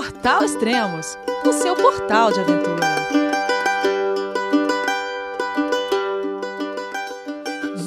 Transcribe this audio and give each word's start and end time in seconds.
Portal 0.00 0.42
Extremos, 0.42 1.18
o 1.46 1.52
seu 1.52 1.76
portal 1.76 2.32
de 2.32 2.40
aventura. 2.40 2.86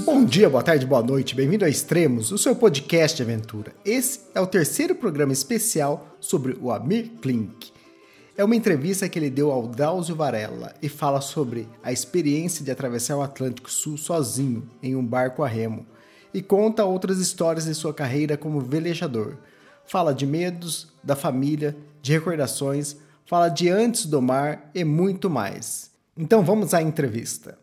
Bom 0.05 0.23
dia, 0.23 0.47
boa 0.47 0.61
tarde, 0.61 0.85
boa 0.85 1.01
noite, 1.01 1.33
bem-vindo 1.33 1.65
a 1.65 1.69
Extremos, 1.69 2.31
o 2.31 2.37
seu 2.37 2.55
podcast 2.55 3.17
de 3.17 3.23
aventura. 3.23 3.73
Esse 3.83 4.27
é 4.35 4.39
o 4.39 4.45
terceiro 4.45 4.93
programa 4.93 5.33
especial 5.33 6.15
sobre 6.19 6.55
o 6.61 6.71
Amir 6.71 7.09
Klink. 7.19 7.71
É 8.37 8.43
uma 8.43 8.55
entrevista 8.55 9.09
que 9.09 9.17
ele 9.17 9.31
deu 9.31 9.51
ao 9.51 9.67
Drauzio 9.67 10.15
Varela 10.15 10.75
e 10.83 10.89
fala 10.89 11.19
sobre 11.19 11.67
a 11.81 11.91
experiência 11.91 12.63
de 12.63 12.69
atravessar 12.69 13.17
o 13.17 13.23
Atlântico 13.23 13.71
Sul 13.71 13.97
sozinho 13.97 14.69
em 14.83 14.95
um 14.95 15.03
barco 15.03 15.41
a 15.41 15.47
remo 15.47 15.83
e 16.31 16.43
conta 16.43 16.85
outras 16.85 17.17
histórias 17.17 17.65
de 17.65 17.73
sua 17.73 17.91
carreira 17.91 18.37
como 18.37 18.61
velejador. 18.61 19.37
Fala 19.83 20.13
de 20.13 20.27
medos, 20.27 20.93
da 21.03 21.15
família, 21.15 21.75
de 22.03 22.11
recordações, 22.11 22.97
fala 23.25 23.47
de 23.47 23.69
antes 23.69 24.05
do 24.05 24.21
mar 24.21 24.69
e 24.75 24.83
muito 24.83 25.29
mais. 25.29 25.89
Então 26.17 26.43
vamos 26.43 26.73
à 26.73 26.81
entrevista. 26.81 27.57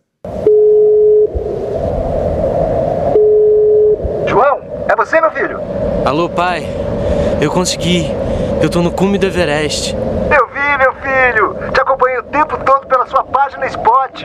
João, 4.27 4.63
é 4.89 4.97
você, 4.97 5.21
meu 5.21 5.31
filho? 5.31 5.61
Alô, 6.07 6.31
pai. 6.31 6.67
Eu 7.39 7.51
consegui. 7.51 8.07
Eu 8.63 8.71
tô 8.71 8.81
no 8.81 8.91
cume 8.91 9.19
do 9.19 9.27
Everest. 9.27 9.95
Eu 9.95 10.49
vi, 10.49 10.79
meu 10.79 10.95
filho. 10.95 11.73
Te 11.73 11.81
acompanhei 11.83 12.19
o 12.21 12.23
tempo 12.23 12.57
todo 12.65 12.87
pela 12.87 13.07
sua 13.07 13.23
página 13.25 13.67
Spot. 13.67 14.25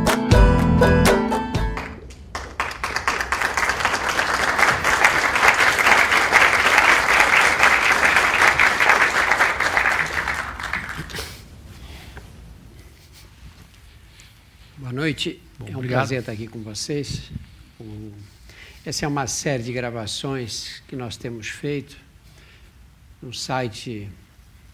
noite. 15.21 15.39
Bom, 15.59 15.67
é 15.67 15.71
um 15.71 15.75
obrigado. 15.75 15.99
prazer 15.99 16.19
estar 16.19 16.31
aqui 16.31 16.47
com 16.47 16.61
vocês. 16.61 17.31
Essa 18.85 19.05
é 19.05 19.07
uma 19.07 19.27
série 19.27 19.61
de 19.63 19.71
gravações 19.71 20.81
que 20.87 20.95
nós 20.95 21.15
temos 21.17 21.47
feito 21.47 21.95
no 23.21 23.31
site 23.33 24.09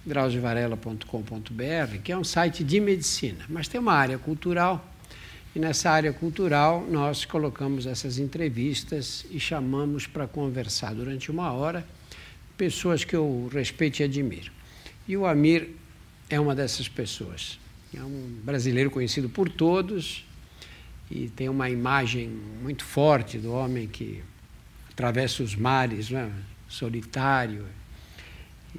drauziovarela.com.br, 0.06 1.98
que 2.02 2.12
é 2.14 2.18
um 2.18 2.24
site 2.24 2.64
de 2.64 2.80
medicina, 2.80 3.44
mas 3.50 3.68
tem 3.68 3.80
uma 3.80 3.94
área 3.94 4.18
cultural. 4.18 4.94
E 5.54 5.60
nessa 5.60 5.90
área 5.90 6.14
cultural 6.14 6.88
nós 6.90 7.26
colocamos 7.26 7.86
essas 7.86 8.18
entrevistas 8.18 9.26
e 9.30 9.40
chamamos 9.40 10.08
para 10.08 10.28
conversar 10.28 10.94
durante 10.94 11.30
uma 11.30 11.52
hora 11.52 11.86
pessoas 12.58 13.04
que 13.04 13.16
eu 13.16 13.50
respeito 13.52 14.00
e 14.00 14.04
admiro. 14.04 14.52
E 15.08 15.18
o 15.18 15.26
Amir 15.26 15.70
é 16.30 16.40
uma 16.40 16.56
dessas 16.56 16.88
pessoas. 16.88 17.60
É 17.94 18.02
um 18.02 18.40
brasileiro 18.44 18.90
conhecido 18.92 19.30
por 19.30 19.50
todos 19.50 20.27
e 21.10 21.30
tem 21.30 21.48
uma 21.48 21.70
imagem 21.70 22.30
muito 22.62 22.84
forte 22.84 23.38
do 23.38 23.52
homem 23.52 23.88
que 23.88 24.22
atravessa 24.92 25.44
os 25.44 25.56
mares, 25.56 26.10
né? 26.10 26.32
solitário. 26.68 27.66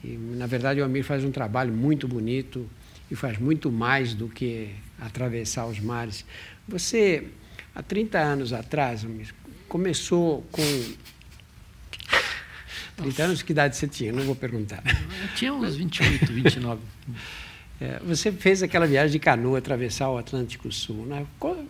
E, 0.04 0.08
na 0.08 0.46
verdade, 0.46 0.80
o 0.80 0.84
Amir 0.84 1.04
faz 1.04 1.24
um 1.24 1.30
trabalho 1.30 1.72
muito 1.72 2.06
bonito 2.06 2.68
e 3.10 3.16
faz 3.16 3.38
muito 3.38 3.72
mais 3.72 4.14
do 4.14 4.28
que 4.28 4.70
atravessar 5.00 5.66
os 5.66 5.80
mares. 5.80 6.24
Você, 6.66 7.28
há 7.74 7.82
30 7.82 8.18
anos 8.18 8.52
atrás, 8.52 9.04
Amir, 9.04 9.34
começou 9.66 10.46
com 10.52 10.62
30 13.02 13.22
anos, 13.22 13.42
que 13.42 13.52
idade 13.52 13.76
você 13.76 13.88
tinha? 13.88 14.12
Não 14.12 14.22
vou 14.24 14.36
perguntar. 14.36 14.82
Eu 14.86 15.34
tinha 15.34 15.54
uns 15.54 15.76
28, 15.76 16.32
29. 16.32 16.80
É, 17.80 18.00
você 18.00 18.32
fez 18.32 18.62
aquela 18.62 18.86
viagem 18.86 19.12
de 19.12 19.18
canoa, 19.18 19.58
atravessar 19.58 20.08
o 20.08 20.18
Atlântico 20.18 20.70
Sul. 20.72 21.06
Né? 21.06 21.26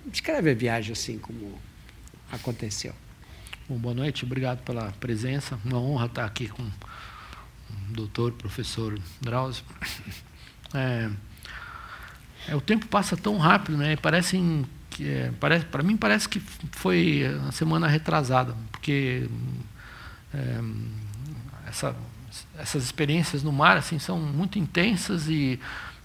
Descreve 0.06 0.50
a 0.50 0.54
viagem 0.54 0.92
assim 0.92 1.18
como 1.18 1.58
aconteceu. 2.32 2.94
Bom, 3.68 3.76
boa 3.76 3.94
noite, 3.94 4.24
obrigado 4.24 4.62
pela 4.62 4.90
presença. 4.92 5.58
Uma 5.64 5.78
honra 5.78 6.06
estar 6.06 6.24
aqui 6.24 6.48
com 6.48 6.62
o 6.62 6.72
doutor, 7.90 8.32
professor 8.32 8.98
Drauzio. 9.20 9.64
É, 10.74 11.10
é, 12.48 12.56
o 12.56 12.60
tempo 12.60 12.86
passa 12.86 13.16
tão 13.16 13.36
rápido, 13.36 13.76
né? 13.76 13.92
É, 13.92 13.96
parece, 15.38 15.66
para 15.66 15.82
mim 15.82 15.96
parece 15.96 16.28
que 16.28 16.40
foi 16.40 17.24
a 17.48 17.52
semana 17.52 17.86
retrasada, 17.86 18.54
porque 18.72 19.28
é, 20.34 20.60
essa, 21.66 21.94
essas 22.58 22.84
experiências 22.84 23.42
no 23.42 23.52
mar 23.52 23.76
assim 23.76 23.98
são 23.98 24.18
muito 24.18 24.58
intensas 24.58 25.28
e 25.28 25.60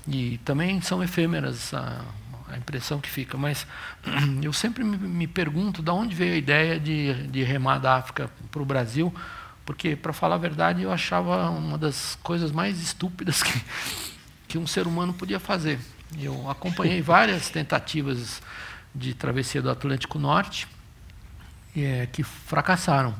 e 0.07 0.37
também 0.39 0.81
são 0.81 1.03
efêmeras 1.03 1.73
a, 1.73 2.01
a 2.49 2.57
impressão 2.57 2.99
que 2.99 3.09
fica. 3.09 3.37
Mas 3.37 3.65
eu 4.41 4.53
sempre 4.53 4.83
me, 4.83 4.97
me, 4.97 5.27
pergunto 5.27 5.81
de 5.81 5.91
onde 5.91 6.15
veio 6.15 6.33
a 6.33 6.37
ideia 6.37 6.79
de, 6.79 7.27
de 7.27 7.43
remar 7.43 7.79
da 7.79 7.95
África 7.95 8.29
para 8.51 8.61
o 8.61 8.65
Brasil, 8.65 9.13
porque, 9.65 9.95
para 9.95 10.11
falar 10.11 10.35
a 10.35 10.39
verdade, 10.39 10.81
eu 10.81 10.91
achava 10.91 11.49
uma 11.49 11.77
das 11.77 12.17
coisas 12.21 12.51
mais 12.51 12.81
estúpidas 12.81 13.41
que, 13.41 13.61
que 14.47 14.57
um 14.57 14.67
ser 14.67 14.87
humano 14.87 15.13
podia 15.13 15.39
fazer. 15.39 15.79
Eu 16.19 16.49
acompanhei 16.49 17.01
várias 17.01 17.49
tentativas 17.49 18.41
de 18.93 19.13
travessia 19.13 19.61
do 19.61 19.69
Atlântico 19.69 20.19
Norte 20.19 20.67
é, 21.75 22.07
que 22.11 22.23
fracassaram. 22.23 23.15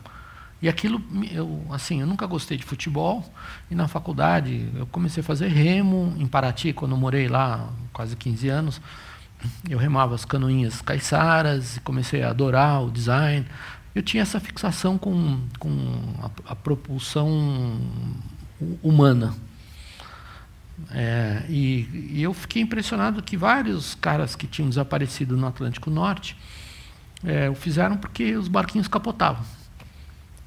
E 0.64 0.70
aquilo, 0.70 1.04
eu, 1.30 1.62
assim, 1.72 2.00
eu 2.00 2.08
nunca 2.08 2.26
gostei 2.26 2.58
de 2.58 2.64
futebol. 2.64 3.22
E 3.70 3.76
na 3.76 3.86
faculdade 3.90 4.70
eu 4.74 4.88
comecei 4.88 5.20
a 5.20 5.24
fazer 5.24 5.50
remo 5.50 6.16
em 6.18 6.26
Paraty, 6.26 6.72
quando 6.72 6.94
eu 6.94 6.98
morei 6.98 7.28
lá 7.28 7.68
quase 7.92 8.16
15 8.16 8.48
anos. 8.48 8.82
Eu 9.70 9.78
remava 9.78 10.16
as 10.16 10.24
canoinhas 10.24 10.82
caiçaras 10.82 11.82
comecei 11.84 12.24
a 12.24 12.30
adorar 12.30 12.82
o 12.82 12.90
design. 12.90 13.46
Eu 13.94 14.02
tinha 14.02 14.24
essa 14.24 14.40
fixação 14.40 14.98
com, 14.98 15.38
com 15.60 15.70
a, 16.22 16.54
a 16.54 16.56
propulsão 16.56 17.78
humana. 18.82 19.36
É, 20.92 21.44
e, 21.50 22.14
e, 22.14 22.24
eu 22.24 22.34
fiquei 22.34 22.62
impressionado 22.62 23.22
que 23.22 23.36
vários 23.36 23.96
caras 23.96 24.34
que 24.34 24.48
tinham 24.48 24.70
desaparecido 24.70 25.36
no 25.36 25.46
Atlântico 25.46 25.90
Norte 25.90 26.38
é, 27.22 27.50
o 27.50 27.54
fizeram 27.54 27.98
porque 27.98 28.38
os 28.38 28.48
barquinhos 28.48 28.88
capotavam. 28.88 29.44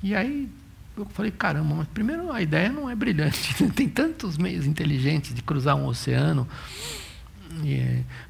E 0.06 0.14
aí 0.14 0.48
eu 0.96 1.04
falei, 1.06 1.32
caramba, 1.32 1.74
mas 1.74 1.88
primeiro 1.88 2.30
a 2.30 2.40
ideia 2.40 2.70
não 2.70 2.88
é 2.88 2.94
brilhante. 2.94 3.52
Tem 3.74 3.88
tantos 3.88 4.38
meios 4.38 4.64
inteligentes 4.64 5.34
de 5.34 5.42
cruzar 5.42 5.74
um 5.74 5.84
oceano. 5.84 6.46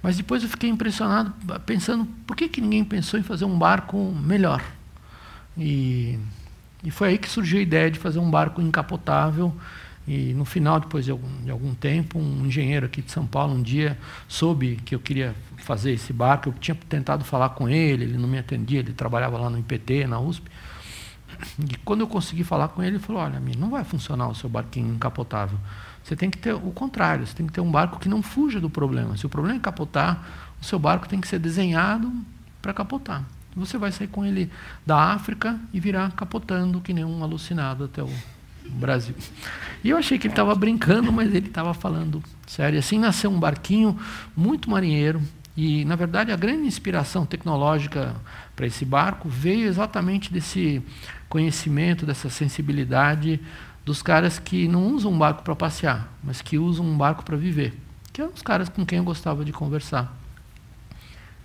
Mas 0.03 0.17
depois 0.17 0.43
eu 0.43 0.49
fiquei 0.49 0.71
impressionado, 0.71 1.35
pensando, 1.67 2.07
por 2.27 2.35
que, 2.35 2.49
que 2.49 2.63
ninguém 2.63 2.83
pensou 2.83 3.21
em 3.21 3.23
fazer 3.23 3.45
um 3.45 3.59
barco 3.59 3.99
melhor? 4.23 4.65
E, 5.55 6.19
e 6.83 6.91
foi 6.91 7.09
aí 7.09 7.19
que 7.19 7.29
surgiu 7.29 7.59
a 7.59 7.63
ideia 7.63 7.91
de 7.91 7.99
fazer 7.99 8.21
um 8.21 8.31
barco 8.31 8.63
encapotável. 8.63 9.55
E 10.09 10.33
no 10.33 10.47
final, 10.47 10.81
depois 10.81 11.05
de 11.05 11.11
algum, 11.11 11.45
de 11.45 11.51
algum 11.51 11.75
tempo, 11.75 12.19
um 12.19 12.47
engenheiro 12.47 12.87
aqui 12.87 13.03
de 13.03 13.13
São 13.13 13.27
Paulo 13.27 13.55
um 13.55 13.61
dia 13.61 13.99
soube 14.27 14.77
que 14.83 14.95
eu 14.95 15.01
queria 15.01 15.35
fazer 15.59 15.93
esse 15.93 16.11
barco. 16.11 16.49
Eu 16.49 16.55
tinha 16.55 16.75
tentado 16.89 17.23
falar 17.23 17.51
com 17.51 17.69
ele, 17.69 18.05
ele 18.05 18.17
não 18.17 18.29
me 18.29 18.39
atendia, 18.39 18.79
ele 18.79 18.95
trabalhava 18.95 19.37
lá 19.37 19.51
no 19.51 19.59
IPT, 19.59 20.07
na 20.07 20.19
USP. 20.19 20.51
E 21.59 21.77
quando 21.79 22.01
eu 22.01 22.07
consegui 22.07 22.45
falar 22.45 22.69
com 22.69 22.83
ele, 22.83 22.97
ele 22.97 23.03
falou: 23.03 23.23
Olha, 23.23 23.41
não 23.59 23.71
vai 23.71 23.85
funcionar 23.85 24.29
o 24.29 24.35
seu 24.35 24.49
barquinho 24.49 24.95
encapotável. 24.95 25.59
Você 26.03 26.15
tem 26.15 26.31
que 26.31 26.39
ter 26.39 26.55
o 26.55 26.71
contrário, 26.71 27.27
você 27.27 27.35
tem 27.35 27.47
que 27.47 27.53
ter 27.53 27.61
um 27.61 27.71
barco 27.71 27.99
que 27.99 28.09
não 28.09 28.23
fuja 28.23 28.61
do 28.61 28.71
problema. 28.71 29.17
Se 29.17 29.27
o 29.27 29.29
problema 29.29 29.57
é 29.59 29.61
capotar, 29.61 30.55
o 30.61 30.65
seu 30.65 30.79
barco 30.79 31.09
tem 31.09 31.21
que 31.21 31.27
ser 31.27 31.39
desenhado 31.39 32.13
para 32.63 32.73
capotar. 32.73 33.25
Você 33.57 33.79
vai 33.79 33.91
sair 33.91 34.09
com 34.09 34.25
ele 34.25 34.51
da 34.85 35.15
África 35.15 35.59
e 35.73 35.81
virar 35.81 36.13
capotando 36.13 36.81
que 36.81 36.93
nem 36.93 37.05
um 37.05 37.25
alucinado 37.25 37.85
até 37.85 38.03
o 38.03 38.11
Brasil. 38.69 39.15
E 39.83 39.91
eu 39.91 39.97
achei 39.97 40.19
que 40.19 40.27
ele 40.27 40.33
estava 40.33 40.55
brincando, 40.55 41.11
mas 41.11 41.35
ele 41.35 41.47
estava 41.47 41.73
falando 41.73 42.23
sério. 42.47 42.79
Assim 42.79 42.99
nasceu 42.99 43.31
um 43.31 43.41
barquinho 43.41 43.99
muito 44.37 44.71
marinheiro. 44.71 45.23
E, 45.57 45.87
na 45.87 45.97
verdade, 45.97 46.31
a 46.31 46.37
grande 46.37 46.67
inspiração 46.67 47.25
tecnológica 47.25 48.15
para 48.55 48.67
esse 48.67 48.85
barco 48.85 49.27
veio 49.27 49.67
exatamente 49.67 50.31
desse 50.31 50.83
conhecimento, 51.29 52.07
dessa 52.07 52.31
sensibilidade 52.31 53.41
dos 53.85 54.03
caras 54.03 54.39
que 54.39 54.67
não 54.67 54.89
usam 54.89 55.13
um 55.13 55.19
barco 55.19 55.43
para 55.43 55.55
passear, 55.55 56.13
mas 56.23 56.43
que 56.43 56.59
usam 56.59 56.85
um 56.85 56.97
barco 56.97 57.25
para 57.25 57.37
viver, 57.37 57.73
que 58.13 58.21
eram 58.21 58.33
os 58.33 58.43
caras 58.43 58.69
com 58.69 58.85
quem 58.85 58.99
eu 58.99 59.05
gostava 59.05 59.45
de 59.45 59.53
conversar. 59.53 60.13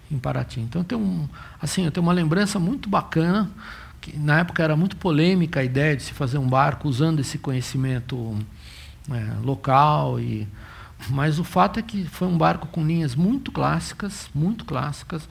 em 0.10 0.18
Paraty. 0.18 0.60
Então 0.60 0.82
eu 0.82 0.86
tenho, 0.86 1.02
um, 1.02 1.30
assim, 1.62 1.86
eu 1.86 1.92
tenho 1.92 2.06
uma 2.06 2.12
lembrança 2.12 2.60
muito 2.60 2.90
bacana, 2.90 3.50
que 4.02 4.18
na 4.18 4.40
época 4.40 4.64
era 4.64 4.76
muito 4.76 4.98
polêmica 4.98 5.60
a 5.60 5.64
ideia 5.64 5.96
de 5.96 6.02
se 6.04 6.14
fazer 6.14 6.40
um 6.40 6.48
barco 6.48 6.90
usando 6.90 7.20
esse 7.20 7.38
conhecimento 7.38 8.36
é, 9.10 9.34
local 9.44 10.20
e 10.20 10.48
mas 11.10 11.40
o 11.40 11.44
fato 11.44 11.80
é 11.80 11.84
que 11.84 12.06
foi 12.06 12.28
um 12.28 12.38
barco 12.38 12.68
com 12.68 12.86
linhas 12.86 13.16
muito 13.16 13.52
clássicas, 13.52 14.30
muito 14.34 14.66
clássicas, 14.66 15.28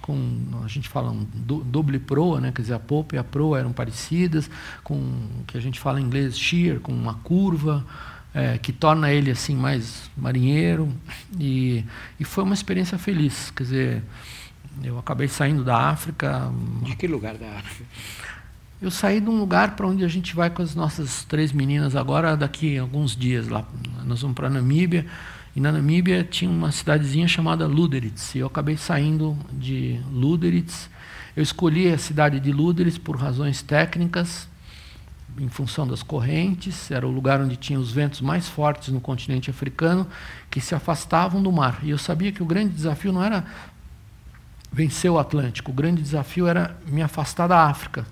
com 0.00 0.40
a 0.64 0.68
gente 0.68 0.88
fala 0.88 1.10
um 1.10 1.24
doble 1.24 1.98
proa, 1.98 2.40
né, 2.40 2.52
quer 2.52 2.62
dizer, 2.62 2.74
a 2.74 2.78
polpa 2.78 3.14
e 3.14 3.18
a 3.18 3.24
proa 3.24 3.58
eram 3.58 3.72
parecidas, 3.72 4.50
com 4.82 4.94
o 4.94 5.44
que 5.46 5.56
a 5.56 5.60
gente 5.60 5.78
fala 5.78 6.00
em 6.00 6.04
inglês 6.04 6.38
shear, 6.38 6.80
com 6.80 6.92
uma 6.92 7.14
curva, 7.14 7.86
é, 8.34 8.58
que 8.58 8.72
torna 8.72 9.12
ele 9.12 9.30
assim 9.30 9.54
mais 9.54 10.10
marinheiro 10.16 10.92
e, 11.38 11.84
e 12.18 12.24
foi 12.24 12.44
uma 12.44 12.54
experiência 12.54 12.98
feliz, 12.98 13.50
quer 13.50 13.62
dizer, 13.62 14.02
eu 14.82 14.98
acabei 14.98 15.28
saindo 15.28 15.62
da 15.62 15.76
África. 15.90 16.50
De 16.82 16.96
que 16.96 17.06
lugar 17.06 17.36
da 17.36 17.58
África? 17.58 17.84
Eu 18.82 18.90
saí 18.90 19.20
de 19.20 19.30
um 19.30 19.38
lugar 19.38 19.76
para 19.76 19.86
onde 19.86 20.04
a 20.04 20.08
gente 20.08 20.34
vai 20.34 20.50
com 20.50 20.60
as 20.60 20.74
nossas 20.74 21.22
três 21.22 21.52
meninas 21.52 21.94
agora, 21.94 22.36
daqui 22.36 22.76
a 22.76 22.82
alguns 22.82 23.14
dias 23.14 23.46
lá. 23.46 23.64
Nós 24.04 24.22
vamos 24.22 24.34
para 24.34 24.48
a 24.48 24.50
Namíbia. 24.50 25.06
E 25.54 25.60
na 25.60 25.70
Namíbia 25.70 26.24
tinha 26.24 26.50
uma 26.50 26.72
cidadezinha 26.72 27.28
chamada 27.28 27.64
Luderitz. 27.64 28.34
E 28.34 28.38
eu 28.38 28.48
acabei 28.48 28.76
saindo 28.76 29.38
de 29.52 30.00
Luderitz. 30.10 30.90
Eu 31.36 31.44
escolhi 31.44 31.92
a 31.92 31.96
cidade 31.96 32.40
de 32.40 32.50
Luderitz 32.50 32.98
por 32.98 33.16
razões 33.16 33.62
técnicas, 33.62 34.48
em 35.38 35.48
função 35.48 35.86
das 35.86 36.02
correntes. 36.02 36.90
Era 36.90 37.06
o 37.06 37.10
lugar 37.12 37.40
onde 37.40 37.54
tinha 37.54 37.78
os 37.78 37.92
ventos 37.92 38.20
mais 38.20 38.48
fortes 38.48 38.88
no 38.88 39.00
continente 39.00 39.48
africano, 39.48 40.08
que 40.50 40.60
se 40.60 40.74
afastavam 40.74 41.40
do 41.40 41.52
mar. 41.52 41.78
E 41.84 41.90
eu 41.90 41.98
sabia 41.98 42.32
que 42.32 42.42
o 42.42 42.46
grande 42.46 42.74
desafio 42.74 43.12
não 43.12 43.22
era 43.22 43.44
vencer 44.72 45.08
o 45.08 45.20
Atlântico, 45.20 45.70
o 45.70 45.74
grande 45.74 46.02
desafio 46.02 46.48
era 46.48 46.76
me 46.84 47.00
afastar 47.00 47.46
da 47.46 47.68
África 47.68 48.04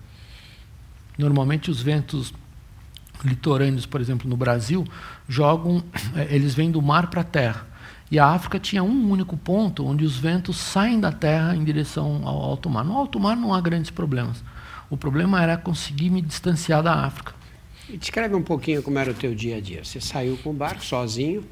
Normalmente 1.20 1.70
os 1.70 1.80
ventos 1.80 2.32
litorâneos, 3.24 3.86
por 3.86 4.00
exemplo, 4.00 4.28
no 4.28 4.36
Brasil, 4.36 4.84
jogam, 5.28 5.82
eh, 6.16 6.28
eles 6.30 6.54
vêm 6.54 6.70
do 6.70 6.80
mar 6.80 7.08
para 7.08 7.20
a 7.20 7.24
terra. 7.24 7.66
E 8.10 8.18
a 8.18 8.26
África 8.26 8.58
tinha 8.58 8.82
um 8.82 9.10
único 9.10 9.36
ponto 9.36 9.86
onde 9.86 10.04
os 10.04 10.16
ventos 10.16 10.56
saem 10.56 10.98
da 10.98 11.12
terra 11.12 11.54
em 11.54 11.62
direção 11.62 12.22
ao 12.26 12.42
alto 12.42 12.68
mar. 12.68 12.84
No 12.84 12.96
alto 12.96 13.20
mar 13.20 13.36
não 13.36 13.54
há 13.54 13.60
grandes 13.60 13.90
problemas. 13.90 14.42
O 14.88 14.96
problema 14.96 15.40
era 15.40 15.56
conseguir 15.56 16.10
me 16.10 16.20
distanciar 16.20 16.82
da 16.82 17.04
África. 17.04 17.32
Descreve 17.88 18.34
um 18.34 18.42
pouquinho 18.42 18.82
como 18.82 18.98
era 18.98 19.12
o 19.12 19.14
teu 19.14 19.34
dia 19.34 19.58
a 19.58 19.60
dia. 19.60 19.84
Você 19.84 20.00
saiu 20.00 20.36
com 20.38 20.50
o 20.50 20.52
barco 20.52 20.84
sozinho, 20.84 21.44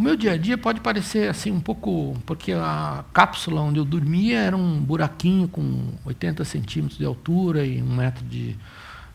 o 0.00 0.02
meu 0.02 0.16
dia 0.16 0.32
a 0.32 0.36
dia 0.38 0.56
pode 0.56 0.80
parecer 0.80 1.28
assim 1.28 1.52
um 1.52 1.60
pouco, 1.60 2.16
porque 2.24 2.52
a 2.52 3.04
cápsula 3.12 3.60
onde 3.60 3.78
eu 3.78 3.84
dormia 3.84 4.38
era 4.38 4.56
um 4.56 4.80
buraquinho 4.80 5.46
com 5.46 5.92
80 6.06 6.42
centímetros 6.46 6.98
de 6.98 7.04
altura 7.04 7.66
e 7.66 7.82
um 7.82 7.96
metro 7.96 8.24
de, 8.24 8.56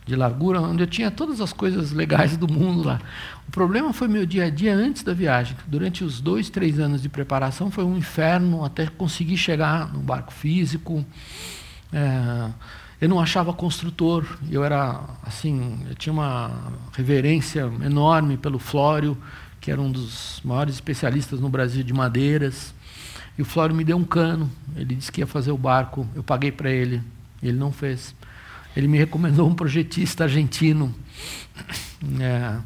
de 0.06 0.14
largura, 0.14 0.60
onde 0.60 0.84
eu 0.84 0.86
tinha 0.86 1.10
todas 1.10 1.40
as 1.40 1.52
coisas 1.52 1.90
legais 1.90 2.36
do 2.36 2.46
mundo 2.46 2.84
lá. 2.84 3.00
O 3.48 3.50
problema 3.50 3.92
foi 3.92 4.06
meu 4.06 4.24
dia 4.24 4.44
a 4.44 4.50
dia 4.50 4.76
antes 4.76 5.02
da 5.02 5.12
viagem. 5.12 5.56
Durante 5.66 6.04
os 6.04 6.20
dois, 6.20 6.48
três 6.48 6.78
anos 6.78 7.02
de 7.02 7.08
preparação 7.08 7.68
foi 7.68 7.82
um 7.82 7.96
inferno 7.96 8.64
até 8.64 8.86
conseguir 8.86 9.38
chegar 9.38 9.92
no 9.92 9.98
barco 9.98 10.32
físico. 10.32 11.04
É, 11.92 12.48
eu 13.00 13.08
não 13.08 13.18
achava 13.18 13.52
construtor. 13.52 14.24
Eu 14.48 14.62
era 14.62 15.00
assim, 15.24 15.80
eu 15.88 15.96
tinha 15.96 16.12
uma 16.12 16.52
reverência 16.92 17.68
enorme 17.82 18.36
pelo 18.36 18.60
Flório 18.60 19.18
que 19.66 19.72
era 19.72 19.80
um 19.80 19.90
dos 19.90 20.40
maiores 20.44 20.76
especialistas 20.76 21.40
no 21.40 21.48
Brasil 21.48 21.82
de 21.82 21.92
madeiras. 21.92 22.72
E 23.36 23.42
o 23.42 23.44
Flório 23.44 23.74
me 23.74 23.82
deu 23.82 23.96
um 23.96 24.04
cano. 24.04 24.48
Ele 24.76 24.94
disse 24.94 25.10
que 25.10 25.20
ia 25.20 25.26
fazer 25.26 25.50
o 25.50 25.58
barco. 25.58 26.06
Eu 26.14 26.22
paguei 26.22 26.52
para 26.52 26.70
ele. 26.70 27.02
Ele 27.42 27.58
não 27.58 27.72
fez. 27.72 28.14
Ele 28.76 28.86
me 28.86 28.96
recomendou 28.96 29.48
um 29.48 29.56
projetista 29.56 30.22
argentino. 30.22 30.94
É, 32.20 32.58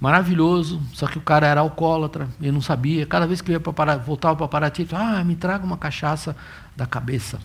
maravilhoso, 0.00 0.80
só 0.94 1.06
que 1.06 1.18
o 1.18 1.20
cara 1.20 1.46
era 1.46 1.60
alcoólatra, 1.60 2.26
ele 2.40 2.52
não 2.52 2.62
sabia. 2.62 3.04
Cada 3.04 3.26
vez 3.26 3.42
que 3.42 3.50
eu 3.50 3.54
ia 3.54 3.60
para 3.60 3.98
voltava 3.98 4.34
para 4.34 4.48
Paraty, 4.48 4.82
ele 4.82 4.90
ah, 4.94 5.22
me 5.22 5.36
traga 5.36 5.66
uma 5.66 5.76
cachaça 5.76 6.34
da 6.74 6.86
cabeça. 6.86 7.38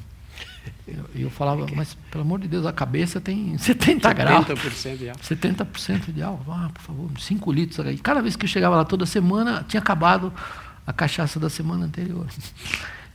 E 1.15 1.21
eu, 1.21 1.29
falava, 1.29 1.65
mas 1.75 1.97
pelo 2.11 2.23
amor 2.23 2.39
de 2.39 2.47
Deus, 2.47 2.65
a 2.65 2.73
cabeça 2.73 3.21
tem 3.21 3.55
70 3.59 4.13
graus. 4.13 4.45
70% 4.45 4.97
de 4.97 5.09
álcool. 5.09 5.23
70% 5.23 6.13
de 6.13 6.23
álcool. 6.23 6.51
Ah, 6.51 6.69
por 6.73 6.81
favor, 6.81 7.09
5 7.17 7.51
litros. 7.51 7.85
E 7.87 7.97
cada 7.97 8.21
vez 8.21 8.35
que 8.35 8.45
eu 8.45 8.49
chegava 8.49 8.75
lá 8.75 8.85
toda 8.85 9.05
semana, 9.05 9.65
tinha 9.67 9.79
acabado 9.79 10.33
a 10.85 10.91
cachaça 10.93 11.39
da 11.39 11.49
semana 11.49 11.85
anterior. 11.85 12.25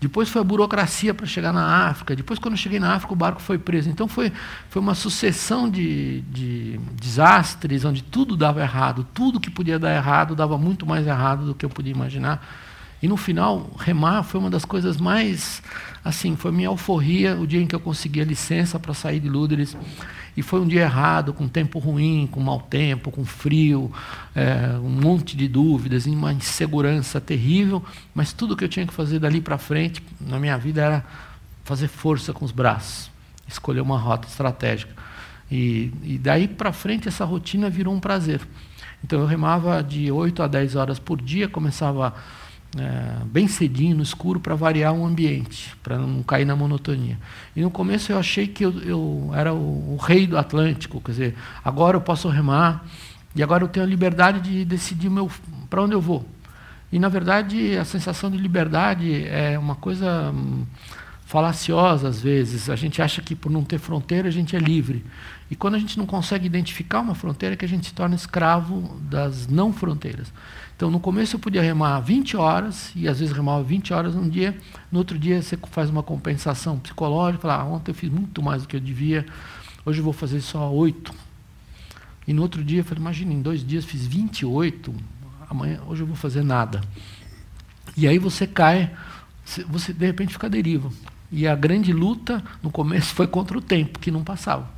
Depois 0.00 0.28
foi 0.28 0.40
a 0.40 0.44
burocracia 0.44 1.12
para 1.12 1.26
chegar 1.26 1.52
na 1.52 1.88
África. 1.88 2.14
Depois, 2.14 2.38
quando 2.38 2.54
eu 2.54 2.58
cheguei 2.58 2.78
na 2.78 2.94
África, 2.94 3.12
o 3.12 3.16
barco 3.16 3.42
foi 3.42 3.58
preso. 3.58 3.90
Então, 3.90 4.06
foi, 4.06 4.32
foi 4.70 4.80
uma 4.80 4.94
sucessão 4.94 5.68
de, 5.68 6.20
de 6.20 6.78
desastres, 6.94 7.84
onde 7.84 8.04
tudo 8.04 8.36
dava 8.36 8.60
errado. 8.60 9.04
Tudo 9.12 9.40
que 9.40 9.50
podia 9.50 9.76
dar 9.76 9.92
errado 9.92 10.36
dava 10.36 10.56
muito 10.56 10.86
mais 10.86 11.04
errado 11.04 11.46
do 11.46 11.54
que 11.54 11.64
eu 11.64 11.68
podia 11.68 11.92
imaginar. 11.92 12.46
E 13.00 13.06
no 13.06 13.16
final, 13.16 13.70
remar 13.78 14.22
foi 14.24 14.40
uma 14.40 14.50
das 14.50 14.64
coisas 14.64 14.96
mais, 14.96 15.62
assim, 16.04 16.34
foi 16.34 16.50
minha 16.50 16.68
alforria 16.68 17.36
o 17.36 17.46
dia 17.46 17.60
em 17.60 17.66
que 17.66 17.74
eu 17.74 17.80
consegui 17.80 18.20
a 18.20 18.24
licença 18.24 18.78
para 18.78 18.92
sair 18.92 19.20
de 19.20 19.28
Lúderes. 19.28 19.76
E 20.36 20.42
foi 20.42 20.60
um 20.60 20.66
dia 20.66 20.82
errado, 20.82 21.32
com 21.32 21.48
tempo 21.48 21.78
ruim, 21.78 22.28
com 22.30 22.40
mau 22.40 22.60
tempo, 22.60 23.10
com 23.10 23.24
frio, 23.24 23.92
é, 24.34 24.78
um 24.78 24.88
monte 24.88 25.36
de 25.36 25.48
dúvidas, 25.48 26.06
uma 26.06 26.32
insegurança 26.32 27.20
terrível. 27.20 27.84
Mas 28.14 28.32
tudo 28.32 28.56
que 28.56 28.64
eu 28.64 28.68
tinha 28.68 28.86
que 28.86 28.94
fazer 28.94 29.18
dali 29.18 29.40
para 29.40 29.58
frente, 29.58 30.02
na 30.20 30.38
minha 30.38 30.56
vida, 30.56 30.80
era 30.82 31.04
fazer 31.64 31.88
força 31.88 32.32
com 32.32 32.44
os 32.44 32.52
braços, 32.52 33.10
escolher 33.46 33.80
uma 33.80 33.98
rota 33.98 34.26
estratégica. 34.28 34.92
E, 35.50 35.92
e 36.02 36.18
daí 36.18 36.46
para 36.46 36.72
frente, 36.72 37.08
essa 37.08 37.24
rotina 37.24 37.70
virou 37.70 37.94
um 37.94 38.00
prazer. 38.00 38.40
Então 39.02 39.20
eu 39.20 39.26
remava 39.26 39.82
de 39.82 40.10
8 40.10 40.42
a 40.42 40.46
10 40.48 40.76
horas 40.76 40.98
por 40.98 41.20
dia, 41.20 41.48
começava 41.48 42.14
é, 42.76 43.24
bem 43.24 43.48
cedinho, 43.48 43.96
no 43.96 44.02
escuro, 44.02 44.40
para 44.40 44.54
variar 44.54 44.92
o 44.92 45.06
ambiente, 45.06 45.74
para 45.82 45.96
não 45.96 46.22
cair 46.22 46.44
na 46.44 46.54
monotonia. 46.54 47.18
E 47.56 47.62
no 47.62 47.70
começo 47.70 48.12
eu 48.12 48.18
achei 48.18 48.46
que 48.46 48.64
eu, 48.64 48.78
eu 48.80 49.30
era 49.34 49.54
o, 49.54 49.94
o, 49.94 49.96
rei 49.96 50.26
do 50.26 50.36
Atlântico, 50.36 51.00
quer 51.00 51.12
dizer, 51.12 51.34
agora 51.64 51.96
eu 51.96 52.00
posso 52.00 52.28
remar, 52.28 52.84
e 53.34 53.42
agora 53.42 53.64
eu 53.64 53.68
tenho 53.68 53.86
a 53.86 53.88
liberdade 53.88 54.40
de 54.40 54.64
decidir 54.64 55.10
para 55.70 55.82
onde 55.82 55.94
eu 55.94 56.00
vou. 56.00 56.26
E, 56.90 56.98
na 56.98 57.08
verdade, 57.08 57.76
a 57.76 57.84
sensação 57.84 58.30
de 58.30 58.38
liberdade 58.38 59.26
é 59.26 59.58
uma 59.58 59.74
coisa 59.74 60.32
hum, 60.32 60.64
falaciosa, 61.26 62.08
às 62.08 62.20
vezes. 62.20 62.70
A 62.70 62.76
gente 62.76 63.02
acha 63.02 63.20
que, 63.20 63.34
por 63.34 63.52
não 63.52 63.62
ter 63.62 63.78
fronteira, 63.78 64.28
a 64.28 64.30
gente 64.30 64.56
é 64.56 64.58
livre. 64.58 65.04
E 65.50 65.56
quando 65.56 65.74
a 65.74 65.78
gente 65.78 65.98
não 65.98 66.06
consegue 66.06 66.46
identificar 66.46 67.00
uma 67.00 67.14
fronteira, 67.14 67.54
é 67.54 67.56
que 67.56 67.64
a 67.64 67.68
gente 67.68 67.86
se 67.88 67.94
torna 67.94 68.14
escravo 68.14 68.98
das 69.02 69.46
não 69.46 69.72
fronteiras. 69.72 70.32
Então, 70.78 70.92
no 70.92 71.00
começo 71.00 71.34
eu 71.34 71.40
podia 71.40 71.60
remar 71.60 71.98
20 71.98 72.36
horas, 72.36 72.92
e 72.94 73.08
às 73.08 73.18
vezes 73.18 73.34
remava 73.34 73.64
20 73.64 73.92
horas 73.92 74.14
num 74.14 74.28
dia, 74.28 74.56
no 74.92 75.00
outro 75.00 75.18
dia 75.18 75.42
você 75.42 75.58
faz 75.72 75.90
uma 75.90 76.04
compensação 76.04 76.78
psicológica, 76.78 77.42
fala, 77.48 77.62
ah, 77.62 77.64
ontem 77.64 77.90
eu 77.90 77.94
fiz 77.96 78.08
muito 78.08 78.40
mais 78.40 78.62
do 78.62 78.68
que 78.68 78.76
eu 78.76 78.80
devia, 78.80 79.26
hoje 79.84 79.98
eu 79.98 80.04
vou 80.04 80.12
fazer 80.12 80.40
só 80.40 80.72
8. 80.72 81.12
E 82.28 82.32
no 82.32 82.42
outro 82.42 82.62
dia 82.62 82.78
eu 82.78 82.84
falei, 82.84 83.00
imagina, 83.00 83.32
em 83.32 83.42
dois 83.42 83.66
dias 83.66 83.84
fiz 83.84 84.06
28, 84.06 84.94
amanhã, 85.50 85.80
hoje 85.84 86.04
eu 86.04 86.06
vou 86.06 86.14
fazer 86.14 86.44
nada. 86.44 86.80
E 87.96 88.06
aí 88.06 88.20
você 88.20 88.46
cai, 88.46 88.88
você 89.68 89.92
de 89.92 90.06
repente 90.06 90.32
fica 90.32 90.46
à 90.46 90.50
deriva. 90.50 90.92
E 91.32 91.48
a 91.48 91.56
grande 91.56 91.92
luta 91.92 92.40
no 92.62 92.70
começo 92.70 93.12
foi 93.16 93.26
contra 93.26 93.58
o 93.58 93.60
tempo, 93.60 93.98
que 93.98 94.12
não 94.12 94.22
passava. 94.22 94.70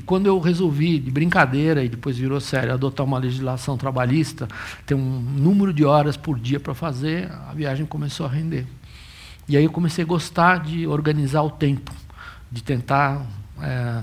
E 0.00 0.02
quando 0.02 0.26
eu 0.26 0.40
resolvi, 0.40 0.98
de 0.98 1.10
brincadeira, 1.10 1.84
e 1.84 1.88
depois 1.90 2.16
virou 2.16 2.40
sério, 2.40 2.72
adotar 2.72 3.04
uma 3.04 3.18
legislação 3.18 3.76
trabalhista, 3.76 4.48
ter 4.86 4.94
um 4.94 5.20
número 5.20 5.74
de 5.74 5.84
horas 5.84 6.16
por 6.16 6.40
dia 6.40 6.58
para 6.58 6.72
fazer, 6.72 7.30
a 7.30 7.52
viagem 7.52 7.84
começou 7.84 8.24
a 8.24 8.28
render. 8.30 8.66
E 9.46 9.58
aí 9.58 9.64
eu 9.64 9.70
comecei 9.70 10.02
a 10.02 10.06
gostar 10.06 10.60
de 10.60 10.86
organizar 10.86 11.42
o 11.42 11.50
tempo, 11.50 11.92
de 12.50 12.62
tentar 12.62 13.26
é, 13.60 13.66
é, 13.68 14.02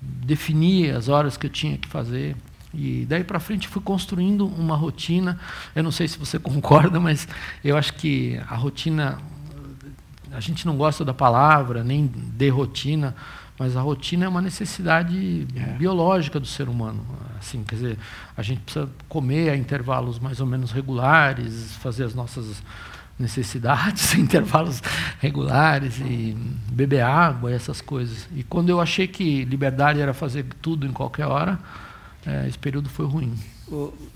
definir 0.00 0.96
as 0.96 1.10
horas 1.10 1.36
que 1.36 1.44
eu 1.44 1.50
tinha 1.50 1.76
que 1.76 1.86
fazer. 1.86 2.34
E 2.72 3.04
daí 3.06 3.22
para 3.22 3.38
frente 3.38 3.68
fui 3.68 3.82
construindo 3.82 4.46
uma 4.46 4.76
rotina. 4.76 5.38
Eu 5.76 5.82
não 5.82 5.92
sei 5.92 6.08
se 6.08 6.18
você 6.18 6.38
concorda, 6.40 6.98
mas 6.98 7.28
eu 7.62 7.76
acho 7.76 7.92
que 7.92 8.40
a 8.48 8.54
rotina, 8.56 9.18
a 10.32 10.40
gente 10.40 10.64
não 10.64 10.74
gosta 10.74 11.04
da 11.04 11.12
palavra, 11.12 11.84
nem 11.84 12.06
de 12.06 12.48
rotina, 12.48 13.14
mas 13.58 13.76
a 13.76 13.80
rotina 13.80 14.24
é 14.24 14.28
uma 14.28 14.42
necessidade 14.42 15.46
é. 15.54 15.72
biológica 15.74 16.40
do 16.40 16.46
ser 16.46 16.68
humano. 16.68 17.04
Assim, 17.38 17.62
quer 17.62 17.76
dizer, 17.76 17.98
a 18.36 18.42
gente 18.42 18.60
precisa 18.62 18.88
comer 19.08 19.50
a 19.50 19.56
intervalos 19.56 20.18
mais 20.18 20.40
ou 20.40 20.46
menos 20.46 20.72
regulares, 20.72 21.72
fazer 21.76 22.04
as 22.04 22.14
nossas 22.14 22.62
necessidades 23.18 24.14
em 24.14 24.22
intervalos 24.22 24.82
regulares 25.20 25.98
e 26.00 26.36
beber 26.70 27.02
água 27.02 27.50
e 27.50 27.54
essas 27.54 27.80
coisas. 27.80 28.28
E 28.34 28.42
quando 28.42 28.70
eu 28.70 28.80
achei 28.80 29.06
que 29.06 29.44
liberdade 29.44 30.00
era 30.00 30.12
fazer 30.12 30.46
tudo 30.60 30.86
em 30.86 30.92
qualquer 30.92 31.26
hora, 31.26 31.58
é, 32.26 32.48
esse 32.48 32.58
período 32.58 32.88
foi 32.88 33.06
ruim. 33.06 33.34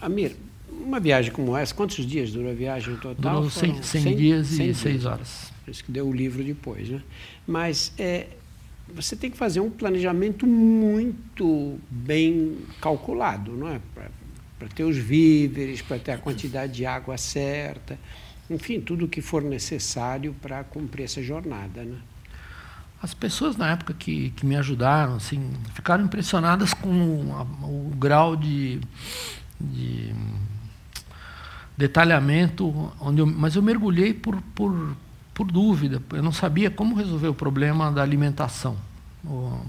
Amir, 0.01 0.37
uma 0.69 0.99
viagem 0.99 1.31
como 1.31 1.57
essa, 1.57 1.75
quantos 1.75 2.05
dias 2.05 2.33
durou 2.33 2.51
a 2.51 2.55
viagem 2.55 2.97
total? 2.97 3.35
Durou 3.35 3.51
100, 3.51 3.83
100, 3.83 4.03
100 4.03 4.17
dias 4.17 4.47
100 4.49 4.69
e 4.69 4.75
6 4.75 5.05
horas. 5.05 5.53
Por 5.65 5.71
isso 5.71 5.85
que 5.85 5.93
deu 5.93 6.09
o 6.09 6.13
livro 6.13 6.43
depois. 6.43 6.89
Né? 6.89 7.03
Mas 7.47 7.93
é, 7.99 8.27
você 8.95 9.15
tem 9.17 9.31
que 9.31 9.37
fazer 9.37 9.61
um 9.61 9.71
planejamento 9.71 10.47
muito 10.47 11.79
bem 11.91 12.59
calculado, 12.81 13.53
não 13.53 13.69
é? 13.69 13.81
Para 14.59 14.69
ter 14.69 14.85
os 14.85 14.97
víveres, 14.97 15.83
para 15.83 15.99
ter 15.99 16.13
a 16.13 16.19
quantidade 16.19 16.73
de 16.73 16.87
água 16.87 17.17
certa, 17.17 17.99
enfim, 18.51 18.81
tudo 18.81 19.05
o 19.05 19.09
que 19.09 19.21
for 19.21 19.43
necessário 19.43 20.35
para 20.41 20.65
cumprir 20.65 21.05
essa 21.05 21.23
jornada. 21.23 21.85
Né? 21.85 21.97
As 23.01 23.15
pessoas 23.15 23.57
na 23.57 23.71
época 23.71 23.95
que, 23.95 24.31
que 24.31 24.45
me 24.45 24.57
ajudaram 24.57 25.17
assim, 25.17 25.53
ficaram 25.75 26.05
impressionadas 26.05 26.75
com 26.75 26.89
o, 26.89 27.91
o 27.91 27.97
grau 27.97 28.35
de, 28.35 28.81
de 29.61 30.13
detalhamento, 31.77 32.93
onde 32.99 33.21
eu, 33.21 33.27
mas 33.27 33.55
eu 33.55 33.63
mergulhei 33.63 34.13
por, 34.13 34.41
por, 34.55 34.97
por 35.39 35.53
dúvida. 35.53 36.03
Eu 36.11 36.23
não 36.23 36.33
sabia 36.33 36.69
como 36.69 36.97
resolver 36.97 37.29
o 37.29 37.35
problema 37.35 37.93
da 37.93 38.03
alimentação. 38.03 38.77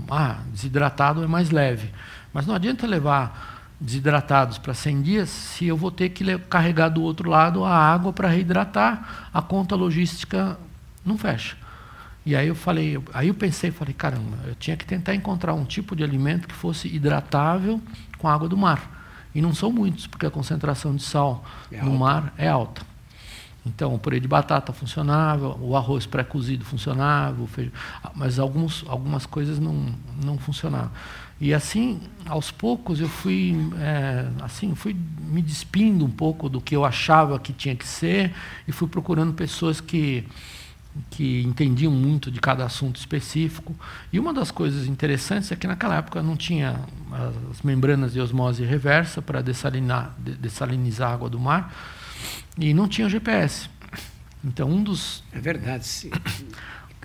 ah, 0.10 0.40
desidratado 0.52 1.24
é 1.24 1.28
mais 1.28 1.52
leve. 1.52 1.92
Mas 2.34 2.48
não 2.48 2.56
adianta 2.56 2.88
levar 2.88 3.70
desidratados 3.80 4.58
para 4.58 4.74
100 4.74 5.02
dias 5.04 5.30
se 5.30 5.68
eu 5.68 5.78
vou 5.78 5.92
ter 5.92 6.10
que 6.10 6.40
carregar 6.40 6.90
do 6.90 7.04
outro 7.04 7.30
lado 7.30 7.64
a 7.64 7.72
água 7.72 8.12
para 8.12 8.28
reidratar, 8.28 9.30
a 9.32 9.44
conta 9.44 9.76
logística 9.76 10.58
não 11.06 11.20
fecha. 11.20 11.56
E 12.26 12.36
aí 12.36 12.48
eu 12.48 12.56
falei, 12.56 13.00
aí 13.14 13.28
eu 13.28 13.36
pensei, 13.36 13.70
falei, 13.70 13.94
caramba, 13.94 14.38
eu 14.48 14.56
tinha 14.56 14.76
que 14.76 14.86
tentar 14.86 15.14
encontrar 15.14 15.54
um 15.54 15.66
tipo 15.66 15.96
de 15.96 16.04
alimento 16.04 16.48
que 16.48 16.54
fosse 16.54 16.88
hidratável 16.88 17.80
com 18.18 18.28
água 18.28 18.50
do 18.50 18.58
mar. 18.58 19.30
E 19.36 19.42
não 19.42 19.54
são 19.54 19.72
muitos, 19.72 20.08
porque 20.08 20.26
a 20.26 20.32
concentração 20.32 20.96
de 20.96 21.04
sal 21.04 21.46
é 21.72 21.82
no 21.84 21.96
mar 21.96 22.34
é 22.38 22.48
alta. 22.48 22.89
Então, 23.66 23.94
o 23.94 24.00
purê 24.00 24.20
de 24.20 24.28
batata 24.28 24.72
funcionava, 24.72 25.56
o 25.60 25.76
arroz 25.76 26.06
pré-cozido 26.06 26.64
funcionava, 26.64 27.46
feijão, 27.48 27.74
mas 28.16 28.40
alguns, 28.40 28.86
algumas 28.88 29.26
coisas 29.26 29.60
não, 29.60 29.94
não 30.24 30.38
funcionavam. 30.38 30.92
E 31.42 31.54
assim, 31.54 32.02
aos 32.26 32.52
poucos, 32.52 33.00
eu 33.00 33.08
fui, 33.08 33.56
é, 33.80 34.28
assim, 34.42 34.76
fui 34.76 34.96
me 35.22 35.42
despindo 35.42 36.04
um 36.04 36.10
pouco 36.10 36.50
do 36.50 36.60
que 36.60 36.76
eu 36.76 36.84
achava 36.84 37.40
que 37.40 37.54
tinha 37.54 37.76
que 37.76 37.88
ser 37.88 38.34
e 38.68 38.72
fui 38.72 38.88
procurando 38.88 39.34
pessoas 39.34 39.80
que 39.80 40.26
que 41.12 41.44
entendiam 41.44 41.92
muito 41.92 42.32
de 42.32 42.42
cada 42.42 42.66
assunto 42.66 42.98
específico. 42.98 43.76
E 44.12 44.20
uma 44.20 44.34
das 44.34 44.52
coisas 44.52 44.88
interessantes 44.88 45.52
é 45.52 45.56
que 45.56 45.68
naquela 45.68 45.96
época 45.96 46.22
não 46.22 46.36
tinha 46.36 46.80
as 47.52 47.62
membranas 47.62 48.12
de 48.12 48.20
osmose 48.20 48.66
reversa 48.66 49.22
para 49.22 49.42
dessalinar, 49.42 50.16
dessalinizar 50.18 51.12
a 51.12 51.14
água 51.14 51.30
do 51.30 51.40
mar 51.40 51.74
e 52.58 52.74
não 52.74 52.88
tinha 52.88 53.10
GPS. 53.10 53.70
Então 54.44 54.70
um 54.70 54.84
dos 54.84 55.24
é 55.32 55.40
verdade. 55.40 56.10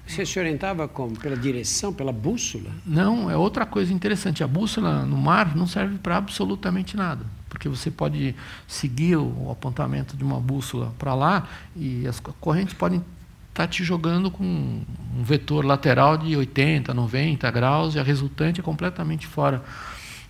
Você 0.06 0.26
se 0.26 0.38
orientava 0.38 0.86
como? 0.86 1.18
Pela 1.18 1.36
direção, 1.36 1.92
pela 1.92 2.12
bússola? 2.12 2.70
Não, 2.84 3.30
é 3.30 3.36
outra 3.36 3.64
coisa 3.64 3.92
interessante. 3.92 4.44
A 4.44 4.46
bússola 4.46 5.04
no 5.04 5.16
mar 5.16 5.56
não 5.56 5.66
serve 5.66 5.96
para 5.98 6.18
absolutamente 6.18 6.96
nada. 6.96 7.24
Porque 7.48 7.68
você 7.68 7.90
pode 7.90 8.34
seguir 8.66 9.16
o 9.16 9.50
apontamento 9.50 10.16
de 10.16 10.22
uma 10.22 10.38
bússola 10.38 10.92
para 10.98 11.14
lá 11.14 11.48
e 11.74 12.06
as 12.06 12.20
correntes 12.20 12.74
podem 12.74 12.98
estar 12.98 13.62
tá 13.62 13.66
te 13.66 13.82
jogando 13.82 14.30
com 14.30 14.44
um 14.44 15.22
vetor 15.22 15.64
lateral 15.64 16.18
de 16.18 16.36
80, 16.36 16.92
90 16.92 17.50
graus 17.50 17.94
e 17.94 17.98
a 17.98 18.02
resultante 18.02 18.60
é 18.60 18.62
completamente 18.62 19.26
fora. 19.26 19.64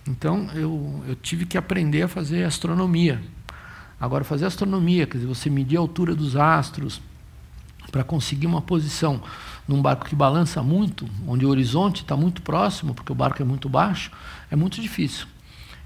Então 0.07 0.47
eu, 0.53 1.03
eu 1.07 1.15
tive 1.15 1.45
que 1.45 1.57
aprender 1.57 2.03
a 2.03 2.07
fazer 2.07 2.43
astronomia. 2.43 3.21
Agora, 3.99 4.23
fazer 4.23 4.45
astronomia, 4.45 5.07
quer 5.07 5.17
dizer, 5.17 5.27
você 5.27 5.49
medir 5.49 5.77
a 5.77 5.79
altura 5.79 6.13
dos 6.13 6.35
astros 6.35 7.01
para 7.91 8.03
conseguir 8.03 8.45
uma 8.45 8.61
posição 8.61 9.21
num 9.67 9.81
barco 9.81 10.05
que 10.05 10.15
balança 10.15 10.61
muito, 10.61 11.07
onde 11.27 11.45
o 11.45 11.49
horizonte 11.49 12.01
está 12.01 12.15
muito 12.15 12.41
próximo, 12.41 12.93
porque 12.93 13.11
o 13.11 13.15
barco 13.15 13.41
é 13.41 13.45
muito 13.45 13.69
baixo, 13.69 14.11
é 14.51 14.55
muito 14.55 14.81
difícil. 14.81 15.27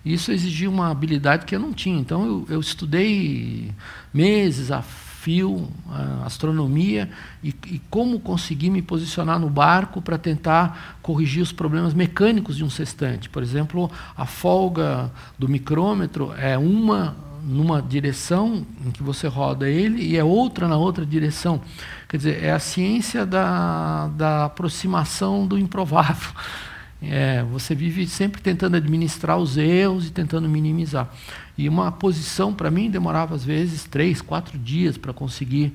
Isso 0.03 0.31
exigia 0.31 0.69
uma 0.69 0.89
habilidade 0.89 1.45
que 1.45 1.55
eu 1.55 1.59
não 1.59 1.73
tinha. 1.73 1.99
Então 1.99 2.25
eu, 2.25 2.45
eu 2.49 2.59
estudei 2.59 3.71
meses 4.13 4.71
a 4.71 4.81
fio, 4.81 5.69
a 5.89 6.25
astronomia 6.25 7.09
e, 7.43 7.53
e, 7.67 7.79
como 7.89 8.21
conseguir 8.21 8.69
me 8.69 8.81
posicionar 8.81 9.37
no 9.37 9.49
barco 9.49 10.01
para 10.01 10.17
tentar 10.17 10.97
corrigir 11.01 11.43
os 11.43 11.51
problemas 11.51 11.93
mecânicos 11.93 12.55
de 12.55 12.63
um 12.63 12.69
sextante. 12.69 13.29
Por 13.29 13.43
exemplo, 13.43 13.91
a 14.15 14.25
folga 14.25 15.11
do 15.37 15.49
micrômetro 15.49 16.33
é 16.37 16.57
uma 16.57 17.15
numa 17.49 17.81
direção 17.81 18.65
em 18.85 18.91
que 18.91 19.01
você 19.01 19.27
roda 19.27 19.67
ele 19.67 20.03
e 20.03 20.15
é 20.15 20.23
outra 20.23 20.67
na 20.67 20.77
outra 20.77 21.05
direção. 21.05 21.59
Quer 22.07 22.17
dizer, 22.17 22.43
é 22.43 22.51
a 22.51 22.59
ciência 22.59 23.25
da, 23.25 24.07
da 24.09 24.45
aproximação 24.45 25.47
do 25.47 25.57
improvável. 25.57 26.31
É, 27.01 27.43
você 27.43 27.73
vive 27.73 28.05
sempre 28.05 28.41
tentando 28.41 28.75
administrar 28.75 29.37
os 29.37 29.55
erros 29.55 30.07
e 30.07 30.11
tentando 30.11 30.49
minimizar. 30.49 31.09
E 31.57 31.69
uma 31.69 31.93
posição, 31.93 32.53
para 32.53 32.69
mim, 32.69 32.91
demorava 32.91 33.35
às 33.35 33.45
vezes 33.45 33.85
três, 33.85 34.21
quatro 34.21 34.57
dias 34.59 34.97
para 34.97 35.13
conseguir 35.13 35.71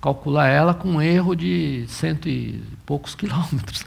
calcular 0.00 0.48
ela 0.48 0.72
com 0.72 0.92
um 0.92 1.02
erro 1.02 1.34
de 1.34 1.84
cento 1.88 2.26
e 2.26 2.62
poucos 2.86 3.12
quilômetros. 3.16 3.84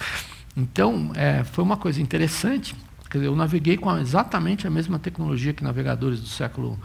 Então, 0.55 1.11
é, 1.15 1.43
foi 1.43 1.63
uma 1.63 1.75
coisa 1.75 1.99
interessante. 1.99 2.75
Quer 3.09 3.17
dizer, 3.17 3.27
eu 3.29 3.35
naveguei 3.35 3.77
com 3.77 3.97
exatamente 3.97 4.67
a 4.67 4.69
mesma 4.69 4.99
tecnologia 4.99 5.53
que 5.53 5.63
navegadores 5.63 6.21
do 6.21 6.27
século 6.27 6.79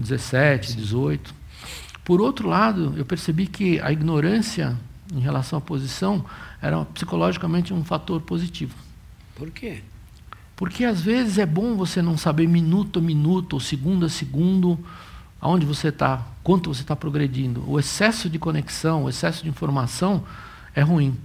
XVII, 0.00 0.62
XVIII. 0.62 1.20
Por 2.04 2.20
outro 2.20 2.48
lado, 2.48 2.94
eu 2.96 3.04
percebi 3.04 3.46
que 3.46 3.80
a 3.80 3.92
ignorância 3.92 4.76
em 5.14 5.20
relação 5.20 5.58
à 5.58 5.62
posição 5.62 6.24
era 6.60 6.84
psicologicamente 6.86 7.72
um 7.72 7.84
fator 7.84 8.20
positivo. 8.22 8.74
Por 9.34 9.50
quê? 9.50 9.82
Porque 10.56 10.84
às 10.84 11.00
vezes 11.00 11.38
é 11.38 11.46
bom 11.46 11.76
você 11.76 12.00
não 12.00 12.16
saber 12.16 12.46
minuto 12.46 12.98
a 12.98 13.02
minuto, 13.02 13.54
ou 13.54 13.60
segundo 13.60 14.06
a 14.06 14.08
segundo, 14.08 14.78
aonde 15.40 15.66
você 15.66 15.88
está, 15.88 16.24
quanto 16.42 16.72
você 16.72 16.82
está 16.82 16.94
progredindo. 16.94 17.64
O 17.68 17.78
excesso 17.78 18.30
de 18.30 18.38
conexão, 18.38 19.04
o 19.04 19.08
excesso 19.08 19.42
de 19.42 19.48
informação 19.48 20.24
é 20.74 20.82
ruim. 20.82 21.16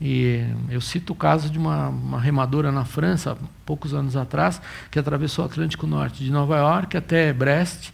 E 0.00 0.42
eu 0.70 0.80
cito 0.80 1.12
o 1.12 1.16
caso 1.16 1.50
de 1.50 1.58
uma, 1.58 1.88
uma 1.88 2.20
remadora 2.20 2.72
na 2.72 2.84
França, 2.84 3.36
poucos 3.66 3.92
anos 3.92 4.16
atrás, 4.16 4.60
que 4.90 4.98
atravessou 4.98 5.44
o 5.44 5.46
Atlântico 5.46 5.86
Norte, 5.86 6.24
de 6.24 6.30
Nova 6.30 6.56
York 6.56 6.96
até 6.96 7.32
Brest. 7.32 7.92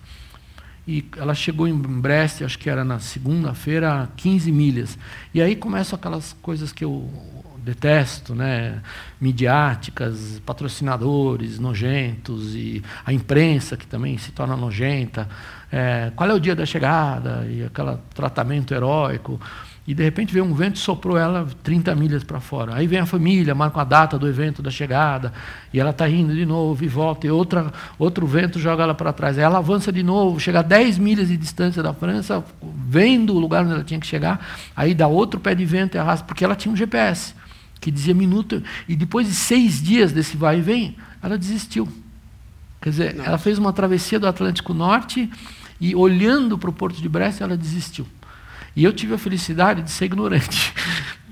E 0.87 1.05
ela 1.17 1.35
chegou 1.35 1.67
em 1.67 1.77
Brest, 1.77 2.43
acho 2.43 2.59
que 2.59 2.71
era 2.71 2.85
na 2.85 3.01
segunda-feira, 3.01 4.09
15 4.17 4.53
milhas. 4.53 4.97
E 5.35 5.43
aí 5.43 5.57
começam 5.57 5.97
aquelas 5.97 6.33
coisas 6.41 6.73
que 6.73 6.85
eu 6.85 7.11
detesto, 7.67 8.33
né? 8.33 8.81
midiáticas, 9.21 10.41
patrocinadores 10.47 11.59
nojentos 11.59 12.55
e 12.55 12.81
a 13.05 13.13
imprensa 13.13 13.77
que 13.77 13.85
também 13.85 14.17
se 14.17 14.31
torna 14.31 14.57
nojenta. 14.57 15.29
É, 15.73 16.13
qual 16.15 16.31
é 16.31 16.35
o 16.35 16.39
dia 16.39 16.55
da 16.55 16.65
chegada 16.65 17.45
e 17.51 17.65
aquele 17.65 17.97
tratamento 18.15 18.73
heróico. 18.73 19.41
E 19.87 19.95
de 19.95 20.03
repente 20.03 20.35
vem 20.35 20.43
um 20.43 20.53
vento 20.53 20.77
e 20.77 20.79
soprou 20.81 21.17
ela 21.17 21.47
30 21.63 21.95
milhas 21.95 22.25
para 22.25 22.41
fora. 22.41 22.75
Aí 22.75 22.89
vem 22.89 22.99
a 22.99 23.07
família, 23.07 23.55
marca 23.55 23.81
a 23.81 23.85
data 23.85 24.19
do 24.19 24.29
evento 24.29 24.61
da 24.61 24.71
chegada, 24.71 25.33
e 25.73 25.79
ela 25.79 25.91
está 25.91 26.09
indo 26.09 26.35
de 26.35 26.45
novo 26.45 26.83
e 26.83 26.89
volta, 26.89 27.27
e 27.27 27.31
outra, 27.31 27.73
outro 27.97 28.27
vento 28.27 28.59
joga 28.59 28.83
ela 28.83 28.95
para 28.95 29.13
trás. 29.13 29.39
Aí 29.39 29.45
ela 29.45 29.59
avança 29.59 29.93
de 29.93 30.03
novo, 30.03 30.41
chega 30.41 30.59
a 30.59 30.63
10 30.63 30.99
milhas 30.99 31.29
de 31.29 31.37
distância 31.37 31.85
da 31.85 31.95
França, 31.95 32.45
vendo 32.89 33.33
o 33.35 33.39
lugar 33.39 33.65
onde 33.65 33.75
ela 33.75 33.85
tinha 33.85 34.01
que 34.01 34.07
chegar, 34.07 34.45
aí 34.75 34.93
dá 34.93 35.07
outro 35.07 35.39
pé 35.39 35.55
de 35.55 35.65
vento 35.65 35.95
e 35.95 35.99
arrasta, 35.99 36.27
porque 36.27 36.45
ela 36.45 36.57
tinha 36.57 36.73
um 36.73 36.77
GPS 36.77 37.35
que 37.81 37.91
dizia 37.91 38.15
minuto, 38.15 38.63
e 38.89 38.97
depois 38.97 39.29
de 39.29 39.35
seis 39.35 39.81
dias 39.81 40.11
desse 40.11 40.37
vai 40.37 40.59
e 40.59 40.63
vem, 40.63 40.97
ela 41.23 41.39
desistiu. 41.39 41.89
Quer 42.81 42.91
dizer, 42.91 43.15
Não. 43.15 43.25
ela 43.25 43.39
fez 43.39 43.59
uma 43.59 43.73
travessia 43.73 44.19
do 44.19 44.27
Atlântico 44.27 44.75
Norte 44.75 45.31
e, 45.81 45.95
olhando 45.95 46.59
para 46.59 46.71
o 46.71 46.73
porto 46.73 47.01
de 47.01 47.09
Brest, 47.09 47.41
ela 47.41 47.57
desistiu. 47.57 48.07
E 48.77 48.85
eu 48.85 48.93
tive 48.93 49.15
a 49.15 49.19
felicidade 49.19 49.83
de 49.83 49.91
ser 49.91 50.05
ignorante. 50.05 50.75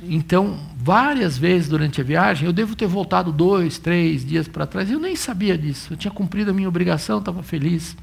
Então, 0.02 0.58
várias 0.76 1.36
vezes 1.38 1.68
durante 1.68 2.00
a 2.00 2.04
viagem, 2.04 2.46
eu 2.46 2.52
devo 2.52 2.74
ter 2.74 2.86
voltado 2.86 3.30
dois, 3.30 3.78
três 3.78 4.24
dias 4.24 4.48
para 4.48 4.66
trás, 4.66 4.90
eu 4.90 4.98
nem 4.98 5.14
sabia 5.14 5.56
disso. 5.56 5.92
Eu 5.92 5.96
tinha 5.96 6.12
cumprido 6.12 6.50
a 6.50 6.54
minha 6.54 6.68
obrigação, 6.68 7.18
estava 7.18 7.42
feliz. 7.42 7.96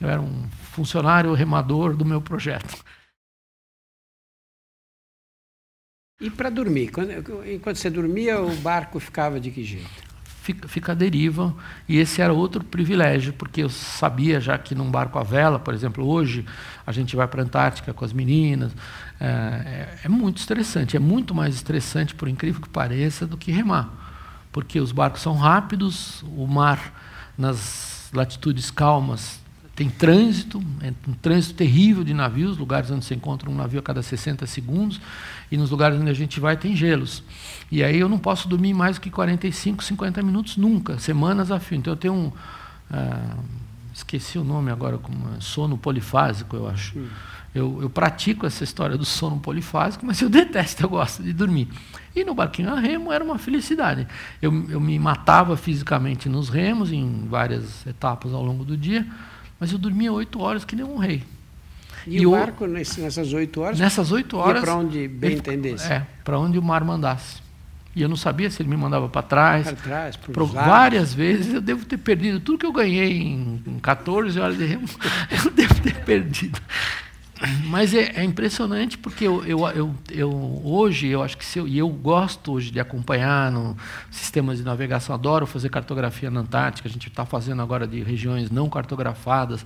Eu 0.00 0.08
era 0.08 0.20
um 0.20 0.48
funcionário 0.72 1.32
remador 1.34 1.96
do 1.96 2.04
meu 2.04 2.20
projeto. 2.20 2.84
E 6.20 6.28
para 6.28 6.50
dormir? 6.50 6.90
Quando, 6.90 7.12
enquanto 7.50 7.76
você 7.76 7.88
dormia, 7.88 8.40
o 8.40 8.54
barco 8.56 9.00
ficava 9.00 9.40
de 9.40 9.50
que 9.50 9.64
jeito? 9.64 10.09
Fica, 10.42 10.66
fica 10.66 10.92
à 10.92 10.94
deriva, 10.94 11.54
e 11.86 11.98
esse 11.98 12.22
era 12.22 12.32
outro 12.32 12.64
privilégio, 12.64 13.32
porque 13.34 13.62
eu 13.62 13.68
sabia 13.68 14.40
já 14.40 14.56
que 14.56 14.74
num 14.74 14.90
barco 14.90 15.18
à 15.18 15.22
vela, 15.22 15.58
por 15.58 15.74
exemplo, 15.74 16.06
hoje 16.06 16.46
a 16.86 16.92
gente 16.92 17.14
vai 17.14 17.28
para 17.28 17.42
a 17.42 17.44
Antártica 17.44 17.92
com 17.92 18.04
as 18.04 18.12
meninas, 18.12 18.72
é, 19.20 19.26
é, 19.26 19.98
é 20.04 20.08
muito 20.08 20.38
estressante, 20.38 20.96
é 20.96 21.00
muito 21.00 21.34
mais 21.34 21.54
estressante, 21.54 22.14
por 22.14 22.26
incrível 22.26 22.62
que 22.62 22.70
pareça, 22.70 23.26
do 23.26 23.36
que 23.36 23.52
remar, 23.52 23.90
porque 24.50 24.80
os 24.80 24.92
barcos 24.92 25.20
são 25.20 25.34
rápidos, 25.34 26.22
o 26.22 26.46
mar 26.46 26.98
nas 27.36 28.08
latitudes 28.12 28.70
calmas 28.70 29.40
tem 29.80 29.88
trânsito, 29.88 30.62
é 30.82 30.92
um 31.08 31.14
trânsito 31.14 31.54
terrível 31.54 32.04
de 32.04 32.12
navios, 32.12 32.58
lugares 32.58 32.90
onde 32.90 33.02
você 33.02 33.14
encontra 33.14 33.48
um 33.48 33.54
navio 33.54 33.80
a 33.80 33.82
cada 33.82 34.02
60 34.02 34.44
segundos, 34.46 35.00
e 35.50 35.56
nos 35.56 35.70
lugares 35.70 35.98
onde 35.98 36.10
a 36.10 36.12
gente 36.12 36.38
vai 36.38 36.54
tem 36.54 36.76
gelos. 36.76 37.22
E 37.72 37.82
aí 37.82 37.98
eu 37.98 38.06
não 38.06 38.18
posso 38.18 38.46
dormir 38.46 38.74
mais 38.74 38.96
do 38.96 39.00
que 39.00 39.10
45, 39.10 39.82
50 39.82 40.22
minutos 40.22 40.58
nunca, 40.58 40.98
semanas 40.98 41.50
a 41.50 41.58
fio. 41.58 41.78
Então 41.78 41.94
eu 41.94 41.96
tenho 41.96 42.12
um. 42.12 42.32
Ah, 42.90 43.38
esqueci 43.94 44.36
o 44.36 44.44
nome 44.44 44.70
agora, 44.70 44.98
como 44.98 45.34
é, 45.34 45.40
sono 45.40 45.78
polifásico, 45.78 46.56
eu 46.56 46.68
acho. 46.68 46.98
Eu, 47.54 47.78
eu, 47.80 47.88
pratico 47.88 48.44
essa 48.44 48.62
história 48.62 48.98
do 48.98 49.06
sono 49.06 49.40
polifásico, 49.40 50.04
mas 50.04 50.20
eu 50.20 50.28
detesto, 50.30 50.82
eu 50.82 50.90
gosto 50.90 51.22
de 51.22 51.32
dormir. 51.32 51.68
E 52.14 52.22
no 52.22 52.34
barquinho 52.34 52.70
a 52.70 52.78
remo 52.78 53.10
era 53.10 53.24
uma 53.24 53.38
felicidade. 53.38 54.06
Eu, 54.42 54.52
eu 54.68 54.78
me 54.78 54.98
matava 54.98 55.56
fisicamente 55.56 56.28
nos 56.28 56.50
remos, 56.50 56.92
em 56.92 57.26
várias 57.30 57.86
etapas 57.86 58.34
ao 58.34 58.44
longo 58.44 58.62
do 58.62 58.76
dia, 58.76 59.06
mas 59.60 59.70
eu 59.70 59.78
dormia 59.78 60.10
oito 60.10 60.40
horas 60.40 60.64
que 60.64 60.74
nem 60.74 60.84
um 60.84 60.96
rei. 60.96 61.22
E, 62.06 62.22
e 62.22 62.26
o 62.26 62.30
barco, 62.30 62.66
nessas 62.66 63.32
oito 63.34 63.60
horas? 63.60 63.78
Nessas 63.78 64.10
oito 64.10 64.38
horas. 64.38 64.62
para 64.62 64.74
onde 64.74 65.06
bem 65.06 65.36
entendesse? 65.36 65.92
É, 65.92 66.06
para 66.24 66.38
onde 66.38 66.58
o 66.58 66.62
mar 66.62 66.82
mandasse. 66.82 67.42
E 67.94 68.02
eu 68.02 68.08
não 68.08 68.16
sabia 68.16 68.50
se 68.50 68.62
ele 68.62 68.68
me 68.68 68.76
mandava 68.76 69.08
para 69.08 69.22
trás. 69.22 69.64
Para 69.64 69.76
trás, 69.76 70.16
para 70.16 70.44
Várias 70.44 71.12
vezes 71.12 71.52
eu 71.52 71.60
devo 71.60 71.84
ter 71.84 71.98
perdido. 71.98 72.40
Tudo 72.40 72.58
que 72.58 72.66
eu 72.66 72.72
ganhei 72.72 73.20
em, 73.20 73.62
em 73.66 73.78
14 73.80 74.38
horas 74.40 74.56
de 74.56 74.64
remo, 74.64 74.88
eu 75.44 75.50
devo 75.50 75.74
ter 75.82 76.04
perdido. 76.04 76.58
Mas 77.64 77.94
é, 77.94 78.12
é 78.16 78.24
impressionante 78.24 78.98
porque 78.98 79.26
eu, 79.26 79.44
eu, 79.46 79.66
eu, 79.68 79.94
eu, 80.10 80.62
hoje 80.62 81.08
eu 81.08 81.22
acho 81.22 81.38
que 81.38 81.44
se 81.44 81.58
eu, 81.58 81.66
e 81.66 81.78
eu 81.78 81.88
gosto 81.88 82.52
hoje 82.52 82.70
de 82.70 82.78
acompanhar 82.78 83.50
no 83.50 83.76
sistemas 84.10 84.58
de 84.58 84.64
navegação, 84.64 85.14
adoro 85.14 85.46
fazer 85.46 85.70
cartografia 85.70 86.30
na 86.30 86.40
Antártica. 86.40 86.86
A 86.86 86.92
gente 86.92 87.08
está 87.08 87.24
fazendo 87.24 87.62
agora 87.62 87.86
de 87.86 88.02
regiões 88.02 88.50
não 88.50 88.68
cartografadas, 88.68 89.64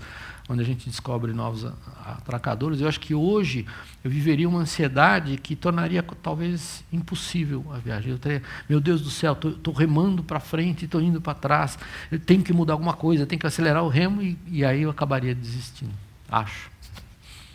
onde 0.49 0.63
a 0.63 0.65
gente 0.65 0.89
descobre 0.89 1.33
novos 1.33 1.67
atracadores. 2.07 2.81
Eu 2.81 2.87
acho 2.87 3.01
que 3.01 3.13
hoje 3.13 3.67
eu 4.05 4.11
viveria 4.11 4.49
uma 4.49 4.61
ansiedade 4.61 5.37
que 5.37 5.57
tornaria 5.57 6.05
talvez 6.23 6.85
impossível 6.93 7.65
a 7.75 7.79
viagem. 7.79 8.13
Eu 8.13 8.19
teria, 8.19 8.43
meu 8.69 8.81
Deus 8.81 9.01
do 9.01 9.11
céu, 9.11 9.33
estou 9.33 9.75
remando 9.75 10.23
para 10.23 10.39
frente, 10.39 10.85
estou 10.85 11.01
indo 11.01 11.21
para 11.21 11.35
trás, 11.35 11.77
eu 12.09 12.21
tenho 12.21 12.43
que 12.45 12.53
mudar 12.53 12.75
alguma 12.75 12.93
coisa, 12.93 13.27
tenho 13.27 13.41
que 13.41 13.47
acelerar 13.47 13.83
o 13.83 13.89
remo 13.89 14.23
e, 14.23 14.39
e 14.47 14.65
aí 14.65 14.83
eu 14.83 14.91
acabaria 14.91 15.35
desistindo, 15.35 15.93
acho. 16.31 16.74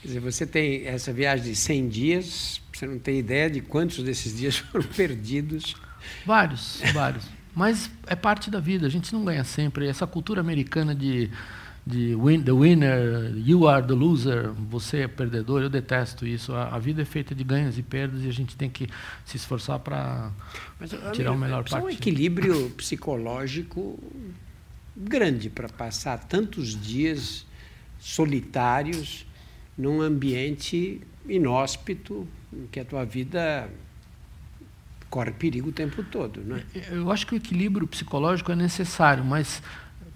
Quer 0.02 0.08
dizer, 0.08 0.20
você 0.20 0.46
tem 0.46 0.86
essa 0.86 1.12
viagem 1.12 1.46
de 1.46 1.56
100 1.56 1.90
dias, 1.90 2.62
você 2.74 2.88
não 2.88 2.98
tem 2.98 3.20
ideia 3.20 3.50
de 3.50 3.62
quantos 3.62 4.02
desses 4.04 4.38
dias 4.38 4.58
foram 4.72 4.88
perdidos. 4.88 5.76
Vários, 6.26 6.82
vários. 6.94 7.26
Mas 7.54 7.92
é 8.08 8.16
parte 8.16 8.50
da 8.50 8.60
vida, 8.60 8.88
a 8.88 8.90
gente 8.90 9.12
não 9.12 9.26
ganha 9.26 9.44
sempre. 9.44 9.88
Essa 9.88 10.08
cultura 10.08 10.40
americana 10.40 10.96
de, 10.96 11.30
de 11.86 12.16
win, 12.16 12.42
the 12.42 12.54
winner, 12.54 13.34
you 13.36 13.68
are 13.68 13.86
the 13.86 13.94
loser, 13.94 14.52
você 14.54 15.00
é 15.00 15.08
perdedor, 15.10 15.62
eu 15.64 15.70
detesto 15.70 16.26
isso. 16.26 16.54
A, 16.54 16.76
a 16.76 16.80
vida 16.80 17.02
é 17.02 17.06
feita 17.06 17.36
de 17.36 17.44
ganhos 17.44 17.78
e 17.78 17.84
perdas 17.84 18.24
e 18.24 18.30
a 18.30 18.32
gente 18.32 18.56
tem 18.56 18.70
que 18.70 18.88
se 19.26 19.36
esforçar 19.36 19.80
para 19.80 20.32
tirar 21.12 21.34
o 21.34 21.38
melhor 21.38 21.64
partido. 21.64 21.82
É 21.82 21.84
um 21.84 21.90
equilíbrio 21.90 22.70
psicológico 22.78 24.00
grande 24.96 25.50
para 25.50 25.68
passar 25.68 26.20
tantos 26.20 26.80
dias 26.80 27.46
solitários 28.00 29.26
num 29.80 30.02
ambiente 30.02 31.02
inóspito, 31.26 32.28
em 32.52 32.68
que 32.68 32.82
a 32.82 32.86
tua 32.86 33.06
vida 33.06 33.70
corre 35.10 35.32
perigo 35.32 35.70
o 35.70 35.72
tempo 35.72 36.04
todo. 36.04 36.42
Não 36.46 36.58
é? 36.58 36.64
Eu 36.92 37.10
acho 37.10 37.26
que 37.26 37.34
o 37.34 37.38
equilíbrio 37.38 37.88
psicológico 37.88 38.52
é 38.52 38.56
necessário, 38.56 39.24
mas, 39.24 39.64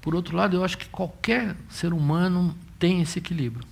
por 0.02 0.14
outro 0.14 0.36
lado, 0.36 0.58
eu 0.58 0.66
acho 0.66 0.78
que 0.78 0.90
qualquer 0.90 1.56
ser 1.70 1.94
humano 1.94 2.54
tem 2.78 3.02
esse 3.02 3.20
equilíbrio. 3.20 3.66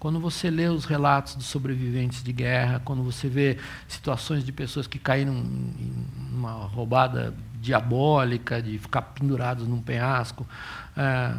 Quando 0.00 0.18
você 0.18 0.50
lê 0.50 0.68
os 0.68 0.84
relatos 0.84 1.36
dos 1.36 1.46
sobreviventes 1.46 2.22
de 2.22 2.32
guerra, 2.32 2.80
quando 2.84 3.02
você 3.02 3.28
vê 3.28 3.58
situações 3.86 4.44
de 4.44 4.52
pessoas 4.52 4.88
que 4.88 4.98
caíram 4.98 5.34
em 5.34 5.92
uma 6.32 6.52
roubada 6.66 7.34
diabólica, 7.60 8.62
de 8.62 8.78
ficar 8.78 9.02
pendurados 9.02 9.66
num 9.66 9.80
penhasco, 9.80 10.46
é, 10.98 11.32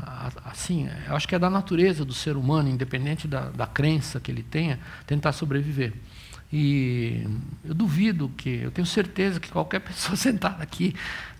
assim, 0.46 0.90
eu 1.06 1.16
acho 1.18 1.28
que 1.28 1.36
é 1.36 1.40
da 1.40 1.50
natureza 1.50 2.06
do 2.06 2.14
ser 2.14 2.38
humano, 2.38 2.70
independente 2.70 3.28
da, 3.28 3.50
da 3.50 3.68
crença 3.68 4.18
que 4.18 4.32
ele 4.32 4.42
tenha, 4.42 4.80
tentar 5.06 5.34
sobreviver. 5.34 5.92
E 6.52 7.28
eu 7.66 7.74
duvido 7.74 8.32
que, 8.38 8.62
eu 8.62 8.72
tenho 8.72 8.86
certeza 8.86 9.38
que 9.38 9.52
qualquer 9.52 9.82
pessoa 9.84 10.16
sentada 10.16 10.64
aqui, 10.64 10.96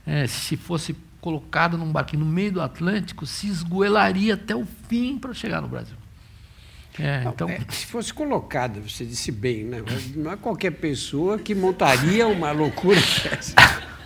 é, 0.06 0.28
se 0.28 0.58
fosse 0.58 0.94
colocada 1.22 1.78
num 1.78 1.92
barquinho 1.94 2.26
no 2.26 2.30
meio 2.30 2.52
do 2.52 2.62
Atlântico, 2.62 3.26
se 3.26 3.48
esgoelaria 3.48 4.34
até 4.34 4.54
o 4.54 4.68
fim 4.90 5.18
para 5.18 5.34
chegar 5.34 5.62
no 5.62 5.70
Brasil. 5.70 5.96
É, 7.00 7.24
não, 7.24 7.32
então... 7.32 7.50
É, 7.50 7.62
se 7.70 7.86
fosse 7.86 8.14
colocada, 8.14 8.82
você 8.82 9.06
disse 9.06 9.32
bem, 9.32 9.64
né? 9.64 9.82
não 10.18 10.32
é 10.34 10.36
qualquer 10.36 10.72
pessoa 10.72 11.40
que 11.40 11.56
montaria 11.56 12.28
uma 12.28 12.52
loucura 12.52 13.00
dessa. 13.24 13.56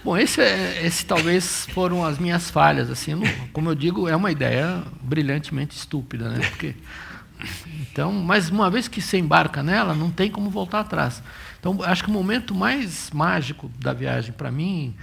Bom, 0.03 0.17
esse, 0.17 0.41
é, 0.41 0.85
esse 0.85 1.05
talvez 1.05 1.65
foram 1.67 2.03
as 2.03 2.19
minhas 2.19 2.51
falhas. 2.51 2.89
Assim, 2.89 3.13
como 3.53 3.69
eu 3.69 3.75
digo, 3.75 4.09
é 4.09 4.15
uma 4.15 4.31
ideia 4.31 4.83
brilhantemente 5.01 5.77
estúpida, 5.77 6.27
né? 6.27 6.39
Porque, 6.49 6.75
então, 7.79 8.11
mas 8.11 8.49
uma 8.49 8.69
vez 8.69 8.89
que 8.89 9.01
você 9.01 9.17
embarca 9.17 9.63
nela, 9.63 9.95
não 9.95 10.11
tem 10.11 10.29
como 10.29 10.49
voltar 10.49 10.81
atrás. 10.81 11.23
Então, 11.57 11.81
acho 11.83 12.03
que 12.03 12.09
o 12.09 12.13
momento 12.13 12.53
mais 12.53 13.11
mágico 13.11 13.71
da 13.79 13.93
viagem 13.93 14.33
para 14.33 14.51
mim 14.51 14.93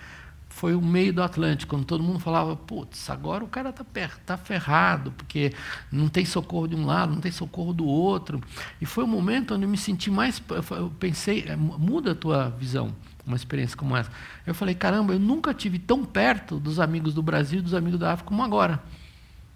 foi 0.50 0.74
o 0.74 0.82
meio 0.82 1.14
do 1.14 1.22
Atlântico, 1.22 1.74
quando 1.74 1.86
todo 1.86 2.04
mundo 2.04 2.18
falava, 2.18 2.54
putz, 2.54 3.08
agora 3.08 3.42
o 3.42 3.48
cara 3.48 3.70
está 3.70 3.82
tá 4.26 4.36
ferrado, 4.36 5.12
porque 5.12 5.54
não 5.90 6.08
tem 6.08 6.26
socorro 6.26 6.68
de 6.68 6.76
um 6.76 6.84
lado, 6.84 7.14
não 7.14 7.20
tem 7.22 7.32
socorro 7.32 7.72
do 7.72 7.86
outro. 7.86 8.38
E 8.78 8.84
foi 8.84 9.04
o 9.04 9.06
momento 9.06 9.54
onde 9.54 9.64
eu 9.64 9.68
me 9.70 9.78
senti 9.78 10.10
mais, 10.10 10.42
eu 10.50 10.92
pensei, 11.00 11.46
é, 11.48 11.56
muda 11.56 12.12
a 12.12 12.14
tua 12.14 12.50
visão, 12.50 12.94
uma 13.30 13.36
experiência 13.36 13.76
como 13.76 13.96
essa. 13.96 14.10
Eu 14.46 14.54
falei, 14.54 14.74
caramba, 14.74 15.12
eu 15.12 15.18
nunca 15.18 15.54
tive 15.54 15.78
tão 15.78 16.04
perto 16.04 16.58
dos 16.58 16.78
amigos 16.78 17.14
do 17.14 17.22
Brasil 17.22 17.60
e 17.60 17.62
dos 17.62 17.74
amigos 17.74 17.98
da 17.98 18.12
África 18.12 18.28
como 18.28 18.42
agora. 18.42 18.82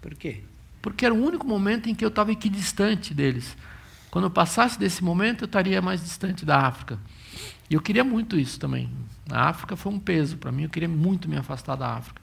Por 0.00 0.14
quê? 0.14 0.42
Porque 0.80 1.04
era 1.04 1.14
o 1.14 1.22
único 1.22 1.46
momento 1.46 1.88
em 1.88 1.94
que 1.94 2.04
eu 2.04 2.08
estava 2.08 2.32
equidistante 2.32 3.12
deles. 3.14 3.56
Quando 4.10 4.26
eu 4.26 4.30
passasse 4.30 4.78
desse 4.78 5.02
momento, 5.02 5.42
eu 5.42 5.46
estaria 5.46 5.82
mais 5.82 6.00
distante 6.00 6.44
da 6.44 6.58
África. 6.58 6.98
E 7.68 7.74
eu 7.74 7.80
queria 7.80 8.04
muito 8.04 8.38
isso 8.38 8.60
também. 8.60 8.90
A 9.30 9.48
África 9.48 9.76
foi 9.76 9.92
um 9.92 9.98
peso 9.98 10.36
para 10.36 10.52
mim, 10.52 10.64
eu 10.64 10.68
queria 10.68 10.88
muito 10.88 11.28
me 11.28 11.36
afastar 11.36 11.76
da 11.76 11.94
África. 11.94 12.22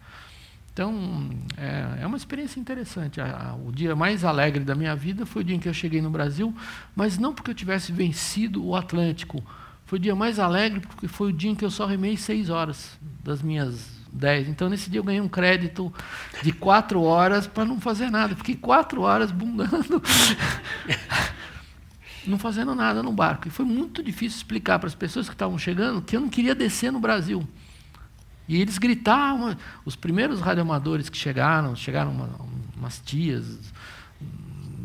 Então, 0.74 1.30
é, 1.58 2.04
é 2.04 2.08
uma 2.08 2.16
experiência 2.16 2.60
interessante. 2.60 3.20
o 3.66 3.72
dia 3.72 3.94
mais 3.96 4.24
alegre 4.24 4.64
da 4.64 4.74
minha 4.74 4.96
vida 4.96 5.26
foi 5.26 5.42
o 5.42 5.46
dia 5.46 5.56
em 5.56 5.60
que 5.60 5.68
eu 5.68 5.74
cheguei 5.74 6.02
no 6.02 6.10
Brasil, 6.10 6.56
mas 6.96 7.18
não 7.18 7.34
porque 7.34 7.52
eu 7.52 7.56
tivesse 7.56 7.92
vencido 7.92 8.66
o 8.66 8.76
Atlântico. 8.76 9.44
Foi 9.92 10.00
o 10.00 10.02
dia 10.02 10.16
mais 10.16 10.40
alegre 10.40 10.80
porque 10.80 11.06
foi 11.06 11.32
o 11.32 11.34
dia 11.34 11.52
em 11.52 11.54
que 11.54 11.66
eu 11.66 11.70
só 11.70 11.86
remei 11.86 12.16
seis 12.16 12.50
horas 12.50 12.98
das 13.22 13.42
minhas 13.42 13.90
dez. 14.10 14.48
Então, 14.48 14.70
nesse 14.70 14.90
dia 14.90 15.02
eu 15.02 15.04
ganhei 15.04 15.20
um 15.20 15.28
crédito 15.28 15.94
de 16.42 16.54
quatro 16.54 17.02
horas 17.02 17.46
para 17.46 17.66
não 17.66 17.78
fazer 17.78 18.10
nada. 18.10 18.34
Fiquei 18.34 18.56
quatro 18.56 19.02
horas 19.02 19.34
bundando. 19.34 20.02
não 22.26 22.40
fazendo 22.40 22.74
nada 22.74 23.04
no 23.04 23.12
barco. 23.12 23.50
E 23.50 23.52
foi 23.52 23.66
muito 23.66 24.02
difícil 24.02 24.38
explicar 24.38 24.80
para 24.80 24.88
as 24.88 24.96
pessoas 24.96 25.28
que 25.28 25.36
estavam 25.36 25.58
chegando 25.58 26.02
que 26.02 26.16
eu 26.16 26.22
não 26.22 26.30
queria 26.30 26.56
descer 26.56 26.90
no 26.90 27.02
Brasil. 27.02 27.46
E 28.48 28.62
eles 28.62 28.78
gritavam, 28.78 29.58
os 29.84 29.98
primeiros 29.98 30.40
radioamadores 30.40 31.10
que 31.10 31.18
chegaram, 31.18 31.76
chegaram 31.76 32.12
uma, 32.12 32.30
umas 32.78 32.98
tias 32.98 33.60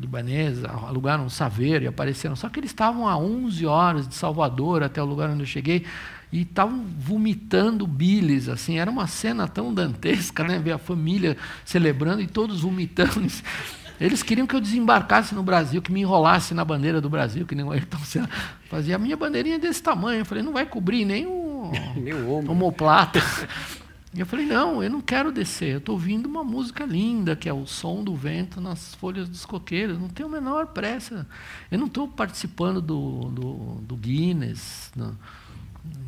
libanesas, 0.01 0.65
alugaram 0.65 1.25
um 1.25 1.29
saveiro 1.29 1.85
e 1.85 1.89
apareceram. 1.89 2.37
Só 2.37 2.49
que 2.49 2.61
eles 2.61 2.71
estavam 2.71 3.09
a 3.09 3.17
11 3.17 3.67
horas 3.67 4.09
de 4.09 4.15
Salvador 4.15 4.83
até 4.83 5.03
o 5.03 5.07
lugar 5.07 5.31
onde 5.31 5.43
eu 5.43 5.47
cheguei 5.47 5.85
e 6.33 6.43
estavam 6.43 6.85
vomitando 6.99 7.87
bilis, 7.87 8.49
assim, 8.49 8.79
era 8.79 8.91
uma 8.91 9.07
cena 9.07 9.47
tão 9.47 9.73
dantesca, 9.73 10.43
né, 10.45 10.59
ver 10.59 10.73
a 10.73 10.79
família 10.79 11.37
celebrando 11.65 12.21
e 12.21 12.27
todos 12.27 12.61
vomitando. 12.61 13.27
Eles 13.99 14.23
queriam 14.23 14.47
que 14.47 14.55
eu 14.55 14.61
desembarcasse 14.61 15.35
no 15.35 15.43
Brasil, 15.43 15.81
que 15.81 15.91
me 15.91 16.01
enrolasse 16.01 16.53
na 16.53 16.65
bandeira 16.65 17.01
do 17.01 17.09
Brasil, 17.09 17.47
que 17.47 17.55
nem 17.55 17.65
o 17.65 17.71
Ayrton 17.71 17.99
Senna 17.99 18.29
fazia. 18.69 18.97
A 18.97 18.99
minha 18.99 19.17
bandeirinha 19.17 19.57
é 19.57 19.59
desse 19.59 19.83
tamanho. 19.83 20.21
Eu 20.21 20.27
falei, 20.27 20.43
não 20.43 20.53
vai 20.53 20.67
cobrir 20.67 21.07
nem 21.07 21.27
o, 21.27 21.73
nem 21.97 22.13
o 22.13 22.51
homoplata. 22.51 23.21
E 24.17 24.21
eu 24.21 24.25
falei, 24.25 24.47
não, 24.47 24.83
eu 24.83 24.89
não 24.89 25.03
quero 25.03 25.31
descer. 25.31 25.75
Eu 25.75 25.79
estou 25.79 25.95
ouvindo 25.95 26.25
uma 26.25 26.43
música 26.43 26.87
linda, 26.87 27.37
que 27.37 27.51
é 27.51 27.53
o 27.53 27.67
som 27.67 28.03
do 28.03 28.17
vento 28.17 28.63
nas 28.63 28.95
folhas 28.95 29.29
dos 29.29 29.45
coqueiros. 29.45 29.99
Não 29.99 30.09
tenho 30.09 30.27
a 30.27 30.33
menor 30.33 30.69
pressa. 30.69 31.27
Eu 31.71 31.79
não 31.79 31.87
estou 31.87 32.09
participando 32.09 32.81
do, 32.81 33.29
do, 33.29 33.53
do 33.83 33.95
Guinness. 33.95 34.91
Não, 34.97 35.15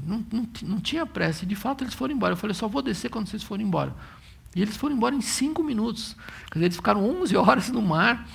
não, 0.07 0.25
não, 0.33 0.49
não 0.63 0.81
tinha 0.81 1.05
pressa. 1.05 1.45
E, 1.45 1.47
de 1.47 1.55
fato, 1.55 1.85
eles 1.85 1.93
foram 1.93 2.15
embora. 2.15 2.33
Eu 2.33 2.37
falei, 2.39 2.55
só 2.55 2.67
vou 2.67 2.81
descer 2.81 3.11
quando 3.11 3.27
vocês 3.27 3.43
forem 3.43 3.67
embora. 3.67 3.95
E 4.57 4.63
eles 4.63 4.75
foram 4.75 4.97
embora 4.97 5.15
em 5.15 5.21
cinco 5.21 5.63
minutos. 5.63 6.17
Quer 6.47 6.55
dizer, 6.55 6.65
eles 6.65 6.77
ficaram 6.77 7.05
11 7.21 7.37
horas 7.37 7.69
no 7.69 7.83
mar, 7.83 8.27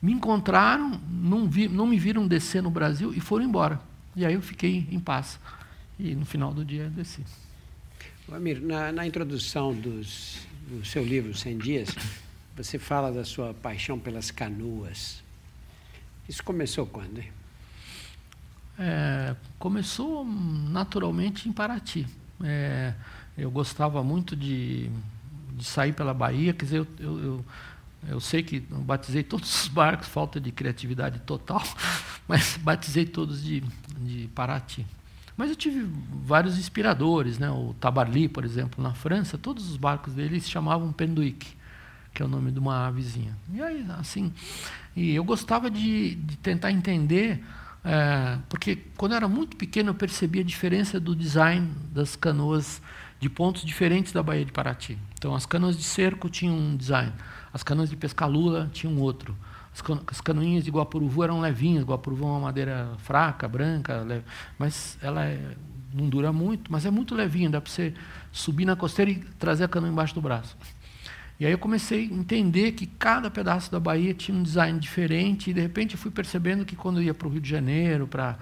me 0.00 0.12
encontraram, 0.12 1.00
não, 1.10 1.48
vi, 1.48 1.68
não 1.68 1.84
me 1.84 1.98
viram 1.98 2.28
descer 2.28 2.62
no 2.62 2.70
Brasil 2.70 3.12
e 3.12 3.18
foram 3.18 3.44
embora. 3.44 3.80
E 4.14 4.24
aí 4.24 4.34
eu 4.34 4.40
fiquei 4.40 4.86
em 4.88 5.00
paz. 5.00 5.40
E 5.98 6.14
no 6.14 6.24
final 6.24 6.54
do 6.54 6.64
dia 6.64 6.84
eu 6.84 6.90
desci. 6.90 7.24
Amir, 8.32 8.60
na, 8.60 8.92
na 8.92 9.04
introdução 9.04 9.74
dos, 9.74 10.38
do 10.68 10.84
seu 10.84 11.04
livro, 11.04 11.34
100 11.34 11.58
Dias, 11.58 11.88
Você 12.56 12.78
fala 12.78 13.10
da 13.10 13.24
sua 13.24 13.52
paixão 13.52 13.98
pelas 13.98 14.30
canoas. 14.30 15.20
Isso 16.28 16.44
começou 16.44 16.86
quando? 16.86 17.24
É, 18.78 19.34
começou 19.58 20.24
naturalmente 20.24 21.48
em 21.48 21.52
Paraty. 21.52 22.06
É, 22.44 22.94
eu 23.36 23.50
gostava 23.50 24.04
muito 24.04 24.36
de, 24.36 24.88
de, 25.54 25.64
sair 25.64 25.92
pela 25.92 26.14
Bahia, 26.14 26.52
quer 26.52 26.64
dizer, 26.64 26.78
eu, 26.78 26.86
eu, 27.00 27.18
eu, 27.18 27.44
eu 28.10 28.20
sei 28.20 28.44
que 28.44 28.60
batizei 28.60 29.24
todos 29.24 29.62
os 29.62 29.68
barcos, 29.68 30.06
falta 30.06 30.40
de 30.40 30.52
criatividade 30.52 31.18
total, 31.20 31.62
mas 32.28 32.56
batizei 32.58 33.06
todos 33.06 33.42
de, 33.42 33.60
de 33.98 34.28
Paraty. 34.34 34.86
Mas 35.40 35.48
eu 35.48 35.56
tive 35.56 35.88
vários 36.22 36.58
inspiradores, 36.58 37.38
né? 37.38 37.50
o 37.50 37.74
Tabarly, 37.80 38.28
por 38.28 38.44
exemplo, 38.44 38.84
na 38.84 38.92
França, 38.92 39.38
todos 39.38 39.70
os 39.70 39.78
barcos 39.78 40.12
dele 40.12 40.38
se 40.38 40.50
chamavam 40.50 40.92
Penduic, 40.92 41.46
que 42.12 42.22
é 42.22 42.26
o 42.26 42.28
nome 42.28 42.50
de 42.52 42.58
uma 42.58 42.86
avezinha. 42.88 43.34
E 43.50 43.62
aí, 43.62 43.86
assim, 43.98 44.34
e 44.94 45.14
eu 45.14 45.24
gostava 45.24 45.70
de, 45.70 46.14
de 46.16 46.36
tentar 46.36 46.70
entender, 46.70 47.42
é, 47.82 48.36
porque 48.50 48.80
quando 48.98 49.12
eu 49.12 49.16
era 49.16 49.28
muito 49.28 49.56
pequeno 49.56 49.88
eu 49.88 49.94
percebia 49.94 50.42
a 50.42 50.44
diferença 50.44 51.00
do 51.00 51.16
design 51.16 51.72
das 51.90 52.16
canoas 52.16 52.82
de 53.18 53.30
pontos 53.30 53.64
diferentes 53.64 54.12
da 54.12 54.22
Baía 54.22 54.44
de 54.44 54.52
Paraty. 54.52 54.98
Então, 55.14 55.34
as 55.34 55.46
canoas 55.46 55.74
de 55.74 55.84
cerco 55.84 56.28
tinham 56.28 56.54
um 56.54 56.76
design, 56.76 57.14
as 57.50 57.62
canoas 57.62 57.88
de 57.88 57.96
pescalula 57.96 58.68
tinham 58.74 58.98
outro. 58.98 59.34
As 59.72 60.20
canoinhas 60.20 60.64
de 60.64 60.70
Guapuruvu 60.70 61.22
eram 61.22 61.40
levinhas, 61.40 61.84
Guapuruvu 61.84 62.24
é 62.24 62.28
uma 62.28 62.40
madeira 62.40 62.90
fraca, 62.98 63.48
branca, 63.48 63.98
leve, 64.02 64.24
mas 64.58 64.98
ela 65.00 65.24
é, 65.24 65.56
não 65.94 66.08
dura 66.08 66.32
muito, 66.32 66.70
mas 66.70 66.84
é 66.84 66.90
muito 66.90 67.14
levinha, 67.14 67.48
dá 67.48 67.60
para 67.60 67.70
você 67.70 67.94
subir 68.32 68.64
na 68.64 68.76
costeira 68.76 69.10
e 69.10 69.16
trazer 69.38 69.64
a 69.64 69.68
canoa 69.68 69.90
embaixo 69.90 70.14
do 70.14 70.20
braço. 70.20 70.56
E 71.38 71.46
aí 71.46 71.52
eu 71.52 71.58
comecei 71.58 72.00
a 72.00 72.14
entender 72.14 72.72
que 72.72 72.86
cada 72.86 73.30
pedaço 73.30 73.70
da 73.72 73.80
Bahia 73.80 74.12
tinha 74.12 74.36
um 74.36 74.42
design 74.42 74.78
diferente, 74.78 75.50
e 75.50 75.54
de 75.54 75.60
repente 75.60 75.96
fui 75.96 76.10
percebendo 76.10 76.64
que 76.64 76.76
quando 76.76 76.98
eu 76.98 77.04
ia 77.04 77.14
para 77.14 77.28
o 77.28 77.30
Rio 77.30 77.40
de 77.40 77.48
Janeiro, 77.48 78.06
para 78.06 78.38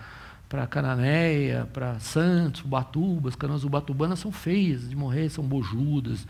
para 0.48 0.66
Cananéia, 0.66 1.68
para 1.72 1.98
Santos, 1.98 2.62
Ubatuba, 2.62 3.28
as 3.28 3.36
canoas 3.36 3.64
ubatubanas 3.64 4.18
são 4.18 4.32
feias 4.32 4.88
de 4.88 4.96
morrer, 4.96 5.28
são 5.28 5.44
bojudas, 5.44 6.26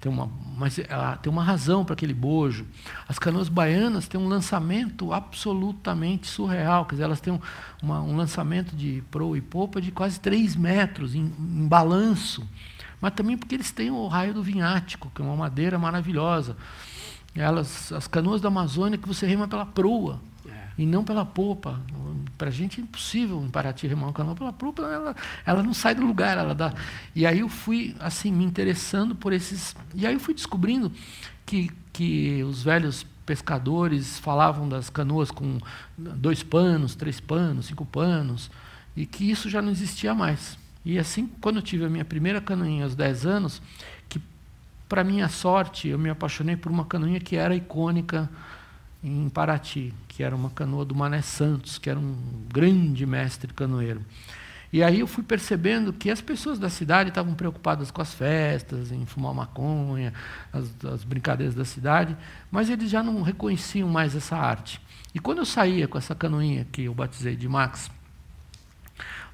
tem 0.00 0.10
uma, 0.10 0.30
mas 0.56 0.78
ela, 0.78 1.16
tem 1.16 1.32
uma 1.32 1.42
razão 1.42 1.84
para 1.84 1.94
aquele 1.94 2.14
bojo. 2.14 2.66
As 3.08 3.18
canoas 3.18 3.48
baianas 3.48 4.06
têm 4.06 4.20
um 4.20 4.28
lançamento 4.28 5.12
absolutamente 5.12 6.28
surreal, 6.28 6.84
quer 6.84 6.94
dizer, 6.94 7.04
elas 7.04 7.20
têm 7.20 7.32
um, 7.32 7.40
uma, 7.82 8.00
um 8.00 8.16
lançamento 8.16 8.76
de 8.76 9.02
proa 9.10 9.36
e 9.36 9.40
popa 9.40 9.80
de 9.80 9.90
quase 9.90 10.20
3 10.20 10.54
metros 10.54 11.14
em, 11.14 11.32
em 11.38 11.66
balanço, 11.66 12.48
mas 13.00 13.12
também 13.12 13.36
porque 13.36 13.56
eles 13.56 13.72
têm 13.72 13.90
o 13.90 14.06
raio 14.06 14.34
do 14.34 14.42
vinhático, 14.42 15.10
que 15.14 15.20
é 15.20 15.24
uma 15.24 15.36
madeira 15.36 15.78
maravilhosa. 15.78 16.56
Elas, 17.34 17.92
as 17.92 18.06
canoas 18.06 18.40
da 18.40 18.48
Amazônia 18.48 18.98
que 18.98 19.06
você 19.06 19.26
rema 19.26 19.48
pela 19.48 19.66
proa 19.66 20.20
e 20.78 20.86
não 20.86 21.02
pela 21.02 21.24
popa. 21.24 21.80
Para 22.38 22.48
a 22.48 22.52
gente 22.52 22.80
é 22.80 22.84
impossível 22.84 23.42
em 23.44 23.50
Paraty 23.50 23.88
remar 23.88 24.06
uma 24.06 24.12
canoa 24.12 24.36
pela 24.36 24.52
popa, 24.52 24.82
ela, 24.82 25.16
ela 25.44 25.62
não 25.62 25.74
sai 25.74 25.94
do 25.94 26.06
lugar. 26.06 26.38
Ela 26.38 26.54
dá. 26.54 26.72
E 27.14 27.26
aí 27.26 27.40
eu 27.40 27.48
fui 27.48 27.96
assim 27.98 28.32
me 28.32 28.44
interessando 28.44 29.16
por 29.16 29.32
esses. 29.32 29.74
E 29.92 30.06
aí 30.06 30.14
eu 30.14 30.20
fui 30.20 30.32
descobrindo 30.32 30.92
que, 31.44 31.68
que 31.92 32.44
os 32.44 32.62
velhos 32.62 33.04
pescadores 33.26 34.18
falavam 34.20 34.68
das 34.68 34.88
canoas 34.88 35.30
com 35.30 35.58
dois 35.98 36.42
panos, 36.44 36.94
três 36.94 37.20
panos, 37.20 37.66
cinco 37.66 37.84
panos, 37.84 38.50
e 38.96 39.04
que 39.04 39.28
isso 39.28 39.50
já 39.50 39.60
não 39.60 39.70
existia 39.70 40.14
mais. 40.14 40.56
E 40.84 40.98
assim, 40.98 41.28
quando 41.40 41.56
eu 41.56 41.62
tive 41.62 41.84
a 41.84 41.90
minha 41.90 42.04
primeira 42.04 42.40
canoinha 42.40 42.84
aos 42.84 42.94
10 42.94 43.26
anos, 43.26 43.60
que 44.08 44.18
para 44.88 45.04
minha 45.04 45.28
sorte, 45.28 45.88
eu 45.88 45.98
me 45.98 46.08
apaixonei 46.08 46.56
por 46.56 46.72
uma 46.72 46.86
canoinha 46.86 47.20
que 47.20 47.36
era 47.36 47.54
icônica 47.54 48.30
em 49.02 49.28
Paraty, 49.28 49.94
que 50.08 50.22
era 50.22 50.34
uma 50.34 50.50
canoa 50.50 50.84
do 50.84 50.94
Mané 50.94 51.22
Santos, 51.22 51.78
que 51.78 51.88
era 51.88 51.98
um 51.98 52.16
grande 52.52 53.06
mestre 53.06 53.52
canoeiro. 53.52 54.04
E 54.70 54.82
aí 54.82 55.00
eu 55.00 55.06
fui 55.06 55.24
percebendo 55.24 55.92
que 55.92 56.10
as 56.10 56.20
pessoas 56.20 56.58
da 56.58 56.68
cidade 56.68 57.08
estavam 57.08 57.34
preocupadas 57.34 57.90
com 57.90 58.02
as 58.02 58.12
festas, 58.12 58.92
em 58.92 59.06
fumar 59.06 59.32
maconha, 59.32 60.12
as, 60.52 60.70
as, 60.84 61.04
brincadeiras 61.04 61.54
da 61.54 61.64
cidade, 61.64 62.14
mas 62.50 62.68
eles 62.68 62.90
já 62.90 63.02
não 63.02 63.22
reconheciam 63.22 63.88
mais 63.88 64.14
essa 64.14 64.36
arte. 64.36 64.80
E 65.14 65.18
quando 65.18 65.38
eu 65.38 65.46
saía 65.46 65.88
com 65.88 65.96
essa 65.96 66.14
canoinha 66.14 66.66
que 66.70 66.82
eu 66.84 66.94
batizei 66.94 67.34
de 67.34 67.48
Max, 67.48 67.90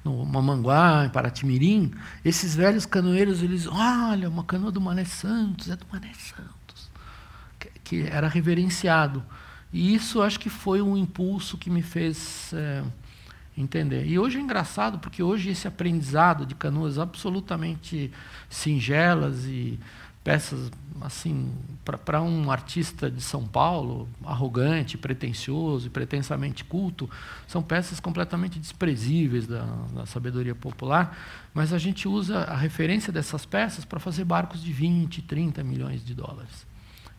no 0.05 0.25
Mamanguá, 0.25 1.03
em 1.05 1.09
Paratimirim, 1.09 1.91
esses 2.23 2.55
velhos 2.55 2.85
canoeiros, 2.85 3.43
eles, 3.43 3.67
olha, 3.67 4.29
uma 4.29 4.43
canoa 4.43 4.71
do 4.71 4.79
Mané 4.79 5.03
Santos, 5.03 5.69
é 5.69 5.75
do 5.75 5.85
Mané 5.91 6.13
Santos, 6.13 6.91
que, 7.59 7.71
que 7.83 8.01
era 8.03 8.29
reverenciado. 8.29 9.21
E 9.75 9.93
isso 9.93 10.21
acho 10.21 10.39
que 10.39 10.49
foi 10.49 10.81
um 10.81 10.95
impulso 10.95 11.57
que 11.57 11.69
me 11.69 11.81
fez 11.81 12.53
é, 12.53 12.81
entender. 13.57 14.05
E 14.05 14.17
hoje 14.17 14.37
é 14.37 14.41
engraçado, 14.41 14.99
porque 14.99 15.21
hoje 15.21 15.49
esse 15.49 15.67
aprendizado 15.67 16.45
de 16.45 16.55
canoas 16.55 16.97
absolutamente 16.97 18.09
singelas 18.49 19.43
e 19.43 19.77
peças 20.23 20.71
assim 21.01 21.51
para 21.83 22.21
um 22.21 22.49
artista 22.49 23.11
de 23.11 23.21
São 23.21 23.45
Paulo 23.45 24.07
arrogante, 24.23 24.97
pretensioso 24.97 25.87
e 25.87 25.89
pretensamente 25.89 26.63
culto 26.63 27.09
são 27.45 27.61
peças 27.61 27.99
completamente 27.99 28.57
desprezíveis 28.57 29.45
da, 29.45 29.65
da, 29.93 30.05
sabedoria 30.05 30.55
popular, 30.55 31.17
mas 31.53 31.73
a 31.73 31.77
gente 31.77 32.07
usa 32.07 32.45
a 32.45 32.55
referência 32.55 33.11
dessas 33.11 33.45
peças 33.45 33.83
para 33.83 33.99
fazer 33.99 34.23
barcos 34.23 34.63
de 34.63 34.71
20, 34.71 35.21
30 35.23 35.61
milhões 35.65 36.03
de 36.03 36.15
dólares. 36.15 36.64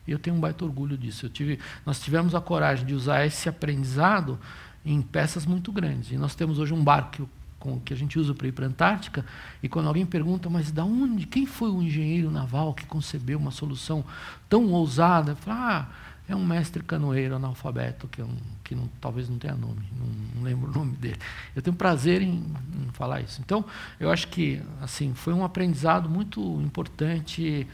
E 0.07 0.13
eu 0.13 0.19
tenho 0.19 0.37
um 0.37 0.41
baita 0.41 0.65
orgulho 0.65 0.97
disso. 0.97 1.29
Tive, 1.29 1.59
nós 1.85 2.01
tivemos 2.01 2.35
a 2.35 2.41
coragem 2.41 2.87
de 2.87 2.95
usar 2.95 3.25
esse 3.27 3.49
aprendizado 3.49 4.39
em 4.85 5.03
peças 5.03 5.45
muito 5.45 5.73
grandes. 5.73 6.13
E 6.13 6.17
nós 6.17 6.35
temos 6.35 6.59
hoje 6.59 6.73
um 6.73 6.83
barco 6.83 7.29
com, 7.59 7.81
que 7.81 7.93
a 7.93 7.97
gente 7.97 8.19
usa 8.19 8.35
para 8.35 8.47
ir 8.47 8.53
para 8.53 8.67
a 8.67 8.69
Antártica, 8.69 9.25
e 9.63 9.69
quando 9.69 9.89
alguém 9.89 10.07
pergunta, 10.07 10.49
mas 10.49 10.71
da 10.71 10.85
onde, 10.85 11.27
quem 11.27 11.47
foi 11.47 11.71
o 11.71 11.83
engenheiro 11.83 12.31
naval 12.31 12.73
que 12.73 12.87
concebeu 12.87 13.39
uma 13.39 13.51
solução 13.51 14.05
tão 14.49 14.71
ousada? 14.71 15.35
Fala, 15.35 15.59
ah, 15.59 15.89
é 16.29 16.35
um 16.35 16.45
mestre 16.45 16.83
canoeiro 16.83 17.37
analfabeto, 17.37 18.09
que, 18.09 18.23
que 18.65 18.75
não, 18.75 18.89
talvez 19.01 19.29
não 19.29 19.39
tenha 19.39 19.55
nome, 19.55 19.83
não, 19.97 20.07
não, 20.35 20.43
lembro 20.43 20.71
o 20.71 20.75
nome 20.75 20.97
dele. 20.97 21.19
Eu 21.55 21.63
tenho 21.63 21.77
prazer 21.77 22.21
em, 22.21 22.35
em, 22.35 22.93
falar 22.93 23.21
isso. 23.21 23.41
Então, 23.41 23.65
eu 23.99 24.11
acho 24.11 24.29
que 24.29 24.61
assim 24.81 25.15
foi 25.15 25.33
um 25.33 25.45
aprendizado 25.45 26.09
muito 26.09 26.41
importante 26.61 27.67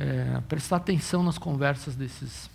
é, 0.00 0.40
prestar 0.48 0.76
atenção 0.76 1.22
nas 1.22 1.36
conversas 1.36 1.94
desses. 1.94 2.48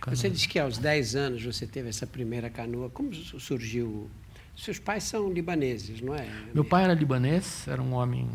Canoas. 0.00 0.18
Você 0.18 0.28
disse 0.28 0.48
que 0.48 0.58
aos 0.58 0.78
10 0.78 1.14
anos 1.14 1.44
você 1.44 1.66
teve 1.66 1.88
essa 1.88 2.06
primeira 2.06 2.50
canoa. 2.50 2.90
Como 2.90 3.14
surgiu? 3.14 4.10
Seus 4.56 4.78
pais 4.78 5.04
são 5.04 5.32
libaneses, 5.32 6.00
não 6.00 6.14
é? 6.14 6.28
Meu 6.52 6.64
pai 6.64 6.84
era 6.84 6.94
libanês, 6.94 7.68
era 7.68 7.80
um 7.80 7.92
homem 7.92 8.28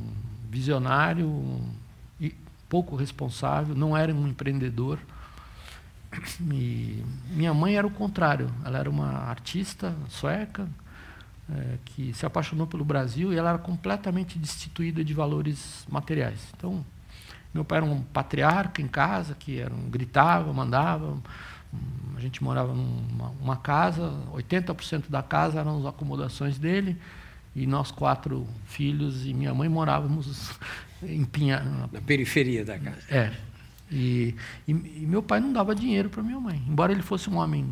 visionário 0.49 1.61
e 2.19 2.33
pouco 2.69 2.95
responsável, 2.95 3.75
não 3.75 3.97
era 3.97 4.13
um 4.13 4.27
empreendedor. 4.27 4.99
E 6.51 7.03
minha 7.29 7.53
mãe 7.53 7.75
era 7.75 7.87
o 7.87 7.91
contrário, 7.91 8.49
ela 8.65 8.77
era 8.77 8.89
uma 8.89 9.07
artista 9.07 9.95
sueca 10.09 10.67
é, 11.49 11.77
que 11.85 12.13
se 12.13 12.25
apaixonou 12.25 12.67
pelo 12.67 12.85
Brasil 12.85 13.33
e 13.33 13.37
ela 13.37 13.49
era 13.49 13.59
completamente 13.59 14.37
destituída 14.37 15.03
de 15.03 15.13
valores 15.13 15.85
materiais. 15.89 16.39
Então, 16.55 16.85
meu 17.53 17.65
pai 17.65 17.79
era 17.79 17.85
um 17.85 18.01
patriarca 18.01 18.81
em 18.81 18.87
casa, 18.87 19.35
que 19.35 19.59
era 19.59 19.73
um, 19.73 19.89
gritava, 19.89 20.51
mandava. 20.53 21.17
A 22.15 22.19
gente 22.19 22.43
morava 22.43 22.73
numa 22.73 23.29
uma 23.41 23.57
casa, 23.57 24.13
80% 24.33 25.09
da 25.09 25.21
casa 25.21 25.59
eram 25.59 25.79
as 25.79 25.85
acomodações 25.85 26.57
dele, 26.57 26.97
e 27.55 27.65
nós 27.65 27.91
quatro 27.91 28.47
filhos 28.65 29.25
e 29.25 29.33
minha 29.33 29.53
mãe 29.53 29.67
morávamos 29.67 30.51
em 31.03 31.25
Pinha. 31.25 31.59
Na 31.91 32.01
periferia 32.01 32.63
da 32.63 32.77
casa. 32.77 33.01
É. 33.09 33.33
E, 33.91 34.35
e, 34.65 34.71
e 34.71 35.05
meu 35.05 35.21
pai 35.21 35.41
não 35.41 35.51
dava 35.51 35.75
dinheiro 35.75 36.09
para 36.09 36.23
minha 36.23 36.39
mãe. 36.39 36.61
Embora 36.67 36.93
ele 36.93 37.01
fosse 37.01 37.29
um 37.29 37.37
homem. 37.37 37.69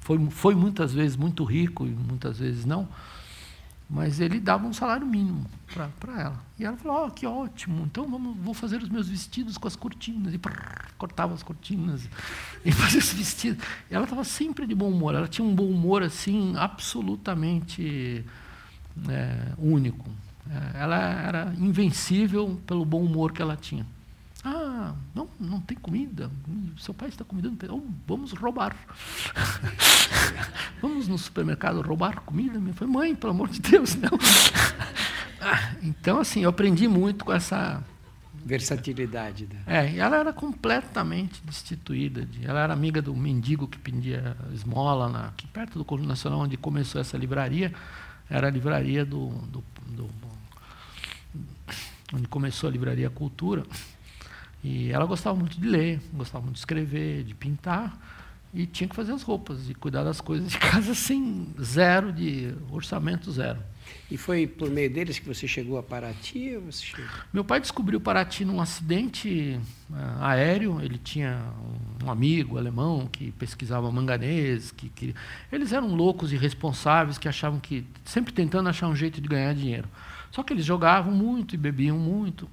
Foi, 0.00 0.18
foi 0.28 0.54
muitas 0.54 0.92
vezes 0.92 1.16
muito 1.16 1.44
rico 1.44 1.86
e 1.86 1.90
muitas 1.90 2.38
vezes 2.38 2.66
não 2.66 2.86
mas 3.94 4.18
ele 4.18 4.40
dava 4.40 4.66
um 4.66 4.72
salário 4.72 5.06
mínimo 5.06 5.46
para 6.00 6.20
ela. 6.20 6.42
E 6.58 6.64
ela 6.64 6.76
falou: 6.76 7.06
oh, 7.06 7.10
que 7.12 7.24
ótimo, 7.24 7.84
então 7.84 8.08
vamos, 8.08 8.36
vou 8.38 8.52
fazer 8.52 8.82
os 8.82 8.88
meus 8.88 9.08
vestidos 9.08 9.56
com 9.56 9.68
as 9.68 9.76
cortinas. 9.76 10.34
E 10.34 10.38
prrr, 10.38 10.90
cortava 10.98 11.32
as 11.32 11.44
cortinas 11.44 12.08
e 12.64 12.72
fazia 12.74 12.98
os 12.98 13.12
vestidos. 13.12 13.64
E 13.88 13.94
ela 13.94 14.02
estava 14.02 14.24
sempre 14.24 14.66
de 14.66 14.74
bom 14.74 14.90
humor. 14.90 15.14
Ela 15.14 15.28
tinha 15.28 15.46
um 15.46 15.54
bom 15.54 15.68
humor 15.68 16.02
assim, 16.02 16.54
absolutamente 16.56 18.24
é, 19.08 19.52
único. 19.56 20.10
É, 20.50 20.82
ela 20.82 20.96
era 20.96 21.54
invencível 21.56 22.60
pelo 22.66 22.84
bom 22.84 23.00
humor 23.00 23.30
que 23.30 23.40
ela 23.40 23.56
tinha. 23.56 23.86
Ah, 24.44 24.94
não, 25.14 25.28
não 25.40 25.60
tem 25.60 25.76
comida. 25.76 26.30
Seu 26.78 26.92
pai 26.92 27.08
está 27.08 27.24
convidando. 27.24 27.56
Oh, 27.74 27.82
vamos 28.06 28.32
roubar. 28.32 28.76
vamos 30.82 31.08
no 31.08 31.16
supermercado 31.16 31.80
roubar 31.80 32.20
comida. 32.20 32.58
Minha 32.58 32.74
foi 32.74 32.86
mãe, 32.86 33.14
pelo 33.14 33.32
amor 33.32 33.48
de 33.48 33.60
Deus, 33.60 33.94
não. 33.94 34.10
ah, 35.40 35.74
então, 35.82 36.18
assim, 36.18 36.42
eu 36.42 36.50
aprendi 36.50 36.86
muito 36.86 37.24
com 37.24 37.32
essa, 37.32 37.82
Versatilidade. 38.44 39.46
Da... 39.46 39.56
É, 39.66 39.92
e 39.92 39.98
ela 39.98 40.18
era 40.18 40.32
completamente 40.32 41.42
destituída. 41.42 42.26
De, 42.26 42.46
ela 42.46 42.60
era 42.60 42.72
amiga 42.74 43.00
do 43.00 43.16
mendigo 43.16 43.66
que 43.66 43.78
pendia 43.78 44.36
esmola 44.52 45.08
na, 45.08 45.28
aqui 45.28 45.46
perto 45.46 45.78
do 45.78 45.84
Conjunto 45.84 46.08
Nacional, 46.08 46.40
onde 46.40 46.58
começou 46.58 47.00
essa 47.00 47.16
livraria. 47.16 47.72
Era 48.28 48.48
a 48.48 48.50
livraria 48.50 49.04
do, 49.04 49.30
do, 49.30 49.64
do 49.88 50.10
onde 52.12 52.28
começou 52.28 52.68
a 52.68 52.72
livraria 52.72 53.08
Cultura. 53.08 53.64
E 54.64 54.90
ela 54.90 55.04
gostava 55.04 55.36
muito 55.36 55.60
de 55.60 55.68
ler, 55.68 56.00
gostava 56.12 56.42
muito 56.42 56.54
de 56.54 56.60
escrever, 56.60 57.22
de 57.22 57.34
pintar 57.34 57.96
e 58.54 58.66
tinha 58.66 58.88
que 58.88 58.94
fazer 58.94 59.12
as 59.12 59.22
roupas 59.22 59.68
e 59.68 59.74
cuidar 59.74 60.04
das 60.04 60.20
coisas 60.20 60.52
de 60.52 60.58
casa 60.60 60.94
sem 60.94 61.48
zero 61.60 62.12
de 62.12 62.54
orçamento 62.70 63.30
zero. 63.32 63.58
E 64.10 64.16
foi 64.16 64.46
por 64.46 64.70
meio 64.70 64.88
deles 64.88 65.18
que 65.18 65.26
você 65.26 65.46
chegou 65.46 65.76
a 65.76 65.82
Paraty? 65.82 66.58
Chegou? 66.70 67.04
Meu 67.32 67.44
pai 67.44 67.60
descobriu 67.60 68.00
Paraty 68.00 68.44
num 68.44 68.60
acidente 68.60 69.60
uh, 69.90 70.22
aéreo. 70.22 70.80
Ele 70.80 70.98
tinha 70.98 71.38
um, 72.00 72.06
um, 72.06 72.10
amigo 72.10 72.56
alemão 72.56 73.06
que 73.10 73.32
pesquisava 73.32 73.90
manganês. 73.90 74.70
Que, 74.70 74.88
que, 74.88 75.14
eles 75.52 75.72
eram 75.72 75.94
loucos 75.94 76.32
e 76.32 76.36
irresponsáveis 76.36 77.18
que 77.18 77.28
achavam 77.28 77.60
que 77.60 77.84
sempre 78.04 78.32
tentando 78.32 78.68
achar 78.68 78.88
um 78.88 78.96
jeito 78.96 79.20
de 79.20 79.28
ganhar 79.28 79.54
dinheiro. 79.54 79.88
Só 80.30 80.42
que 80.42 80.52
eles 80.52 80.64
jogavam 80.64 81.12
muito 81.12 81.54
e 81.54 81.58
bebiam 81.58 81.98
muito. 81.98 82.48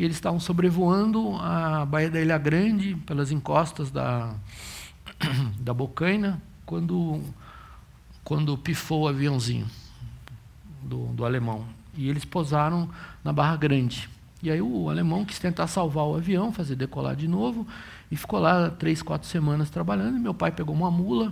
E 0.00 0.04
eles 0.04 0.16
estavam 0.16 0.40
sobrevoando 0.40 1.36
a 1.36 1.84
Baía 1.84 2.08
da 2.08 2.18
Ilha 2.18 2.38
Grande 2.38 2.94
pelas 3.04 3.30
encostas 3.30 3.90
da 3.90 4.34
da 5.60 5.74
Bocaina 5.74 6.40
quando 6.64 7.20
quando 8.24 8.56
pifou 8.56 9.02
o 9.02 9.08
aviãozinho 9.08 9.66
do, 10.82 11.08
do 11.08 11.22
alemão. 11.22 11.66
E 11.94 12.08
eles 12.08 12.24
posaram 12.24 12.88
na 13.22 13.30
Barra 13.30 13.56
Grande. 13.56 14.08
E 14.42 14.50
aí 14.50 14.62
o 14.62 14.88
alemão 14.88 15.22
quis 15.22 15.38
tentar 15.38 15.66
salvar 15.66 16.06
o 16.06 16.16
avião, 16.16 16.50
fazer 16.50 16.76
decolar 16.76 17.14
de 17.14 17.28
novo, 17.28 17.68
e 18.10 18.16
ficou 18.16 18.40
lá 18.40 18.70
três, 18.70 19.02
quatro 19.02 19.28
semanas 19.28 19.68
trabalhando. 19.68 20.16
E 20.16 20.20
meu 20.20 20.32
pai 20.32 20.50
pegou 20.50 20.74
uma 20.74 20.90
mula 20.90 21.30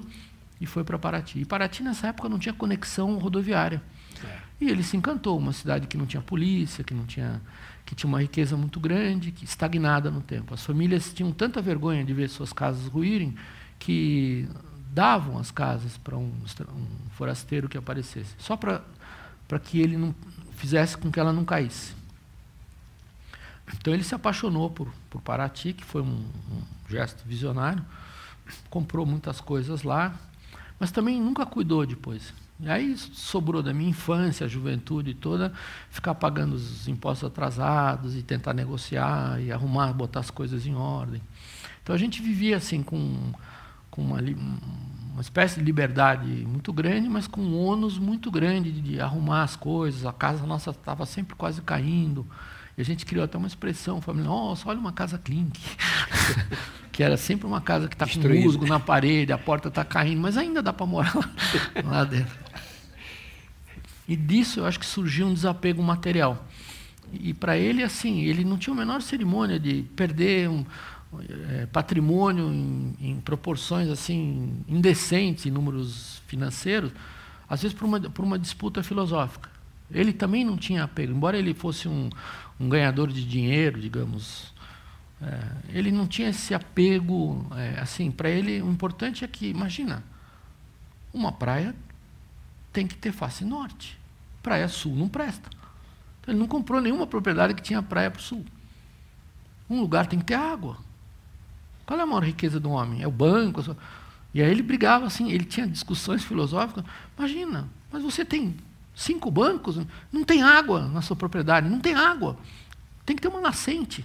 e 0.60 0.66
foi 0.66 0.84
para 0.84 0.98
Paraty. 0.98 1.40
E 1.40 1.44
Paraty, 1.46 1.82
nessa 1.82 2.08
época, 2.08 2.28
não 2.28 2.38
tinha 2.38 2.52
conexão 2.52 3.16
rodoviária. 3.16 3.80
É. 4.24 4.38
E 4.60 4.68
ele 4.68 4.82
se 4.82 4.96
encantou, 4.96 5.38
uma 5.38 5.52
cidade 5.52 5.86
que 5.86 5.96
não 5.96 6.06
tinha 6.06 6.22
polícia, 6.22 6.82
que 6.82 6.94
não 6.94 7.06
tinha 7.06 7.40
que 7.84 7.94
tinha 7.94 8.06
uma 8.06 8.20
riqueza 8.20 8.54
muito 8.54 8.78
grande, 8.78 9.32
que 9.32 9.46
estagnada 9.46 10.10
no 10.10 10.20
tempo. 10.20 10.52
As 10.52 10.62
famílias 10.62 11.10
tinham 11.10 11.32
tanta 11.32 11.62
vergonha 11.62 12.04
de 12.04 12.12
ver 12.12 12.28
suas 12.28 12.52
casas 12.52 12.86
ruírem 12.86 13.34
que 13.78 14.46
davam 14.92 15.38
as 15.38 15.50
casas 15.50 15.96
para 15.96 16.14
um, 16.14 16.30
um 16.30 17.10
forasteiro 17.12 17.66
que 17.66 17.78
aparecesse, 17.78 18.34
só 18.36 18.58
para 18.58 18.82
que 19.58 19.80
ele 19.80 19.96
não 19.96 20.14
fizesse 20.52 20.98
com 20.98 21.10
que 21.10 21.18
ela 21.18 21.32
não 21.32 21.46
caísse. 21.46 21.94
Então 23.74 23.94
ele 23.94 24.04
se 24.04 24.14
apaixonou 24.14 24.68
por, 24.68 24.92
por 25.08 25.22
Paraty, 25.22 25.72
que 25.72 25.84
foi 25.84 26.02
um, 26.02 26.06
um 26.50 26.62
gesto 26.90 27.22
visionário, 27.26 27.82
comprou 28.68 29.06
muitas 29.06 29.40
coisas 29.40 29.82
lá, 29.82 30.14
mas 30.78 30.90
também 30.90 31.20
nunca 31.20 31.46
cuidou 31.46 31.86
depois. 31.86 32.34
E 32.60 32.68
aí 32.68 32.96
sobrou 32.96 33.62
da 33.62 33.72
minha 33.72 33.90
infância, 33.90 34.44
a 34.44 34.48
juventude 34.48 35.14
toda, 35.14 35.52
ficar 35.90 36.14
pagando 36.16 36.54
os 36.54 36.88
impostos 36.88 37.28
atrasados 37.28 38.16
e 38.16 38.22
tentar 38.22 38.52
negociar 38.52 39.40
e 39.40 39.52
arrumar, 39.52 39.92
botar 39.92 40.20
as 40.20 40.30
coisas 40.30 40.66
em 40.66 40.74
ordem. 40.74 41.22
Então 41.82 41.94
a 41.94 41.98
gente 41.98 42.20
vivia 42.20 42.56
assim 42.56 42.82
com, 42.82 43.32
com 43.90 44.02
uma, 44.02 44.18
uma 44.20 45.20
espécie 45.20 45.60
de 45.60 45.64
liberdade 45.64 46.26
muito 46.26 46.72
grande, 46.72 47.08
mas 47.08 47.28
com 47.28 47.40
um 47.40 47.56
ônus 47.56 47.96
muito 47.96 48.28
grande 48.28 48.72
de, 48.72 48.80
de 48.80 49.00
arrumar 49.00 49.44
as 49.44 49.54
coisas. 49.54 50.04
A 50.04 50.12
casa 50.12 50.44
nossa 50.44 50.70
estava 50.70 51.06
sempre 51.06 51.36
quase 51.36 51.62
caindo. 51.62 52.26
E 52.78 52.80
a 52.80 52.84
gente 52.84 53.04
criou 53.04 53.24
até 53.24 53.36
uma 53.36 53.48
expressão, 53.48 54.00
família, 54.00 54.30
nossa, 54.30 54.68
olha 54.68 54.78
uma 54.78 54.92
casa 54.92 55.18
clink. 55.18 55.58
que 56.92 57.02
era 57.02 57.16
sempre 57.16 57.44
uma 57.44 57.60
casa 57.60 57.88
que 57.88 57.96
está 57.96 58.06
com 58.06 58.28
musgo 58.28 58.66
na 58.66 58.78
parede, 58.78 59.32
a 59.32 59.38
porta 59.38 59.66
está 59.66 59.84
caindo, 59.84 60.20
mas 60.20 60.36
ainda 60.36 60.62
dá 60.62 60.72
para 60.72 60.86
morar 60.86 61.14
lá, 61.14 61.30
lá 61.84 62.04
dentro. 62.04 62.38
E 64.06 64.14
disso 64.14 64.60
eu 64.60 64.66
acho 64.66 64.78
que 64.78 64.86
surgiu 64.86 65.26
um 65.26 65.34
desapego 65.34 65.82
material. 65.82 66.46
E 67.12 67.34
para 67.34 67.58
ele, 67.58 67.82
assim, 67.82 68.20
ele 68.20 68.44
não 68.44 68.56
tinha 68.56 68.74
a 68.74 68.78
menor 68.78 69.02
cerimônia 69.02 69.58
de 69.58 69.82
perder 69.96 70.48
um, 70.48 70.64
é, 71.50 71.66
patrimônio 71.66 72.52
em, 72.52 72.94
em, 73.00 73.20
proporções 73.20 73.88
assim 73.88 74.62
indecentes 74.68 75.46
em 75.46 75.50
números 75.50 76.22
financeiros, 76.26 76.92
às 77.48 77.62
vezes 77.62 77.76
por 77.76 77.86
uma, 77.86 78.00
por 78.00 78.24
uma 78.24 78.38
disputa 78.38 78.82
filosófica. 78.82 79.50
Ele 79.90 80.12
também 80.12 80.44
não 80.44 80.56
tinha 80.56 80.84
apego, 80.84 81.12
embora 81.12 81.38
ele 81.38 81.54
fosse 81.54 81.88
um, 81.88 82.10
um 82.58 82.68
ganhador 82.68 83.08
de 83.08 83.24
dinheiro, 83.24 83.80
digamos, 83.80 84.52
é, 85.20 85.78
ele 85.78 85.90
não 85.90 86.06
tinha 86.06 86.28
esse 86.28 86.54
apego. 86.54 87.46
É, 87.56 87.80
assim, 87.80 88.10
para 88.10 88.28
ele 88.28 88.62
o 88.62 88.70
importante 88.70 89.24
é 89.24 89.28
que, 89.28 89.48
imagina, 89.48 90.02
uma 91.12 91.32
praia 91.32 91.74
tem 92.72 92.86
que 92.86 92.96
ter 92.96 93.12
face 93.12 93.44
norte, 93.44 93.98
praia 94.42 94.68
sul 94.68 94.94
não 94.94 95.08
presta. 95.08 95.50
Então, 96.20 96.32
ele 96.32 96.38
não 96.38 96.46
comprou 96.46 96.80
nenhuma 96.80 97.06
propriedade 97.06 97.54
que 97.54 97.62
tinha 97.62 97.82
praia 97.82 98.10
para 98.10 98.20
o 98.20 98.22
sul. 98.22 98.44
Um 99.68 99.80
lugar 99.80 100.06
tem 100.06 100.18
que 100.18 100.24
ter 100.24 100.34
água. 100.34 100.78
Qual 101.84 101.98
é 101.98 102.02
a 102.02 102.06
maior 102.06 102.24
riqueza 102.24 102.60
do 102.60 102.70
homem? 102.70 103.02
É 103.02 103.06
o 103.06 103.10
banco? 103.10 103.76
E 104.34 104.42
aí 104.42 104.50
ele 104.50 104.62
brigava 104.62 105.06
assim, 105.06 105.30
ele 105.30 105.44
tinha 105.44 105.66
discussões 105.66 106.22
filosóficas. 106.22 106.84
Imagina, 107.16 107.68
mas 107.90 108.02
você 108.02 108.24
tem 108.24 108.54
cinco 108.98 109.30
bancos, 109.30 109.78
não 110.12 110.24
tem 110.24 110.42
água 110.42 110.88
na 110.88 111.00
sua 111.00 111.14
propriedade, 111.14 111.68
não 111.68 111.78
tem 111.78 111.94
água. 111.94 112.36
Tem 113.06 113.14
que 113.14 113.22
ter 113.22 113.28
uma 113.28 113.40
nascente. 113.40 114.04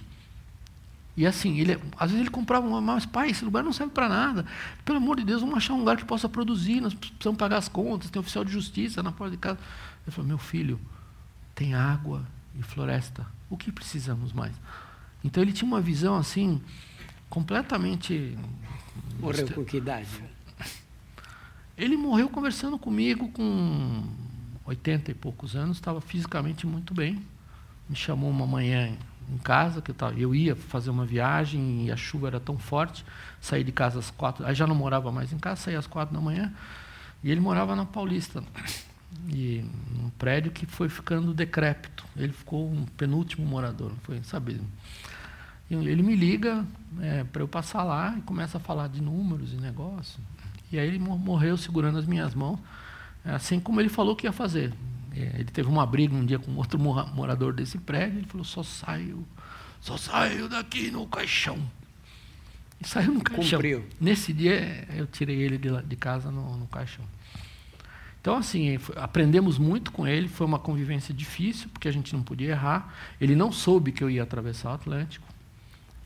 E 1.16 1.26
assim, 1.26 1.58
ele, 1.58 1.72
às 1.96 2.10
vezes 2.10 2.20
ele 2.20 2.30
comprava 2.30 2.66
uma, 2.66 2.80
mas 2.80 3.04
pai, 3.04 3.30
esse 3.30 3.44
lugar 3.44 3.64
não 3.64 3.72
serve 3.72 3.92
para 3.92 4.08
nada. 4.08 4.46
Pelo 4.84 4.98
amor 4.98 5.16
de 5.16 5.24
Deus, 5.24 5.40
vamos 5.40 5.56
achar 5.56 5.74
um 5.74 5.80
lugar 5.80 5.96
que 5.96 6.04
possa 6.04 6.28
produzir, 6.28 6.80
nós 6.80 6.94
precisamos 6.94 7.36
pagar 7.36 7.56
as 7.56 7.68
contas, 7.68 8.08
tem 8.08 8.20
oficial 8.20 8.44
de 8.44 8.52
justiça 8.52 9.02
na 9.02 9.10
porta 9.10 9.32
de 9.32 9.36
casa. 9.36 9.58
Ele 10.06 10.14
falou, 10.14 10.28
meu 10.28 10.38
filho, 10.38 10.80
tem 11.56 11.74
água 11.74 12.24
e 12.56 12.62
floresta. 12.62 13.26
O 13.50 13.56
que 13.56 13.72
precisamos 13.72 14.32
mais? 14.32 14.54
Então 15.24 15.42
ele 15.42 15.52
tinha 15.52 15.66
uma 15.66 15.80
visão 15.80 16.16
assim, 16.16 16.62
completamente. 17.28 18.38
Morreu 19.18 19.48
com 19.48 19.64
que 19.64 19.78
idade? 19.78 20.08
Ele 21.76 21.96
morreu 21.96 22.28
conversando 22.28 22.78
comigo 22.78 23.28
com 23.32 24.04
80 24.64 25.10
e 25.10 25.14
poucos 25.14 25.54
anos, 25.54 25.76
estava 25.76 26.00
fisicamente 26.00 26.66
muito 26.66 26.94
bem. 26.94 27.24
Me 27.88 27.96
chamou 27.96 28.30
uma 28.30 28.46
manhã 28.46 28.96
em 29.28 29.38
casa, 29.38 29.80
que 29.80 29.90
eu, 29.90 29.96
eu 30.16 30.34
ia 30.34 30.56
fazer 30.56 30.90
uma 30.90 31.04
viagem 31.04 31.86
e 31.86 31.92
a 31.92 31.96
chuva 31.96 32.28
era 32.28 32.40
tão 32.40 32.58
forte, 32.58 33.04
saí 33.40 33.64
de 33.64 33.72
casa 33.72 33.98
às 33.98 34.10
quatro, 34.10 34.46
aí 34.46 34.54
já 34.54 34.66
não 34.66 34.74
morava 34.74 35.10
mais 35.10 35.32
em 35.32 35.38
casa, 35.38 35.62
saí 35.62 35.76
às 35.76 35.86
quatro 35.86 36.14
da 36.14 36.20
manhã, 36.20 36.52
e 37.22 37.30
ele 37.30 37.40
morava 37.40 37.74
na 37.74 37.84
Paulista, 37.84 38.42
e 39.28 39.64
um 40.02 40.10
prédio 40.10 40.50
que 40.50 40.66
foi 40.66 40.88
ficando 40.88 41.32
decrépito. 41.32 42.04
Ele 42.16 42.32
ficou 42.32 42.70
um 42.70 42.84
penúltimo 42.84 43.46
morador, 43.46 43.92
foi, 44.02 44.22
sabe? 44.24 44.60
Ele 45.70 46.02
me 46.02 46.14
liga 46.14 46.64
é, 47.00 47.24
para 47.24 47.42
eu 47.42 47.48
passar 47.48 47.84
lá 47.84 48.14
e 48.18 48.20
começa 48.22 48.58
a 48.58 48.60
falar 48.60 48.88
de 48.88 49.00
números 49.00 49.52
e 49.52 49.56
negócio. 49.56 50.20
E 50.70 50.78
aí 50.78 50.86
ele 50.86 50.98
morreu 50.98 51.56
segurando 51.56 51.98
as 51.98 52.06
minhas 52.06 52.34
mãos, 52.34 52.58
assim 53.24 53.60
como 53.60 53.80
ele 53.80 53.88
falou 53.88 54.14
que 54.14 54.26
ia 54.26 54.32
fazer. 54.32 54.72
É, 55.16 55.40
ele 55.40 55.44
teve 55.44 55.68
uma 55.68 55.86
briga 55.86 56.14
um 56.14 56.24
dia 56.24 56.38
com 56.38 56.54
outro 56.56 56.78
morador 56.78 57.52
desse 57.52 57.78
prédio, 57.78 58.18
ele 58.18 58.26
falou, 58.26 58.44
só 58.44 58.62
saio, 58.62 59.26
só 59.80 59.96
saio 59.96 60.48
daqui 60.48 60.90
no 60.90 61.06
caixão. 61.06 61.58
E 62.80 62.86
saiu 62.86 63.14
no 63.14 63.22
caixão. 63.22 63.58
Cumpriu. 63.58 63.84
Nesse 64.00 64.32
dia 64.32 64.86
eu 64.94 65.06
tirei 65.06 65.40
ele 65.40 65.56
de, 65.56 65.70
de 65.82 65.96
casa 65.96 66.30
no, 66.30 66.56
no 66.56 66.66
caixão. 66.66 67.04
Então, 68.24 68.38
assim, 68.38 68.78
aprendemos 68.96 69.58
muito 69.58 69.92
com 69.92 70.06
ele, 70.06 70.28
foi 70.28 70.46
uma 70.46 70.58
convivência 70.58 71.12
difícil, 71.12 71.68
porque 71.68 71.86
a 71.86 71.92
gente 71.92 72.14
não 72.14 72.22
podia 72.22 72.52
errar. 72.52 72.94
Ele 73.20 73.36
não 73.36 73.52
soube 73.52 73.92
que 73.92 74.02
eu 74.02 74.08
ia 74.08 74.22
atravessar 74.22 74.70
o 74.70 74.72
Atlântico. 74.72 75.26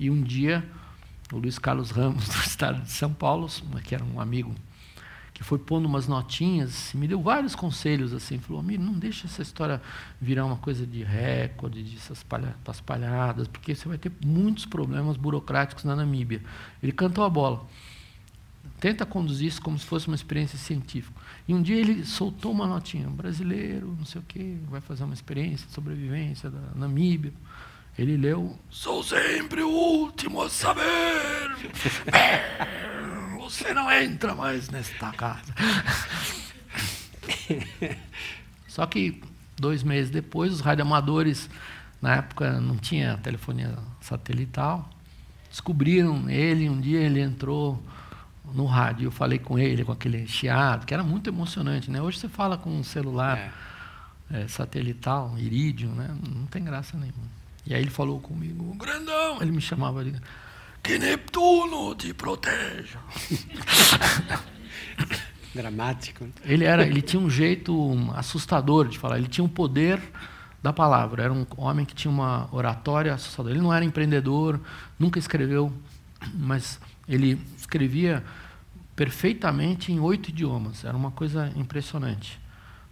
E 0.00 0.11
um 0.11 0.20
dia, 0.20 0.68
o 1.33 1.38
Luiz 1.38 1.61
Carlos 1.61 1.92
Ramos, 1.92 2.26
do 2.28 2.40
estado 2.40 2.83
de 2.83 2.90
São 2.90 3.14
Paulo, 3.14 3.48
que 3.85 3.94
era 3.94 4.02
um 4.02 4.20
amigo, 4.20 4.52
que 5.38 5.44
foi 5.44 5.57
pondo 5.57 5.87
umas 5.87 6.09
notinhas, 6.09 6.92
me 6.94 7.07
deu 7.07 7.22
vários 7.22 7.55
conselhos 7.55 8.12
assim, 8.12 8.40
falou: 8.40 8.59
"Amigo, 8.61 8.83
não 8.83 8.94
deixa 8.94 9.29
essa 9.29 9.40
história 9.40 9.81
virar 10.20 10.44
uma 10.44 10.57
coisa 10.57 10.85
de 10.85 11.05
recorde, 11.05 11.81
de 11.81 11.96
essas 11.96 12.24
palhadas, 12.81 13.46
porque 13.46 13.72
você 13.72 13.87
vai 13.87 13.96
ter 13.96 14.11
muitos 14.27 14.66
problemas 14.66 15.16
burocráticos 15.16 15.85
na 15.85 15.94
Namíbia". 15.94 16.42
Ele 16.83 16.90
cantou 16.90 17.22
a 17.22 17.31
bola. 17.31 17.64
Tenta 18.81 19.07
conduzir 19.07 19.46
isso 19.46 19.62
como 19.62 19.79
se 19.79 19.87
fosse 19.87 20.09
uma 20.09 20.16
experiência 20.16 20.59
científica. 20.59 21.14
E 21.46 21.55
um 21.55 21.62
dia 21.62 21.77
ele 21.77 22.05
soltou 22.05 22.51
uma 22.51 22.66
notinha, 22.66 23.09
brasileiro, 23.09 23.94
não 23.96 24.05
sei 24.05 24.20
o 24.20 24.24
quê, 24.27 24.57
vai 24.68 24.81
fazer 24.81 25.05
uma 25.05 25.14
experiência 25.14 25.68
de 25.68 25.72
sobrevivência 25.72 26.51
da 26.51 26.74
Namíbia. 26.74 27.33
Ele 27.96 28.16
leu: 28.16 28.59
Sou 28.68 29.05
sempre 29.05 29.62
o 29.62 29.70
último 29.70 30.42
a 30.42 30.51
saber. 30.51 30.83
você 33.48 33.72
não 33.72 33.90
entra 33.90 34.34
mais 34.34 34.68
nesta 34.68 35.11
casa. 35.12 35.54
Só 38.68 38.87
que 38.87 39.22
dois 39.58 39.82
meses 39.82 40.11
depois, 40.11 40.52
os 40.52 40.61
radioamadores 40.61 41.48
Na 42.00 42.16
época 42.16 42.61
não 42.61 42.76
tinha 42.76 43.16
telefonia 43.18 43.76
satelital. 44.00 44.88
Descobriram 45.50 46.30
ele, 46.30 46.68
um 46.68 46.80
dia 46.80 47.00
ele 47.00 47.20
entrou 47.20 47.82
no 48.54 48.66
rádio, 48.66 49.06
eu 49.06 49.11
falei 49.11 49.38
com 49.38 49.58
ele, 49.58 49.84
com 49.84 49.90
aquele 49.90 50.26
chiado, 50.26 50.87
que 50.87 50.94
era 50.94 51.02
muito 51.02 51.28
emocionante. 51.28 51.90
Né? 51.90 52.00
Hoje 52.00 52.18
você 52.18 52.28
fala 52.28 52.56
com 52.56 52.70
um 52.70 52.84
celular 52.84 53.52
é. 54.30 54.42
É, 54.42 54.46
satelital, 54.46 55.34
irídio, 55.38 55.88
né? 55.88 56.14
não 56.22 56.46
tem 56.46 56.62
graça 56.62 56.96
nenhuma. 56.96 57.26
E 57.66 57.74
aí 57.74 57.82
ele 57.82 57.90
falou 57.90 58.20
comigo, 58.20 58.72
grandão, 58.76 59.42
ele 59.42 59.50
me 59.50 59.61
chamava 59.61 60.04
de 60.04 60.14
que 60.82 60.98
Neptuno 60.98 61.94
te 61.94 62.12
proteja. 62.14 62.98
Dramático. 65.54 66.28
Ele 66.44 66.64
era, 66.64 66.86
ele 66.86 67.02
tinha 67.02 67.20
um 67.20 67.30
jeito 67.30 67.96
assustador 68.14 68.88
de 68.88 68.98
falar. 68.98 69.18
Ele 69.18 69.28
tinha 69.28 69.44
um 69.44 69.48
poder 69.48 70.00
da 70.62 70.72
palavra. 70.72 71.22
Era 71.24 71.32
um 71.32 71.46
homem 71.56 71.84
que 71.84 71.94
tinha 71.94 72.10
uma 72.10 72.48
oratória 72.52 73.12
assustadora. 73.12 73.54
Ele 73.54 73.62
não 73.62 73.72
era 73.72 73.84
empreendedor, 73.84 74.60
nunca 74.98 75.18
escreveu, 75.18 75.72
mas 76.34 76.80
ele 77.08 77.40
escrevia 77.56 78.22
perfeitamente 78.94 79.92
em 79.92 80.00
oito 80.00 80.28
idiomas. 80.28 80.84
Era 80.84 80.96
uma 80.96 81.10
coisa 81.10 81.52
impressionante. 81.56 82.40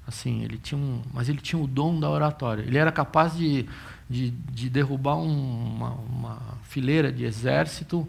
Assim, 0.06 0.44
ele 0.44 0.56
tinha 0.56 0.80
um, 0.80 1.02
mas 1.12 1.28
ele 1.28 1.40
tinha 1.40 1.60
o 1.60 1.66
dom 1.66 1.98
da 1.98 2.08
oratória. 2.08 2.62
Ele 2.62 2.78
era 2.78 2.92
capaz 2.92 3.36
de, 3.36 3.68
de, 4.08 4.30
de 4.30 4.70
derrubar 4.70 5.16
um, 5.16 5.74
uma, 5.76 5.90
uma, 5.90 6.38
fileira 6.62 7.12
de 7.12 7.24
exército 7.24 8.06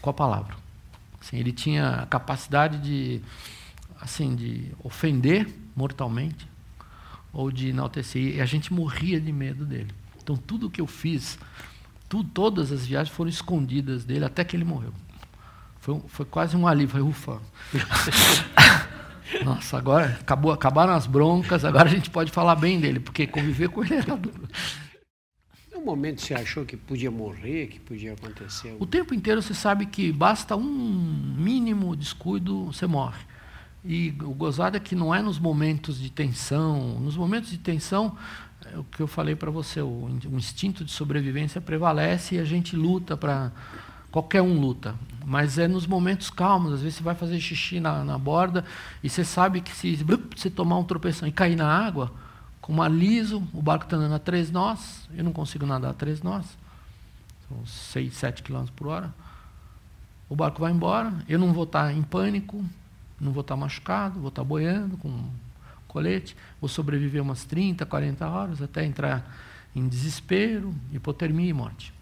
com 0.00 0.10
a 0.10 0.12
palavra. 0.12 0.56
Assim, 1.20 1.36
ele 1.36 1.52
tinha 1.52 1.88
a 1.90 2.06
capacidade 2.06 2.78
de, 2.78 3.20
assim, 4.00 4.34
de 4.34 4.72
ofender 4.82 5.48
mortalmente 5.74 6.46
ou 7.32 7.50
de 7.50 7.68
enaltecer. 7.68 8.36
E 8.36 8.40
a 8.40 8.46
gente 8.46 8.72
morria 8.72 9.20
de 9.20 9.32
medo 9.32 9.64
dele. 9.64 9.92
Então, 10.22 10.36
tudo 10.36 10.70
que 10.70 10.80
eu 10.80 10.86
fiz, 10.86 11.38
todas 12.34 12.70
as 12.70 12.86
viagens 12.86 13.14
foram 13.14 13.30
escondidas 13.30 14.04
dele 14.04 14.24
até 14.24 14.44
que 14.44 14.56
ele 14.56 14.64
morreu. 14.64 14.92
Foi, 15.80 16.00
foi 16.06 16.26
quase 16.26 16.56
um 16.56 16.66
alívio. 16.66 16.90
Falei, 16.90 17.08
ufa. 17.08 17.40
Nossa, 19.44 19.78
agora 19.78 20.18
acabou, 20.20 20.52
acabaram 20.52 20.92
as 20.92 21.06
broncas, 21.06 21.64
agora 21.64 21.88
a 21.88 21.92
gente 21.92 22.10
pode 22.10 22.30
falar 22.30 22.54
bem 22.54 22.78
dele, 22.78 23.00
porque 23.00 23.26
conviver 23.26 23.68
com 23.68 23.82
ele 23.82 23.94
era 23.94 24.16
duro. 24.16 24.48
No 25.82 25.86
momento 25.86 26.22
você 26.22 26.32
achou 26.32 26.64
que 26.64 26.76
podia 26.76 27.10
morrer, 27.10 27.66
que 27.66 27.80
podia 27.80 28.12
acontecer? 28.12 28.76
O 28.78 28.86
tempo 28.86 29.12
inteiro 29.12 29.42
você 29.42 29.52
sabe 29.52 29.86
que 29.86 30.12
basta 30.12 30.54
um 30.54 31.34
mínimo 31.36 31.96
descuido, 31.96 32.66
você 32.66 32.86
morre. 32.86 33.18
E 33.84 34.14
o 34.22 34.32
gozado 34.32 34.76
é 34.76 34.80
que 34.80 34.94
não 34.94 35.12
é 35.12 35.20
nos 35.20 35.40
momentos 35.40 35.98
de 35.98 36.08
tensão. 36.08 37.00
Nos 37.00 37.16
momentos 37.16 37.50
de 37.50 37.58
tensão, 37.58 38.16
é 38.72 38.78
o 38.78 38.84
que 38.84 39.00
eu 39.00 39.08
falei 39.08 39.34
para 39.34 39.50
você, 39.50 39.80
o, 39.80 40.08
o 40.30 40.36
instinto 40.36 40.84
de 40.84 40.92
sobrevivência 40.92 41.60
prevalece 41.60 42.36
e 42.36 42.38
a 42.38 42.44
gente 42.44 42.76
luta 42.76 43.16
para 43.16 43.50
Qualquer 44.12 44.42
um 44.42 44.60
luta. 44.60 44.94
Mas 45.24 45.56
é 45.56 45.66
nos 45.66 45.86
momentos 45.86 46.28
calmos. 46.28 46.74
Às 46.74 46.82
vezes 46.82 46.98
você 46.98 47.02
vai 47.02 47.14
fazer 47.14 47.40
xixi 47.40 47.80
na, 47.80 48.04
na 48.04 48.18
borda 48.18 48.62
e 49.02 49.08
você 49.08 49.24
sabe 49.24 49.62
que 49.62 49.74
se 49.74 49.96
você 50.36 50.50
tomar 50.50 50.78
um 50.78 50.84
tropeção 50.84 51.26
e 51.26 51.32
cair 51.32 51.56
na 51.56 51.66
água, 51.66 52.12
com 52.62 52.72
uma 52.72 52.86
liso, 52.86 53.42
o 53.52 53.60
barco 53.60 53.84
está 53.84 53.96
andando 53.96 54.14
a 54.14 54.18
três 54.20 54.50
nós, 54.50 55.08
eu 55.12 55.24
não 55.24 55.32
consigo 55.32 55.66
nadar 55.66 55.90
a 55.90 55.94
três 55.94 56.22
nós, 56.22 56.46
são 57.48 57.66
seis, 57.66 58.14
sete 58.14 58.42
quilômetros 58.42 58.74
por 58.74 58.86
hora. 58.86 59.12
O 60.28 60.36
barco 60.36 60.60
vai 60.60 60.72
embora, 60.72 61.12
eu 61.28 61.38
não 61.38 61.52
vou 61.52 61.64
estar 61.64 61.92
em 61.92 62.02
pânico, 62.02 62.64
não 63.20 63.32
vou 63.32 63.40
estar 63.40 63.56
machucado, 63.56 64.20
vou 64.20 64.28
estar 64.28 64.44
boiando 64.44 64.96
com 64.96 65.28
colete, 65.88 66.36
vou 66.60 66.68
sobreviver 66.68 67.20
umas 67.20 67.44
30, 67.44 67.84
40 67.84 68.26
horas 68.28 68.62
até 68.62 68.86
entrar 68.86 69.28
em 69.74 69.86
desespero, 69.88 70.72
hipotermia 70.92 71.50
e 71.50 71.52
morte. 71.52 71.92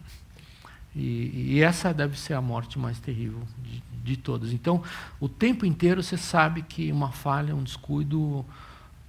E, 0.94 1.54
e, 1.54 1.62
essa 1.62 1.94
deve 1.94 2.18
ser 2.18 2.34
a 2.34 2.40
morte 2.40 2.78
mais 2.78 2.98
terrível 2.98 3.42
de, 3.62 3.82
de 4.04 4.16
todas. 4.16 4.52
Então, 4.52 4.82
o 5.18 5.28
tempo 5.28 5.64
inteiro 5.64 6.02
você 6.02 6.16
sabe 6.16 6.62
que 6.62 6.90
uma 6.92 7.12
falha, 7.12 7.54
um 7.54 7.62
descuido 7.62 8.44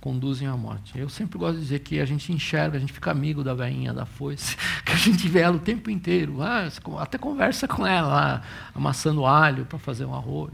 conduzem 0.02 0.48
à 0.48 0.58
morte. 0.58 0.98
Eu 0.98 1.08
sempre 1.08 1.38
gosto 1.38 1.58
de 1.58 1.62
dizer 1.62 1.80
que 1.80 2.00
a 2.00 2.06
gente 2.06 2.34
enxerga, 2.34 2.76
a 2.76 2.80
gente 2.80 2.92
fica 2.92 3.12
amigo 3.12 3.44
da 3.44 3.54
veinha, 3.54 3.94
da 3.94 4.06
foice, 4.06 4.58
que 4.84 4.92
a 4.92 4.96
gente 4.96 5.28
vê 5.30 5.42
ela 5.42 5.56
o 5.56 5.60
tempo 5.60 5.90
inteiro. 5.92 6.42
Ah, 6.42 6.68
até 7.00 7.20
conversa 7.20 7.68
com 7.68 7.86
ela 7.86 8.08
lá, 8.08 8.44
amassando 8.74 9.26
alho 9.26 9.64
para 9.66 9.78
fazer 9.78 10.06
um 10.06 10.14
arroz. 10.14 10.52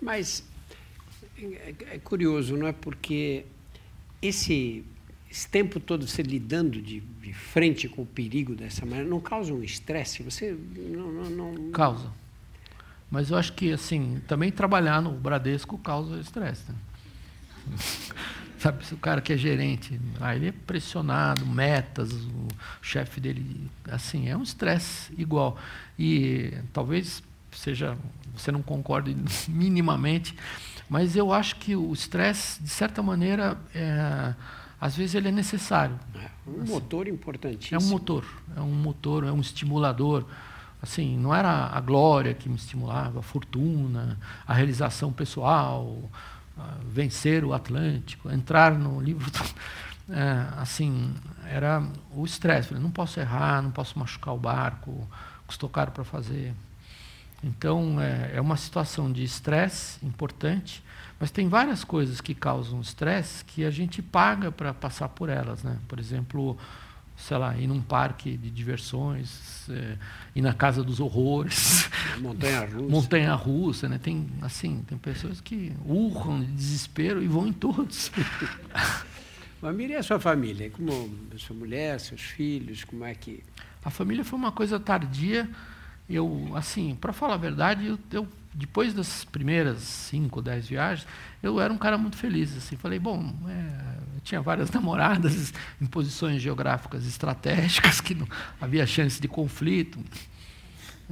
Mas 0.00 0.42
é, 1.38 1.74
é 1.92 1.98
curioso, 1.98 2.56
não 2.56 2.66
é? 2.66 2.72
Porque 2.72 3.44
esse 4.22 4.84
esse 5.30 5.48
tempo 5.48 5.78
todo 5.78 6.08
você 6.08 6.22
lidando 6.22 6.82
de, 6.82 6.98
de, 6.98 7.32
frente 7.32 7.88
com 7.88 8.02
o 8.02 8.06
perigo 8.06 8.56
dessa 8.56 8.84
maneira, 8.84 9.08
não 9.08 9.20
causa 9.20 9.54
um 9.54 9.62
estresse? 9.62 10.24
Você 10.24 10.58
não, 10.76 11.12
não, 11.12 11.52
não, 11.52 11.70
Causa. 11.70 12.10
Mas 13.08 13.30
eu 13.30 13.36
acho 13.36 13.52
que, 13.52 13.72
assim, 13.72 14.20
também 14.26 14.50
trabalhar 14.50 15.00
no 15.00 15.12
Bradesco 15.12 15.78
causa 15.78 16.18
estresse. 16.18 16.72
Né? 16.72 16.78
Sabe, 18.58 18.84
se 18.84 18.92
o 18.92 18.98
cara 18.98 19.22
que 19.22 19.32
é 19.32 19.38
gerente, 19.38 19.98
aí 20.20 20.36
ele 20.36 20.48
é 20.48 20.52
pressionado, 20.52 21.46
metas, 21.46 22.12
o 22.12 22.46
chefe 22.82 23.18
dele, 23.18 23.70
assim, 23.90 24.28
é 24.28 24.36
um 24.36 24.42
estresse 24.42 25.10
igual. 25.16 25.56
E 25.98 26.52
talvez 26.70 27.22
seja, 27.52 27.96
você 28.34 28.52
não 28.52 28.62
concorde 28.62 29.16
minimamente, 29.48 30.36
mas 30.88 31.16
eu 31.16 31.32
acho 31.32 31.56
que 31.56 31.76
o 31.76 31.92
estresse, 31.92 32.62
de 32.62 32.68
certa 32.68 33.02
maneira, 33.02 33.56
é, 33.74 34.34
às 34.80 34.96
vezes 34.96 35.14
ele 35.14 35.28
é 35.28 35.32
necessário. 35.32 35.98
É 36.14 36.50
um 36.50 36.62
assim, 36.62 36.72
motor 36.72 37.08
importantíssimo. 37.08 37.80
É 37.80 37.82
um 37.82 37.88
motor, 37.88 38.24
é 38.56 38.60
um 38.60 38.74
motor, 38.74 39.24
é 39.24 39.32
um 39.32 39.40
estimulador. 39.40 40.24
Assim, 40.82 41.16
não 41.18 41.34
era 41.34 41.66
a 41.66 41.80
glória 41.80 42.32
que 42.32 42.48
me 42.48 42.56
estimulava, 42.56 43.20
a 43.20 43.22
fortuna, 43.22 44.18
a 44.46 44.54
realização 44.54 45.12
pessoal, 45.12 46.10
vencer 46.88 47.44
o 47.44 47.52
Atlântico, 47.52 48.30
entrar 48.30 48.72
no 48.72 49.00
livro. 49.00 49.30
É, 50.12 50.60
assim, 50.60 51.14
era 51.48 51.80
o 52.10 52.24
estresse. 52.24 52.74
Não 52.74 52.90
posso 52.90 53.20
errar, 53.20 53.62
não 53.62 53.70
posso 53.70 53.96
machucar 53.96 54.34
o 54.34 54.36
barco, 54.36 55.08
custou 55.46 55.68
caro 55.68 55.92
para 55.92 56.02
fazer. 56.02 56.52
Então, 57.44 58.00
é, 58.00 58.32
é 58.34 58.40
uma 58.40 58.56
situação 58.56 59.12
de 59.12 59.22
estresse 59.22 60.04
importante 60.04 60.82
mas 61.20 61.30
tem 61.30 61.48
várias 61.48 61.84
coisas 61.84 62.18
que 62.18 62.34
causam 62.34 62.80
estresse 62.80 63.44
que 63.44 63.62
a 63.62 63.70
gente 63.70 64.00
paga 64.00 64.50
para 64.50 64.72
passar 64.72 65.10
por 65.10 65.28
elas. 65.28 65.62
Né? 65.62 65.76
Por 65.86 66.00
exemplo, 66.00 66.56
sei 67.20 67.36
lá, 67.36 67.56
ir 67.56 67.66
num 67.66 67.80
parque 67.80 68.36
de 68.36 68.50
diversões, 68.50 69.68
é, 69.68 69.96
ir 70.34 70.40
na 70.40 70.54
casa 70.54 70.82
dos 70.82 71.00
horrores. 71.00 71.88
Montanha 72.18 72.60
russa. 72.66 72.88
Montanha 72.88 73.34
russa, 73.34 73.88
né? 73.88 73.98
Tem, 73.98 74.28
assim, 74.42 74.82
tem 74.86 74.96
pessoas 74.96 75.40
que 75.40 75.72
urram 75.84 76.40
de 76.40 76.52
desespero 76.52 77.22
e 77.22 77.28
vão 77.28 77.46
em 77.46 77.52
todos. 77.52 78.10
Mamira 79.60 79.92
e 79.92 79.96
a 79.96 80.02
sua 80.02 80.18
família? 80.18 80.70
Como 80.70 80.90
a 81.34 81.38
sua 81.38 81.54
mulher, 81.54 82.00
seus 82.00 82.22
filhos, 82.22 82.82
como 82.84 83.04
é 83.04 83.14
que... 83.14 83.42
A 83.84 83.90
família 83.90 84.24
foi 84.24 84.38
uma 84.38 84.52
coisa 84.52 84.80
tardia. 84.80 85.48
Eu, 86.08 86.50
assim, 86.54 86.94
para 86.94 87.12
falar 87.12 87.34
a 87.34 87.38
verdade, 87.38 87.86
eu, 87.86 87.98
eu 88.12 88.26
depois 88.52 88.92
das 88.92 89.24
primeiras 89.24 89.78
cinco, 89.78 90.42
dez 90.42 90.68
viagens, 90.68 91.06
eu 91.42 91.60
era 91.60 91.72
um 91.72 91.78
cara 91.78 91.96
muito 91.96 92.16
feliz. 92.16 92.56
Assim, 92.56 92.76
falei, 92.76 92.98
bom, 92.98 93.32
é, 93.48 93.89
tinha 94.30 94.40
várias 94.40 94.70
namoradas 94.72 95.52
em 95.80 95.86
posições 95.86 96.40
geográficas 96.40 97.06
estratégicas 97.06 98.00
que 98.00 98.14
não 98.14 98.26
havia 98.60 98.86
chance 98.86 99.20
de 99.20 99.28
conflito. 99.28 99.98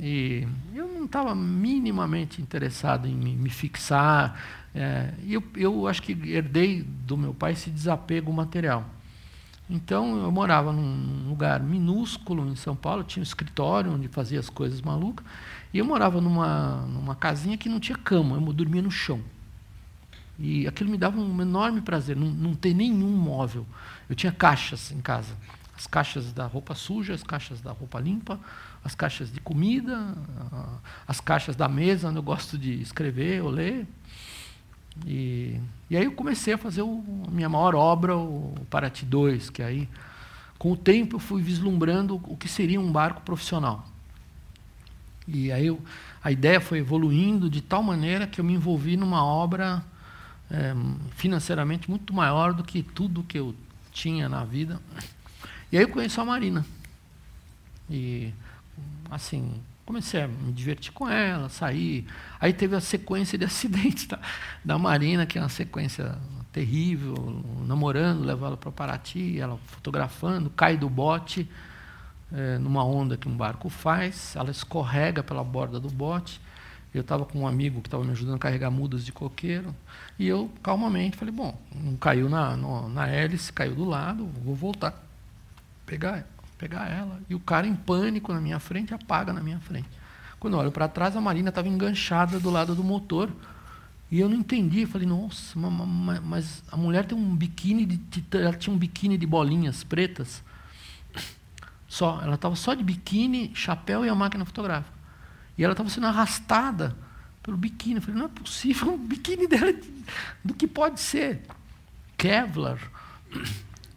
E 0.00 0.46
eu 0.72 0.86
não 0.86 1.04
estava 1.06 1.34
minimamente 1.34 2.40
interessado 2.40 3.08
em 3.08 3.14
me, 3.14 3.50
fixar. 3.50 4.40
É, 4.72 5.12
eu, 5.26 5.42
eu 5.56 5.88
acho 5.88 6.02
que 6.02 6.12
herdei 6.12 6.82
do 6.82 7.16
meu 7.16 7.34
pai 7.34 7.52
esse 7.52 7.68
desapego 7.68 8.32
material. 8.32 8.88
Então 9.68 10.22
eu 10.22 10.30
morava 10.30 10.72
num 10.72 11.28
lugar 11.28 11.60
minúsculo 11.60 12.48
em 12.48 12.56
São 12.56 12.74
Paulo, 12.74 13.02
tinha 13.02 13.20
um 13.20 13.24
escritório 13.24 13.92
onde 13.92 14.08
fazia 14.08 14.38
as 14.38 14.48
coisas 14.48 14.80
malucas. 14.80 15.26
E 15.74 15.78
eu 15.78 15.84
morava 15.84 16.20
numa, 16.20 16.86
numa 16.86 17.14
casinha 17.14 17.58
que 17.58 17.68
não 17.68 17.80
tinha 17.80 17.98
cama, 17.98 18.36
eu 18.36 18.52
dormia 18.52 18.80
no 18.80 18.90
chão. 18.90 19.20
E 20.38 20.68
aquilo 20.68 20.90
me 20.90 20.96
dava 20.96 21.18
um 21.18 21.42
enorme 21.42 21.80
prazer, 21.80 22.14
não, 22.14 22.28
não 22.28 22.54
ter 22.54 22.72
nenhum 22.72 23.10
móvel. 23.10 23.66
Eu 24.08 24.14
tinha 24.14 24.30
caixas 24.30 24.92
em 24.92 25.00
casa. 25.00 25.34
As 25.76 25.86
caixas 25.86 26.32
da 26.32 26.46
roupa 26.46 26.74
suja, 26.74 27.12
as 27.14 27.22
caixas 27.22 27.60
da 27.60 27.72
roupa 27.72 27.98
limpa, 27.98 28.38
as 28.84 28.94
caixas 28.94 29.32
de 29.32 29.40
comida, 29.40 30.14
as 31.06 31.20
caixas 31.20 31.56
da 31.56 31.68
mesa, 31.68 32.08
onde 32.08 32.18
eu 32.18 32.22
gosto 32.22 32.56
de 32.56 32.80
escrever 32.80 33.42
ou 33.42 33.50
ler. 33.50 33.86
E, 35.06 35.60
e 35.90 35.96
aí 35.96 36.04
eu 36.04 36.12
comecei 36.12 36.54
a 36.54 36.58
fazer 36.58 36.82
a 36.82 37.30
minha 37.30 37.48
maior 37.48 37.74
obra, 37.74 38.16
o 38.16 38.54
Paraty 38.70 39.04
2, 39.04 39.50
que 39.50 39.62
aí, 39.62 39.88
com 40.58 40.72
o 40.72 40.76
tempo, 40.76 41.16
eu 41.16 41.20
fui 41.20 41.42
vislumbrando 41.42 42.20
o 42.26 42.36
que 42.36 42.48
seria 42.48 42.80
um 42.80 42.90
barco 42.90 43.22
profissional. 43.22 43.86
E 45.26 45.52
aí 45.52 45.66
eu, 45.66 45.80
a 46.22 46.32
ideia 46.32 46.60
foi 46.60 46.78
evoluindo 46.78 47.50
de 47.50 47.60
tal 47.60 47.82
maneira 47.82 48.26
que 48.26 48.40
eu 48.40 48.44
me 48.44 48.54
envolvi 48.54 48.96
numa 48.96 49.24
obra 49.24 49.84
é, 50.50 50.74
financeiramente 51.16 51.90
muito 51.90 52.12
maior 52.12 52.52
do 52.52 52.62
que 52.62 52.82
tudo 52.82 53.22
que 53.22 53.38
eu 53.38 53.54
tinha 53.92 54.28
na 54.28 54.44
vida. 54.44 54.80
E 55.70 55.76
aí 55.76 55.84
eu 55.84 55.88
conheço 55.88 56.20
a 56.20 56.24
Marina. 56.24 56.64
E, 57.90 58.32
assim, 59.10 59.60
comecei 59.84 60.22
a 60.22 60.28
me 60.28 60.52
divertir 60.52 60.92
com 60.92 61.08
ela, 61.08 61.48
sair. 61.48 62.06
Aí 62.40 62.52
teve 62.52 62.76
a 62.76 62.80
sequência 62.80 63.38
de 63.38 63.44
acidentes 63.46 64.06
da, 64.06 64.18
da 64.64 64.78
Marina, 64.78 65.26
que 65.26 65.38
é 65.38 65.40
uma 65.40 65.48
sequência 65.48 66.16
terrível, 66.52 67.14
namorando, 67.66 68.28
ela 68.28 68.56
para 68.56 68.72
Paraty, 68.72 69.38
ela 69.38 69.58
fotografando, 69.66 70.50
cai 70.50 70.76
do 70.76 70.88
bote 70.88 71.48
é, 72.32 72.58
numa 72.58 72.84
onda 72.84 73.16
que 73.16 73.28
um 73.28 73.36
barco 73.36 73.68
faz, 73.68 74.34
ela 74.36 74.50
escorrega 74.50 75.22
pela 75.22 75.42
borda 75.42 75.78
do 75.80 75.88
bote. 75.88 76.40
Eu 76.92 77.02
estava 77.02 77.24
com 77.24 77.40
um 77.40 77.46
amigo 77.46 77.80
que 77.80 77.88
estava 77.88 78.02
me 78.02 78.10
ajudando 78.12 78.36
a 78.36 78.38
carregar 78.38 78.70
mudas 78.70 79.04
de 79.04 79.12
coqueiro, 79.12 79.74
e 80.18 80.26
eu 80.26 80.50
calmamente 80.62 81.16
falei, 81.16 81.32
bom, 81.32 81.56
não 81.74 81.96
caiu 81.96 82.28
na, 82.28 82.56
no, 82.56 82.88
na 82.88 83.06
hélice, 83.06 83.52
caiu 83.52 83.74
do 83.74 83.84
lado, 83.84 84.26
vou 84.42 84.54
voltar, 84.54 85.04
pegar, 85.84 86.26
pegar 86.56 86.88
ela. 86.88 87.20
E 87.28 87.34
o 87.34 87.40
cara 87.40 87.66
em 87.66 87.74
pânico 87.74 88.32
na 88.32 88.40
minha 88.40 88.58
frente, 88.58 88.94
apaga 88.94 89.32
na 89.32 89.42
minha 89.42 89.60
frente. 89.60 89.88
Quando 90.40 90.54
eu 90.54 90.60
olho 90.60 90.72
para 90.72 90.88
trás, 90.88 91.14
a 91.14 91.20
Marina 91.20 91.50
estava 91.50 91.68
enganchada 91.68 92.40
do 92.40 92.48
lado 92.48 92.74
do 92.74 92.82
motor, 92.82 93.30
e 94.10 94.18
eu 94.18 94.28
não 94.28 94.36
entendi, 94.36 94.86
falei, 94.86 95.06
nossa, 95.06 95.58
mas 95.58 96.62
a 96.72 96.76
mulher 96.76 97.04
tem 97.04 97.16
um 97.16 97.36
biquíni, 97.36 97.84
de, 97.84 98.24
ela 98.32 98.54
tinha 98.54 98.74
um 98.74 98.78
biquíni 98.78 99.18
de 99.18 99.26
bolinhas 99.26 99.84
pretas, 99.84 100.42
só, 101.86 102.20
ela 102.22 102.34
estava 102.34 102.54
só 102.54 102.74
de 102.74 102.82
biquíni, 102.82 103.50
chapéu 103.54 104.04
e 104.04 104.08
a 104.08 104.14
máquina 104.14 104.44
fotográfica. 104.44 104.97
E 105.58 105.64
ela 105.64 105.72
estava 105.72 105.90
sendo 105.90 106.06
arrastada 106.06 106.96
pelo 107.42 107.56
biquíni. 107.56 107.96
Eu 107.96 108.02
falei, 108.02 108.20
não 108.20 108.26
é 108.26 108.28
possível, 108.28 108.94
o 108.94 108.96
biquíni 108.96 109.48
dela 109.48 109.70
é 109.70 109.80
do 110.44 110.54
que 110.54 110.68
pode 110.68 111.00
ser. 111.00 111.42
Kevlar. 112.16 112.78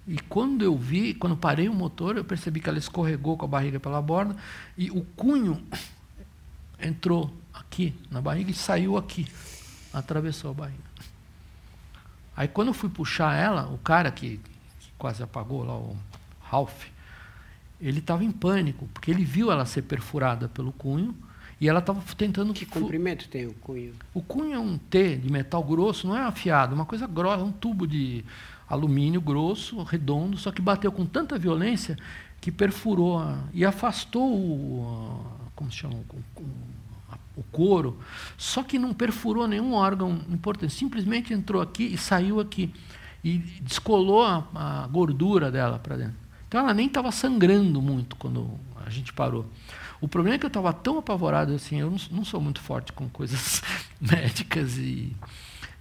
E 0.07 0.20
quando 0.20 0.64
eu 0.64 0.76
vi, 0.76 1.14
quando 1.14 1.38
parei 1.38 1.70
o 1.70 1.74
motor, 1.74 2.18
eu 2.18 2.26
percebi 2.26 2.59
que 2.59 2.68
ela 2.68 2.80
escorregou 2.80 3.38
com 3.38 3.45
a 3.45 3.47
barriga 3.47 3.80
pela 3.80 4.01
borda 4.01 4.36
e 4.76 4.89
o 4.89 5.03
cunho 5.16 5.64
entrou 6.82 7.32
aqui 7.53 7.95
na 8.09 8.20
barriga 8.20 8.49
e 8.49 8.53
saiu 8.53 8.97
aqui, 8.97 9.28
atravessou 9.93 10.51
a 10.51 10.53
barriga. 10.53 10.91
Aí 12.36 12.47
quando 12.47 12.70
eu 12.70 12.74
fui 12.74 12.89
puxar 12.89 13.36
ela, 13.36 13.68
o 13.68 13.78
cara 13.78 14.12
que, 14.12 14.39
que 14.80 14.91
quase 14.97 15.22
apagou 15.22 15.64
lá, 15.64 15.76
o 15.76 15.95
Ralph, 16.41 16.86
ele 17.80 17.99
estava 17.99 18.24
em 18.24 18.32
pânico, 18.32 18.89
porque 18.93 19.12
ele 19.12 19.24
viu 19.24 19.51
ela 19.51 19.66
ser 19.66 19.84
perfurada 19.84 20.49
pelo 20.49 20.72
cunho 20.72 21.16
e 21.62 21.70
ela 21.70 21.80
estava 21.80 22.01
tentando. 22.18 22.53
Que 22.53 22.66
comprimento 22.66 23.30
tem 23.30 23.45
o 23.45 23.53
cunho? 23.53 23.93
O 24.16 24.22
cunho 24.22 24.53
é 24.55 24.59
um 24.59 24.80
T 24.80 25.16
de 25.18 25.32
metal 25.32 25.64
grosso, 25.64 26.07
não 26.07 26.18
é 26.18 26.24
afiado, 26.24 26.74
é 26.74 26.76
uma 26.76 26.88
coisa 26.88 27.05
grossa, 27.05 27.41
é 27.41 27.45
um 27.45 27.51
tubo 27.51 27.86
de 27.86 28.26
alumínio 28.68 29.22
grosso, 29.22 29.84
redondo, 29.84 30.38
só 30.38 30.51
que 30.51 30.59
bateu 30.59 30.91
com 30.91 31.05
tanta 31.05 31.38
violência 31.38 31.95
que 32.41 32.51
perfurou 32.51 33.20
a, 33.20 33.38
e 33.53 33.64
afastou 33.64 34.28
o. 34.34 35.24
como 35.55 35.72
se 35.72 35.78
chama? 35.78 35.97
O, 36.36 36.43
o 37.38 37.43
couro, 37.43 37.97
só 38.38 38.64
que 38.64 38.80
não 38.80 38.93
perfurou 38.93 39.47
nenhum 39.47 39.74
órgão 39.74 40.20
importante, 40.30 40.74
simplesmente 40.74 41.32
entrou 41.32 41.62
aqui 41.62 41.84
e 41.84 41.97
saiu 41.97 42.39
aqui. 42.39 42.74
E 43.24 43.38
descolou 43.62 44.24
a, 44.24 44.47
a 44.55 44.88
gordura 44.88 45.51
dela 45.51 45.78
para 45.78 45.95
dentro. 45.95 46.16
Então 46.47 46.59
ela 46.59 46.74
nem 46.74 46.88
estava 46.88 47.12
sangrando 47.12 47.80
muito 47.80 48.16
quando 48.16 48.49
a 48.84 48.89
gente 48.89 49.14
parou. 49.14 49.45
O 50.01 50.07
problema 50.07 50.35
é 50.35 50.39
que 50.39 50.45
eu 50.45 50.49
estava 50.49 50.73
tão 50.73 50.97
apavorado 50.97 51.53
assim, 51.53 51.79
eu 51.79 51.91
não, 51.91 51.97
não, 52.09 52.25
sou 52.25 52.41
muito 52.41 52.59
forte 52.59 52.91
com 52.91 53.07
coisas 53.07 53.61
médicas 54.01 54.75
e, 54.77 55.15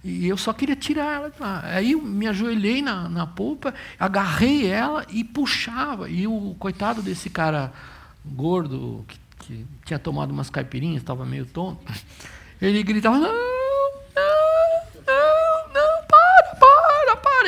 e 0.03 0.27
eu 0.27 0.37
só 0.37 0.53
queria 0.53 0.75
tirar 0.75 1.15
ela 1.15 1.29
de 1.31 1.41
lá. 1.41 1.61
Aí 1.65 1.93
eu 1.93 2.01
me 2.01 2.27
ajoelhei 2.27 2.83
na, 2.83 3.09
na 3.09 3.25
polpa, 3.25 3.73
agarrei 3.99 4.67
ela 4.67 5.05
e 5.09 5.23
puxava. 5.23 6.07
E 6.07 6.27
o 6.27 6.55
coitado 6.59 7.01
desse 7.01 7.31
cara 7.31 7.73
gordo, 8.23 9.03
que, 9.07 9.19
que 9.39 9.65
tinha 9.85 9.97
tomado 9.97 10.29
umas 10.29 10.51
caipirinhas, 10.51 11.01
estava 11.01 11.25
meio 11.25 11.47
tonto, 11.47 11.81
ele 12.61 12.83
gritava! 12.83 13.50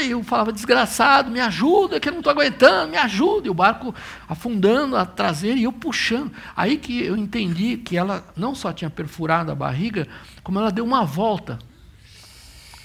E 0.03 0.11
eu 0.11 0.23
falava, 0.23 0.51
desgraçado, 0.51 1.31
me 1.31 1.39
ajuda, 1.39 1.99
que 1.99 2.09
eu 2.09 2.11
não 2.11 2.19
estou 2.19 2.31
aguentando, 2.31 2.91
me 2.91 2.97
ajuda. 2.97 3.47
E 3.47 3.49
o 3.49 3.53
barco 3.53 3.93
afundando 4.27 4.95
a 4.95 5.05
traseira 5.05 5.59
e 5.59 5.63
eu 5.63 5.71
puxando. 5.71 6.31
Aí 6.55 6.77
que 6.77 7.03
eu 7.03 7.15
entendi 7.15 7.77
que 7.77 7.97
ela 7.97 8.23
não 8.35 8.53
só 8.53 8.73
tinha 8.73 8.89
perfurado 8.89 9.51
a 9.51 9.55
barriga, 9.55 10.07
como 10.43 10.59
ela 10.59 10.71
deu 10.71 10.83
uma 10.83 11.05
volta. 11.05 11.59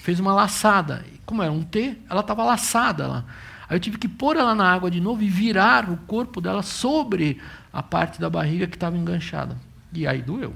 Fez 0.01 0.19
uma 0.19 0.33
laçada. 0.33 1.05
Como 1.25 1.43
era 1.43 1.51
um 1.51 1.61
T, 1.61 1.97
ela 2.09 2.21
estava 2.21 2.43
laçada 2.43 3.07
lá. 3.07 3.25
Aí 3.69 3.75
eu 3.75 3.79
tive 3.79 3.97
que 3.97 4.07
pôr 4.07 4.35
ela 4.35 4.55
na 4.55 4.71
água 4.71 4.89
de 4.89 4.99
novo 4.99 5.21
e 5.21 5.29
virar 5.29 5.89
o 5.89 5.97
corpo 5.97 6.41
dela 6.41 6.63
sobre 6.63 7.39
a 7.71 7.83
parte 7.83 8.19
da 8.19 8.29
barriga 8.29 8.65
que 8.65 8.75
estava 8.75 8.97
enganchada. 8.97 9.55
E 9.93 10.07
aí 10.07 10.21
doeu. 10.21 10.55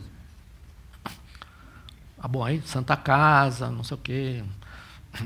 Ah, 2.18 2.28
bom, 2.28 2.44
aí 2.44 2.62
Santa 2.66 2.96
Casa, 2.96 3.70
não 3.70 3.84
sei 3.84 3.96
o 3.96 4.00
quê, 4.00 4.44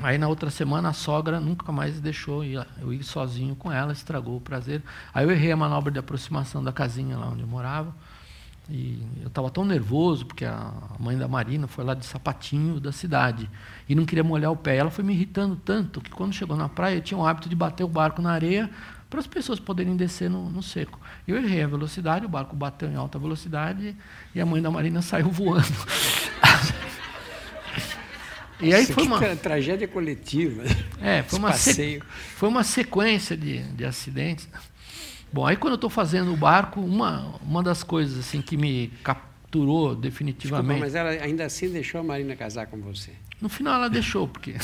Aí 0.02 0.18
na 0.18 0.28
outra 0.28 0.50
semana 0.50 0.90
a 0.90 0.92
sogra 0.92 1.40
nunca 1.40 1.72
mais 1.72 2.00
deixou 2.00 2.44
eu 2.44 2.92
ir 2.92 3.02
sozinho 3.02 3.56
com 3.56 3.72
ela, 3.72 3.92
estragou 3.92 4.36
o 4.36 4.40
prazer. 4.40 4.82
Aí 5.14 5.24
eu 5.24 5.30
errei 5.30 5.50
a 5.50 5.56
manobra 5.56 5.90
de 5.90 5.98
aproximação 5.98 6.62
da 6.62 6.72
casinha 6.72 7.16
lá 7.16 7.28
onde 7.28 7.40
eu 7.40 7.46
morava. 7.46 7.94
E 8.70 9.02
eu 9.22 9.28
estava 9.28 9.48
tão 9.50 9.64
nervoso, 9.64 10.26
porque 10.26 10.44
a 10.44 10.72
mãe 10.98 11.16
da 11.16 11.26
Marina 11.26 11.66
foi 11.66 11.82
lá 11.84 11.94
de 11.94 12.04
sapatinho 12.04 12.78
da 12.78 12.92
cidade 12.92 13.48
e 13.88 13.94
não 13.94 14.04
queria 14.04 14.22
molhar 14.22 14.52
o 14.52 14.56
pé. 14.56 14.76
Ela 14.76 14.90
foi 14.90 15.02
me 15.02 15.14
irritando 15.14 15.56
tanto 15.56 16.02
que 16.02 16.10
quando 16.10 16.34
chegou 16.34 16.54
na 16.54 16.68
praia 16.68 16.96
eu 16.96 17.00
tinha 17.00 17.16
o 17.16 17.26
hábito 17.26 17.48
de 17.48 17.56
bater 17.56 17.82
o 17.82 17.88
barco 17.88 18.20
na 18.20 18.30
areia 18.30 18.70
para 19.08 19.20
as 19.20 19.26
pessoas 19.26 19.58
poderem 19.58 19.96
descer 19.96 20.28
no, 20.28 20.50
no, 20.50 20.62
seco. 20.62 21.00
Eu 21.26 21.38
errei 21.38 21.62
a 21.62 21.66
velocidade, 21.66 22.26
o 22.26 22.28
barco 22.28 22.54
bateu 22.54 22.90
em 22.90 22.94
alta 22.94 23.18
velocidade 23.18 23.96
e 24.34 24.40
a 24.40 24.44
mãe 24.44 24.60
da 24.60 24.70
Marina 24.70 25.00
saiu 25.02 25.30
voando. 25.30 25.64
E 28.60 28.74
aí 28.74 28.86
foi 28.86 29.04
uma 29.04 29.36
tragédia 29.36 29.86
coletiva. 29.86 30.64
É, 31.00 31.22
foi 31.22 31.38
uma, 31.38 31.52
se... 31.52 32.02
foi 32.34 32.48
uma 32.48 32.64
sequência 32.64 33.36
de, 33.36 33.62
de 33.62 33.84
acidentes. 33.84 34.48
Bom, 35.32 35.46
aí 35.46 35.56
quando 35.56 35.72
eu 35.72 35.76
estou 35.76 35.90
fazendo 35.90 36.32
o 36.32 36.36
barco, 36.36 36.80
uma, 36.80 37.36
uma 37.42 37.62
das 37.62 37.82
coisas 37.82 38.18
assim 38.18 38.40
que 38.40 38.56
me 38.56 38.88
capturou 39.02 39.94
definitivamente. 39.94 40.80
Desculpa, 40.80 40.84
mas 40.84 40.94
ela 40.94 41.10
ainda 41.24 41.44
assim 41.44 41.70
deixou 41.70 42.00
a 42.00 42.04
Marina 42.04 42.34
casar 42.34 42.66
com 42.66 42.80
você? 42.80 43.12
No 43.40 43.48
final 43.48 43.74
ela 43.74 43.90
deixou, 43.90 44.26
porque. 44.26 44.54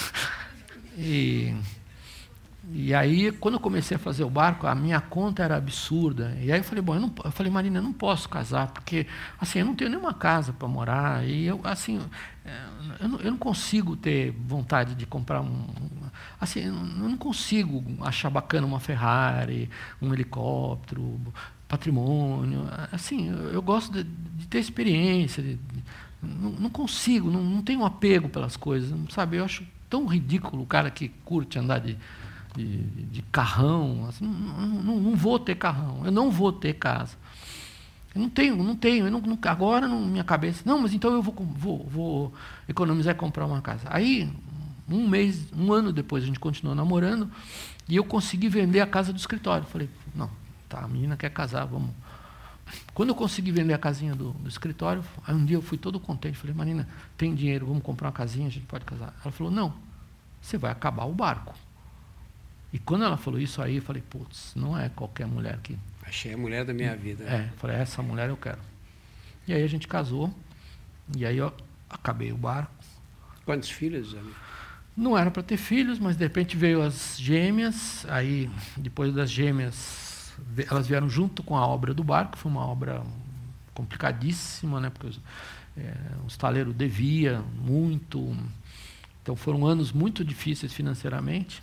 e, 0.98 1.54
e 2.72 2.94
aí, 2.94 3.30
quando 3.32 3.54
eu 3.54 3.60
comecei 3.60 3.96
a 3.96 4.00
fazer 4.00 4.24
o 4.24 4.30
barco, 4.30 4.66
a 4.66 4.74
minha 4.74 5.00
conta 5.00 5.42
era 5.42 5.56
absurda. 5.56 6.36
E 6.40 6.50
aí 6.50 6.60
eu 6.60 6.64
falei, 6.64 6.82
bom, 6.82 6.94
eu, 6.94 7.00
não, 7.00 7.14
eu 7.24 7.30
falei, 7.30 7.52
Marina, 7.52 7.78
eu 7.78 7.82
não 7.82 7.92
posso 7.92 8.28
casar, 8.28 8.68
porque 8.68 9.06
assim, 9.38 9.60
eu 9.60 9.66
não 9.66 9.74
tenho 9.74 9.90
nenhuma 9.90 10.14
casa 10.14 10.52
para 10.52 10.66
morar. 10.66 11.24
E 11.24 11.44
eu, 11.44 11.60
assim, 11.64 12.00
é, 12.44 12.58
eu 13.00 13.08
não, 13.08 13.20
eu 13.20 13.30
não, 13.30 13.38
consigo 13.38 13.96
ter 13.96 14.32
vontade 14.32 14.94
de 14.94 15.06
comprar 15.06 15.40
um. 15.40 15.66
Assim, 16.40 16.64
eu 16.64 16.72
não 16.72 17.16
consigo 17.16 17.84
achar 18.00 18.30
bacana 18.30 18.66
uma 18.66 18.80
Ferrari, 18.80 19.68
um 20.00 20.12
helicóptero, 20.12 21.20
patrimônio. 21.68 22.66
Assim, 22.90 23.30
eu, 23.30 23.50
eu 23.50 23.62
gosto 23.62 23.92
de, 23.92 24.04
de, 24.04 24.46
ter 24.46 24.58
experiência. 24.58 25.42
De, 25.42 25.58
não, 26.22 26.50
não, 26.50 26.70
consigo, 26.70 27.30
não, 27.30 27.42
não 27.42 27.62
tenho 27.62 27.84
apego 27.84 28.28
pelas 28.28 28.56
coisas, 28.56 28.92
sabe? 29.10 29.36
Eu 29.36 29.44
acho 29.44 29.64
tão 29.88 30.06
ridículo 30.06 30.62
o 30.62 30.66
cara 30.66 30.90
que 30.90 31.08
curte 31.24 31.58
andar 31.58 31.78
de 31.78 31.96
de, 32.56 32.82
de 32.82 33.22
carrão. 33.22 34.06
Assim, 34.08 34.24
não, 34.24 34.66
não, 34.66 35.00
não, 35.00 35.16
vou 35.16 35.38
ter 35.38 35.54
carrão, 35.56 36.02
eu 36.04 36.12
não 36.12 36.30
vou 36.30 36.52
ter 36.52 36.74
casa. 36.74 37.16
Eu 38.14 38.20
não 38.20 38.28
tenho, 38.28 38.62
não 38.62 38.76
tenho. 38.76 39.10
Não, 39.10 39.20
agora, 39.42 39.88
na 39.88 39.96
minha 39.96 40.24
cabeça, 40.24 40.62
não, 40.64 40.80
mas 40.80 40.94
então 40.94 41.12
eu 41.12 41.22
vou, 41.22 41.34
vou, 41.34 41.86
vou 41.86 42.34
economizar 42.68 43.14
e 43.14 43.18
comprar 43.18 43.44
uma 43.44 43.60
casa. 43.60 43.88
Aí, 43.90 44.30
um 44.88 45.08
mês, 45.08 45.52
um 45.52 45.72
ano 45.72 45.92
depois, 45.92 46.22
a 46.22 46.26
gente 46.26 46.38
continuou 46.38 46.76
namorando 46.76 47.28
e 47.88 47.96
eu 47.96 48.04
consegui 48.04 48.48
vender 48.48 48.80
a 48.80 48.86
casa 48.86 49.12
do 49.12 49.18
escritório. 49.18 49.66
Falei, 49.66 49.90
não, 50.14 50.30
tá, 50.68 50.80
a 50.80 50.88
menina 50.88 51.16
quer 51.16 51.30
casar, 51.30 51.64
vamos. 51.64 51.90
Quando 52.94 53.08
eu 53.10 53.14
consegui 53.14 53.50
vender 53.50 53.74
a 53.74 53.78
casinha 53.78 54.14
do, 54.14 54.30
do 54.32 54.48
escritório, 54.48 55.04
aí 55.26 55.34
um 55.34 55.44
dia 55.44 55.56
eu 55.56 55.62
fui 55.62 55.76
todo 55.76 55.98
contente. 55.98 56.38
Falei, 56.38 56.54
Marina, 56.54 56.88
tem 57.18 57.34
dinheiro, 57.34 57.66
vamos 57.66 57.82
comprar 57.82 58.08
uma 58.08 58.12
casinha, 58.12 58.46
a 58.46 58.50
gente 58.50 58.66
pode 58.66 58.84
casar. 58.84 59.14
Ela 59.22 59.32
falou, 59.32 59.52
não, 59.52 59.74
você 60.40 60.56
vai 60.56 60.70
acabar 60.70 61.04
o 61.04 61.12
barco. 61.12 61.54
E 62.74 62.78
quando 62.80 63.04
ela 63.04 63.16
falou 63.16 63.38
isso 63.38 63.62
aí, 63.62 63.76
eu 63.76 63.82
falei, 63.82 64.02
putz, 64.02 64.52
não 64.56 64.76
é 64.76 64.88
qualquer 64.88 65.28
mulher 65.28 65.60
que. 65.62 65.78
Achei 66.02 66.34
a 66.34 66.36
mulher 66.36 66.64
da 66.64 66.74
minha 66.74 66.96
vida. 66.96 67.22
É, 67.22 67.48
falei, 67.56 67.76
essa 67.76 68.02
mulher 68.02 68.28
eu 68.28 68.36
quero. 68.36 68.58
E 69.46 69.54
aí 69.54 69.62
a 69.62 69.66
gente 69.68 69.86
casou, 69.86 70.34
e 71.16 71.24
aí 71.24 71.36
eu 71.36 71.54
acabei 71.88 72.32
o 72.32 72.36
barco. 72.36 72.72
Quantos 73.44 73.70
filhos, 73.70 74.12
amigo? 74.14 74.34
Não 74.96 75.16
era 75.16 75.30
para 75.30 75.40
ter 75.40 75.56
filhos, 75.56 76.00
mas 76.00 76.16
de 76.16 76.24
repente 76.24 76.56
veio 76.56 76.82
as 76.82 77.16
gêmeas, 77.16 78.04
aí 78.08 78.50
depois 78.76 79.14
das 79.14 79.30
gêmeas, 79.30 80.34
elas 80.68 80.88
vieram 80.88 81.08
junto 81.08 81.44
com 81.44 81.56
a 81.56 81.64
obra 81.64 81.94
do 81.94 82.02
barco, 82.02 82.36
foi 82.36 82.50
uma 82.50 82.66
obra 82.66 83.04
complicadíssima, 83.72 84.80
né, 84.80 84.90
porque 84.90 85.06
os, 85.06 85.20
é, 85.76 85.94
o 86.24 86.26
estaleiro 86.26 86.72
devia 86.72 87.40
muito, 87.56 88.36
então 89.22 89.36
foram 89.36 89.64
anos 89.64 89.92
muito 89.92 90.24
difíceis 90.24 90.72
financeiramente. 90.72 91.62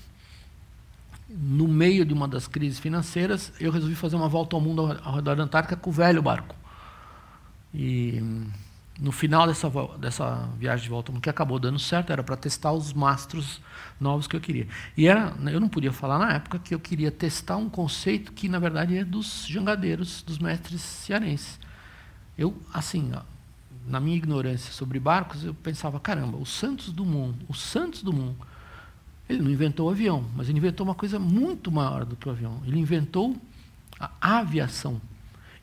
No 1.38 1.68
meio 1.68 2.06
de 2.06 2.14
uma 2.14 2.28
das 2.28 2.48
crises 2.48 2.80
financeiras, 2.80 3.54
eu 3.60 3.72
resolvi 3.72 3.96
fazer 3.96 4.16
uma 4.16 4.28
volta 4.28 4.56
ao 4.56 4.62
mundo 4.62 5.00
ao 5.04 5.16
redor 5.16 5.36
da 5.36 5.44
Antártica 5.44 5.76
com 5.76 5.90
o 5.90 5.94
velho 5.94 6.22
barco. 6.22 6.56
E 7.74 8.22
no 9.00 9.12
final 9.12 9.48
dessa, 9.48 9.70
dessa 9.98 10.50
viagem 10.60 10.84
de 10.84 10.90
volta, 10.90 11.12
que 11.20 11.30
acabou 11.30 11.58
dando 11.58 11.80
certo, 11.80 12.12
era 12.12 12.22
para 12.24 12.36
testar 12.36 12.72
os 12.72 12.94
mastros 12.94 13.62
novos 14.00 14.28
que 14.28 14.36
eu 14.36 14.42
queria. 14.42 14.68
E 14.96 15.08
era, 15.08 15.34
eu 15.52 15.60
não 15.60 15.70
podia 15.70 15.92
falar 15.92 16.20
na 16.20 16.34
época 16.34 16.60
que 16.60 16.76
eu 16.76 16.80
queria 16.80 17.10
testar 17.10 17.58
um 17.58 17.70
conceito 17.70 18.32
que, 18.32 18.48
na 18.48 18.60
verdade, 18.60 18.98
é 18.98 19.04
dos 19.04 19.48
jangadeiros, 19.48 20.22
dos 20.22 20.38
mestres 20.38 20.82
cearenses. 20.82 21.60
Eu, 22.38 22.56
assim, 22.74 23.12
na 23.88 24.00
minha 24.00 24.18
ignorância 24.18 24.72
sobre 24.72 25.00
barcos, 25.00 25.44
eu 25.44 25.54
pensava, 25.54 26.00
caramba, 26.00 26.38
o 26.38 26.46
Santos 26.46 26.92
Dumont, 26.92 27.38
o 27.48 27.54
Santos 27.54 28.04
Dumont, 28.04 28.38
ele 29.30 29.42
não 29.42 29.52
inventou 29.52 29.88
o 29.88 29.92
avião, 29.92 30.26
mas 30.36 30.50
ele 30.50 30.58
inventou 30.58 30.86
uma 30.86 30.96
coisa 30.96 31.18
muito 31.18 31.72
maior 31.72 32.06
do 32.06 32.16
que 32.16 32.28
o 32.28 32.32
avião. 32.32 32.62
Ele 32.66 32.80
inventou 32.80 33.36
a 34.00 34.40
aviação. 34.40 35.02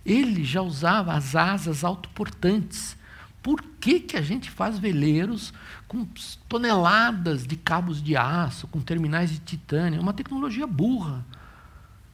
Ele 0.04 0.44
já 0.44 0.62
usava 0.62 1.12
as 1.12 1.36
asas 1.36 1.84
autoportantes. 1.84 2.96
Por 3.42 3.62
que, 3.80 4.00
que 4.00 4.16
a 4.16 4.22
gente 4.22 4.50
faz 4.50 4.78
veleiros 4.78 5.52
com 5.86 6.06
toneladas 6.48 7.46
de 7.46 7.56
cabos 7.56 8.02
de 8.02 8.16
aço, 8.16 8.66
com 8.68 8.80
terminais 8.80 9.30
de 9.30 9.38
titânio? 9.38 9.98
É 9.98 10.02
uma 10.02 10.12
tecnologia 10.12 10.66
burra. 10.66 11.24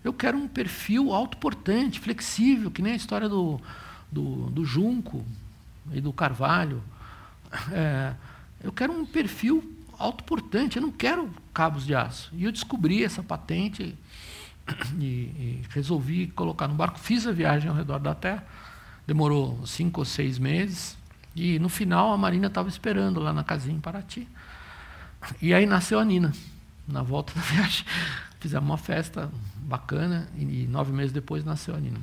Eu 0.03 0.13
quero 0.13 0.37
um 0.37 0.49
perfil 0.49 1.13
autoportante, 1.13 2.01
flexível, 2.01 2.71
que 2.71 2.83
nem 2.83 2.93
a 2.93 2.97
história 2.97 3.29
do, 3.29 3.61
do, 4.11 4.51
do 4.51 4.65
junco 4.65 5.25
e 5.93 6.01
do 6.01 6.13
carvalho. 6.13 6.83
É, 7.71 8.13
eu 8.63 8.73
quero 8.73 8.93
um 8.93 9.07
perfil 9.07 9.74
autoportante, 9.99 10.77
eu 10.77 10.83
não 10.83 10.91
quero 10.91 11.31
cabos 11.53 11.85
de 11.87 11.95
aço. 11.95 12.31
E 12.35 12.45
eu 12.45 12.53
descobri 12.53 13.05
essa 13.05 13.23
patente 13.23 13.95
e, 14.99 15.05
e, 15.05 15.63
resolvi 15.71 16.29
colocar 16.29 16.69
no 16.69 16.75
barco. 16.75 16.99
Fiz 16.99 17.27
a 17.27 17.33
viagem 17.33 17.69
ao 17.69 17.77
redor 17.77 17.99
da 17.99 18.15
Terra, 18.15 18.45
demorou 19.07 19.67
cinco 19.67 20.01
ou 20.01 20.05
seis 20.05 20.39
meses. 20.39 20.97
E 21.35 21.59
no 21.59 21.69
final 21.69 22.13
a 22.13 22.17
Marina 22.17 22.47
estava 22.47 22.69
esperando 22.69 23.21
lá 23.21 23.33
na 23.33 23.43
casinha 23.43 23.77
em 23.77 23.81
Paraty. 23.81 24.29
E 25.41 25.55
aí 25.55 25.67
nasceu 25.67 25.99
a 25.99 26.05
Nina, 26.05 26.33
na 26.87 27.03
volta 27.03 27.33
da 27.35 27.41
viagem. 27.47 27.85
Fizemos 28.41 28.69
uma 28.69 28.79
festa 28.79 29.31
bacana 29.57 30.29
e, 30.37 30.67
nove 30.67 30.93
meses 30.93 31.13
depois 31.13 31.45
nasceu 31.45 31.75
a 31.75 31.81
Nina. 31.81 31.99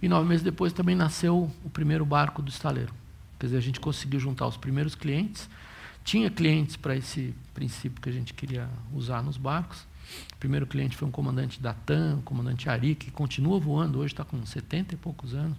E 0.00 0.08
nove 0.08 0.28
meses 0.28 0.42
depois 0.42 0.72
também 0.72 0.94
nasceu 0.94 1.50
o 1.64 1.70
primeiro 1.70 2.04
barco 2.04 2.40
do 2.42 2.48
estaleiro. 2.48 2.92
Quer 3.38 3.46
dizer, 3.46 3.58
a 3.58 3.62
gente 3.62 3.80
conseguiu 3.80 4.18
juntar 4.18 4.46
os 4.46 4.56
primeiros 4.56 4.94
clientes. 4.94 5.48
Tinha 6.06 6.30
clientes 6.30 6.76
para 6.76 6.94
esse 6.94 7.34
princípio 7.52 8.00
que 8.00 8.08
a 8.08 8.12
gente 8.12 8.32
queria 8.32 8.68
usar 8.94 9.24
nos 9.24 9.36
barcos. 9.36 9.80
O 10.32 10.36
primeiro 10.38 10.64
cliente 10.64 10.96
foi 10.96 11.08
um 11.08 11.10
comandante 11.10 11.60
da 11.60 11.74
TAM, 11.74 12.18
o 12.20 12.22
comandante 12.22 12.70
Ari, 12.70 12.94
que 12.94 13.10
continua 13.10 13.58
voando, 13.58 13.98
hoje 13.98 14.14
está 14.14 14.24
com 14.24 14.46
70 14.46 14.94
e 14.94 14.96
poucos 14.96 15.34
anos 15.34 15.58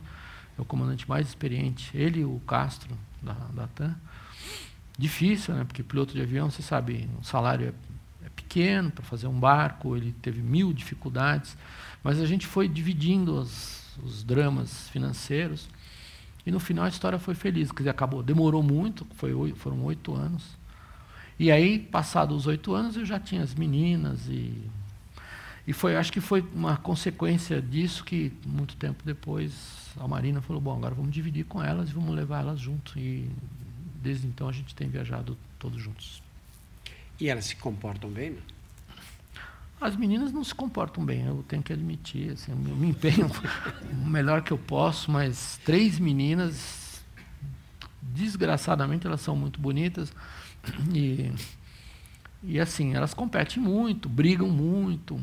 é 0.57 0.61
o 0.61 0.63
comandante 0.63 1.07
mais 1.07 1.27
experiente, 1.27 1.91
ele 1.93 2.21
e 2.21 2.25
o 2.25 2.41
Castro, 2.47 2.97
da, 3.21 3.33
da 3.33 3.67
TAM. 3.67 3.93
Difícil, 4.97 5.53
né? 5.53 5.65
porque 5.65 5.83
piloto 5.83 6.13
de 6.13 6.21
avião, 6.21 6.49
você 6.49 6.61
sabe, 6.61 7.09
o 7.19 7.25
salário 7.25 7.75
é, 8.23 8.25
é 8.25 8.29
pequeno 8.29 8.89
para 8.89 9.03
fazer 9.03 9.27
um 9.27 9.37
barco, 9.37 9.97
ele 9.97 10.15
teve 10.21 10.41
mil 10.41 10.71
dificuldades, 10.71 11.57
mas 12.01 12.21
a 12.21 12.25
gente 12.25 12.47
foi 12.47 12.69
dividindo 12.69 13.35
os, 13.35 13.83
os 14.01 14.23
dramas 14.23 14.87
financeiros 14.87 15.67
e 16.47 16.51
no 16.51 16.61
final 16.61 16.85
a 16.85 16.89
história 16.89 17.19
foi 17.19 17.35
feliz, 17.35 17.71
quer 17.71 17.79
dizer, 17.79 17.89
acabou, 17.89 18.23
demorou 18.23 18.63
muito, 18.63 19.05
foi, 19.15 19.53
foram 19.53 19.83
oito 19.83 20.15
anos. 20.15 20.57
E 21.37 21.51
aí, 21.51 21.77
passados 21.77 22.37
os 22.37 22.47
oito 22.47 22.73
anos, 22.73 22.95
eu 22.95 23.05
já 23.05 23.19
tinha 23.19 23.43
as 23.43 23.53
meninas 23.53 24.27
e 24.29 24.53
e 25.67 25.73
foi, 25.73 25.97
acho 25.97 26.13
que 26.13 26.21
foi 26.21 26.39
uma 26.55 26.77
consequência 26.77 27.61
disso 27.61 28.05
que 28.05 28.31
muito 28.45 28.77
tempo 28.77 29.03
depois 29.03 29.91
a 29.97 30.07
Marina 30.07 30.41
falou, 30.41 30.61
bom, 30.61 30.73
agora 30.77 30.95
vamos 30.95 31.11
dividir 31.11 31.43
com 31.43 31.61
elas 31.61 31.89
e 31.89 31.93
vamos 31.93 32.15
levar 32.15 32.39
elas 32.39 32.57
junto. 32.57 32.97
E 32.97 33.29
desde 34.01 34.25
então 34.27 34.47
a 34.47 34.53
gente 34.53 34.73
tem 34.73 34.87
viajado 34.87 35.37
todos 35.59 35.81
juntos. 35.81 36.23
E 37.19 37.27
elas 37.27 37.43
se 37.43 37.57
comportam 37.57 38.09
bem? 38.09 38.29
Né? 38.29 38.37
As 39.79 39.95
meninas 39.95 40.31
não 40.31 40.43
se 40.43 40.55
comportam 40.55 41.05
bem, 41.05 41.25
eu 41.25 41.43
tenho 41.47 41.61
que 41.61 41.71
admitir. 41.71 42.31
Assim, 42.33 42.51
eu 42.51 42.75
me 42.75 42.89
empenho 42.89 43.29
o 43.91 44.07
melhor 44.07 44.41
que 44.41 44.51
eu 44.51 44.57
posso, 44.57 45.11
mas 45.11 45.59
três 45.63 45.99
meninas, 45.99 47.03
desgraçadamente, 48.01 49.05
elas 49.05 49.21
são 49.21 49.35
muito 49.35 49.59
bonitas. 49.59 50.11
E, 50.93 51.31
e 52.43 52.59
assim, 52.59 52.95
elas 52.95 53.13
competem 53.13 53.61
muito, 53.61 54.09
brigam 54.09 54.49
muito, 54.49 55.19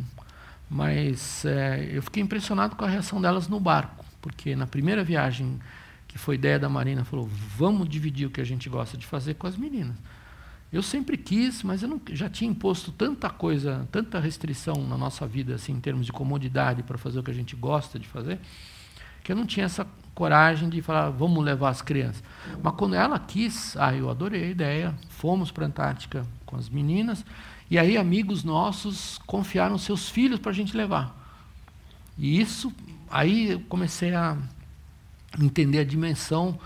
mas 0.70 1.44
é, 1.44 1.88
eu 1.92 2.02
fiquei 2.02 2.22
impressionado 2.22 2.76
com 2.76 2.84
a 2.84 2.88
reação 2.88 3.20
delas 3.20 3.48
no 3.48 3.59
barco 3.61 4.05
porque 4.24 4.57
na 4.57 4.66
primeira 4.66 5.05
viagem, 5.05 5.61
que 6.09 6.16
foi 6.16 6.36
ideia 6.36 6.59
da 6.59 6.66
Marina, 6.66 7.05
falou: 7.05 7.28
vamos 7.28 7.86
dividir 7.86 8.26
o 8.26 8.30
que 8.30 8.40
a 8.40 8.44
gente 8.44 8.70
gosta 8.70 8.96
de 8.96 9.05
fazer 9.05 9.34
com 9.34 9.46
as 9.46 9.55
meninas. 9.55 9.94
Eu 10.74 10.82
sempre 10.82 11.16
quis, 11.16 11.62
mas 11.62 11.84
eu 11.84 11.88
não, 11.88 12.00
já 12.10 12.28
tinha 12.28 12.50
imposto 12.50 12.90
tanta 12.90 13.30
coisa, 13.30 13.86
tanta 13.92 14.18
restrição 14.18 14.74
na 14.88 14.98
nossa 14.98 15.24
vida, 15.24 15.54
assim, 15.54 15.70
em 15.70 15.78
termos 15.78 16.04
de 16.04 16.10
comodidade 16.10 16.82
para 16.82 16.98
fazer 16.98 17.20
o 17.20 17.22
que 17.22 17.30
a 17.30 17.34
gente 17.34 17.54
gosta 17.54 17.96
de 17.96 18.08
fazer, 18.08 18.40
que 19.22 19.30
eu 19.30 19.36
não 19.36 19.46
tinha 19.46 19.66
essa 19.66 19.86
coragem 20.16 20.68
de 20.68 20.82
falar, 20.82 21.10
vamos 21.10 21.44
levar 21.44 21.68
as 21.68 21.80
crianças. 21.80 22.24
Mas 22.60 22.74
quando 22.74 22.96
ela 22.96 23.20
quis, 23.20 23.76
ah, 23.76 23.94
eu 23.94 24.10
adorei 24.10 24.42
a 24.42 24.48
ideia, 24.48 24.94
fomos 25.10 25.52
para 25.52 25.64
a 25.64 25.68
Antártica 25.68 26.26
com 26.44 26.56
as 26.56 26.68
meninas, 26.68 27.24
e 27.70 27.78
aí 27.78 27.96
amigos 27.96 28.42
nossos 28.42 29.18
confiaram 29.28 29.78
seus 29.78 30.08
filhos 30.08 30.40
para 30.40 30.50
a 30.50 30.54
gente 30.54 30.76
levar. 30.76 31.16
E 32.18 32.40
isso 32.40 32.72
aí 33.08 33.52
eu 33.52 33.60
comecei 33.68 34.12
a 34.12 34.36
entender 35.40 35.78
a 35.78 35.84
dimensão 35.84 36.58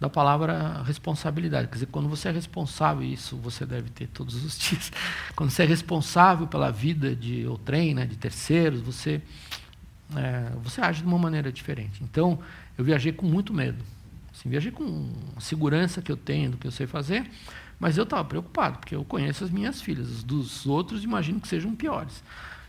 da 0.00 0.08
palavra 0.08 0.82
responsabilidade. 0.82 1.68
Quer 1.68 1.74
dizer, 1.74 1.86
quando 1.86 2.08
você 2.08 2.30
é 2.30 2.32
responsável, 2.32 3.04
isso 3.04 3.36
você 3.36 3.66
deve 3.66 3.90
ter 3.90 4.06
todos 4.08 4.42
os 4.42 4.56
dias, 4.58 4.90
quando 5.36 5.50
você 5.50 5.62
é 5.62 5.66
responsável 5.66 6.46
pela 6.46 6.72
vida 6.72 7.14
de 7.14 7.46
outrem, 7.46 7.94
né, 7.94 8.06
de 8.06 8.16
terceiros, 8.16 8.80
você, 8.80 9.20
é, 10.16 10.50
você 10.62 10.80
age 10.80 11.02
de 11.02 11.06
uma 11.06 11.18
maneira 11.18 11.52
diferente. 11.52 12.02
Então, 12.02 12.38
eu 12.78 12.84
viajei 12.84 13.12
com 13.12 13.26
muito 13.26 13.52
medo. 13.52 13.84
Assim, 14.32 14.48
viajei 14.48 14.72
com 14.72 15.12
a 15.36 15.40
segurança 15.40 16.00
que 16.00 16.10
eu 16.10 16.16
tenho 16.16 16.52
do 16.52 16.56
que 16.56 16.66
eu 16.66 16.70
sei 16.72 16.86
fazer, 16.86 17.30
mas 17.78 17.98
eu 17.98 18.04
estava 18.04 18.24
preocupado, 18.24 18.78
porque 18.78 18.94
eu 18.94 19.04
conheço 19.04 19.44
as 19.44 19.50
minhas 19.50 19.82
filhas. 19.82 20.08
Os 20.08 20.22
dos 20.22 20.66
outros, 20.66 21.04
imagino 21.04 21.40
que 21.40 21.48
sejam 21.48 21.74
piores. 21.74 22.22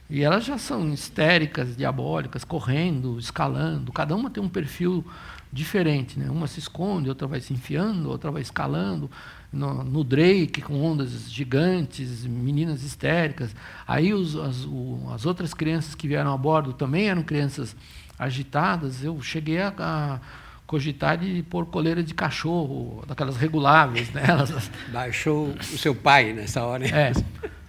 E 0.10 0.22
elas 0.22 0.44
já 0.44 0.58
são 0.58 0.92
histéricas, 0.94 1.78
diabólicas, 1.78 2.44
correndo, 2.44 3.18
escalando. 3.18 3.94
Cada 3.94 4.14
uma 4.14 4.30
tem 4.30 4.44
um 4.44 4.50
perfil 4.50 5.06
diferente. 5.52 6.18
Né? 6.18 6.30
Uma 6.30 6.48
se 6.48 6.60
esconde, 6.60 7.10
outra 7.10 7.28
vai 7.28 7.42
se 7.42 7.54
enfiando, 7.54 8.10
outra 8.10 8.32
vai 8.32 8.42
escalando. 8.42 9.10
No, 9.52 9.84
no 9.84 10.04
Drake, 10.04 10.62
com 10.62 10.82
ondas 10.82 11.30
gigantes, 11.30 12.26
meninas 12.26 12.84
histéricas. 12.84 13.54
Aí 13.86 14.14
os, 14.14 14.36
as, 14.38 14.64
o, 14.64 15.10
as 15.14 15.26
outras 15.26 15.54
crianças 15.54 15.94
que 15.94 16.08
vieram 16.08 16.34
a 16.34 16.38
bordo 16.38 16.72
também 16.72 17.10
eram 17.10 17.22
crianças 17.22 17.76
agitadas. 18.18 19.04
Eu 19.04 19.22
cheguei 19.22 19.60
a, 19.60 19.74
a 19.78 20.20
cogitar 20.72 21.18
de 21.18 21.44
pôr 21.44 21.66
coleira 21.66 22.02
de 22.02 22.14
cachorro, 22.14 23.04
daquelas 23.06 23.36
reguláveis 23.36 24.10
nelas. 24.14 24.52
Né? 24.52 24.62
Baixou 24.88 25.50
o 25.50 25.78
seu 25.78 25.94
pai 25.94 26.32
nessa 26.32 26.64
hora. 26.64 26.88
É. 26.88 27.12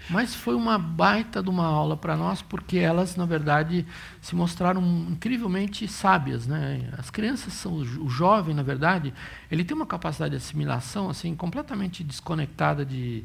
Mas 0.08 0.36
foi 0.36 0.54
uma 0.54 0.78
baita 0.78 1.42
de 1.42 1.50
uma 1.50 1.66
aula 1.66 1.96
para 1.96 2.16
nós, 2.16 2.42
porque 2.42 2.78
elas, 2.78 3.16
na 3.16 3.26
verdade, 3.26 3.84
se 4.20 4.36
mostraram 4.36 4.80
incrivelmente 5.10 5.88
sábias. 5.88 6.46
Né? 6.46 6.88
As 6.96 7.10
crianças, 7.10 7.54
são, 7.54 7.72
o 7.74 8.08
jovem, 8.08 8.54
na 8.54 8.62
verdade, 8.62 9.12
ele 9.50 9.64
tem 9.64 9.76
uma 9.76 9.86
capacidade 9.86 10.30
de 10.30 10.36
assimilação 10.36 11.10
assim 11.10 11.34
completamente 11.34 12.04
desconectada 12.04 12.86
de 12.86 13.24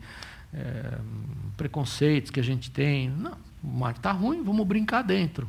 é, 0.51 0.97
preconceitos 1.55 2.31
que 2.31 2.39
a 2.39 2.43
gente 2.43 2.71
tem. 2.71 3.11
Não, 3.11 3.37
o 3.63 3.67
mar 3.67 3.91
está 3.91 4.11
ruim, 4.11 4.43
vamos 4.43 4.65
brincar 4.65 5.03
dentro. 5.03 5.47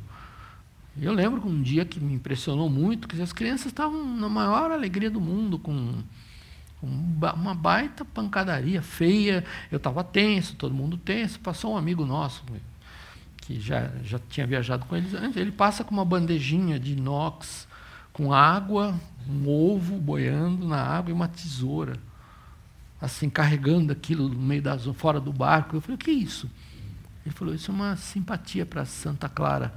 Eu 1.00 1.12
lembro 1.12 1.46
um 1.46 1.62
dia 1.62 1.84
que 1.84 2.00
me 2.00 2.14
impressionou 2.14 2.68
muito, 2.68 3.06
que 3.06 3.20
as 3.22 3.32
crianças 3.32 3.66
estavam 3.66 4.04
na 4.16 4.28
maior 4.28 4.72
alegria 4.72 5.10
do 5.10 5.20
mundo, 5.20 5.58
com 5.58 5.94
uma 6.82 7.54
baita 7.54 8.04
pancadaria 8.04 8.82
feia. 8.82 9.44
Eu 9.70 9.76
estava 9.76 10.02
tenso, 10.02 10.56
todo 10.56 10.74
mundo 10.74 10.96
tenso. 10.96 11.38
Passou 11.38 11.74
um 11.74 11.76
amigo 11.76 12.04
nosso, 12.04 12.42
que 13.36 13.60
já, 13.60 13.92
já 14.02 14.18
tinha 14.28 14.46
viajado 14.46 14.86
com 14.86 14.96
eles 14.96 15.14
antes. 15.14 15.36
Ele 15.36 15.52
passa 15.52 15.84
com 15.84 15.92
uma 15.92 16.04
bandejinha 16.04 16.80
de 16.80 16.94
inox, 16.94 17.68
com 18.12 18.32
água, 18.32 18.98
um 19.28 19.48
ovo 19.48 19.96
boiando 19.98 20.66
na 20.66 20.82
água 20.82 21.10
e 21.10 21.12
uma 21.12 21.28
tesoura. 21.28 21.96
Assim, 23.00 23.30
carregando 23.30 23.92
aquilo 23.92 24.28
no 24.28 24.40
meio 24.40 24.62
da 24.62 24.76
fora 24.94 25.20
do 25.20 25.32
barco. 25.32 25.76
Eu 25.76 25.80
falei, 25.80 25.94
o 25.94 25.98
que 25.98 26.10
é 26.10 26.14
isso? 26.14 26.50
Ele 27.24 27.32
falou, 27.32 27.54
isso 27.54 27.70
é 27.70 27.74
uma 27.74 27.94
simpatia 27.94 28.66
para 28.66 28.84
Santa 28.84 29.28
Clara 29.28 29.72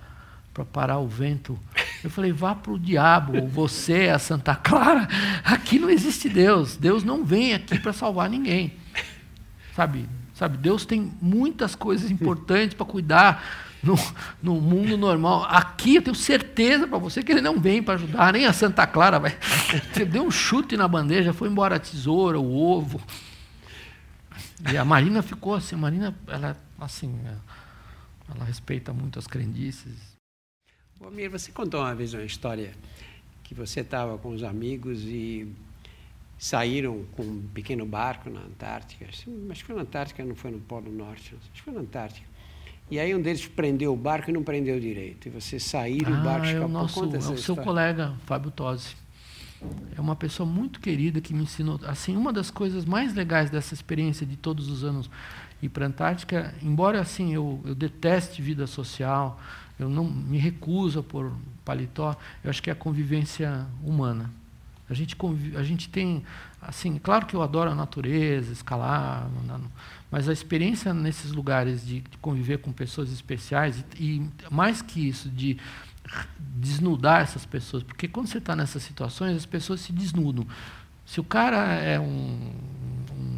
para 0.54 0.66
parar 0.66 1.00
o 1.00 1.08
vento. 1.08 1.58
Eu 2.04 2.10
falei, 2.10 2.32
vá 2.32 2.56
para 2.56 2.72
o 2.72 2.80
diabo, 2.80 3.48
você 3.48 4.06
é 4.06 4.12
a 4.12 4.20
Santa 4.20 4.56
Clara. 4.56 5.08
Aqui 5.44 5.80
não 5.80 5.90
existe 5.90 6.28
Deus. 6.28 6.76
Deus 6.76 7.04
não 7.04 7.24
vem 7.24 7.54
aqui 7.54 7.80
para 7.80 7.94
salvar 7.94 8.30
ninguém. 8.30 8.74
Sabe? 9.76 10.08
Sabe, 10.34 10.58
Deus 10.58 10.86
tem 10.86 11.14
muitas 11.22 11.76
coisas 11.76 12.10
importantes 12.10 12.74
para 12.74 12.86
cuidar 12.86 13.44
no, 13.84 13.96
no, 14.42 14.60
mundo 14.60 14.98
normal. 14.98 15.46
Aqui 15.46 15.98
eu 15.98 16.02
tenho 16.02 16.16
certeza 16.16 16.88
para 16.88 16.98
você 16.98 17.22
que 17.22 17.32
ele 17.32 17.42
não 17.42 17.60
vem 17.60 17.84
para 17.84 17.94
ajudar, 17.94 18.34
nem 18.34 18.48
a 18.48 18.54
Santa 18.54 18.88
Clara 18.88 19.20
vai. 19.20 19.38
Você 19.94 20.04
deu 20.04 20.24
um 20.24 20.32
chute 20.32 20.76
na 20.76 20.88
bandeja, 20.88 21.32
foi 21.32 21.48
embora 21.48 21.76
a 21.76 21.80
tesoura, 21.80 22.40
o 22.40 22.58
ovo. 22.58 23.00
E 24.72 24.76
a 24.76 24.84
Marina 24.84 25.22
ficou 25.22 25.54
assim, 25.54 25.76
a 25.76 25.78
Marina, 25.78 26.16
ela 26.28 26.58
assim, 26.80 27.20
ela 28.34 28.44
respeita 28.44 28.92
muito 28.92 29.20
as 29.20 29.28
crendices. 29.28 30.11
Ô, 31.04 31.08
Amir, 31.08 31.30
você 31.30 31.52
contou 31.52 31.80
uma 31.80 31.96
vez 31.96 32.14
uma 32.14 32.24
história 32.24 32.72
que 33.44 33.56
você 33.56 33.80
estava 33.80 34.20
com 34.20 34.30
os 34.30 34.44
amigos 34.44 35.02
e 35.04 35.52
saíram 36.38 37.06
com 37.14 37.24
um 37.24 37.42
pequeno 37.54 37.88
barco 37.88 38.30
na 38.30 38.42
Antártica. 38.42 39.06
Acho 39.06 39.26
que 39.26 39.64
foi 39.64 39.76
na 39.76 39.82
Antártica, 39.82 40.24
não 40.24 40.36
foi 40.36 40.52
no 40.52 40.60
Polo 40.60 40.92
Norte. 40.92 41.36
Acho 41.36 41.52
que 41.54 41.62
foi 41.64 41.74
na 41.74 41.80
Antártica. 41.80 42.28
E 42.90 43.00
aí 43.00 43.16
um 43.16 43.22
deles 43.22 43.48
prendeu 43.48 43.94
o 43.94 43.98
barco 43.98 44.30
e 44.30 44.34
não 44.34 44.44
prendeu 44.44 44.80
direito. 44.80 45.28
E 45.28 45.32
você 45.32 45.60
sair 45.60 46.04
e 46.04 46.06
ah, 46.06 46.10
o 46.10 46.24
barco 46.24 46.46
é 46.46 46.50
escapou. 46.50 46.70
o 46.70 46.72
nosso, 46.72 47.00
Conta 47.00 47.16
é 47.16 47.20
o 47.20 47.22
seu 47.24 47.34
história. 47.34 47.64
colega, 47.64 48.14
Fábio 48.28 48.52
Tosi. 48.52 48.96
É 49.98 50.02
uma 50.02 50.16
pessoa 50.16 50.48
muito 50.48 50.80
querida 50.80 51.20
que 51.20 51.34
me 51.34 51.44
ensinou. 51.44 51.80
Assim, 51.84 52.16
uma 52.16 52.32
das 52.32 52.52
coisas 52.52 52.86
mais 52.86 53.16
legais 53.16 53.50
dessa 53.50 53.74
experiência 53.74 54.26
de 54.26 54.36
todos 54.36 54.70
os 54.70 54.84
anos 54.84 55.10
ir 55.62 55.70
para 55.70 55.86
a 55.86 55.88
Antártica, 55.88 56.54
embora 56.62 57.00
assim 57.00 57.34
eu, 57.34 57.60
eu 57.66 57.74
deteste 57.74 58.42
vida 58.42 58.68
social, 58.68 59.40
eu 59.82 59.90
não 59.90 60.06
me 60.06 60.38
recuso 60.38 61.00
a 61.00 61.04
pôr 61.04 61.32
paletó, 61.66 62.16
eu 62.44 62.50
acho 62.50 62.62
que 62.62 62.70
é 62.70 62.74
a 62.74 62.76
convivência 62.76 63.66
humana. 63.84 64.30
A 64.90 64.94
gente, 64.94 65.16
convive, 65.16 65.56
a 65.56 65.64
gente 65.64 65.88
tem, 65.88 66.24
assim, 66.62 66.98
claro 66.98 67.26
que 67.26 67.34
eu 67.34 67.42
adoro 67.42 67.72
a 67.72 67.76
natureza, 67.76 68.52
escalar, 68.52 69.30
mas 70.12 70.28
a 70.28 70.34
experiência 70.34 70.94
nesses 70.94 71.32
lugares 71.32 71.86
de, 71.86 72.02
de 72.02 72.18
conviver 72.18 72.58
com 72.58 72.74
pessoas 72.74 73.10
especiais 73.12 73.86
e, 73.98 74.04
e 74.04 74.30
mais 74.50 74.82
que 74.82 75.08
isso, 75.08 75.30
de 75.30 75.58
desnudar 76.40 77.22
essas 77.22 77.46
pessoas, 77.46 77.84
porque 77.84 78.08
quando 78.08 78.28
você 78.28 78.40
está 78.40 78.56
nessas 78.56 78.84
situações, 78.84 79.38
as 79.38 79.46
pessoas 79.46 79.80
se 79.80 79.94
desnudam. 79.94 80.46
Se 81.06 81.20
o 81.20 81.24
cara 81.24 81.76
é 81.76 82.00
um, 82.00 82.52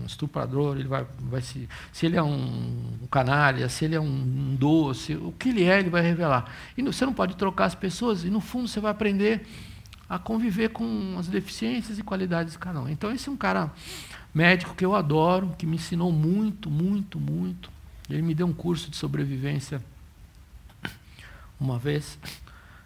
um 0.04 0.06
estuprador, 0.06 0.78
ele 0.78 0.88
vai, 0.88 1.06
vai 1.20 1.42
se, 1.42 1.68
se 1.92 2.06
ele 2.06 2.16
é 2.18 2.24
um, 2.24 3.00
canalha, 3.10 3.68
se 3.70 3.86
ele 3.86 3.96
é 3.96 4.00
um, 4.00 4.56
doce, 4.60 5.16
o 5.16 5.32
que 5.32 5.50
ele 5.50 5.64
é, 5.64 5.80
ele 5.80 5.90
vai 5.90 6.02
revelar. 6.02 6.46
E 6.78 6.84
você 6.84 7.06
não 7.06 7.14
pode 7.14 7.36
trocar 7.36 7.66
as 7.66 7.76
pessoas, 7.76 8.24
e 8.24 8.30
no 8.30 8.42
fundo 8.42 8.68
você 8.68 8.80
vai 8.80 8.92
aprender 8.92 9.48
a 10.10 10.20
conviver 10.20 10.70
com 10.70 11.16
as 11.18 11.28
deficiências 11.28 11.98
e 11.98 12.04
qualidades 12.04 12.54
de 12.54 12.60
cada 12.60 12.82
um. 12.82 12.90
Então, 12.90 13.12
esse 13.12 13.28
é 13.30 13.32
um 13.32 13.38
cara 13.38 13.72
médico 14.34 14.76
que 14.76 14.86
eu 14.86 14.94
adoro, 14.96 15.56
que 15.58 15.66
me 15.66 15.78
ensinou 15.78 16.12
muito, 16.12 16.70
muito, 16.70 17.20
muito. 17.20 17.72
Ele 18.10 18.22
me 18.22 18.36
deu 18.36 18.46
um 18.46 18.54
curso 18.54 18.92
de 18.92 18.98
sobrevivência 18.98 19.82
uma 21.60 21.80
vez. 21.80 22.20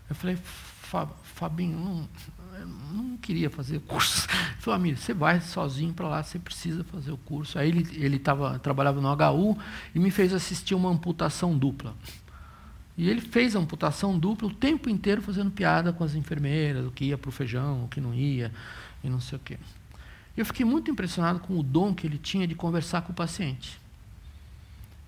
Eu 0.09 0.15
falei, 0.15 0.37
"Fa- 0.37 1.07
Fabinho, 1.23 1.77
não, 1.77 2.07
não 2.93 3.17
queria 3.17 3.49
fazer 3.49 3.79
curso. 3.81 4.27
Ele 4.29 4.61
falou, 4.61 4.75
amigo, 4.79 4.97
você 4.97 5.13
vai 5.13 5.41
sozinho 5.41 5.93
para 5.93 6.07
lá, 6.07 6.23
você 6.23 6.39
precisa 6.39 6.83
fazer 6.83 7.11
o 7.11 7.17
curso. 7.17 7.57
Aí 7.57 7.69
ele, 7.69 7.87
ele 7.93 8.19
tava, 8.19 8.57
trabalhava 8.59 9.01
no 9.01 9.09
HU 9.09 9.57
e 9.93 9.99
me 9.99 10.11
fez 10.11 10.33
assistir 10.33 10.75
uma 10.75 10.89
amputação 10.89 11.57
dupla. 11.57 11.95
E 12.97 13.09
ele 13.09 13.21
fez 13.21 13.55
a 13.55 13.59
amputação 13.59 14.17
dupla 14.17 14.47
o 14.47 14.53
tempo 14.53 14.89
inteiro 14.89 15.21
fazendo 15.21 15.51
piada 15.51 15.93
com 15.93 16.03
as 16.03 16.15
enfermeiras, 16.15 16.85
o 16.85 16.91
que 16.91 17.05
ia 17.05 17.17
para 17.17 17.29
o 17.29 17.31
feijão, 17.31 17.85
o 17.85 17.87
que 17.87 18.01
não 18.01 18.13
ia, 18.13 18.51
e 19.03 19.09
não 19.09 19.19
sei 19.19 19.37
o 19.37 19.41
quê. 19.41 19.57
Eu 20.35 20.45
fiquei 20.45 20.65
muito 20.65 20.89
impressionado 20.89 21.39
com 21.39 21.59
o 21.59 21.63
dom 21.63 21.93
que 21.93 22.07
ele 22.07 22.17
tinha 22.17 22.47
de 22.47 22.55
conversar 22.55 23.01
com 23.01 23.11
o 23.11 23.15
paciente. 23.15 23.79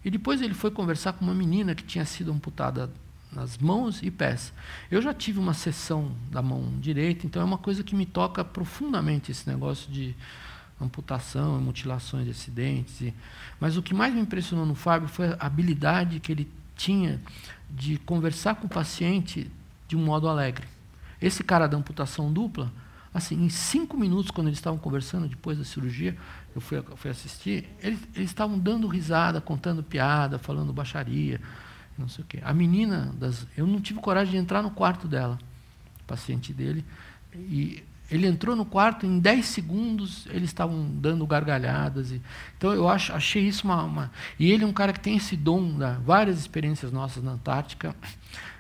E 0.04 0.10
depois 0.10 0.42
ele 0.42 0.54
foi 0.54 0.72
conversar 0.72 1.14
com 1.14 1.26
uma 1.26 1.34
menina 1.34 1.76
que 1.76 1.84
tinha 1.84 2.06
sido 2.06 2.32
amputada 2.32 2.90
nas 3.32 3.58
mãos 3.58 4.02
e 4.02 4.10
pés. 4.10 4.54
Eu 4.90 5.02
já 5.02 5.14
tive 5.14 5.40
uma 5.40 5.54
sessão 5.54 6.12
da 6.32 6.42
mão 6.42 6.74
direita, 6.80 7.26
então 7.26 7.42
é 7.42 7.46
uma 7.46 7.58
coisa 7.58 7.84
que 7.84 7.96
me 7.96 8.06
toca 8.06 8.44
profundamente 8.44 9.32
esse 9.32 9.48
negócio 9.48 9.92
de 9.92 10.16
amputação, 10.82 11.60
mutilações 11.60 12.26
de 12.26 12.32
acidentes. 12.32 13.14
Mas 13.60 13.78
o 13.78 13.84
que 13.84 13.94
mais 13.94 14.14
me 14.14 14.22
impressionou 14.22 14.66
no 14.66 14.76
Fábio 14.76 15.08
foi 15.08 15.28
a 15.28 15.38
habilidade 15.40 16.20
que 16.20 16.32
ele 16.32 16.50
tinha 16.76 17.20
de 17.70 17.98
conversar 18.00 18.56
com 18.56 18.68
o 18.68 18.70
paciente 18.70 19.52
de 19.88 19.96
um 19.96 20.04
modo 20.04 20.28
alegre. 20.28 20.66
Esse 21.22 21.44
cara 21.44 21.68
da 21.68 21.78
amputação 21.78 22.32
dupla, 22.32 22.72
assim, 23.14 23.44
em 23.44 23.50
cinco 23.50 23.98
minutos, 23.98 24.32
quando 24.32 24.48
eles 24.48 24.58
estavam 24.60 24.80
conversando 24.80 25.28
depois 25.28 25.58
da 25.58 25.66
cirurgia, 25.66 26.18
eu 26.56 26.62
fui, 26.62 26.82
fui 26.96 27.12
assistir, 27.12 27.68
eles, 27.82 28.00
eles 28.16 28.30
estavam 28.30 28.58
dando 28.58 28.88
risada, 28.88 29.42
contando 29.42 29.84
piada, 29.84 30.40
falando 30.40 30.72
baixaria, 30.72 31.42
não 32.00 32.08
sei 32.08 32.24
o 32.24 32.28
quê. 32.28 32.40
A 32.42 32.54
menina, 32.54 33.14
das, 33.20 33.46
eu 33.58 33.68
não 33.68 33.82
tive 33.82 34.00
coragem 34.00 34.32
de 34.32 34.38
entrar 34.38 34.62
no 34.62 34.72
quarto 34.72 35.08
dela, 35.08 35.38
paciente 36.08 36.54
dele, 36.54 36.84
e 37.36 37.84
ele 38.10 38.26
entrou 38.26 38.56
no 38.56 38.66
quarto, 38.66 39.06
em 39.06 39.20
10 39.20 39.46
segundos 39.46 40.26
eles 40.32 40.50
estavam 40.50 40.90
dando 40.96 41.26
gargalhadas. 41.28 42.12
E, 42.12 42.22
então 42.58 42.74
eu 42.74 42.90
acho, 42.90 43.14
achei 43.14 43.44
isso 43.44 43.66
uma, 43.66 43.84
uma. 43.84 44.12
E 44.40 44.52
ele 44.52 44.64
é 44.64 44.68
um 44.68 44.74
cara 44.74 44.92
que 44.92 45.00
tem 45.00 45.18
esse 45.18 45.38
dom, 45.38 45.78
da, 45.78 45.94
várias 45.94 46.40
experiências 46.40 46.92
nossas 46.92 47.24
na 47.24 47.32
Antártica. 47.32 47.96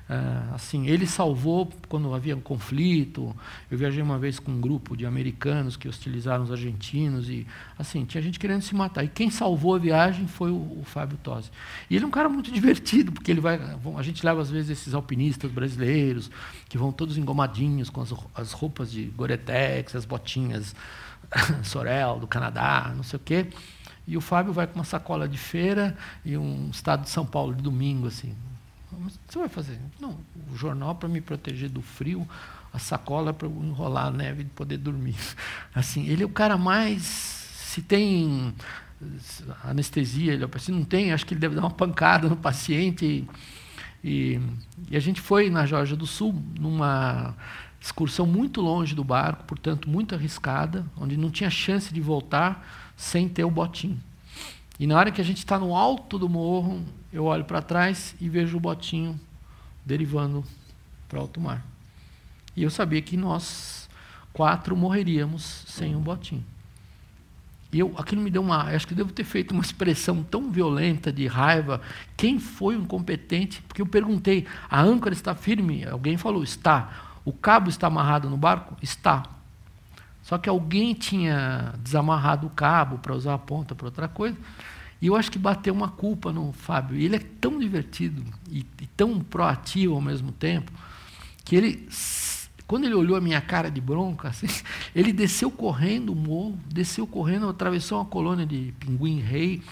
Uh, 0.09 0.55
assim, 0.55 0.87
ele 0.87 1.05
salvou 1.05 1.71
quando 1.87 2.11
havia 2.15 2.35
um 2.35 2.41
conflito. 2.41 3.35
Eu 3.69 3.77
viajei 3.77 4.01
uma 4.01 4.17
vez 4.17 4.39
com 4.39 4.51
um 4.51 4.59
grupo 4.59 4.97
de 4.97 5.05
americanos 5.05 5.77
que 5.77 5.87
hostilizaram 5.87 6.43
os 6.43 6.51
argentinos 6.51 7.29
e 7.29 7.45
assim 7.77 8.03
tinha 8.05 8.19
gente 8.19 8.39
querendo 8.39 8.63
se 8.63 8.73
matar. 8.73 9.03
E 9.03 9.07
quem 9.07 9.29
salvou 9.29 9.75
a 9.75 9.77
viagem 9.77 10.25
foi 10.25 10.49
o, 10.49 10.79
o 10.79 10.83
Fábio 10.83 11.15
Tosi. 11.21 11.51
E 11.91 11.95
ele 11.95 12.05
é 12.05 12.07
um 12.07 12.11
cara 12.11 12.27
muito 12.27 12.51
divertido 12.51 13.11
porque 13.11 13.29
ele 13.29 13.39
vai. 13.39 13.59
A 13.95 14.01
gente 14.01 14.25
leva 14.25 14.41
às 14.41 14.49
vezes 14.49 14.71
esses 14.71 14.95
alpinistas 14.95 15.51
brasileiros 15.51 16.31
que 16.67 16.75
vão 16.75 16.91
todos 16.91 17.15
engomadinhos 17.15 17.91
com 17.91 18.01
as, 18.01 18.11
as 18.33 18.51
roupas 18.51 18.91
de 18.91 19.05
Gore-Tex, 19.05 19.95
as 19.95 20.05
botinhas 20.05 20.75
Sorel 21.61 22.19
do 22.19 22.25
Canadá, 22.25 22.91
não 22.95 23.03
sei 23.03 23.17
o 23.17 23.21
quê. 23.23 23.45
E 24.07 24.17
o 24.17 24.21
Fábio 24.21 24.51
vai 24.51 24.65
com 24.65 24.73
uma 24.73 24.83
sacola 24.83 25.29
de 25.29 25.37
feira 25.37 25.95
e 26.25 26.35
um 26.35 26.71
estado 26.71 27.03
de 27.03 27.11
São 27.11 27.27
Paulo 27.27 27.53
de 27.53 27.61
domingo 27.61 28.07
assim. 28.07 28.35
Mas 28.97 29.15
o 29.15 29.19
que 29.19 29.33
você 29.33 29.39
vai 29.39 29.49
fazer? 29.49 29.79
Não, 29.99 30.17
o 30.51 30.55
jornal 30.55 30.95
para 30.95 31.07
me 31.07 31.21
proteger 31.21 31.69
do 31.69 31.81
frio, 31.81 32.27
a 32.73 32.79
sacola 32.79 33.33
para 33.33 33.47
enrolar 33.47 34.07
a 34.07 34.11
neve 34.11 34.43
e 34.43 34.45
poder 34.45 34.77
dormir. 34.77 35.15
Assim, 35.73 36.07
ele 36.07 36.23
é 36.23 36.25
o 36.25 36.29
cara 36.29 36.57
mais. 36.57 37.03
Se 37.03 37.81
tem 37.81 38.53
anestesia, 39.63 40.33
ele, 40.33 40.45
se 40.59 40.71
não 40.71 40.83
tem, 40.83 41.11
acho 41.11 41.25
que 41.25 41.33
ele 41.33 41.39
deve 41.39 41.55
dar 41.55 41.61
uma 41.61 41.71
pancada 41.71 42.27
no 42.27 42.35
paciente. 42.35 43.05
E, 43.05 43.27
e, 44.03 44.41
e 44.89 44.97
a 44.97 44.99
gente 44.99 45.21
foi 45.21 45.49
na 45.49 45.65
Geórgia 45.65 45.95
do 45.95 46.07
Sul, 46.07 46.33
numa 46.59 47.35
excursão 47.79 48.25
muito 48.25 48.59
longe 48.59 48.93
do 48.93 49.03
barco, 49.03 49.45
portanto, 49.45 49.89
muito 49.89 50.13
arriscada, 50.15 50.85
onde 50.97 51.15
não 51.15 51.29
tinha 51.29 51.49
chance 51.49 51.93
de 51.93 52.01
voltar 52.01 52.93
sem 52.95 53.29
ter 53.29 53.43
o 53.45 53.51
botinho. 53.51 53.99
E 54.79 54.87
na 54.87 54.97
hora 54.97 55.11
que 55.11 55.19
a 55.19 55.25
gente 55.25 55.39
está 55.39 55.59
no 55.59 55.75
alto 55.75 56.17
do 56.17 56.29
morro, 56.29 56.81
eu 57.11 57.25
olho 57.25 57.43
para 57.43 57.61
trás 57.61 58.15
e 58.19 58.29
vejo 58.29 58.55
o 58.55 58.59
botinho 58.59 59.19
derivando 59.85 60.43
para 61.09 61.19
alto 61.19 61.41
mar. 61.41 61.65
E 62.55 62.63
eu 62.63 62.69
sabia 62.69 63.01
que 63.01 63.17
nós 63.17 63.89
quatro 64.31 64.77
morreríamos 64.77 65.65
sem 65.67 65.95
o 65.95 65.99
botinho. 65.99 66.45
E 67.71 67.79
eu, 67.79 67.93
aquilo 67.97 68.21
me 68.21 68.31
deu 68.31 68.41
uma. 68.41 68.63
Acho 68.63 68.87
que 68.87 68.95
devo 68.95 69.11
ter 69.11 69.23
feito 69.23 69.51
uma 69.51 69.61
expressão 69.63 70.23
tão 70.23 70.49
violenta 70.49 71.11
de 71.11 71.27
raiva. 71.27 71.81
Quem 72.15 72.39
foi 72.39 72.75
o 72.75 72.81
incompetente? 72.81 73.61
Porque 73.63 73.81
eu 73.81 73.85
perguntei: 73.85 74.47
a 74.69 74.81
âncora 74.81 75.13
está 75.13 75.35
firme? 75.35 75.85
Alguém 75.85 76.17
falou: 76.17 76.43
está. 76.43 77.05
O 77.25 77.33
cabo 77.33 77.69
está 77.69 77.87
amarrado 77.87 78.29
no 78.29 78.37
barco? 78.37 78.75
Está. 78.81 79.23
Só 80.29 80.37
que 80.37 80.47
alguém 80.47 80.93
tinha 80.93 81.73
desamarrado 81.83 82.45
o 82.45 82.51
cabo 82.51 82.99
para 82.99 83.15
usar 83.15 83.33
a 83.33 83.37
ponta 83.39 83.73
para 83.73 83.87
outra 83.87 84.07
coisa. 84.07 84.37
E 85.01 85.07
eu 85.07 85.15
acho 85.15 85.31
que 85.31 85.39
bateu 85.39 85.73
uma 85.73 85.87
culpa 85.87 86.31
no 86.31 86.51
Fábio. 86.51 86.99
E 86.99 87.03
ele 87.03 87.15
é 87.15 87.19
tão 87.41 87.57
divertido 87.57 88.23
e, 88.47 88.63
e, 88.79 88.85
tão 88.95 89.21
proativo 89.21 89.95
ao 89.95 90.01
mesmo 90.01 90.31
tempo 90.31 90.71
que 91.43 91.55
ele, 91.55 91.89
quando 92.67 92.85
ele 92.85 92.93
olhou 92.93 93.17
a 93.17 93.21
minha 93.21 93.41
cara 93.41 93.71
de 93.71 93.81
bronca, 93.81 94.27
assim, 94.27 94.45
ele 94.93 95.11
desceu 95.11 95.49
correndo 95.49 96.11
o 96.11 96.15
morro, 96.15 96.59
desceu 96.67 97.07
correndo, 97.07 97.49
atravessou 97.49 97.97
uma 97.97 98.05
colônia 98.05 98.45
de 98.45 98.71
pinguim-rei. 98.79 99.63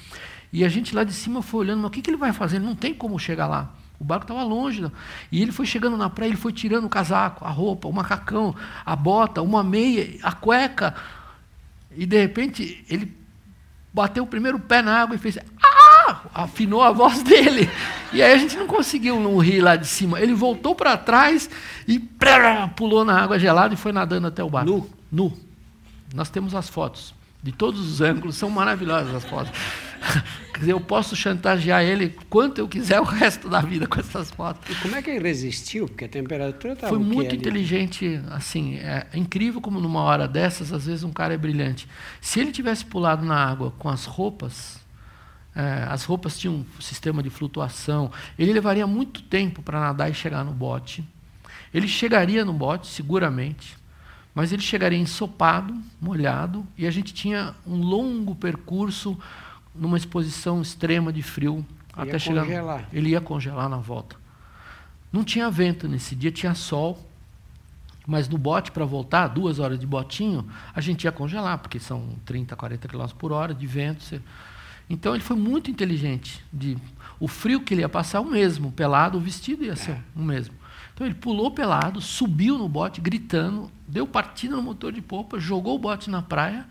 E 0.51 0.65
a 0.65 0.69
gente 0.69 0.95
lá 0.95 1.03
de 1.03 1.13
cima 1.13 1.43
foi 1.43 1.59
olhando, 1.59 1.81
mas 1.83 1.89
o 1.89 1.91
que, 1.91 2.01
que 2.01 2.09
ele 2.09 2.17
vai 2.17 2.33
fazer? 2.33 2.55
Ele 2.55 2.65
não 2.65 2.75
tem 2.75 2.95
como 2.95 3.19
chegar 3.19 3.45
lá. 3.45 3.75
O 3.99 4.03
barco 4.03 4.25
estava 4.25 4.43
longe. 4.43 4.81
Não. 4.81 4.91
E 5.31 5.41
ele 5.41 5.51
foi 5.51 5.65
chegando 5.65 5.97
na 5.97 6.09
praia, 6.09 6.29
ele 6.29 6.37
foi 6.37 6.53
tirando 6.53 6.85
o 6.85 6.89
casaco, 6.89 7.45
a 7.45 7.49
roupa, 7.49 7.87
o 7.87 7.93
macacão, 7.93 8.55
a 8.85 8.95
bota, 8.95 9.41
uma 9.41 9.63
meia, 9.63 10.19
a 10.23 10.31
cueca. 10.31 10.93
E 11.95 12.05
de 12.05 12.19
repente 12.19 12.85
ele 12.89 13.15
bateu 13.91 14.23
o 14.23 14.27
primeiro 14.27 14.59
pé 14.59 14.81
na 14.81 15.01
água 15.01 15.15
e 15.15 15.19
fez. 15.19 15.37
Ah! 15.61 16.21
Afinou 16.33 16.83
a 16.83 16.91
voz 16.91 17.21
dele. 17.23 17.69
E 18.13 18.21
aí 18.21 18.33
a 18.33 18.37
gente 18.37 18.55
não 18.55 18.67
conseguiu 18.67 19.19
não 19.19 19.37
rir 19.39 19.61
lá 19.61 19.75
de 19.75 19.87
cima. 19.87 20.21
Ele 20.21 20.33
voltou 20.33 20.75
para 20.75 20.95
trás 20.95 21.49
e 21.87 21.99
pulou 22.75 23.03
na 23.03 23.19
água 23.19 23.39
gelada 23.39 23.73
e 23.73 23.77
foi 23.77 23.91
nadando 23.91 24.27
até 24.27 24.43
o 24.43 24.49
barco. 24.49 24.69
Nu. 24.69 24.89
Nu. 25.11 25.37
Nós 26.13 26.29
temos 26.29 26.55
as 26.55 26.69
fotos. 26.69 27.13
De 27.41 27.51
todos 27.51 27.79
os 27.79 28.01
ângulos, 28.01 28.35
são 28.35 28.49
maravilhosas 28.49 29.13
as 29.13 29.25
fotos. 29.25 29.51
Eu 30.65 30.79
posso 30.79 31.15
chantagear 31.15 31.83
ele 31.83 32.15
quanto 32.29 32.59
eu 32.59 32.67
quiser 32.67 32.99
o 32.99 33.03
resto 33.03 33.47
da 33.47 33.61
vida 33.61 33.85
com 33.85 33.99
essas 33.99 34.31
fotos. 34.31 34.67
E 34.75 34.81
como 34.81 34.95
é 34.95 35.03
que 35.03 35.11
ele 35.11 35.19
resistiu? 35.19 35.87
Porque 35.87 36.05
a 36.05 36.09
temperatura 36.09 36.73
estava 36.73 36.89
Foi 36.95 37.03
muito 37.03 37.29
ali? 37.29 37.37
inteligente, 37.37 38.19
assim, 38.31 38.77
é 38.77 39.05
incrível 39.13 39.61
como 39.61 39.79
numa 39.79 40.01
hora 40.01 40.27
dessas, 40.27 40.73
às 40.73 40.87
vezes 40.87 41.03
um 41.03 41.11
cara 41.11 41.35
é 41.35 41.37
brilhante. 41.37 41.87
Se 42.19 42.39
ele 42.39 42.51
tivesse 42.51 42.83
pulado 42.85 43.23
na 43.23 43.35
água 43.35 43.71
com 43.77 43.87
as 43.87 44.05
roupas, 44.05 44.79
é, 45.55 45.85
as 45.89 46.03
roupas 46.03 46.39
tinham 46.39 46.55
um 46.55 46.81
sistema 46.81 47.21
de 47.21 47.29
flutuação, 47.29 48.11
ele 48.37 48.51
levaria 48.51 48.87
muito 48.87 49.21
tempo 49.21 49.61
para 49.61 49.79
nadar 49.79 50.09
e 50.09 50.13
chegar 50.13 50.43
no 50.43 50.51
bote. 50.51 51.03
Ele 51.73 51.87
chegaria 51.87 52.43
no 52.43 52.53
bote, 52.53 52.87
seguramente, 52.87 53.77
mas 54.33 54.53
ele 54.53 54.61
chegaria 54.61 54.99
ensopado, 54.99 55.75
molhado, 55.99 56.65
e 56.77 56.85
a 56.85 56.91
gente 56.91 57.13
tinha 57.13 57.55
um 57.65 57.77
longo 57.77 58.35
percurso 58.35 59.17
numa 59.77 59.97
exposição 59.97 60.61
extrema 60.61 61.11
de 61.13 61.21
frio 61.21 61.65
Ia 61.95 62.03
até 62.03 62.19
chegar. 62.19 62.43
congelar. 62.45 62.87
Ele 62.91 63.09
ia 63.09 63.21
congelar 63.21 63.69
na 63.69 63.77
volta. 63.77 64.15
Não 65.11 65.23
tinha 65.23 65.49
vento 65.49 65.87
nesse 65.87 66.15
dia, 66.15 66.31
tinha 66.31 66.53
sol. 66.53 67.03
Mas 68.05 68.29
no 68.29 68.37
bote, 68.37 68.71
para 68.71 68.85
voltar, 68.85 69.27
duas 69.27 69.59
horas 69.59 69.77
de 69.77 69.85
botinho, 69.85 70.47
a 70.73 70.79
gente 70.79 71.03
ia 71.03 71.11
congelar, 71.11 71.57
porque 71.57 71.77
são 71.77 72.07
30, 72.23 72.55
40 72.55 72.87
km 72.87 73.05
por 73.17 73.31
hora 73.33 73.53
de 73.53 73.67
vento. 73.67 74.01
você- 74.03 74.21
Então 74.89 75.13
ele 75.13 75.23
foi 75.23 75.35
muito 75.35 75.69
inteligente. 75.69 76.41
De... 76.53 76.77
O 77.19 77.27
frio 77.27 77.59
que 77.59 77.73
ele 77.73 77.81
ia 77.81 77.89
passar 77.89 78.19
é 78.19 78.21
o 78.21 78.25
mesmo, 78.25 78.71
pelado, 78.71 79.17
o 79.17 79.21
vestido 79.21 79.65
ia 79.65 79.75
ser 79.75 79.97
o 80.15 80.21
mesmo. 80.21 80.55
Então 80.93 81.05
ele 81.05 81.15
pulou 81.15 81.51
pelado, 81.51 81.99
subiu 81.99 82.57
no 82.57 82.69
bote, 82.69 83.01
gritando, 83.01 83.69
deu 83.87 84.07
partida 84.07 84.55
no 84.55 84.61
motor 84.63 84.93
de 84.93 85.01
popa, 85.01 85.37
jogou 85.39 85.75
o 85.75 85.79
bote 85.79 86.09
na 86.09 86.21
praia. 86.21 86.65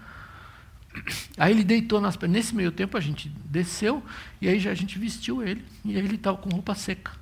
Aí 1.36 1.52
ele 1.52 1.64
deitou 1.64 2.00
nas 2.00 2.16
pernas. 2.16 2.36
Nesse 2.36 2.54
meio 2.54 2.72
tempo 2.72 2.96
a 2.96 3.00
gente 3.00 3.28
desceu 3.28 4.02
e 4.40 4.48
aí 4.48 4.58
já 4.58 4.70
a 4.70 4.74
gente 4.74 4.98
vestiu 4.98 5.42
ele. 5.42 5.64
E 5.84 5.90
aí 5.90 5.98
ele 5.98 6.16
estava 6.16 6.36
com 6.36 6.48
roupa 6.50 6.74
seca. 6.74 7.12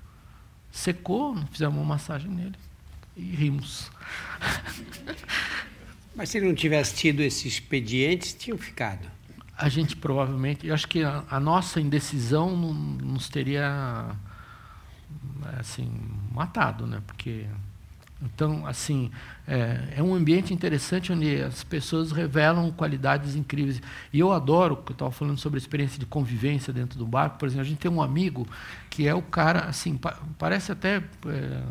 Secou, 0.70 1.36
fizemos 1.52 1.76
uma 1.76 1.84
massagem 1.84 2.30
nele 2.30 2.54
e 3.16 3.22
rimos. 3.22 3.90
Mas 6.16 6.28
se 6.30 6.38
ele 6.38 6.46
não 6.46 6.54
tivesse 6.54 6.94
tido 6.94 7.20
esses 7.20 7.44
expedientes, 7.44 8.32
tinham 8.34 8.56
ficado. 8.56 9.08
A 9.56 9.68
gente 9.68 9.96
provavelmente, 9.96 10.66
eu 10.66 10.74
acho 10.74 10.88
que 10.88 11.02
a, 11.02 11.24
a 11.30 11.38
nossa 11.40 11.80
indecisão 11.80 12.56
não- 12.56 12.74
nos 12.74 13.28
teria 13.28 14.16
assim 15.58 15.90
matado, 16.32 16.86
né? 16.86 17.00
Porque 17.06 17.46
então 18.22 18.66
assim 18.66 19.10
é, 19.46 19.94
é 19.96 20.02
um 20.02 20.14
ambiente 20.14 20.54
interessante 20.54 21.12
onde 21.12 21.42
as 21.42 21.62
pessoas 21.62 22.12
revelam 22.12 22.70
qualidades 22.70 23.34
incríveis. 23.36 23.80
E 24.12 24.18
eu 24.18 24.32
adoro, 24.32 24.82
eu 24.86 24.92
estava 24.92 25.10
falando 25.10 25.38
sobre 25.38 25.58
a 25.58 25.60
experiência 25.60 25.98
de 25.98 26.06
convivência 26.06 26.72
dentro 26.72 26.98
do 26.98 27.06
barco. 27.06 27.38
Por 27.38 27.46
exemplo, 27.46 27.62
a 27.62 27.68
gente 27.68 27.78
tem 27.78 27.90
um 27.90 28.02
amigo 28.02 28.46
que 28.88 29.06
é 29.06 29.14
o 29.14 29.20
cara 29.22 29.60
assim 29.66 29.96
pa- 29.96 30.18
parece 30.38 30.72
até 30.72 30.96
é, 30.96 31.62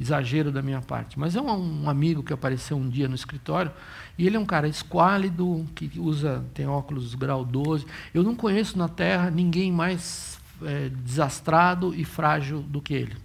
exagero 0.00 0.50
da 0.50 0.60
minha 0.60 0.80
parte, 0.80 1.18
mas 1.18 1.36
é 1.36 1.40
um, 1.40 1.84
um 1.84 1.88
amigo 1.90 2.22
que 2.22 2.32
apareceu 2.32 2.76
um 2.76 2.88
dia 2.88 3.06
no 3.08 3.14
escritório 3.14 3.70
e 4.18 4.26
ele 4.26 4.36
é 4.36 4.40
um 4.40 4.44
cara 4.46 4.66
esquálido, 4.66 5.64
que 5.74 5.90
usa 5.98 6.44
tem 6.52 6.66
óculos 6.66 7.14
grau 7.14 7.44
12. 7.44 7.86
Eu 8.12 8.22
não 8.24 8.34
conheço 8.34 8.76
na 8.76 8.88
Terra 8.88 9.30
ninguém 9.30 9.70
mais 9.70 10.40
é, 10.62 10.88
desastrado 10.88 11.94
e 11.94 12.04
frágil 12.04 12.60
do 12.60 12.80
que 12.80 12.94
ele. 12.94 13.16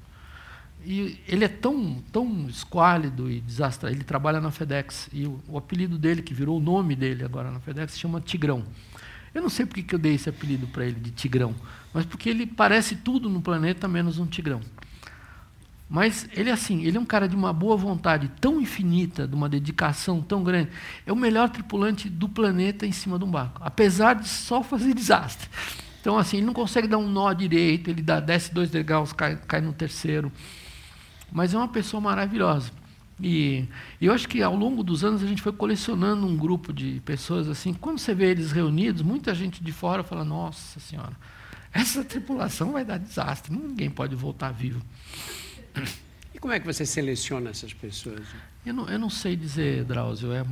E 0.85 1.19
ele 1.27 1.43
é 1.43 1.47
tão, 1.47 2.01
tão 2.11 2.47
esquálido 2.47 3.29
e 3.29 3.41
desastrado. 3.41 3.93
Ele 3.93 4.03
trabalha 4.03 4.39
na 4.39 4.51
FedEx 4.51 5.09
e 5.11 5.25
o, 5.25 5.39
o 5.47 5.57
apelido 5.57 5.97
dele, 5.97 6.21
que 6.21 6.33
virou 6.33 6.57
o 6.57 6.61
nome 6.61 6.95
dele 6.95 7.23
agora 7.23 7.51
na 7.51 7.59
FedEx, 7.59 7.93
se 7.93 7.99
chama 7.99 8.21
Tigrão. 8.21 8.63
Eu 9.33 9.41
não 9.41 9.49
sei 9.49 9.65
porque 9.65 9.83
que 9.83 9.93
eu 9.93 9.99
dei 9.99 10.15
esse 10.15 10.29
apelido 10.29 10.67
para 10.67 10.85
ele 10.85 10.99
de 10.99 11.11
Tigrão, 11.11 11.53
mas 11.93 12.05
porque 12.05 12.29
ele 12.29 12.47
parece 12.47 12.95
tudo 12.95 13.29
no 13.29 13.41
planeta 13.41 13.87
menos 13.87 14.17
um 14.17 14.25
tigrão. 14.25 14.61
Mas 15.89 16.29
ele 16.33 16.51
é 16.51 16.53
assim, 16.53 16.83
ele 16.83 16.97
é 16.97 16.99
um 16.99 17.05
cara 17.05 17.27
de 17.27 17.35
uma 17.35 17.51
boa 17.51 17.75
vontade 17.75 18.31
tão 18.39 18.61
infinita, 18.61 19.27
de 19.27 19.33
uma 19.33 19.49
dedicação 19.49 20.21
tão 20.21 20.43
grande. 20.43 20.69
É 21.03 21.11
o 21.11 21.15
melhor 21.15 21.49
tripulante 21.49 22.07
do 22.07 22.29
planeta 22.29 22.85
em 22.85 22.91
cima 22.91 23.17
de 23.17 23.25
um 23.25 23.31
barco, 23.31 23.59
apesar 23.63 24.13
de 24.13 24.27
só 24.27 24.61
fazer 24.61 24.93
desastre. 24.95 25.49
Então, 25.99 26.17
assim, 26.17 26.37
ele 26.37 26.45
não 26.45 26.53
consegue 26.53 26.87
dar 26.87 26.99
um 26.99 27.09
nó 27.09 27.33
direito, 27.33 27.89
ele 27.89 28.01
dá, 28.01 28.19
desce 28.19 28.53
dois 28.53 28.69
degraus, 28.69 29.11
cai, 29.11 29.35
cai 29.47 29.61
no 29.61 29.73
terceiro. 29.73 30.31
Mas 31.31 31.53
é 31.53 31.57
uma 31.57 31.67
pessoa 31.67 32.01
maravilhosa. 32.01 32.71
E 33.21 33.67
eu 33.99 34.13
acho 34.13 34.27
que 34.27 34.41
ao 34.41 34.55
longo 34.55 34.81
dos 34.81 35.03
anos 35.03 35.21
a 35.21 35.27
gente 35.27 35.41
foi 35.41 35.51
colecionando 35.51 36.25
um 36.25 36.37
grupo 36.37 36.71
de 36.71 37.01
pessoas 37.03 37.49
assim. 37.49 37.73
Quando 37.73 37.99
você 37.99 38.13
vê 38.13 38.31
eles 38.31 38.51
reunidos, 38.51 39.01
muita 39.01 39.35
gente 39.35 39.61
de 39.61 39.71
fora 39.73 40.03
fala: 40.03 40.23
Nossa 40.23 40.79
Senhora, 40.79 41.13
essa 41.73 42.03
tripulação 42.03 42.71
vai 42.71 42.85
dar 42.85 42.97
desastre, 42.97 43.53
ninguém 43.53 43.89
pode 43.89 44.15
voltar 44.15 44.51
vivo. 44.51 44.81
E 46.33 46.39
como 46.39 46.53
é 46.53 46.59
que 46.59 46.65
você 46.65 46.85
seleciona 46.85 47.49
essas 47.49 47.73
pessoas? 47.73 48.21
Eu 48.65 48.73
não, 48.73 48.87
eu 48.87 48.97
não 48.97 49.09
sei 49.09 49.35
dizer, 49.35 49.83
Drauzio. 49.83 50.31
É, 50.31 50.45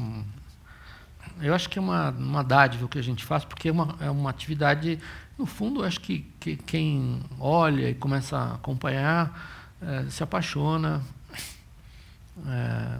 eu 1.41 1.53
acho 1.53 1.69
que 1.69 1.79
é 1.79 1.81
uma, 1.81 2.09
uma 2.09 2.43
dádiva 2.43 2.85
o 2.85 2.89
que 2.89 2.99
a 2.99 3.03
gente 3.03 3.23
faz, 3.23 3.45
porque 3.45 3.69
é 3.69 3.71
uma, 3.71 3.95
é 4.01 4.09
uma 4.09 4.29
atividade. 4.29 4.99
No 5.37 5.45
fundo, 5.45 5.81
eu 5.81 5.85
acho 5.85 6.01
que, 6.01 6.25
que 6.39 6.57
quem 6.57 7.21
olha 7.39 7.89
e 7.89 7.95
começa 7.95 8.37
a 8.37 8.55
acompanhar 8.55 9.56
eh, 9.81 10.05
se 10.09 10.23
apaixona. 10.23 11.01
Eh, 12.45 12.99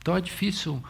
então 0.00 0.16
é 0.16 0.20
difícil. 0.20 0.82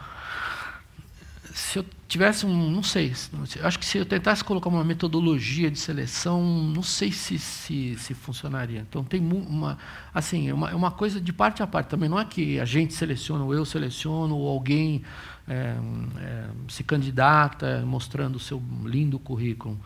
Se 1.53 1.79
eu 1.79 1.85
tivesse 2.07 2.45
um. 2.45 2.71
Não 2.71 2.83
sei. 2.83 3.13
acho 3.61 3.79
que 3.79 3.85
se 3.85 3.97
eu 3.97 4.05
tentasse 4.05 4.43
colocar 4.43 4.69
uma 4.69 4.83
metodologia 4.83 5.69
de 5.69 5.79
seleção, 5.79 6.43
não 6.43 6.83
sei 6.83 7.11
se, 7.11 7.37
se, 7.37 7.95
se 7.97 8.13
funcionaria. 8.13 8.79
Então 8.79 9.03
tem 9.03 9.21
uma. 9.21 9.77
Assim, 10.13 10.49
é 10.49 10.53
uma, 10.53 10.71
é 10.71 10.75
uma 10.75 10.91
coisa 10.91 11.21
de 11.21 11.31
parte 11.31 11.61
a 11.61 11.67
parte. 11.67 11.87
Também 11.87 12.09
não 12.09 12.19
é 12.19 12.25
que 12.25 12.59
a 12.59 12.65
gente 12.65 12.93
seleciona, 12.93 13.43
ou 13.43 13.53
eu 13.53 13.65
seleciono, 13.65 14.35
ou 14.35 14.49
alguém 14.49 15.03
eh, 15.47 15.75
eh, 16.17 16.49
se 16.67 16.83
candidata 16.83 17.83
mostrando 17.85 18.35
o 18.35 18.39
seu 18.39 18.61
lindo 18.85 19.19
currículo. 19.19 19.79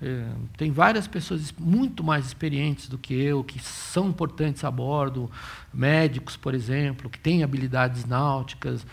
Eh, 0.00 0.26
tem 0.58 0.70
várias 0.70 1.06
pessoas 1.06 1.40
es- 1.40 1.52
muito 1.58 2.04
mais 2.04 2.26
experientes 2.26 2.88
do 2.88 2.98
que 2.98 3.14
eu, 3.14 3.42
que 3.42 3.58
são 3.60 4.08
importantes 4.08 4.62
a 4.64 4.70
bordo, 4.70 5.30
médicos, 5.72 6.36
por 6.36 6.54
exemplo, 6.54 7.08
que 7.08 7.18
têm 7.18 7.42
habilidades 7.42 8.04
náuticas, 8.04 8.86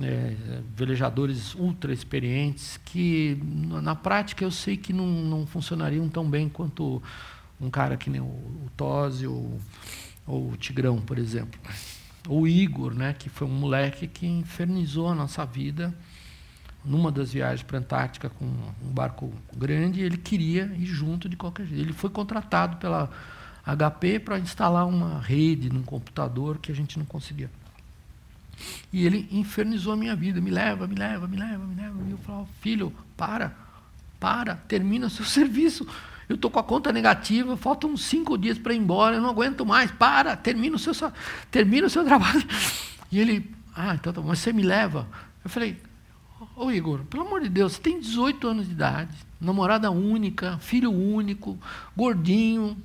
eh, 0.00 0.34
velejadores 0.76 1.54
ultra 1.54 1.92
experientes, 1.92 2.78
que 2.84 3.36
na 3.42 3.82
na 3.82 3.94
prática 3.96 4.44
eu 4.44 4.50
sei 4.50 4.76
que 4.76 4.92
não, 4.92 5.06
não 5.06 5.46
funcionariam 5.46 6.08
tão 6.08 6.28
bem 6.28 6.48
quanto 6.48 7.02
um 7.60 7.70
cara 7.70 7.96
que 7.96 8.08
nem 8.10 8.20
o, 8.20 8.24
o 8.24 8.68
Tosi 8.76 9.26
ou, 9.26 9.60
ou 10.26 10.50
o 10.52 10.56
Tigrão, 10.56 11.00
por 11.00 11.18
exemplo. 11.18 11.58
Ou 12.28 12.42
o 12.42 12.48
Igor, 12.48 12.94
né, 12.94 13.12
que 13.12 13.28
foi 13.28 13.46
um 13.46 13.50
moleque 13.50 14.06
que 14.06 14.26
infernizou 14.26 15.08
a 15.08 15.14
nossa 15.14 15.44
vida 15.44 15.92
numa 16.84 17.10
das 17.10 17.32
viagens 17.32 17.62
para 17.62 17.78
a 17.78 17.80
Antártica 17.80 18.28
com 18.28 18.44
um 18.44 18.92
barco 18.92 19.32
grande, 19.56 20.00
ele 20.00 20.16
queria 20.16 20.64
ir 20.76 20.86
junto 20.86 21.28
de 21.28 21.36
qualquer 21.36 21.66
jeito. 21.66 21.82
Ele 21.82 21.92
foi 21.92 22.10
contratado 22.10 22.76
pela 22.76 23.10
HP 23.64 24.20
para 24.20 24.38
instalar 24.38 24.86
uma 24.86 25.20
rede 25.20 25.70
num 25.70 25.82
computador 25.82 26.58
que 26.58 26.70
a 26.70 26.74
gente 26.74 26.98
não 26.98 27.06
conseguia. 27.06 27.50
E 28.92 29.04
ele 29.04 29.28
infernizou 29.32 29.94
a 29.94 29.96
minha 29.96 30.14
vida, 30.14 30.40
me 30.40 30.50
leva, 30.50 30.86
me 30.86 30.94
leva, 30.94 31.26
me 31.26 31.36
leva, 31.36 31.64
me 31.64 31.74
leva. 31.74 31.96
E 32.06 32.10
eu 32.10 32.18
falava, 32.18 32.46
filho, 32.60 32.92
para, 33.16 33.56
para, 34.20 34.56
termina 34.56 35.08
seu 35.08 35.24
serviço. 35.26 35.86
Eu 36.28 36.36
estou 36.36 36.50
com 36.50 36.58
a 36.58 36.64
conta 36.64 36.92
negativa, 36.92 37.56
faltam 37.56 37.96
cinco 37.96 38.38
dias 38.38 38.58
para 38.58 38.72
ir 38.72 38.78
embora, 38.78 39.16
eu 39.16 39.22
não 39.22 39.28
aguento 39.28 39.64
mais, 39.66 39.90
para, 39.90 40.36
termina 40.36 40.76
o 40.76 40.78
seu, 40.78 40.92
termina 41.50 41.86
o 41.86 41.90
seu 41.90 42.04
trabalho. 42.06 42.44
E 43.10 43.18
ele, 43.18 43.50
ah, 43.74 43.94
então 43.94 44.12
tá 44.12 44.20
mas 44.20 44.38
você 44.38 44.52
me 44.52 44.62
leva? 44.62 45.06
Eu 45.42 45.50
falei, 45.50 45.76
Ô 46.56 46.70
Igor, 46.70 47.00
pelo 47.10 47.26
amor 47.26 47.40
de 47.42 47.48
Deus, 47.48 47.72
você 47.72 47.80
tem 47.80 47.98
18 47.98 48.46
anos 48.46 48.66
de 48.66 48.72
idade, 48.72 49.16
namorada 49.40 49.90
única, 49.90 50.56
filho 50.58 50.90
único, 50.92 51.58
gordinho, 51.96 52.76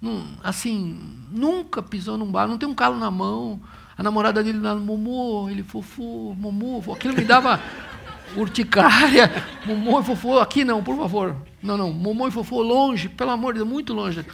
não- 0.00 0.24
assim, 0.42 0.98
nunca 1.30 1.80
pisou 1.82 2.18
num 2.18 2.30
bar, 2.30 2.48
não 2.48 2.58
tem 2.58 2.68
um 2.68 2.74
calo 2.74 2.98
na 2.98 3.10
mão. 3.10 3.60
A 3.96 4.02
namorada 4.02 4.42
dele 4.42 4.58
lá, 4.58 4.74
Momô, 4.74 5.48
ele 5.48 5.62
fofo, 5.62 6.34
Momô, 6.36 6.82
aquilo 6.92 7.14
me 7.14 7.22
dava 7.24 7.60
urticária. 8.36 9.30
Momô 9.64 10.00
e 10.00 10.04
fofo, 10.04 10.38
aqui 10.40 10.64
não, 10.64 10.82
por 10.82 10.96
favor. 10.96 11.36
Não, 11.62 11.76
não, 11.76 11.92
Momô 11.92 12.26
e 12.26 12.30
fofo 12.32 12.60
longe, 12.60 13.08
pelo 13.08 13.30
amor 13.30 13.52
de 13.52 13.60
Deus, 13.60 13.70
muito 13.70 13.92
longe. 13.92 14.24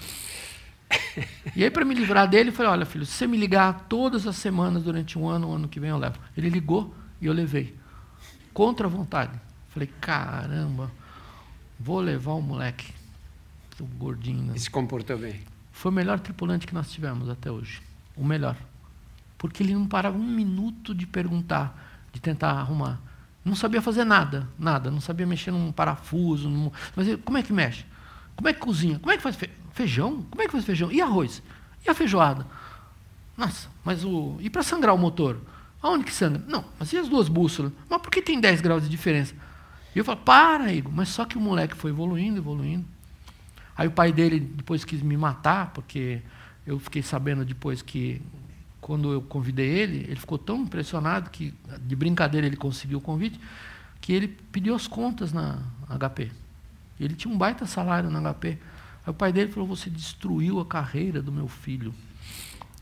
E 1.55 1.65
aí, 1.65 1.71
para 1.71 1.85
me 1.85 1.95
livrar 1.95 2.27
dele, 2.29 2.51
eu 2.51 2.53
falei: 2.55 2.73
olha, 2.73 2.87
filho, 2.87 3.05
se 3.05 3.13
você 3.13 3.27
me 3.27 3.37
ligar 3.37 3.87
todas 3.89 4.27
as 4.27 4.37
semanas 4.37 4.83
durante 4.83 5.19
um 5.19 5.29
ano, 5.29 5.49
o 5.49 5.53
ano 5.53 5.69
que 5.69 5.81
vem 5.81 5.91
eu 5.91 5.99
levo. 5.99 6.19
Ele 6.37 6.49
ligou 6.49 6.95
e 7.21 7.27
eu 7.27 7.33
levei. 7.33 7.75
Contra 8.53 8.87
a 8.87 8.91
vontade. 8.91 9.33
Falei: 9.69 9.89
caramba, 10.01 10.91
vou 11.79 12.01
levar 12.01 12.33
o 12.33 12.41
moleque, 12.43 12.93
o 13.81 13.85
gordinho. 13.85 14.55
E 14.55 14.59
se 14.59 14.71
comportou 14.71 15.19
bem. 15.19 15.41
Foi 15.73 15.91
o 15.91 15.95
melhor 15.95 16.19
tripulante 16.19 16.67
que 16.67 16.75
nós 16.75 16.91
tivemos 16.91 17.29
até 17.29 17.51
hoje. 17.51 17.81
O 18.17 18.25
melhor. 18.25 18.57
Porque 19.37 19.63
ele 19.63 19.75
não 19.75 19.87
parava 19.87 20.19
um 20.19 20.27
minuto 20.27 20.93
de 20.95 21.07
perguntar, 21.07 22.07
de 22.13 22.21
tentar 22.21 22.51
arrumar. 22.51 22.99
Não 23.45 23.55
sabia 23.55 23.81
fazer 23.81 24.05
nada, 24.05 24.49
nada. 24.59 24.91
Não 24.91 25.01
sabia 25.01 25.25
mexer 25.27 25.53
num 25.53 25.71
parafuso. 25.71 26.49
num- 26.49 26.73
Mas 26.97 27.07
ele, 27.07 27.19
como 27.19 27.39
é 27.39 27.43
que 27.43 27.53
mexe? 27.53 27.85
Como 28.35 28.49
é 28.49 28.53
que 28.53 28.59
cozinha? 28.59 28.99
Como 28.99 29.13
é 29.13 29.17
que 29.17 29.23
faz 29.23 29.39
feijão? 29.73 30.23
Como 30.29 30.43
é 30.43 30.47
que 30.47 30.53
faz 30.53 30.65
feijão? 30.65 30.91
E 30.91 31.01
arroz? 31.01 31.41
E 31.87 31.89
a 31.91 31.95
feijoada? 31.95 32.45
Nossa, 33.37 33.69
mas 33.85 34.05
o. 34.05 34.37
E 34.41 34.51
para 34.51 34.65
sangrar 34.65 34.93
o 34.95 34.99
motor? 34.99 35.41
Aonde 35.83 36.05
que 36.05 36.13
sangra? 36.13 36.43
Não, 36.47 36.65
mas 36.79 36.93
e 36.93 36.99
as 36.99 37.09
duas 37.09 37.29
bússolas? 37.29 37.73
Mas 37.89 38.03
por 38.03 38.11
que 38.11 38.21
tem 38.21 38.41
10 38.41 38.61
graus 38.61 38.83
de 38.83 38.89
diferença? 38.89 39.35
E 39.95 39.99
eu 39.99 40.05
falo, 40.05 40.19
para, 40.19 40.73
Igor. 40.73 40.93
Mas 40.93 41.09
só 41.09 41.25
que 41.25 41.39
o 41.39 41.41
moleque 41.41 41.77
foi 41.77 41.91
evoluindo, 41.91 42.39
evoluindo. 42.39 42.85
Aí 43.77 43.87
o 43.87 43.91
pai 43.93 44.13
dele 44.13 44.41
depois 44.41 44.85
quis 44.85 45.01
me 45.03 45.17
matar, 45.17 45.71
porque 45.73 46.21
eu 46.67 46.81
fiquei 46.81 47.01
sabendo 47.01 47.45
depois 47.45 47.81
que, 47.81 48.21
quando 48.81 49.13
eu 49.13 49.23
convidei 49.23 49.69
ele, 49.69 49.99
ele 49.99 50.17
ficou 50.17 50.37
tão 50.37 50.63
impressionado 50.63 51.31
que, 51.31 51.55
de 51.81 51.95
brincadeira, 51.95 52.47
ele 52.47 52.57
conseguiu 52.57 52.99
o 52.99 53.01
convite, 53.01 53.41
que 54.01 54.13
ele 54.13 54.29
pediu 54.29 54.75
as 54.75 54.89
contas 54.89 55.33
na 55.33 55.61
HP. 55.89 56.33
Ele 56.99 57.15
tinha 57.15 57.33
um 57.33 57.39
baita 57.39 57.67
salário 57.67 58.11
na 58.11 58.21
HP. 58.35 58.59
Aí 59.07 59.11
o 59.11 59.15
pai 59.15 59.33
dele 59.33 59.53
falou: 59.53 59.69
Você 59.69 59.89
destruiu 59.89 60.59
a 60.59 60.67
carreira 60.67 61.23
do 61.23 61.31
meu 61.31 61.47
filho. 61.47 61.95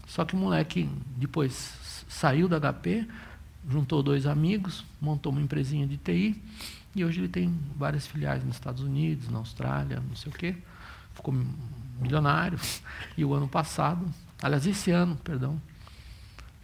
Só 0.06 0.24
que 0.24 0.34
o 0.34 0.38
moleque 0.38 0.88
depois 1.16 1.74
saiu 2.08 2.48
da 2.48 2.60
HP, 2.60 3.06
juntou 3.68 4.02
dois 4.02 4.26
amigos, 4.26 4.84
montou 5.00 5.32
uma 5.32 5.40
empresinha 5.40 5.86
de 5.86 5.96
TI 5.96 6.40
e 6.94 7.04
hoje 7.04 7.20
ele 7.20 7.28
tem 7.28 7.54
várias 7.76 8.06
filiais 8.06 8.44
nos 8.44 8.56
Estados 8.56 8.82
Unidos, 8.82 9.28
na 9.28 9.38
Austrália, 9.38 10.02
não 10.08 10.16
sei 10.16 10.32
o 10.32 10.34
quê. 10.34 10.56
Ficou 11.14 11.34
milionário. 12.00 12.58
E 13.16 13.24
o 13.24 13.34
ano 13.34 13.48
passado, 13.48 14.06
aliás, 14.42 14.66
esse 14.66 14.90
ano, 14.90 15.16
perdão, 15.16 15.60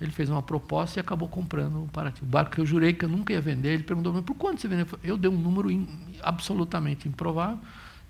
ele 0.01 0.11
fez 0.11 0.29
uma 0.29 0.43
proposta 0.43 0.99
e 0.99 1.01
acabou 1.01 1.29
comprando 1.29 1.85
o 1.85 1.89
Paraty. 1.89 2.23
O 2.23 2.27
barco 2.27 2.53
que 2.53 2.61
eu 2.61 2.67
jurei 2.67 2.93
que 2.93 3.05
eu 3.05 3.09
nunca 3.09 3.33
ia 3.33 3.41
vender, 3.41 3.75
ele 3.75 3.83
perguntou, 3.83 4.23
por 4.23 4.35
quanto 4.35 4.61
você 4.61 4.69
vendeu? 4.69 4.87
Eu 5.03 5.17
dei 5.17 5.31
um 5.31 5.39
número 5.39 5.71
in, 5.71 5.87
absolutamente 6.23 7.09
improvável. 7.09 7.59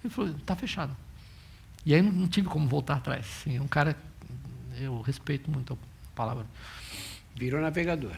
Ele 0.02 0.12
falou, 0.12 0.30
está 0.30 0.56
fechado. 0.56 0.96
E 1.84 1.94
aí 1.94 2.00
não 2.00 2.28
tive 2.28 2.48
como 2.48 2.66
voltar 2.68 2.96
atrás. 2.96 3.44
É 3.46 3.60
um 3.60 3.66
cara, 3.66 3.96
eu 4.78 5.00
respeito 5.00 5.50
muito 5.50 5.74
a 5.74 5.76
palavra. 6.14 6.46
Virou 7.36 7.60
navegador. 7.60 8.16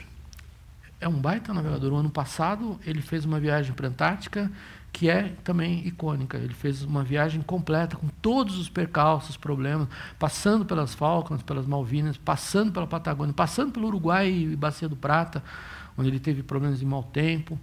É 1.00 1.08
um 1.08 1.20
baita 1.20 1.52
navegador. 1.52 1.92
O 1.92 1.96
ano 1.96 2.10
passado 2.10 2.78
ele 2.86 3.02
fez 3.02 3.24
uma 3.24 3.38
viagem 3.38 3.72
para 3.72 3.86
a 3.86 3.90
Antártica 3.90 4.50
que 4.94 5.10
é 5.10 5.32
também 5.42 5.84
icônica. 5.84 6.38
Ele 6.38 6.54
fez 6.54 6.82
uma 6.82 7.02
viagem 7.02 7.42
completa 7.42 7.96
com 7.96 8.06
todos 8.22 8.56
os 8.56 8.68
percalços, 8.68 9.36
problemas, 9.36 9.88
passando 10.20 10.64
pelas 10.64 10.94
Falklands, 10.94 11.42
pelas 11.42 11.66
Malvinas, 11.66 12.16
passando 12.16 12.70
pela 12.70 12.86
Patagônia, 12.86 13.34
passando 13.34 13.72
pelo 13.72 13.88
Uruguai 13.88 14.30
e 14.30 14.56
Bacia 14.56 14.88
do 14.88 14.94
Prata, 14.94 15.42
onde 15.98 16.08
ele 16.08 16.20
teve 16.20 16.44
problemas 16.44 16.78
de 16.78 16.86
mau 16.86 17.02
tempo. 17.02 17.58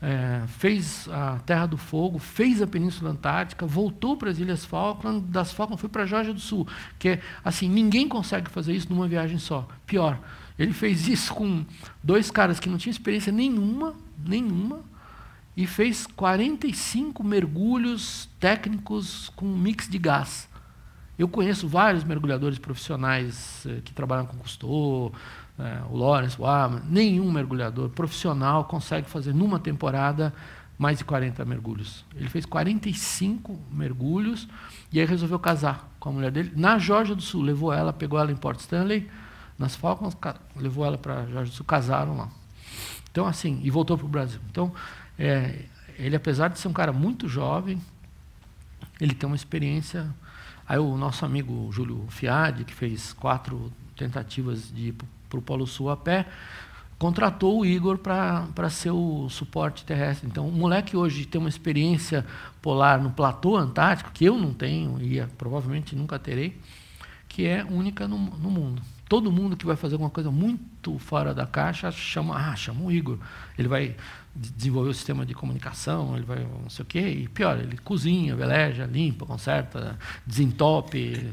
É, 0.00 0.42
fez 0.46 1.08
a 1.08 1.40
Terra 1.40 1.66
do 1.66 1.76
Fogo, 1.76 2.20
fez 2.20 2.62
a 2.62 2.68
Península 2.68 3.10
Antártica, 3.10 3.66
voltou 3.66 4.16
para 4.16 4.30
as 4.30 4.38
Ilhas 4.38 4.64
Falkland, 4.64 5.26
das 5.26 5.52
Falklands 5.52 5.80
foi 5.80 5.90
para 5.90 6.04
a 6.04 6.06
Geórgia 6.06 6.32
do 6.32 6.40
Sul, 6.40 6.68
que 6.98 7.08
é 7.08 7.20
assim, 7.42 7.68
ninguém 7.68 8.06
consegue 8.06 8.48
fazer 8.48 8.74
isso 8.74 8.88
numa 8.90 9.08
viagem 9.08 9.38
só. 9.38 9.66
Pior, 9.86 10.20
ele 10.58 10.72
fez 10.72 11.06
isso 11.08 11.34
com 11.34 11.64
dois 12.02 12.30
caras 12.30 12.58
que 12.58 12.68
não 12.68 12.78
tinham 12.78 12.92
experiência 12.92 13.32
nenhuma, 13.32 13.94
nenhuma, 14.24 14.80
e 15.56 15.66
fez 15.66 16.06
45 16.06 17.24
mergulhos 17.24 18.28
técnicos 18.38 19.30
com 19.34 19.46
mix 19.46 19.88
de 19.88 19.98
gás. 19.98 20.48
Eu 21.18 21.28
conheço 21.28 21.66
vários 21.66 22.04
mergulhadores 22.04 22.58
profissionais 22.58 23.64
eh, 23.66 23.80
que 23.82 23.94
trabalham 23.94 24.26
com 24.26 24.36
Cousteau, 24.36 25.14
eh, 25.58 25.80
o 25.90 25.96
Lawrence, 25.96 26.38
o 26.38 26.44
Arman. 26.44 26.82
Nenhum 26.90 27.32
mergulhador 27.32 27.88
profissional 27.88 28.64
consegue 28.64 29.08
fazer 29.08 29.32
numa 29.32 29.58
temporada 29.58 30.34
mais 30.78 30.98
de 30.98 31.04
40 31.04 31.42
mergulhos. 31.46 32.04
Ele 32.14 32.28
fez 32.28 32.44
45 32.44 33.58
mergulhos 33.72 34.46
e 34.92 35.00
aí 35.00 35.06
resolveu 35.06 35.38
casar 35.38 35.88
com 35.98 36.10
a 36.10 36.12
mulher 36.12 36.30
dele. 36.30 36.52
Na 36.54 36.78
Georgia 36.78 37.14
do 37.14 37.22
Sul, 37.22 37.42
levou 37.42 37.72
ela, 37.72 37.94
pegou 37.94 38.18
ela 38.18 38.30
em 38.30 38.36
Port 38.36 38.60
Stanley, 38.60 39.08
nas 39.58 39.74
Falklands, 39.74 40.16
levou 40.54 40.84
ela 40.84 40.98
para 40.98 41.26
Georgia 41.26 41.44
do 41.44 41.52
Sul, 41.52 41.64
casaram 41.66 42.16
lá. 42.16 42.28
Então, 43.10 43.26
assim, 43.26 43.60
e 43.62 43.70
voltou 43.70 43.96
para 43.96 44.06
o 44.06 44.08
Brasil. 44.08 44.40
Então, 44.50 44.72
é, 45.18 45.64
ele, 45.98 46.16
apesar 46.16 46.48
de 46.48 46.58
ser 46.58 46.68
um 46.68 46.72
cara 46.72 46.92
muito 46.92 47.28
jovem, 47.28 47.80
ele 49.00 49.14
tem 49.14 49.26
uma 49.26 49.36
experiência. 49.36 50.06
Aí 50.68 50.78
o 50.78 50.96
nosso 50.96 51.24
amigo 51.24 51.70
Júlio 51.72 52.04
Fiade, 52.08 52.64
que 52.64 52.74
fez 52.74 53.12
quatro 53.12 53.72
tentativas 53.96 54.70
de 54.70 54.88
ir 54.88 54.94
para 55.28 55.38
o 55.38 55.42
Polo 55.42 55.66
Sul 55.66 55.90
a 55.90 55.96
pé, 55.96 56.26
contratou 56.98 57.60
o 57.60 57.66
Igor 57.66 57.98
para 57.98 58.70
ser 58.70 58.90
o 58.90 59.28
suporte 59.28 59.84
terrestre. 59.84 60.26
Então, 60.26 60.48
o 60.48 60.52
moleque 60.52 60.96
hoje 60.96 61.24
tem 61.24 61.40
uma 61.40 61.48
experiência 61.48 62.24
polar 62.60 63.00
no 63.00 63.10
platô 63.10 63.56
antártico, 63.56 64.10
que 64.12 64.24
eu 64.24 64.36
não 64.36 64.52
tenho 64.52 65.00
e 65.00 65.24
provavelmente 65.38 65.94
nunca 65.94 66.18
terei, 66.18 66.58
que 67.28 67.46
é 67.46 67.64
única 67.64 68.08
no, 68.08 68.18
no 68.18 68.50
mundo. 68.50 68.82
Todo 69.08 69.30
mundo 69.30 69.56
que 69.56 69.64
vai 69.64 69.76
fazer 69.76 69.94
alguma 69.94 70.10
coisa 70.10 70.32
muito 70.32 70.98
fora 70.98 71.32
da 71.32 71.46
caixa 71.46 71.92
chama, 71.92 72.34
ah, 72.36 72.56
chama 72.56 72.84
o 72.84 72.90
Igor. 72.90 73.18
Ele 73.56 73.68
vai 73.68 73.96
desenvolver 74.34 74.90
o 74.90 74.94
sistema 74.94 75.24
de 75.24 75.32
comunicação, 75.32 76.16
ele 76.16 76.26
vai 76.26 76.40
não 76.40 76.68
sei 76.68 76.82
o 76.82 76.86
quê, 76.86 77.08
e 77.08 77.28
pior, 77.28 77.58
ele 77.58 77.78
cozinha, 77.78 78.34
veleja, 78.34 78.84
limpa, 78.84 79.24
conserta, 79.24 79.96
desentope, 80.26 81.32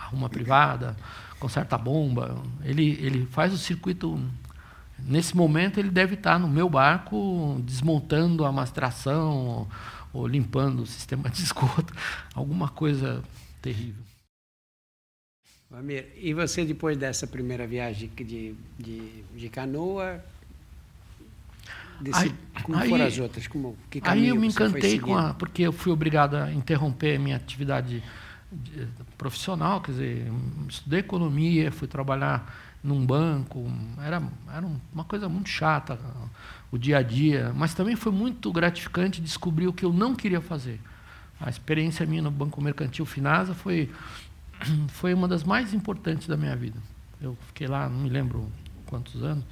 arruma 0.00 0.28
privada, 0.28 0.96
conserta 1.38 1.76
a 1.76 1.78
bomba. 1.78 2.36
Ele, 2.64 2.98
ele 3.00 3.26
faz 3.26 3.52
o 3.52 3.58
circuito. 3.58 4.20
Nesse 4.98 5.36
momento, 5.36 5.78
ele 5.78 5.90
deve 5.90 6.14
estar 6.14 6.38
no 6.38 6.48
meu 6.48 6.68
barco 6.68 7.60
desmontando 7.64 8.44
a 8.44 8.50
mastração 8.50 9.68
ou, 10.12 10.26
limpando 10.26 10.82
o 10.82 10.86
sistema 10.86 11.28
de 11.30 11.42
esgoto, 11.42 11.92
alguma 12.34 12.68
coisa 12.68 13.22
terrível. 13.62 14.13
Amir, 15.78 16.06
e 16.16 16.32
você, 16.32 16.64
depois 16.64 16.96
dessa 16.96 17.26
primeira 17.26 17.66
viagem 17.66 18.10
de, 18.16 18.54
de, 18.78 19.24
de 19.34 19.48
canoa, 19.48 20.24
desse, 22.00 22.24
aí, 22.24 22.34
como 22.62 22.78
aí, 22.78 22.88
foram 22.88 23.04
as 23.06 23.18
outras? 23.18 23.46
Como, 23.46 23.76
que 23.90 24.00
aí 24.04 24.28
eu 24.28 24.36
me 24.36 24.48
encantei 24.48 24.98
com 24.98 25.16
a. 25.16 25.34
Porque 25.34 25.62
eu 25.62 25.72
fui 25.72 25.92
obrigado 25.92 26.36
a 26.36 26.52
interromper 26.52 27.16
a 27.16 27.18
minha 27.18 27.36
atividade 27.36 28.02
profissional, 29.18 29.80
quer 29.80 29.92
dizer, 29.92 30.32
estudei 30.68 31.00
economia, 31.00 31.72
fui 31.72 31.88
trabalhar 31.88 32.54
num 32.82 33.04
banco, 33.04 33.64
era, 34.04 34.22
era 34.54 34.66
uma 34.92 35.04
coisa 35.04 35.28
muito 35.28 35.48
chata 35.48 35.98
o 36.70 36.76
dia 36.76 36.98
a 36.98 37.02
dia, 37.02 37.52
mas 37.54 37.72
também 37.72 37.96
foi 37.96 38.12
muito 38.12 38.52
gratificante 38.52 39.20
descobrir 39.20 39.66
o 39.66 39.72
que 39.72 39.84
eu 39.84 39.92
não 39.92 40.14
queria 40.14 40.40
fazer. 40.40 40.80
A 41.40 41.48
experiência 41.48 42.06
minha 42.06 42.22
no 42.22 42.30
Banco 42.30 42.60
Mercantil 42.60 43.06
Finasa 43.06 43.54
foi 43.54 43.90
foi 44.88 45.14
uma 45.14 45.28
das 45.28 45.44
mais 45.44 45.72
importantes 45.74 46.26
da 46.26 46.36
minha 46.36 46.56
vida. 46.56 46.78
Eu 47.20 47.36
fiquei 47.48 47.66
lá, 47.66 47.88
não 47.88 47.98
me 47.98 48.08
lembro 48.08 48.50
quantos 48.86 49.22
anos, 49.22 49.44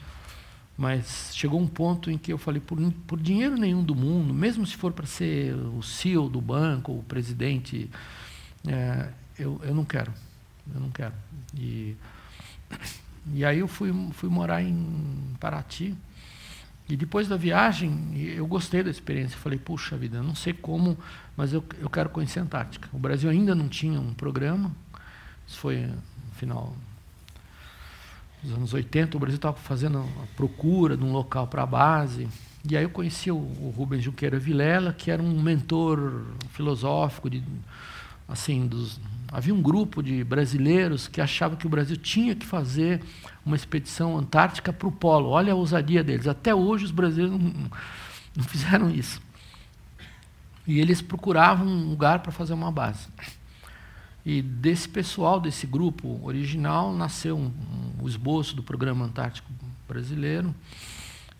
mas 0.77 1.31
chegou 1.35 1.61
um 1.61 1.67
ponto 1.67 2.11
em 2.11 2.19
que 2.19 2.33
eu 2.33 2.39
falei, 2.39 2.61
por, 2.61 2.79
por 3.07 3.19
dinheiro 3.21 3.57
nenhum 3.57 3.83
do 3.83 3.95
mundo, 3.95 4.33
mesmo 4.35 4.67
se 4.67 4.77
for 4.77 4.93
para 4.93 5.07
ser 5.07 5.55
o 5.55 5.83
CEO 5.83 6.29
do 6.29 6.41
banco, 6.41 6.93
o 6.93 7.03
presidente, 7.03 7.91
é, 8.67 9.09
eu, 9.39 9.61
eu 9.65 9.75
não 9.75 9.85
quero. 9.85 10.13
Eu 10.73 10.81
não 10.81 10.91
quero. 10.91 11.15
E, 11.55 11.97
e 13.35 13.45
aí 13.45 13.59
eu 13.59 13.69
fui, 13.69 13.93
fui 14.13 14.29
morar 14.29 14.63
em 14.63 15.37
Paraty. 15.41 15.95
E 16.89 16.97
depois 16.97 17.29
da 17.29 17.37
viagem, 17.37 18.13
eu 18.17 18.47
gostei 18.47 18.83
da 18.83 18.91
experiência. 18.91 19.39
Falei, 19.39 19.59
puxa 19.59 19.97
vida, 19.97 20.23
não 20.23 20.35
sei 20.35 20.53
como, 20.53 20.99
mas 21.37 21.53
eu, 21.53 21.65
eu 21.79 21.89
quero 21.89 22.11
conhecer 22.11 22.41
a 22.41 22.43
Antártica. 22.43 22.89
O 22.93 22.99
Brasil 22.99 23.31
ainda 23.31 23.55
não 23.55 23.69
tinha 23.69 24.01
um 24.01 24.13
programa, 24.13 24.75
isso 25.53 25.61
foi 25.61 25.83
no 25.83 26.35
final 26.35 26.75
dos 28.43 28.53
anos 28.53 28.75
80, 28.75 29.17
o 29.17 29.21
Brasil 29.21 29.37
estava 29.37 29.57
fazendo 29.57 29.99
a 29.99 30.27
procura 30.35 30.97
de 30.97 31.05
um 31.05 31.13
local 31.13 31.47
para 31.47 31.63
a 31.63 31.67
base. 31.67 32.27
E 32.69 32.77
aí 32.77 32.83
eu 32.83 32.91
conheci 32.91 33.31
o, 33.31 33.37
o 33.37 33.73
Rubens 33.77 34.03
Junqueira 34.03 34.39
Vilela, 34.39 34.93
que 34.93 35.11
era 35.11 35.23
um 35.23 35.41
mentor 35.41 36.25
filosófico 36.51 37.29
de 37.31 37.43
assim 38.27 38.67
dos 38.67 38.99
havia 39.31 39.55
um 39.55 39.63
grupo 39.63 40.03
de 40.03 40.23
brasileiros 40.25 41.09
que 41.09 41.21
achava 41.21 41.57
que 41.57 41.67
o 41.67 41.71
Brasil 41.71 41.97
tinha 41.97 42.35
que 42.35 42.45
fazer 42.45 43.03
uma 43.45 43.57
expedição 43.57 44.19
antártica 44.19 44.73
para 44.73 44.87
o 44.87 44.93
polo. 44.93 45.31
Olha 45.31 45.53
a 45.53 45.57
ousadia 45.57 46.05
deles. 46.05 46.27
Até 46.27 46.55
hoje 46.55 46.85
os 46.85 46.91
brasileiros 46.91 47.39
não, 47.39 47.71
não 48.37 48.45
fizeram 48.45 48.91
isso. 48.91 49.23
E 50.67 50.81
eles 50.81 51.01
procuravam 51.01 51.67
um 51.67 51.89
lugar 51.89 52.21
para 52.21 52.31
fazer 52.31 52.53
uma 52.53 52.71
base. 52.71 53.09
E 54.25 54.41
desse 54.41 54.89
pessoal, 54.89 55.41
desse 55.41 55.67
grupo 55.67 56.21
original, 56.23 56.95
nasceu 56.95 57.37
um, 57.37 57.47
um, 57.47 58.05
o 58.05 58.09
esboço 58.09 58.55
do 58.55 58.63
Programa 58.63 59.05
Antártico 59.05 59.51
Brasileiro. 59.89 60.55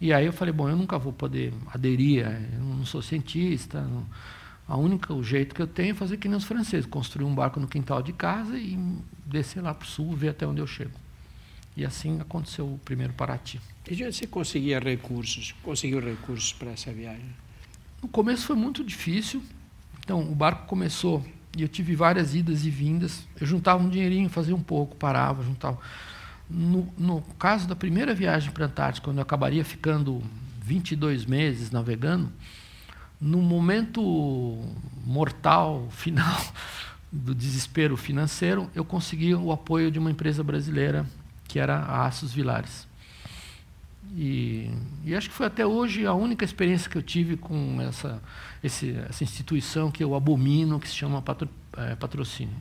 E 0.01 0.13
aí 0.13 0.27
eu 0.27 0.33
falei, 0.33 0.53
bom, 0.53 0.69
eu 0.69 0.77
nunca 0.77 0.99
vou 0.99 1.13
poder 1.13 1.55
aderir, 1.73 2.27
eu 2.27 2.61
não 2.61 2.85
sou 2.85 3.01
cientista. 3.01 3.81
Não, 3.81 4.05
a 4.67 4.77
única 4.77 5.15
o 5.15 5.23
jeito 5.23 5.55
que 5.55 5.63
eu 5.63 5.67
tenho 5.67 5.93
é 5.93 5.95
fazer 5.95 6.17
que 6.17 6.29
nem 6.29 6.37
os 6.37 6.45
franceses, 6.45 6.87
construir 6.87 7.25
um 7.25 7.35
barco 7.35 7.61
no 7.61 7.69
quintal 7.69 8.03
de 8.03 8.13
casa 8.13 8.59
e 8.59 8.77
descer 9.25 9.63
lá 9.63 9.73
para 9.73 9.87
o 9.87 9.89
sul, 9.89 10.17
ver 10.17 10.31
até 10.31 10.47
onde 10.47 10.61
eu 10.61 10.67
chego. 10.67 10.99
E 11.77 11.85
assim 11.85 12.21
aconteceu 12.21 12.67
o 12.67 12.79
primeiro 12.85 13.13
Paraty. 13.13 13.61
E 13.89 13.95
você 14.05 14.27
conseguia 14.27 14.79
recursos? 14.79 15.55
Conseguiu 15.63 16.01
recursos 16.01 16.53
para 16.53 16.71
essa 16.71 16.93
viagem? 16.93 17.27
No 18.03 18.09
começo 18.09 18.47
foi 18.47 18.57
muito 18.57 18.85
difícil. 18.85 19.43
Então, 20.01 20.21
o 20.21 20.35
barco 20.35 20.67
começou 20.67 21.25
E 21.57 21.63
eu 21.63 21.69
tive 21.69 21.95
várias 21.95 22.35
idas 22.35 22.65
e 22.65 22.71
vindas. 22.71 23.27
Eu 23.41 23.47
juntava 23.47 23.83
um 23.83 23.89
dinheirinho, 23.89 24.29
fazia 24.29 24.55
um 24.55 24.63
pouco, 24.63 24.97
parava, 24.97 25.43
juntava. 25.43 25.79
No, 26.49 26.89
no 26.99 27.23
caso 27.39 27.67
da 27.67 27.77
primeira 27.77 28.15
viagem 28.15 28.51
para 28.51 28.65
a 28.65 28.69
Antártica, 28.69 29.05
quando 29.05 29.19
eu 29.19 29.23
acabaria 29.23 29.65
ficando 29.65 30.23
22 30.63 31.25
meses 31.25 31.71
navegando, 31.71 32.33
no 33.21 33.39
momento 33.39 34.03
mortal, 35.05 35.89
final 35.93 36.41
do 37.11 37.35
desespero 37.35 37.97
financeiro, 37.97 38.71
eu 38.75 38.85
consegui 38.85 39.35
o 39.35 39.53
apoio 39.53 39.91
de 39.91 39.99
uma 39.99 40.11
empresa 40.11 40.43
brasileira, 40.43 41.07
que 41.47 41.59
era 41.59 41.77
a 41.77 42.07
Aços 42.07 42.33
Vilares. 42.33 42.87
E, 44.15 44.71
e, 45.05 45.15
acho 45.15 45.31
que 45.31 45.35
foi 45.35 45.47
até 45.47 45.65
hoje 45.65 46.05
a 46.05 46.13
única 46.13 46.45
experiência 46.45 46.91
que 46.91 46.99
eu 46.99 47.03
tive 47.03 47.37
com 47.37 47.81
essa, 47.81 48.23
esse, 48.63 48.95
essa 49.09 49.25
instituição 49.25 49.91
que 49.91 50.05
eu 50.05 50.15
abomino, 50.15 50.79
que 50.79 50.87
se 50.87 50.95
chama 50.95 51.23
patro, 51.23 51.49
é, 51.77 51.95
patrocínio. 51.95 52.55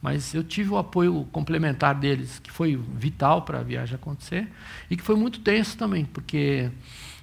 Mas 0.00 0.34
eu 0.34 0.42
tive 0.42 0.70
o 0.70 0.78
apoio 0.78 1.26
complementar 1.30 1.94
deles, 1.94 2.38
que 2.38 2.50
foi 2.50 2.76
vital 2.76 3.42
para 3.42 3.60
a 3.60 3.62
viagem 3.62 3.96
acontecer, 3.96 4.48
e 4.88 4.96
que 4.96 5.02
foi 5.02 5.16
muito 5.16 5.40
tenso 5.40 5.76
também, 5.76 6.04
porque 6.06 6.70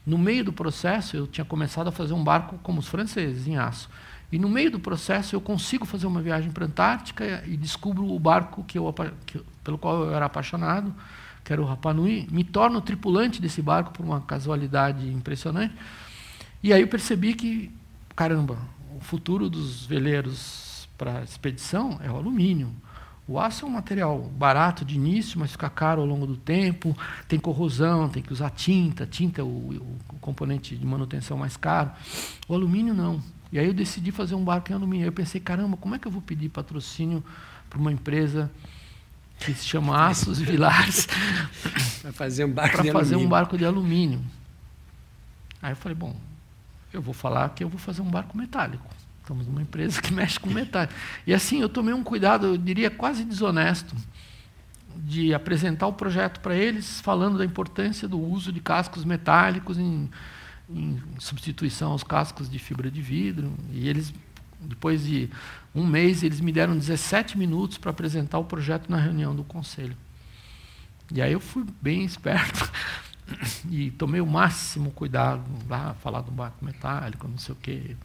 no 0.05 0.17
meio 0.17 0.43
do 0.43 0.53
processo 0.53 1.15
eu 1.17 1.25
tinha 1.25 1.45
começado 1.45 1.87
a 1.87 1.91
fazer 1.91 2.13
um 2.13 2.23
barco 2.23 2.59
como 2.61 2.79
os 2.79 2.87
franceses, 2.87 3.47
em 3.47 3.57
aço. 3.57 3.89
E 4.31 4.37
no 4.37 4.49
meio 4.49 4.69
do 4.69 4.79
processo 4.79 5.35
eu 5.35 5.41
consigo 5.41 5.85
fazer 5.85 6.05
uma 6.05 6.21
viagem 6.21 6.51
para 6.51 6.65
a 6.65 6.67
Antártica 6.67 7.43
e 7.47 7.55
descubro 7.55 8.11
o 8.11 8.19
barco 8.19 8.63
que 8.63 8.77
eu, 8.77 8.93
que, 9.25 9.39
pelo 9.63 9.77
qual 9.77 10.05
eu 10.05 10.15
era 10.15 10.25
apaixonado, 10.25 10.93
que 11.43 11.51
era 11.51 11.61
o 11.61 11.65
Rapa 11.65 11.93
Nui, 11.93 12.27
me 12.31 12.43
torno 12.43 12.81
tripulante 12.81 13.41
desse 13.41 13.61
barco 13.61 13.91
por 13.91 14.05
uma 14.05 14.21
casualidade 14.21 15.07
impressionante. 15.07 15.75
E 16.61 16.71
aí 16.71 16.81
eu 16.81 16.87
percebi 16.87 17.33
que, 17.33 17.71
caramba, 18.15 18.57
o 18.95 19.01
futuro 19.01 19.49
dos 19.49 19.85
veleiros 19.85 20.87
para 20.97 21.21
expedição 21.23 21.99
é 22.01 22.09
o 22.09 22.15
alumínio. 22.15 22.71
O 23.27 23.39
aço 23.39 23.65
é 23.65 23.67
um 23.67 23.71
material 23.71 24.19
barato 24.19 24.83
de 24.83 24.95
início, 24.95 25.39
mas 25.39 25.51
fica 25.51 25.69
caro 25.69 26.01
ao 26.01 26.07
longo 26.07 26.27
do 26.27 26.35
tempo, 26.35 26.95
tem 27.27 27.39
corrosão, 27.39 28.09
tem 28.09 28.21
que 28.21 28.33
usar 28.33 28.49
tinta, 28.49 29.05
tinta 29.05 29.41
é 29.41 29.43
o, 29.43 29.47
o 29.47 30.19
componente 30.19 30.75
de 30.75 30.85
manutenção 30.85 31.37
mais 31.37 31.55
caro. 31.55 31.91
O 32.47 32.53
alumínio 32.53 32.93
não. 32.93 33.21
E 33.51 33.59
aí 33.59 33.65
eu 33.65 33.73
decidi 33.73 34.11
fazer 34.11 34.35
um 34.35 34.43
barco 34.43 34.71
em 34.71 34.75
alumínio. 34.75 35.05
Aí 35.05 35.09
eu 35.09 35.13
pensei, 35.13 35.39
caramba, 35.39 35.77
como 35.77 35.95
é 35.95 35.99
que 35.99 36.07
eu 36.07 36.11
vou 36.11 36.21
pedir 36.21 36.49
patrocínio 36.49 37.23
para 37.69 37.79
uma 37.79 37.91
empresa 37.91 38.51
que 39.39 39.53
se 39.53 39.65
chama 39.65 40.07
Aços 40.07 40.39
Vilares, 40.39 41.07
para 42.01 42.13
fazer 42.13 42.45
um 42.45 42.51
barco 42.51 42.81
de 42.81 42.91
fazer 42.91 43.15
alumínio. 43.15 43.25
um 43.25 43.29
barco 43.29 43.57
de 43.57 43.65
alumínio. 43.65 44.21
Aí 45.61 45.71
eu 45.71 45.75
falei, 45.75 45.95
bom, 45.95 46.15
eu 46.91 47.01
vou 47.01 47.13
falar 47.13 47.49
que 47.49 47.63
eu 47.63 47.69
vou 47.69 47.79
fazer 47.79 48.01
um 48.01 48.09
barco 48.09 48.37
metálico. 48.37 48.85
Estamos 49.21 49.47
numa 49.47 49.61
empresa 49.61 50.01
que 50.01 50.13
mexe 50.13 50.37
com 50.37 50.49
metal. 50.49 50.87
E 51.25 51.33
assim, 51.33 51.61
eu 51.61 51.69
tomei 51.69 51.93
um 51.93 52.03
cuidado, 52.03 52.47
eu 52.47 52.57
diria 52.57 52.91
quase 52.91 53.23
desonesto, 53.23 53.95
de 54.95 55.33
apresentar 55.33 55.87
o 55.87 55.93
projeto 55.93 56.39
para 56.41 56.55
eles, 56.55 56.99
falando 57.01 57.37
da 57.37 57.45
importância 57.45 58.07
do 58.07 58.19
uso 58.19 58.51
de 58.51 58.59
cascos 58.59 59.05
metálicos 59.05 59.77
em, 59.79 60.09
em 60.69 61.01
substituição 61.19 61.91
aos 61.91 62.03
cascos 62.03 62.49
de 62.49 62.59
fibra 62.59 62.91
de 62.91 63.01
vidro. 63.01 63.53
E 63.71 63.87
eles 63.87 64.13
depois 64.67 65.03
de 65.05 65.29
um 65.73 65.85
mês, 65.85 66.23
eles 66.23 66.39
me 66.39 66.51
deram 66.51 66.77
17 66.77 67.37
minutos 67.37 67.77
para 67.77 67.91
apresentar 67.91 68.37
o 68.39 68.45
projeto 68.45 68.89
na 68.89 68.97
reunião 68.97 69.35
do 69.35 69.43
conselho. 69.43 69.95
E 71.11 71.21
aí 71.21 71.33
eu 71.33 71.39
fui 71.39 71.65
bem 71.81 72.03
esperto 72.03 72.71
e 73.69 73.91
tomei 73.91 74.21
o 74.21 74.27
máximo 74.27 74.91
cuidado 74.91 75.43
lá, 75.69 75.93
falar 75.95 76.21
do 76.21 76.31
barco 76.31 76.63
metálico, 76.63 77.27
não 77.27 77.37
sei 77.37 77.53
o 77.53 77.57
quê. 77.57 77.95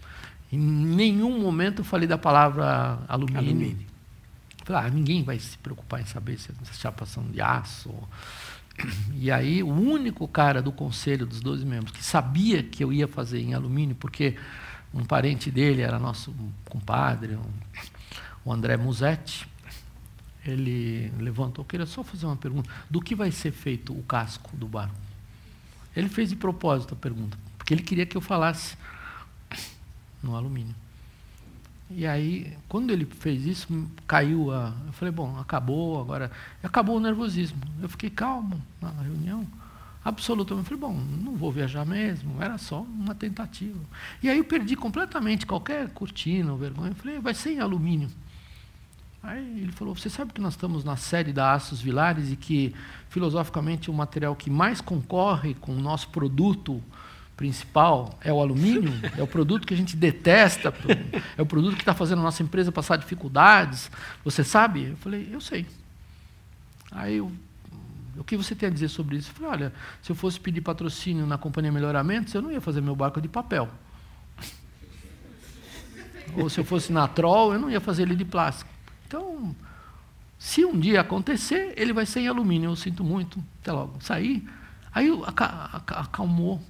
Em 0.51 0.59
nenhum 0.59 1.41
momento 1.41 1.81
eu 1.81 1.85
falei 1.85 2.09
da 2.09 2.19
palavra 2.19 2.99
alumínio. 3.07 3.41
alumínio. 3.41 3.87
Falei, 4.65 4.87
ah, 4.87 4.91
ninguém 4.91 5.23
vai 5.23 5.39
se 5.39 5.57
preocupar 5.59 6.01
em 6.01 6.07
saber 6.07 6.39
se 6.39 6.51
é 6.51 6.73
chapação 6.75 7.25
de 7.25 7.41
aço. 7.41 7.95
E 9.15 9.31
aí 9.31 9.63
o 9.63 9.69
único 9.69 10.27
cara 10.29 10.63
do 10.63 10.73
conselho 10.73 11.27
dos 11.27 11.41
12 11.41 11.67
membros 11.67 11.93
que 11.93 12.05
sabia 12.05 12.63
que 12.63 12.83
eu 12.83 12.93
ia 12.93 13.09
fazer 13.09 13.41
em 13.41 13.55
alumínio, 13.55 13.97
porque 13.97 14.37
um 14.93 15.05
parente 15.05 15.51
dele 15.51 15.83
era 15.83 15.99
nosso 15.99 16.35
compadre, 16.69 17.35
um, 17.35 17.43
o 18.45 18.53
André 18.53 18.77
Musetti. 18.77 19.49
Ele 20.45 21.13
levantou, 21.19 21.63
eu 21.63 21.69
queria 21.69 21.87
só 21.87 22.03
fazer 22.03 22.27
uma 22.27 22.37
pergunta: 22.37 22.71
do 22.89 23.01
que 23.01 23.15
vai 23.15 23.31
ser 23.31 23.53
feito 23.53 23.93
o 23.93 24.03
casco 24.03 24.57
do 24.57 24.67
barco? 24.67 24.95
Ele 25.95 26.09
fez 26.09 26.31
de 26.31 26.37
propósito 26.37 26.95
a 26.95 26.97
pergunta, 26.97 27.37
porque 27.57 27.75
ele 27.75 27.83
queria 27.83 28.07
que 28.07 28.17
eu 28.17 28.21
falasse 28.21 28.77
no 30.23 30.37
alumínio. 30.37 30.75
E 31.91 32.07
aí, 32.07 32.57
quando 32.69 32.91
ele 32.91 33.07
fez 33.07 33.47
isso, 33.47 33.91
caiu 34.07 34.53
a. 34.53 34.75
Eu 34.87 34.93
falei, 34.93 35.13
bom, 35.13 35.39
acabou 35.39 36.01
agora. 36.01 36.31
Acabou 36.63 36.97
o 36.99 37.01
nervosismo. 37.01 37.59
Eu 37.81 37.89
fiquei 37.89 38.11
calmo 38.11 38.63
na 38.81 38.91
reunião 38.91 39.47
absolutamente. 40.09 40.69
Falei, 40.69 40.81
bom, 40.81 40.95
não 41.23 41.37
vou 41.37 41.53
viajar 41.53 41.85
mesmo, 41.85 42.43
era 42.43 42.59
só 42.59 42.83
uma 42.83 43.15
tentativa. 43.15 43.79
E 44.23 44.29
aí 44.29 44.39
eu 44.39 44.45
perdi 44.45 44.75
completamente 44.75 45.47
qualquer 45.47 45.89
cortina 45.91 46.53
ou 46.53 46.59
vergonha. 46.59 46.91
Eu 46.91 46.95
falei, 46.95 47.19
vai 47.19 47.35
ser 47.35 47.53
em 47.53 47.61
alumínio. 47.61 48.11
Aí 49.23 49.63
ele 49.63 49.73
falou, 49.73 49.95
você 49.95 50.09
sabe 50.09 50.33
que 50.33 50.41
nós 50.41 50.55
estamos 50.55 50.85
na 50.85 50.97
série 50.97 51.33
da 51.33 51.53
Aços 51.53 51.81
Vilares 51.81 52.33
e 52.33 52.37
que, 52.37 52.75
filosoficamente, 53.09 53.91
o 53.91 53.95
material 53.95 54.35
que 54.35 54.49
mais 54.49 54.81
concorre 54.81 55.55
com 55.55 55.73
o 55.73 55.81
nosso 55.81 56.09
produto 56.09 56.83
principal 57.37 58.19
é 58.21 58.33
o 58.33 58.41
alumínio, 58.41 58.93
é 59.17 59.23
o 59.23 59.27
produto 59.27 59.67
que 59.67 59.75
a 59.75 59.77
gente 59.77 59.97
detesta, 59.97 60.75
é 61.37 61.43
o 61.43 61.47
produto 61.47 61.75
que 61.75 61.83
está 61.83 61.95
fazendo 61.95 62.21
a 62.21 62.23
nossa 62.23 62.43
empresa 62.43 62.73
passar 62.73 62.97
dificuldades. 62.97 63.91
Você 64.25 64.43
sabe? 64.43 64.91
Eu 64.91 64.97
falei, 64.97 65.29
eu 65.33 65.41
sei. 65.41 65.67
Aí 66.91 67.17
eu 67.17 67.31
o 68.19 68.25
que 68.25 68.37
você 68.37 68.55
tem 68.55 68.69
a 68.69 68.73
dizer 68.73 68.89
sobre 68.89 69.17
isso? 69.17 69.31
Eu 69.31 69.35
falei, 69.35 69.51
olha, 69.51 69.73
se 70.03 70.11
eu 70.11 70.17
fosse 70.17 70.41
pedir 70.41 70.61
patrocínio 70.61 71.27
na 71.27 71.39
companhia 71.39 71.71
Melhoramentos, 71.71 72.35
eu 72.35 72.43
não 72.43 72.51
ia 72.51 72.61
fazer 72.61 72.81
meu 72.81 72.97
barco 72.97 73.21
de 73.21 73.29
papel. 73.29 73.69
Ou 76.37 76.51
se 76.51 76.59
eu 76.61 76.65
fosse 76.65 76.93
na 76.93 77.09
Troll, 77.09 77.55
eu 77.55 77.59
não 77.59 77.71
ia 77.71 77.81
fazer 77.81 78.03
ele 78.03 78.15
de 78.15 78.25
plástico. 78.25 78.71
Então, 79.07 79.55
se 80.39 80.65
um 80.65 80.79
dia 80.79 81.01
acontecer, 81.01 81.73
ele 81.77 81.93
vai 81.93 82.07
ser 82.07 82.21
em 82.21 82.29
alumínio. 82.29 82.71
Eu 82.71 82.77
sinto 82.77 83.03
muito. 83.03 83.43
Até 83.63 83.73
logo. 83.73 83.97
Saí. 84.01 84.47
Aí 84.93 85.11
acalmou 85.89 86.61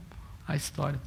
a 0.46 0.54
história. 0.54 1.00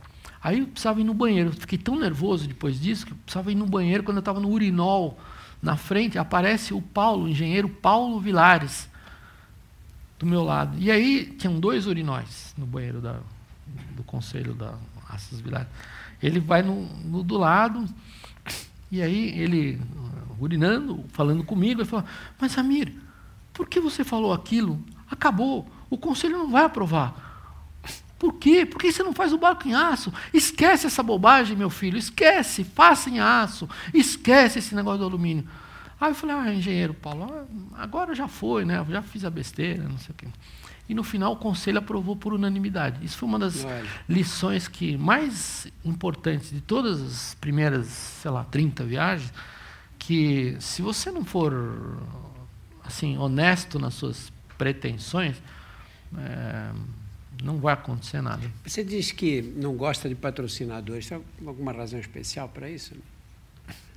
Aí 0.44 0.60
eu 0.60 0.68
precisava 0.68 1.00
ir 1.00 1.04
no 1.04 1.14
banheiro. 1.14 1.52
Fiquei 1.54 1.78
tão 1.78 1.98
nervoso 1.98 2.48
depois 2.48 2.80
disso 2.80 3.06
que 3.06 3.14
eu 3.14 3.18
precisava 3.18 3.52
ir 3.52 3.56
no 3.56 3.66
banheiro 3.66 4.04
quando 4.04 4.18
eu 4.18 4.22
estava 4.22 4.40
no 4.40 4.50
urinol. 4.50 5.20
Na 5.62 5.78
frente 5.78 6.18
aparece 6.18 6.74
o 6.74 6.82
Paulo, 6.82 7.26
o 7.26 7.30
engenheiro 7.30 7.70
Paulo 7.70 8.20
Vilares 8.20 8.91
do 10.22 10.26
meu 10.28 10.44
lado. 10.44 10.78
E 10.78 10.92
aí 10.92 11.26
tinham 11.26 11.60
dois 11.60 11.88
urinóis 11.88 12.54
no 12.56 12.68
banheiro 12.68 13.02
da, 13.02 13.16
do 13.96 14.04
conselho 14.04 14.54
da 14.54 14.76
Aças 15.10 15.42
Vilares. 15.42 15.68
Ele 16.22 16.40
vai 16.40 16.62
no, 16.62 16.86
no, 17.04 17.24
do 17.24 17.38
lado, 17.40 17.84
e 18.92 19.02
aí 19.02 19.30
ele, 19.40 19.82
urinando, 20.40 21.04
falando 21.10 21.44
comigo, 21.44 21.82
ele 21.82 21.90
fala, 21.90 22.06
mas 22.40 22.52
Samir, 22.52 22.94
por 23.52 23.68
que 23.68 23.80
você 23.80 24.04
falou 24.04 24.32
aquilo? 24.32 24.80
Acabou, 25.10 25.68
o 25.90 25.98
conselho 25.98 26.38
não 26.38 26.52
vai 26.52 26.66
aprovar. 26.66 27.30
Por 28.20 28.34
quê? 28.36 28.64
Por 28.64 28.80
que 28.80 28.92
você 28.92 29.02
não 29.02 29.14
faz 29.14 29.34
o 29.34 29.40
barco 29.40 29.68
em 29.68 29.74
aço? 29.74 30.14
Esquece 30.32 30.86
essa 30.86 31.02
bobagem, 31.02 31.58
meu 31.58 31.72
filho, 31.72 31.98
esquece, 31.98 32.64
faça 32.64 33.10
em 33.10 33.20
aço, 33.20 33.68
esquece 33.92 34.60
esse 34.60 34.76
negócio 34.76 35.00
do 35.00 35.06
alumínio. 35.06 35.50
Aí 36.02 36.10
eu 36.10 36.16
falei, 36.16 36.36
ah, 36.36 36.52
engenheiro 36.52 36.96
Paulo, 36.96 37.48
agora 37.74 38.16
já 38.16 38.28
foi, 38.28 38.66
né? 38.66 38.84
já 38.90 39.04
fiz 39.04 39.24
a 39.24 39.30
besteira, 39.30 39.84
não 39.84 40.00
sei 40.00 40.10
o 40.10 40.14
quê. 40.16 40.28
E 40.90 40.96
no 40.96 41.04
final 41.04 41.34
o 41.34 41.36
conselho 41.36 41.78
aprovou 41.78 42.16
por 42.16 42.34
unanimidade. 42.34 43.06
Isso 43.06 43.20
foi 43.20 43.30
uma 43.30 43.38
das 43.38 43.64
lições 44.10 44.68
que 44.68 44.98
mais 44.98 45.68
importantes 45.86 46.50
de 46.50 46.60
todas 46.60 47.00
as 47.00 47.36
primeiras, 47.36 47.86
sei 47.86 48.32
lá, 48.32 48.44
30 48.44 48.84
viagens, 48.84 49.32
que 50.00 50.58
se 50.60 50.82
você 50.82 51.12
não 51.12 51.24
for 51.24 52.02
assim 52.84 53.16
honesto 53.20 53.78
nas 53.78 53.94
suas 53.94 54.34
pretensões, 54.58 55.38
é, 56.18 56.72
não 57.44 57.60
vai 57.60 57.76
acontecer 57.76 58.22
nada. 58.22 58.52
Você 58.66 58.84
diz 58.84 59.12
que 59.12 59.42
não 59.42 59.76
gosta 59.76 60.10
de 60.10 60.16
patrocinadores. 60.16 61.08
Tem 61.08 61.22
alguma 61.46 61.72
razão 61.72 62.00
especial 62.00 62.50
para 62.50 62.68
isso? 62.68 62.96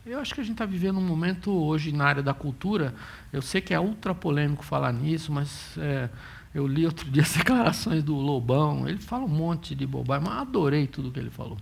Eu 0.07 0.20
acho 0.20 0.34
que 0.34 0.40
a 0.40 0.44
gente 0.44 0.52
está 0.52 0.66
vivendo 0.66 0.98
um 0.98 1.07
momento 1.07 1.50
hoje 1.50 1.90
na 1.90 2.05
área 2.05 2.22
da 2.22 2.34
cultura. 2.34 2.94
Eu 3.32 3.40
sei 3.40 3.62
que 3.62 3.72
é 3.72 3.80
ultra 3.80 4.14
polêmico 4.14 4.62
falar 4.62 4.92
nisso, 4.92 5.32
mas 5.32 5.78
é, 5.78 6.11
eu 6.55 6.66
li 6.66 6.84
outro 6.84 7.11
dia 7.11 7.22
as 7.22 7.32
declarações 7.36 8.02
do 8.02 8.14
Lobão. 8.14 8.86
Ele 8.86 8.98
fala 8.98 9.24
um 9.24 9.28
monte 9.28 9.74
de 9.74 9.86
bobagem, 9.86 10.28
mas 10.28 10.42
adorei 10.42 10.86
tudo 10.86 11.11
que 11.11 11.18
ele 11.18 11.30
falou. 11.30 11.57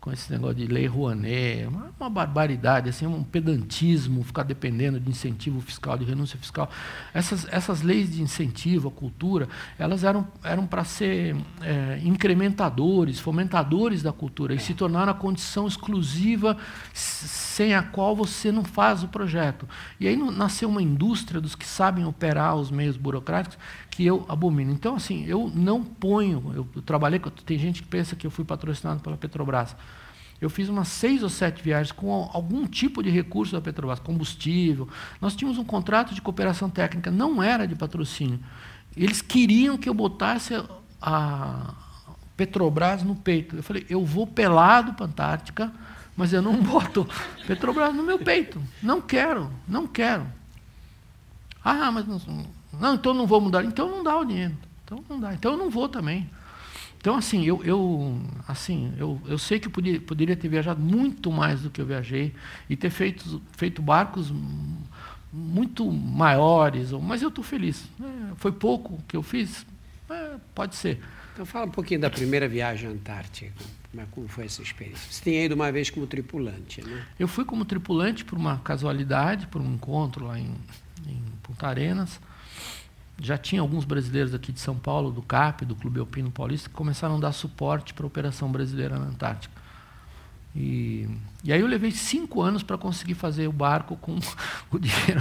Com 0.00 0.10
esse 0.10 0.32
negócio 0.32 0.56
de 0.56 0.66
lei 0.66 0.86
Rouanet, 0.86 1.66
uma, 1.66 1.92
uma, 2.00 2.08
barbaridade, 2.08 2.88
assim, 2.88 3.06
um 3.06 3.22
pedantismo, 3.22 4.24
ficar 4.24 4.44
dependendo 4.44 4.98
de 4.98 5.10
incentivo 5.10 5.60
fiscal, 5.60 5.98
de 5.98 6.06
renúncia 6.06 6.38
fiscal. 6.38 6.70
Essas, 7.12 7.46
essas 7.50 7.82
leis 7.82 8.10
de 8.10 8.22
incentivo 8.22 8.88
à 8.88 8.90
cultura, 8.90 9.46
elas 9.78 10.02
eram, 10.02 10.26
eram 10.42 10.66
para 10.66 10.84
ser 10.84 11.36
é, 11.60 12.00
incrementadores, 12.02 13.20
fomentadores 13.20 14.02
da 14.02 14.12
cultura, 14.12 14.54
e 14.54 14.58
se 14.58 14.72
tornaram 14.72 15.12
a 15.12 15.14
condição 15.14 15.66
exclusiva 15.66 16.56
sem 16.94 17.74
a 17.74 17.82
qual 17.82 18.16
você 18.16 18.50
não 18.50 18.64
faz 18.64 19.02
o 19.02 19.08
projeto. 19.08 19.68
E 20.00 20.08
aí 20.08 20.16
nasceu 20.16 20.70
uma 20.70 20.82
indústria 20.82 21.42
dos 21.42 21.54
que 21.54 21.66
sabem 21.66 22.06
operar 22.06 22.56
os 22.56 22.70
meios 22.70 22.96
burocráticos 22.96 23.58
que 23.90 24.06
eu 24.06 24.24
abomino. 24.28 24.72
Então, 24.72 24.94
assim, 24.94 25.24
eu 25.26 25.50
não 25.54 25.82
ponho, 25.82 26.52
eu, 26.54 26.82
trabalhei, 26.82 27.20
tem 27.44 27.58
gente 27.58 27.82
que 27.82 27.88
pensa 27.88 28.14
que 28.14 28.26
eu 28.26 28.30
fui 28.30 28.44
patrocinado 28.44 29.00
pela 29.00 29.16
Petrobras. 29.16 29.74
Eu 30.40 30.48
fiz 30.48 30.68
umas 30.68 30.88
seis 30.88 31.22
ou 31.22 31.28
sete 31.28 31.62
viagens 31.62 31.92
com 31.92 32.30
algum 32.32 32.66
tipo 32.66 33.02
de 33.02 33.10
recurso 33.10 33.52
da 33.52 33.60
Petrobras, 33.60 34.00
combustível. 34.00 34.88
Nós 35.20 35.36
tínhamos 35.36 35.58
um 35.58 35.64
contrato 35.64 36.14
de 36.14 36.22
cooperação 36.22 36.70
técnica, 36.70 37.10
não 37.10 37.42
era 37.42 37.66
de 37.66 37.74
patrocínio. 37.74 38.40
Eles 38.96 39.20
queriam 39.20 39.76
que 39.76 39.88
eu 39.88 39.92
botasse 39.92 40.54
a 41.00 41.74
Petrobras 42.36 43.02
no 43.02 43.14
peito. 43.14 43.56
Eu 43.56 43.62
falei, 43.62 43.84
eu 43.90 44.04
vou 44.04 44.26
pelado 44.26 44.94
para 44.94 45.04
a 45.04 45.08
Antártica, 45.08 45.72
mas 46.16 46.32
eu 46.32 46.40
não 46.40 46.56
boto 46.62 47.06
Petrobras 47.46 47.94
no 47.94 48.02
meu 48.02 48.18
peito. 48.18 48.62
Não 48.82 49.02
quero, 49.02 49.50
não 49.68 49.86
quero. 49.86 50.26
Ah, 51.62 51.92
mas 51.92 52.06
não 52.80 52.94
então 52.94 53.14
não 53.14 53.26
vou 53.26 53.40
mudar. 53.40 53.64
Então 53.64 53.88
não 53.88 54.02
dá 54.02 54.18
o 54.18 54.24
dinheiro. 54.24 54.56
Então 54.84 55.04
não 55.08 55.20
dá. 55.20 55.34
Então 55.34 55.52
eu 55.52 55.58
não 55.58 55.70
vou 55.70 55.88
também. 55.88 56.28
Então, 57.00 57.16
assim, 57.16 57.46
eu, 57.46 57.64
eu, 57.64 58.20
assim, 58.46 58.92
eu, 58.98 59.18
eu 59.26 59.38
sei 59.38 59.58
que 59.58 59.68
eu 59.68 59.70
podia, 59.70 59.98
poderia 59.98 60.36
ter 60.36 60.48
viajado 60.48 60.78
muito 60.78 61.32
mais 61.32 61.62
do 61.62 61.70
que 61.70 61.80
eu 61.80 61.86
viajei 61.86 62.34
e 62.68 62.76
ter 62.76 62.90
feito, 62.90 63.40
feito 63.56 63.80
barcos 63.80 64.30
muito 65.32 65.90
maiores, 65.90 66.92
mas 66.92 67.22
eu 67.22 67.30
estou 67.30 67.42
feliz. 67.42 67.88
É, 67.98 68.34
foi 68.36 68.52
pouco 68.52 69.02
que 69.08 69.16
eu 69.16 69.22
fiz? 69.22 69.64
É, 70.10 70.34
pode 70.54 70.76
ser. 70.76 71.00
Então, 71.32 71.46
fala 71.46 71.64
um 71.64 71.70
pouquinho 71.70 72.00
da 72.00 72.10
primeira 72.10 72.46
viagem 72.46 72.90
à 72.90 72.92
Antártica. 72.92 73.50
Como, 73.90 74.02
é, 74.02 74.06
como 74.10 74.28
foi 74.28 74.44
essa 74.44 74.60
experiência? 74.60 75.10
Você 75.10 75.22
tinha 75.22 75.42
ido 75.42 75.54
uma 75.54 75.72
vez 75.72 75.88
como 75.88 76.06
tripulante, 76.06 76.84
né? 76.84 77.06
Eu 77.18 77.26
fui 77.26 77.46
como 77.46 77.64
tripulante 77.64 78.26
por 78.26 78.36
uma 78.36 78.58
casualidade, 78.58 79.46
por 79.46 79.62
um 79.62 79.72
encontro 79.72 80.26
lá 80.26 80.38
em, 80.38 80.54
em 81.06 81.22
Punta 81.42 81.66
Arenas 81.66 82.20
já 83.20 83.36
tinha 83.36 83.60
alguns 83.60 83.84
brasileiros 83.84 84.34
aqui 84.34 84.50
de 84.50 84.60
São 84.60 84.74
Paulo, 84.76 85.10
do 85.10 85.22
CAP, 85.22 85.64
do 85.64 85.76
Clube 85.76 86.00
Alpino 86.00 86.30
Paulista, 86.30 86.68
que 86.68 86.74
começaram 86.74 87.16
a 87.16 87.20
dar 87.20 87.32
suporte 87.32 87.92
para 87.92 88.04
a 88.04 88.08
operação 88.08 88.50
brasileira 88.50 88.98
na 88.98 89.06
Antártica. 89.06 89.60
E, 90.56 91.08
e 91.44 91.52
aí 91.52 91.60
eu 91.60 91.66
levei 91.66 91.92
cinco 91.92 92.42
anos 92.42 92.62
para 92.62 92.76
conseguir 92.76 93.14
fazer 93.14 93.46
o 93.46 93.52
barco 93.52 93.96
com 93.96 94.18
o 94.72 94.78
dinheiro 94.78 95.20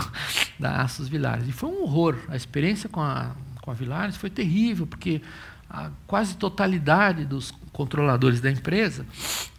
da 0.58 0.82
Assos 0.82 1.08
Vilares. 1.08 1.48
E 1.48 1.52
foi 1.52 1.70
um 1.70 1.84
horror. 1.84 2.18
A 2.30 2.36
experiência 2.36 2.90
com 2.90 3.02
a, 3.02 3.36
com 3.62 3.70
a 3.70 3.74
Vilares 3.74 4.16
foi 4.16 4.30
terrível, 4.30 4.88
porque 4.88 5.22
a 5.70 5.92
quase 6.08 6.36
totalidade 6.36 7.26
dos 7.26 7.52
controladores 7.72 8.42
da 8.42 8.50
empresa 8.50 9.06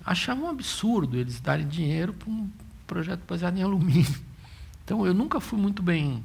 achavam 0.05 0.47
um 0.47 0.51
absurdo 0.51 1.17
eles 1.17 1.41
darem 1.41 1.69
dinheiro 1.69 2.13
para 2.13 2.29
um 2.29 2.51
projeto 2.87 3.21
baseado 3.29 3.57
em 3.57 3.63
alumínio. 3.63 4.19
Então 4.85 5.07
eu 5.07 5.15
nunca 5.15 5.39
fui 5.39 5.59
muito 5.59 5.83
bem 5.83 6.25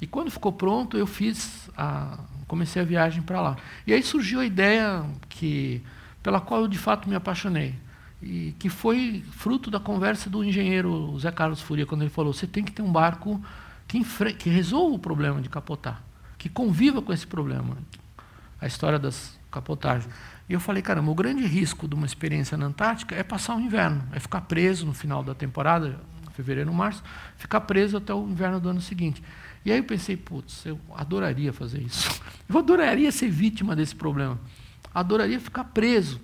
e 0.00 0.06
quando 0.06 0.30
ficou 0.30 0.52
pronto, 0.52 0.96
eu 0.96 1.06
fiz 1.06 1.70
a, 1.76 2.18
comecei 2.46 2.80
a 2.80 2.84
viagem 2.84 3.22
para 3.22 3.40
lá. 3.40 3.56
E 3.86 3.92
aí 3.92 4.02
surgiu 4.02 4.40
a 4.40 4.44
ideia 4.44 5.04
que 5.28 5.82
pela 6.22 6.40
qual 6.40 6.62
eu 6.62 6.68
de 6.68 6.78
fato 6.78 7.08
me 7.08 7.14
apaixonei 7.14 7.74
e 8.20 8.54
que 8.58 8.68
foi 8.68 9.24
fruto 9.30 9.70
da 9.70 9.78
conversa 9.78 10.28
do 10.28 10.42
engenheiro 10.42 11.16
Zé 11.18 11.30
Carlos 11.30 11.60
Furia 11.60 11.86
quando 11.86 12.02
ele 12.02 12.10
falou: 12.10 12.32
você 12.32 12.46
tem 12.46 12.64
que 12.64 12.72
ter 12.72 12.82
um 12.82 12.90
barco 12.90 13.40
que, 13.86 14.00
que 14.34 14.50
resolva 14.50 14.96
o 14.96 14.98
problema 14.98 15.40
de 15.40 15.48
capotar, 15.48 16.02
que 16.36 16.48
conviva 16.48 17.00
com 17.00 17.12
esse 17.12 17.26
problema, 17.26 17.76
a 18.60 18.66
história 18.66 18.98
das 18.98 19.38
capotagens. 19.50 20.12
E 20.48 20.52
eu 20.52 20.60
falei, 20.60 20.82
caramba, 20.82 21.10
o 21.10 21.14
grande 21.14 21.44
risco 21.46 21.86
de 21.86 21.94
uma 21.94 22.06
experiência 22.06 22.56
na 22.56 22.66
Antártica 22.66 23.14
é 23.14 23.22
passar 23.22 23.54
o 23.54 23.60
inverno, 23.60 24.02
é 24.12 24.18
ficar 24.18 24.42
preso 24.42 24.86
no 24.86 24.94
final 24.94 25.22
da 25.22 25.34
temporada, 25.34 26.00
fevereiro, 26.32 26.72
março, 26.72 27.02
ficar 27.36 27.62
preso 27.62 27.96
até 27.96 28.14
o 28.14 28.28
inverno 28.28 28.60
do 28.60 28.68
ano 28.68 28.80
seguinte. 28.80 29.22
E 29.64 29.72
aí 29.72 29.78
eu 29.78 29.84
pensei, 29.84 30.16
putz, 30.16 30.64
eu 30.64 30.78
adoraria 30.94 31.52
fazer 31.52 31.82
isso. 31.82 32.08
Eu 32.48 32.58
adoraria 32.58 33.12
ser 33.12 33.28
vítima 33.28 33.76
desse 33.76 33.94
problema. 33.94 34.40
Adoraria 34.94 35.38
ficar 35.38 35.64
preso. 35.64 36.18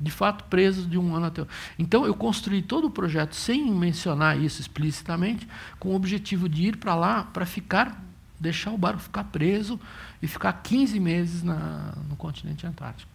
De 0.00 0.10
fato, 0.10 0.44
preso 0.44 0.86
de 0.86 0.96
um 0.96 1.16
ano 1.16 1.26
até 1.26 1.40
outro. 1.40 1.54
Então, 1.76 2.06
eu 2.06 2.14
construí 2.14 2.62
todo 2.62 2.86
o 2.86 2.90
projeto 2.90 3.34
sem 3.34 3.70
mencionar 3.72 4.40
isso 4.40 4.60
explicitamente, 4.60 5.48
com 5.80 5.88
o 5.88 5.96
objetivo 5.96 6.48
de 6.48 6.68
ir 6.68 6.76
para 6.76 6.94
lá 6.94 7.24
para 7.24 7.44
ficar, 7.44 8.02
deixar 8.38 8.70
o 8.70 8.78
barco 8.78 9.00
ficar 9.00 9.24
preso 9.24 9.80
e 10.22 10.28
ficar 10.28 10.52
15 10.52 11.00
meses 11.00 11.42
na, 11.42 11.92
no 12.08 12.14
continente 12.14 12.64
antártico. 12.66 13.10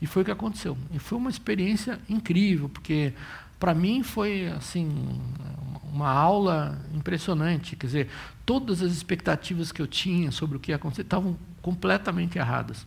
E 0.00 0.06
foi 0.06 0.22
o 0.22 0.24
que 0.24 0.30
aconteceu. 0.30 0.76
E 0.92 0.98
foi 0.98 1.18
uma 1.18 1.30
experiência 1.30 2.00
incrível, 2.08 2.68
porque 2.68 3.12
para 3.60 3.74
mim 3.74 4.02
foi 4.02 4.48
assim 4.48 5.20
uma 5.94 6.10
aula 6.10 6.78
impressionante. 6.92 7.76
Quer 7.76 7.86
dizer, 7.86 8.10
todas 8.44 8.82
as 8.82 8.92
expectativas 8.92 9.70
que 9.70 9.80
eu 9.80 9.86
tinha 9.86 10.32
sobre 10.32 10.56
o 10.56 10.60
que 10.60 10.72
ia 10.72 10.76
acontecer 10.76 11.02
estavam 11.02 11.38
completamente 11.62 12.36
erradas. 12.36 12.84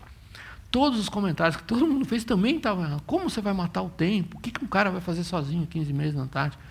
Todos 0.69 0.99
os 0.99 1.07
comentários 1.07 1.55
que 1.55 1.63
todo 1.63 1.87
mundo 1.87 2.05
fez 2.05 2.25
também 2.25 2.57
estavam 2.57 2.83
errados. 2.83 3.03
Como 3.07 3.29
você 3.29 3.39
vai 3.39 3.53
matar 3.53 3.81
o 3.81 3.89
tempo? 3.89 4.37
O 4.37 4.41
que, 4.41 4.51
um 4.63 4.67
cara 4.67 4.91
vai 4.91 4.99
fazer 4.99 5.23
sozinho 5.23 5.65
15 5.65 5.93
meses 5.93 6.15
na 6.15 6.23
Antártica? 6.23 6.61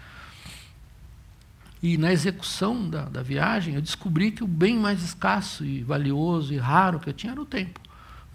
E 1.83 1.97
na 1.97 2.13
execução 2.13 2.89
da, 2.89 3.07
da 3.07 3.23
viagem, 3.23 3.75
eu 3.75 3.81
descobri 3.81 4.31
que 4.31 4.45
o 4.45 4.47
bem 4.47 4.77
mais 4.77 5.03
escasso 5.03 5.65
e 5.65 5.83
valioso 5.83 6.53
e 6.53 6.59
raro 6.59 7.01
que 7.01 7.09
eu 7.09 7.15
tinha 7.15 7.33
era 7.33 7.41
o 7.41 7.47
tempo 7.47 7.86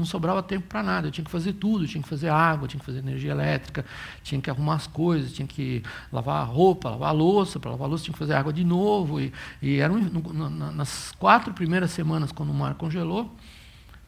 não 0.02 0.06
sobrava 0.06 0.42
tempo 0.42 0.68
para 0.68 0.84
nada. 0.84 1.08
Eu 1.08 1.12
tinha 1.12 1.24
que 1.24 1.32
fazer 1.32 1.54
tudo, 1.54 1.88
tinha 1.88 2.02
que 2.02 2.10
fazer 2.10 2.30
água, 2.30 2.68
tinha 2.68 2.80
que 2.80 2.86
fazer 2.86 3.00
energia 3.00 3.32
elétrica, 3.32 3.86
tinha 4.24 4.42
que 4.42 4.50
arrumar 4.50 4.76
as 4.76 4.88
coisas, 4.88 5.32
tinha 5.32 5.48
que 5.48 5.84
lavar 6.12 6.42
a 6.42 6.44
roupa, 6.44 6.90
lavar 6.90 7.10
a 7.10 7.14
louça, 7.14 7.60
para 7.60 7.72
lavar 7.72 7.86
a 7.86 7.90
louça 7.90 8.04
tinha 8.04 8.14
que 8.14 8.20
fazer 8.20 8.34
água 8.34 8.52
de 8.52 8.64
novo. 8.64 9.22
E, 9.22 9.32
e 9.62 9.78
era 9.78 9.94
no, 9.94 10.50
nas 10.50 11.12
quatro 11.18 11.54
primeiras 11.54 11.92
semanas, 11.92 12.32
quando 12.32 12.50
o 12.50 12.54
mar 12.54 12.74
congelou, 12.74 13.34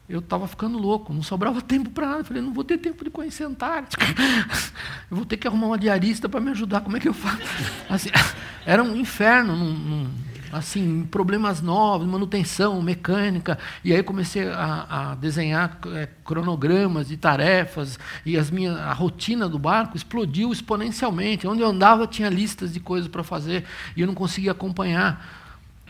eu 0.08 0.18
estava 0.18 0.46
ficando 0.46 0.76
louco, 0.76 1.14
não 1.14 1.22
sobrava 1.22 1.60
tempo 1.62 1.90
para 1.90 2.06
nada. 2.06 2.20
Eu 2.20 2.24
falei, 2.24 2.42
não 2.42 2.52
vou 2.52 2.64
ter 2.64 2.78
tempo 2.78 3.04
de 3.04 3.10
conhecer 3.10 3.44
a 3.44 3.46
Antártica. 3.46 4.04
Eu 5.10 5.18
vou 5.18 5.26
ter 5.26 5.36
que 5.36 5.46
arrumar 5.46 5.68
uma 5.68 5.78
diarista 5.78 6.28
para 6.28 6.40
me 6.40 6.50
ajudar. 6.50 6.80
Como 6.80 6.96
é 6.96 7.00
que 7.00 7.06
eu 7.06 7.14
faço? 7.14 7.42
Assim, 7.88 8.08
era 8.66 8.82
um 8.82 8.96
inferno. 8.96 9.54
Num, 9.54 9.72
num, 9.72 10.10
assim, 10.54 11.06
problemas 11.10 11.60
novos, 11.60 12.06
manutenção, 12.06 12.80
mecânica, 12.80 13.58
e 13.82 13.92
aí 13.92 14.02
comecei 14.02 14.48
a, 14.48 15.10
a 15.10 15.14
desenhar 15.14 15.78
é, 15.94 16.08
cronogramas 16.24 17.10
e 17.10 17.16
tarefas, 17.16 17.98
e 18.24 18.38
as 18.38 18.50
minhas, 18.50 18.76
a 18.76 18.92
rotina 18.92 19.48
do 19.48 19.58
barco 19.58 19.96
explodiu 19.96 20.52
exponencialmente. 20.52 21.46
Onde 21.46 21.62
eu 21.62 21.68
andava 21.68 22.06
tinha 22.06 22.28
listas 22.28 22.72
de 22.72 22.80
coisas 22.80 23.08
para 23.08 23.22
fazer, 23.22 23.64
e 23.96 24.00
eu 24.00 24.06
não 24.06 24.14
conseguia 24.14 24.52
acompanhar. 24.52 25.42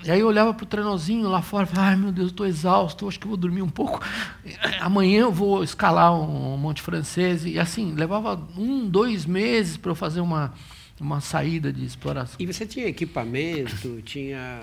E 0.04 0.10
aí 0.10 0.20
eu 0.20 0.26
olhava 0.26 0.52
para 0.52 0.64
o 0.64 0.66
trenozinho 0.66 1.30
lá 1.30 1.40
fora 1.40 1.64
e 1.64 1.66
falava, 1.66 1.90
ai 1.90 1.96
meu 1.96 2.12
Deus, 2.12 2.28
estou 2.28 2.44
exausto, 2.44 3.08
acho 3.08 3.18
que 3.18 3.26
vou 3.26 3.38
dormir 3.38 3.62
um 3.62 3.70
pouco. 3.70 4.00
Amanhã 4.78 5.20
eu 5.20 5.32
vou 5.32 5.64
escalar 5.64 6.14
um 6.14 6.58
Monte 6.58 6.82
Francês. 6.82 7.46
E 7.46 7.58
assim, 7.58 7.94
levava 7.94 8.38
um, 8.54 8.86
dois 8.86 9.24
meses 9.24 9.78
para 9.78 9.90
eu 9.90 9.94
fazer 9.94 10.20
uma, 10.20 10.52
uma 11.00 11.20
saída 11.20 11.72
de 11.72 11.84
exploração. 11.84 12.36
E 12.38 12.46
você 12.46 12.66
tinha 12.66 12.86
equipamento, 12.86 14.00
tinha 14.02 14.62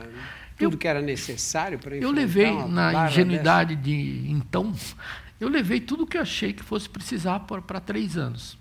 tudo 0.58 0.76
eu, 0.76 0.78
que 0.78 0.88
era 0.88 1.02
necessário 1.02 1.80
para 1.80 1.96
Eu 1.96 2.12
levei, 2.12 2.52
na 2.68 3.08
ingenuidade 3.08 3.76
dessa? 3.76 3.88
de 3.88 4.32
então, 4.32 4.74
eu 5.40 5.50
levei 5.50 5.80
tudo 5.80 6.06
que 6.06 6.18
eu 6.18 6.22
achei 6.22 6.54
que 6.54 6.64
fosse 6.64 6.88
precisar 6.88 7.40
para 7.42 7.80
três 7.80 8.18
anos. 8.18 8.58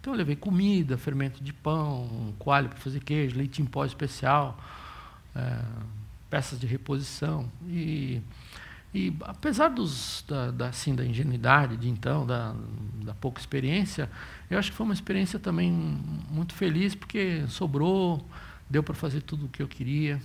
Então 0.00 0.12
eu 0.12 0.18
levei 0.18 0.36
comida, 0.36 0.98
fermento 0.98 1.42
de 1.42 1.52
pão, 1.52 2.34
coalho 2.38 2.68
para 2.68 2.78
fazer 2.78 3.00
queijo, 3.00 3.36
leite 3.36 3.62
em 3.62 3.64
pó 3.64 3.84
especial, 3.84 4.62
é, 5.34 5.58
peças 6.28 6.60
de 6.60 6.66
reposição. 6.66 7.50
E, 7.66 8.20
e 8.94 9.12
apesar 9.22 9.70
dos, 9.70 10.24
da, 10.28 10.52
da, 10.52 10.68
assim, 10.68 10.94
da 10.94 11.04
ingenuidade 11.04 11.76
de 11.76 11.88
então, 11.88 12.24
da, 12.24 12.54
da 13.02 13.12
pouca 13.12 13.40
experiência, 13.40 14.08
eu 14.48 14.56
acho 14.56 14.70
que 14.70 14.76
foi 14.76 14.84
uma 14.84 14.94
experiência 14.94 15.36
também 15.36 15.72
muito 16.30 16.54
feliz, 16.54 16.94
porque 16.94 17.44
sobrou, 17.48 18.24
deu 18.70 18.84
para 18.84 18.94
fazer 18.94 19.22
tudo 19.22 19.46
o 19.46 19.48
que 19.48 19.60
eu 19.60 19.66
queria. 19.66 20.22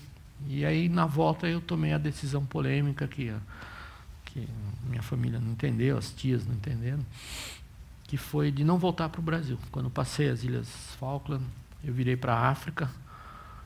E 0.47 0.63
aí, 0.63 0.87
na 0.87 1.07
volta, 1.07 1.47
eu 1.47 1.59
tomei 1.59 1.93
a 1.93 1.97
decisão 1.97 2.45
polêmica 2.45 3.07
que, 3.07 3.33
que 4.25 4.47
minha 4.87 5.01
família 5.01 5.39
não 5.39 5.53
entendeu, 5.53 5.97
as 5.97 6.11
tias 6.11 6.45
não 6.45 6.53
entenderam, 6.53 7.03
que 8.03 8.17
foi 8.17 8.51
de 8.51 8.63
não 8.63 8.77
voltar 8.77 9.09
para 9.09 9.19
o 9.19 9.23
Brasil. 9.23 9.57
Quando 9.71 9.89
passei 9.89 10.29
as 10.29 10.43
Ilhas 10.43 10.69
Falkland, 10.99 11.43
eu 11.83 11.91
virei 11.91 12.15
para 12.15 12.35
a 12.35 12.49
África, 12.49 12.87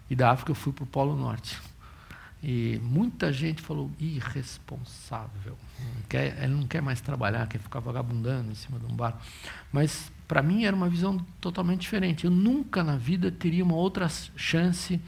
e 0.09 0.15
da 0.15 0.31
África 0.31 0.51
eu 0.51 0.55
fui 0.55 0.71
para 0.71 0.85
o 0.85 0.87
Polo 0.87 1.17
Norte. 1.17 1.59
E 2.43 2.79
muita 2.83 3.31
gente 3.31 3.61
falou, 3.61 3.89
irresponsável. 3.97 5.57
Não 5.79 6.01
quer, 6.09 6.43
ele 6.43 6.53
não 6.53 6.67
quer 6.67 6.81
mais 6.81 6.99
trabalhar, 6.99 7.47
quer 7.47 7.59
ficar 7.59 7.79
vagabundando 7.79 8.51
em 8.51 8.55
cima 8.55 8.77
de 8.77 8.85
um 8.85 8.95
barco. 8.95 9.19
Mas 9.71 10.11
para 10.27 10.43
mim 10.43 10.65
era 10.65 10.75
uma 10.75 10.89
visão 10.89 11.17
totalmente 11.39 11.81
diferente. 11.81 12.25
Eu 12.25 12.31
nunca 12.31 12.83
na 12.83 12.97
vida 12.97 13.31
teria 13.31 13.63
uma 13.63 13.75
outra 13.75 14.09
chance 14.35 14.99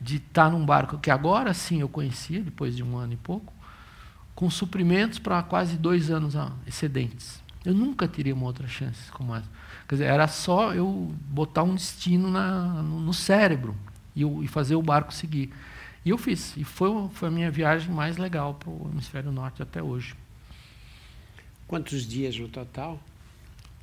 de 0.00 0.16
estar 0.16 0.50
num 0.50 0.64
barco 0.64 0.98
que 0.98 1.10
agora 1.10 1.54
sim 1.54 1.80
eu 1.80 1.88
conhecia, 1.88 2.42
depois 2.42 2.76
de 2.76 2.82
um 2.82 2.96
ano 2.96 3.14
e 3.14 3.16
pouco, 3.16 3.52
com 4.34 4.48
suprimentos 4.50 5.18
para 5.18 5.42
quase 5.42 5.76
dois 5.76 6.10
anos 6.10 6.34
excedentes. 6.66 7.42
Eu 7.64 7.74
nunca 7.74 8.06
teria 8.06 8.34
uma 8.34 8.46
outra 8.46 8.68
chance 8.68 9.10
como 9.10 9.34
essa. 9.34 9.48
Quer 9.88 9.94
dizer, 9.96 10.04
era 10.04 10.28
só 10.28 10.74
eu 10.74 11.12
botar 11.28 11.62
um 11.62 11.74
destino 11.74 12.30
na, 12.30 12.82
no, 12.82 13.00
no, 13.00 13.12
cérebro 13.12 13.74
e, 14.14 14.22
e, 14.22 14.46
fazer 14.46 14.74
o 14.74 14.82
barco 14.82 15.12
seguir. 15.12 15.52
E 16.08 16.10
eu 16.10 16.16
fiz. 16.16 16.56
E 16.56 16.64
foi, 16.64 16.88
foi 17.12 17.28
a 17.28 17.30
minha 17.30 17.50
viagem 17.50 17.92
mais 17.92 18.16
legal 18.16 18.54
para 18.54 18.70
o 18.70 18.88
hemisfério 18.90 19.30
norte 19.30 19.62
até 19.62 19.82
hoje. 19.82 20.14
Quantos 21.66 22.06
dias 22.06 22.34
no 22.38 22.48
total? 22.48 22.98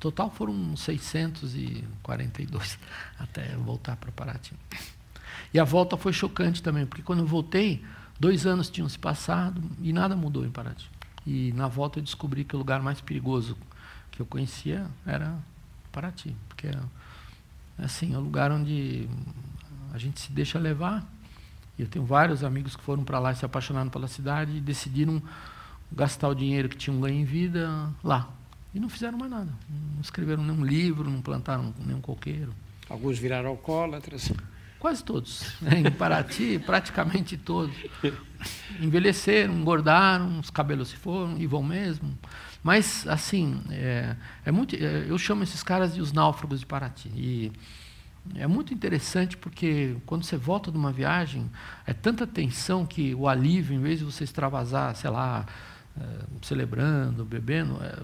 Total 0.00 0.28
foram 0.28 0.76
642 0.76 2.78
até 3.16 3.54
voltar 3.54 3.94
para 3.94 4.10
Paraty. 4.10 4.54
E 5.54 5.60
a 5.60 5.62
volta 5.62 5.96
foi 5.96 6.12
chocante 6.12 6.60
também, 6.60 6.84
porque 6.84 7.00
quando 7.00 7.20
eu 7.20 7.26
voltei, 7.26 7.84
dois 8.18 8.44
anos 8.44 8.68
tinham 8.68 8.88
se 8.88 8.98
passado 8.98 9.62
e 9.80 9.92
nada 9.92 10.16
mudou 10.16 10.44
em 10.44 10.50
Paraty. 10.50 10.90
E 11.24 11.52
na 11.52 11.68
volta 11.68 12.00
eu 12.00 12.02
descobri 12.02 12.42
que 12.42 12.56
o 12.56 12.58
lugar 12.58 12.82
mais 12.82 13.00
perigoso 13.00 13.56
que 14.10 14.20
eu 14.20 14.26
conhecia 14.26 14.90
era 15.06 15.38
Paraty, 15.92 16.34
porque 16.48 16.66
é 16.66 16.76
assim, 17.78 18.14
é 18.14 18.18
um 18.18 18.22
lugar 18.22 18.50
onde 18.50 19.08
a 19.92 19.98
gente 19.98 20.18
se 20.18 20.32
deixa 20.32 20.58
levar. 20.58 21.06
E 21.78 21.82
eu 21.82 21.88
tenho 21.88 22.04
vários 22.04 22.42
amigos 22.42 22.74
que 22.74 22.82
foram 22.82 23.04
para 23.04 23.18
lá 23.18 23.32
e 23.32 23.36
se 23.36 23.44
apaixonaram 23.44 23.90
pela 23.90 24.08
cidade 24.08 24.56
e 24.56 24.60
decidiram 24.60 25.22
gastar 25.92 26.28
o 26.28 26.34
dinheiro 26.34 26.68
que 26.68 26.76
tinham 26.76 27.00
ganho 27.00 27.16
em 27.16 27.24
vida 27.24 27.90
lá. 28.02 28.30
E 28.74 28.80
não 28.80 28.88
fizeram 28.88 29.18
mais 29.18 29.30
nada. 29.30 29.52
Não 29.94 30.00
escreveram 30.00 30.42
nenhum 30.42 30.64
livro, 30.64 31.08
não 31.08 31.22
plantaram 31.22 31.72
nenhum 31.84 32.00
coqueiro. 32.00 32.52
Alguns 32.88 33.18
viraram 33.18 33.50
alcoólatras. 33.50 34.32
Quase 34.78 35.02
todos. 35.02 35.54
Né? 35.60 35.80
Em 35.80 35.90
Paraty, 35.90 36.58
praticamente 36.64 37.36
todos. 37.36 37.74
Envelheceram, 38.80 39.54
engordaram, 39.54 40.38
os 40.38 40.50
cabelos 40.50 40.88
se 40.88 40.96
foram 40.96 41.38
e 41.38 41.46
vão 41.46 41.62
mesmo. 41.62 42.16
Mas, 42.62 43.06
assim, 43.06 43.60
é, 43.70 44.14
é 44.44 44.52
muito, 44.52 44.76
é, 44.76 45.06
eu 45.08 45.16
chamo 45.18 45.42
esses 45.42 45.62
caras 45.62 45.94
de 45.94 46.00
os 46.00 46.12
náufragos 46.12 46.60
de 46.60 46.66
Paraty. 46.66 47.08
E 47.14 47.52
é 48.34 48.46
muito 48.46 48.74
interessante 48.74 49.36
porque 49.36 49.96
quando 50.04 50.24
você 50.24 50.36
volta 50.36 50.70
de 50.70 50.76
uma 50.76 50.92
viagem, 50.92 51.50
é 51.86 51.92
tanta 51.92 52.26
tensão 52.26 52.84
que 52.84 53.14
o 53.14 53.28
alívio, 53.28 53.74
em 53.76 53.80
vez 53.80 53.98
de 53.98 54.04
você 54.04 54.24
extravasar, 54.24 54.94
sei 54.96 55.10
lá, 55.10 55.46
é, 55.98 56.02
celebrando, 56.42 57.24
bebendo, 57.24 57.78
é, 57.82 58.02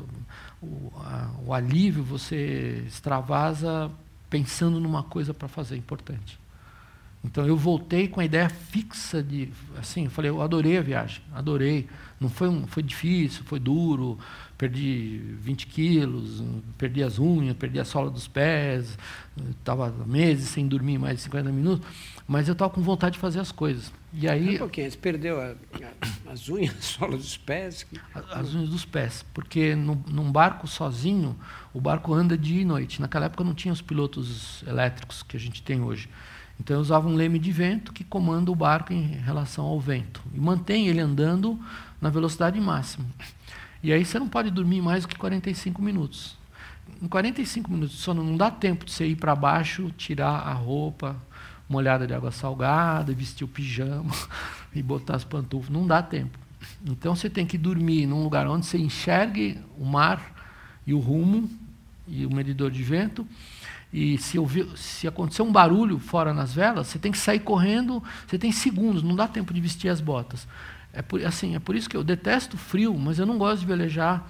o, 0.63 0.93
a, 0.97 1.31
o 1.45 1.53
alívio 1.53 2.03
você 2.03 2.85
extravasa 2.87 3.91
pensando 4.31 4.81
numa 4.81 5.03
coisa 5.03 5.35
para 5.35 5.49
fazer 5.49 5.77
importante. 5.77 6.41
Então 7.25 7.47
eu 7.47 7.57
voltei 7.57 8.09
com 8.09 8.21
a 8.21 8.25
ideia 8.25 8.49
fixa 8.49 9.23
de, 9.23 9.53
assim, 9.79 10.05
eu 10.05 10.11
falei, 10.11 10.31
eu 10.31 10.43
adorei 10.43 10.79
a 10.79 10.83
viagem, 10.83 11.23
adorei. 11.33 11.89
Não 12.19 12.29
foi 12.29 12.49
um, 12.49 12.67
foi 12.67 12.83
difícil, 12.83 13.45
foi 13.45 13.61
duro, 13.61 14.19
perdi 14.63 15.21
20 15.41 15.67
quilos, 15.67 16.41
perdi 16.79 17.03
as 17.03 17.19
unhas, 17.19 17.57
perdi 17.57 17.81
a 17.81 17.85
sola 17.85 18.09
dos 18.09 18.29
pés, 18.29 18.97
estava 19.51 19.91
meses 20.07 20.51
sem 20.51 20.69
dormir 20.69 20.99
mais 20.99 21.17
de 21.17 21.23
50 21.23 21.51
minutos, 21.51 21.89
mas 22.29 22.47
eu 22.47 22.53
estava 22.53 22.71
com 22.71 22.81
vontade 22.81 23.15
de 23.15 23.19
fazer 23.19 23.41
as 23.41 23.51
coisas. 23.51 23.93
E 24.13 24.29
aí, 24.29 24.55
um 24.55 24.59
pouquinho, 24.59 24.89
você 24.89 24.97
perdeu 24.97 25.41
a, 25.41 25.47
a, 25.47 26.33
as 26.33 26.49
unhas, 26.49 26.77
a 26.79 26.81
sola 26.81 27.17
dos 27.17 27.37
pés? 27.37 27.85
As 28.15 28.55
unhas 28.55 28.69
dos 28.69 28.85
pés, 28.85 29.25
porque 29.35 29.75
no, 29.75 30.01
num 30.07 30.31
barco 30.31 30.69
sozinho, 30.69 31.37
o 31.75 31.81
barco 31.81 32.15
anda 32.15 32.39
dia 32.39 32.63
e 32.63 32.65
noite. 32.65 33.01
Naquela 33.01 33.27
época 33.27 33.43
não 33.43 33.55
tinha 33.55 33.75
os 33.75 33.83
pilotos 33.83 34.63
elétricos 34.65 35.25
que 35.25 35.37
a 35.37 35.41
gente 35.41 35.61
tem 35.61 35.81
hoje. 35.81 36.09
Então 36.61 36.77
eu 36.77 36.81
usava 36.81 37.09
um 37.09 37.17
leme 37.17 37.41
de 37.41 37.51
vento 37.51 37.93
que 37.93 38.05
comanda 38.05 38.49
o 38.49 38.55
barco 38.55 38.93
em 38.93 39.03
relação 39.03 39.65
ao 39.65 39.81
vento 39.81 40.23
e 40.33 40.39
mantém 40.39 40.87
ele 40.87 41.01
andando 41.01 41.59
na 42.01 42.11
velocidade 42.11 42.61
máxima. 42.61 43.05
E 43.83 43.93
aí 43.93 44.05
você 44.05 44.19
não 44.19 44.29
pode 44.29 44.51
dormir 44.51 44.81
mais 44.81 45.03
do 45.03 45.09
que 45.09 45.17
45 45.17 45.83
minutos. 45.83 46.37
Em 47.03 47.09
45 47.09 47.71
minutos 47.71 47.97
de 47.97 48.03
sono 48.03 48.23
não 48.23 48.37
dá 48.37 48.51
tempo 48.51 48.85
de 48.85 48.93
você 48.93 49.07
ir 49.07 49.17
para 49.17 49.35
baixo, 49.35 49.91
tirar 49.97 50.41
a 50.41 50.53
roupa 50.53 51.17
molhada 51.69 52.07
de 52.07 52.13
água 52.13 52.31
salgada, 52.31 53.13
vestir 53.15 53.45
o 53.45 53.49
pijama 53.49 54.13
e 54.75 54.83
botar 54.83 55.17
as 55.17 55.25
pantufas. 55.25 55.71
Não 55.71 55.87
dá 55.87 56.03
tempo. 56.03 56.39
Então 56.85 57.17
você 57.17 57.29
tem 57.29 57.47
que 57.47 57.59
dormir 57.59 58.07
num 58.07 58.23
lugar 58.23 58.47
onde 58.47 58.67
você 58.67 58.79
enxergue 58.79 59.59
o 59.77 59.85
mar 59.85 60.33
e 60.87 60.95
o 60.95 60.99
rumo 60.99 61.51
e 62.07 62.25
o 62.27 62.33
medidor 62.33 62.71
de 62.71 62.83
vento 62.83 63.27
e 63.93 64.17
se, 64.17 64.39
ouvir, 64.39 64.67
se 64.77 65.07
acontecer 65.07 65.43
um 65.43 65.53
barulho 65.53 65.99
fora 65.99 66.33
nas 66.33 66.55
velas, 66.55 66.87
você 66.87 66.99
tem 66.99 67.13
que 67.13 67.19
sair 67.19 67.41
correndo, 67.41 68.03
você 68.27 68.39
tem 68.39 68.51
segundos, 68.51 69.03
não 69.03 69.15
dá 69.15 69.29
tempo 69.29 69.53
de 69.53 69.61
vestir 69.61 69.91
as 69.91 70.01
botas. 70.01 70.49
É 70.93 71.01
por, 71.01 71.25
assim, 71.25 71.55
é 71.55 71.59
por 71.59 71.75
isso 71.75 71.89
que 71.89 71.97
eu 71.97 72.05
detesto 72.05 72.57
frio, 72.59 72.97
mas 72.99 73.19
eu 73.19 73.27
não 73.27 73.39
gosto 73.39 73.61
de 73.61 73.67
velejar 73.67 74.29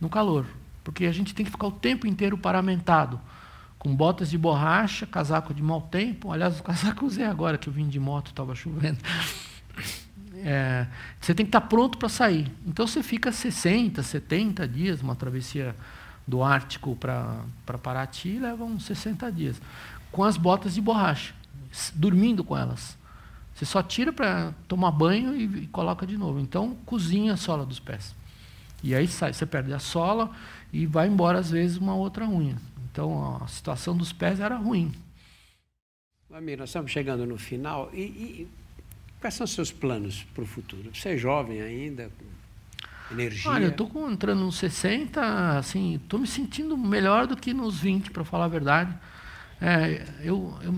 no 0.00 0.08
calor, 0.08 0.44
porque 0.82 1.06
a 1.06 1.12
gente 1.12 1.34
tem 1.34 1.44
que 1.44 1.52
ficar 1.52 1.68
o 1.68 1.72
tempo 1.72 2.06
inteiro 2.06 2.36
paramentado, 2.36 3.20
com 3.78 3.94
botas 3.94 4.30
de 4.30 4.38
borracha, 4.38 5.06
casaco 5.06 5.54
de 5.54 5.62
mau 5.62 5.80
tempo. 5.80 6.32
Aliás, 6.32 6.58
o 6.58 6.62
casaco 6.64 7.04
eu 7.04 7.08
usei 7.08 7.24
agora 7.24 7.56
que 7.58 7.68
eu 7.68 7.72
vim 7.72 7.88
de 7.88 8.00
moto, 8.00 8.28
estava 8.28 8.54
chovendo. 8.54 8.98
É, 10.44 10.86
você 11.20 11.32
tem 11.34 11.46
que 11.46 11.50
estar 11.50 11.60
pronto 11.62 11.98
para 11.98 12.08
sair. 12.08 12.52
Então 12.66 12.86
você 12.86 13.02
fica 13.02 13.30
60, 13.30 14.02
70 14.02 14.66
dias, 14.66 15.00
uma 15.00 15.14
travessia 15.14 15.74
do 16.26 16.42
Ártico 16.42 16.96
para 16.96 17.44
Paraty 17.82 18.38
leva 18.38 18.64
uns 18.64 18.84
60 18.84 19.30
dias, 19.32 19.60
com 20.10 20.24
as 20.24 20.36
botas 20.36 20.74
de 20.74 20.80
borracha, 20.80 21.34
dormindo 21.94 22.44
com 22.44 22.56
elas. 22.56 22.96
Você 23.54 23.64
só 23.64 23.82
tira 23.82 24.12
para 24.12 24.52
tomar 24.66 24.90
banho 24.90 25.36
e, 25.36 25.64
e, 25.64 25.66
coloca 25.66 26.06
de 26.06 26.16
novo. 26.16 26.40
Então, 26.40 26.76
cozinha 26.86 27.34
a 27.34 27.36
sola 27.36 27.66
dos 27.66 27.78
pés. 27.78 28.14
E 28.82 28.94
aí 28.94 29.06
sai, 29.06 29.32
você 29.32 29.46
perde 29.46 29.72
a 29.72 29.78
sola 29.78 30.30
e 30.72 30.86
vai 30.86 31.06
embora, 31.06 31.38
às 31.38 31.50
vezes, 31.50 31.76
uma 31.76 31.94
outra 31.94 32.26
unha. 32.26 32.56
Então, 32.90 33.40
a 33.42 33.46
situação 33.46 33.96
dos 33.96 34.12
pés 34.12 34.40
era 34.40 34.56
ruim. 34.56 34.92
Amir, 36.32 36.58
nós 36.58 36.70
estamos 36.70 36.90
chegando 36.90 37.26
no 37.26 37.38
final. 37.38 37.90
E, 37.92 38.00
e 38.00 38.48
quais 39.20 39.34
são 39.34 39.44
os 39.44 39.52
seus 39.52 39.70
planos 39.70 40.24
para 40.34 40.42
o 40.42 40.46
futuro? 40.46 40.90
Você 40.94 41.10
é 41.10 41.16
jovem 41.16 41.60
ainda, 41.60 42.10
energia? 43.10 43.50
Olha, 43.50 43.64
eu 43.64 43.70
estou 43.70 44.10
entrando 44.10 44.40
nos 44.40 44.56
60, 44.56 45.58
assim, 45.58 45.96
estou 45.96 46.18
me 46.18 46.26
sentindo 46.26 46.76
melhor 46.76 47.26
do 47.26 47.36
que 47.36 47.52
nos 47.52 47.80
20, 47.80 48.10
para 48.10 48.24
falar 48.24 48.46
a 48.46 48.48
verdade. 48.48 48.94
É, 49.64 50.04
eu, 50.24 50.52
eu, 50.60 50.74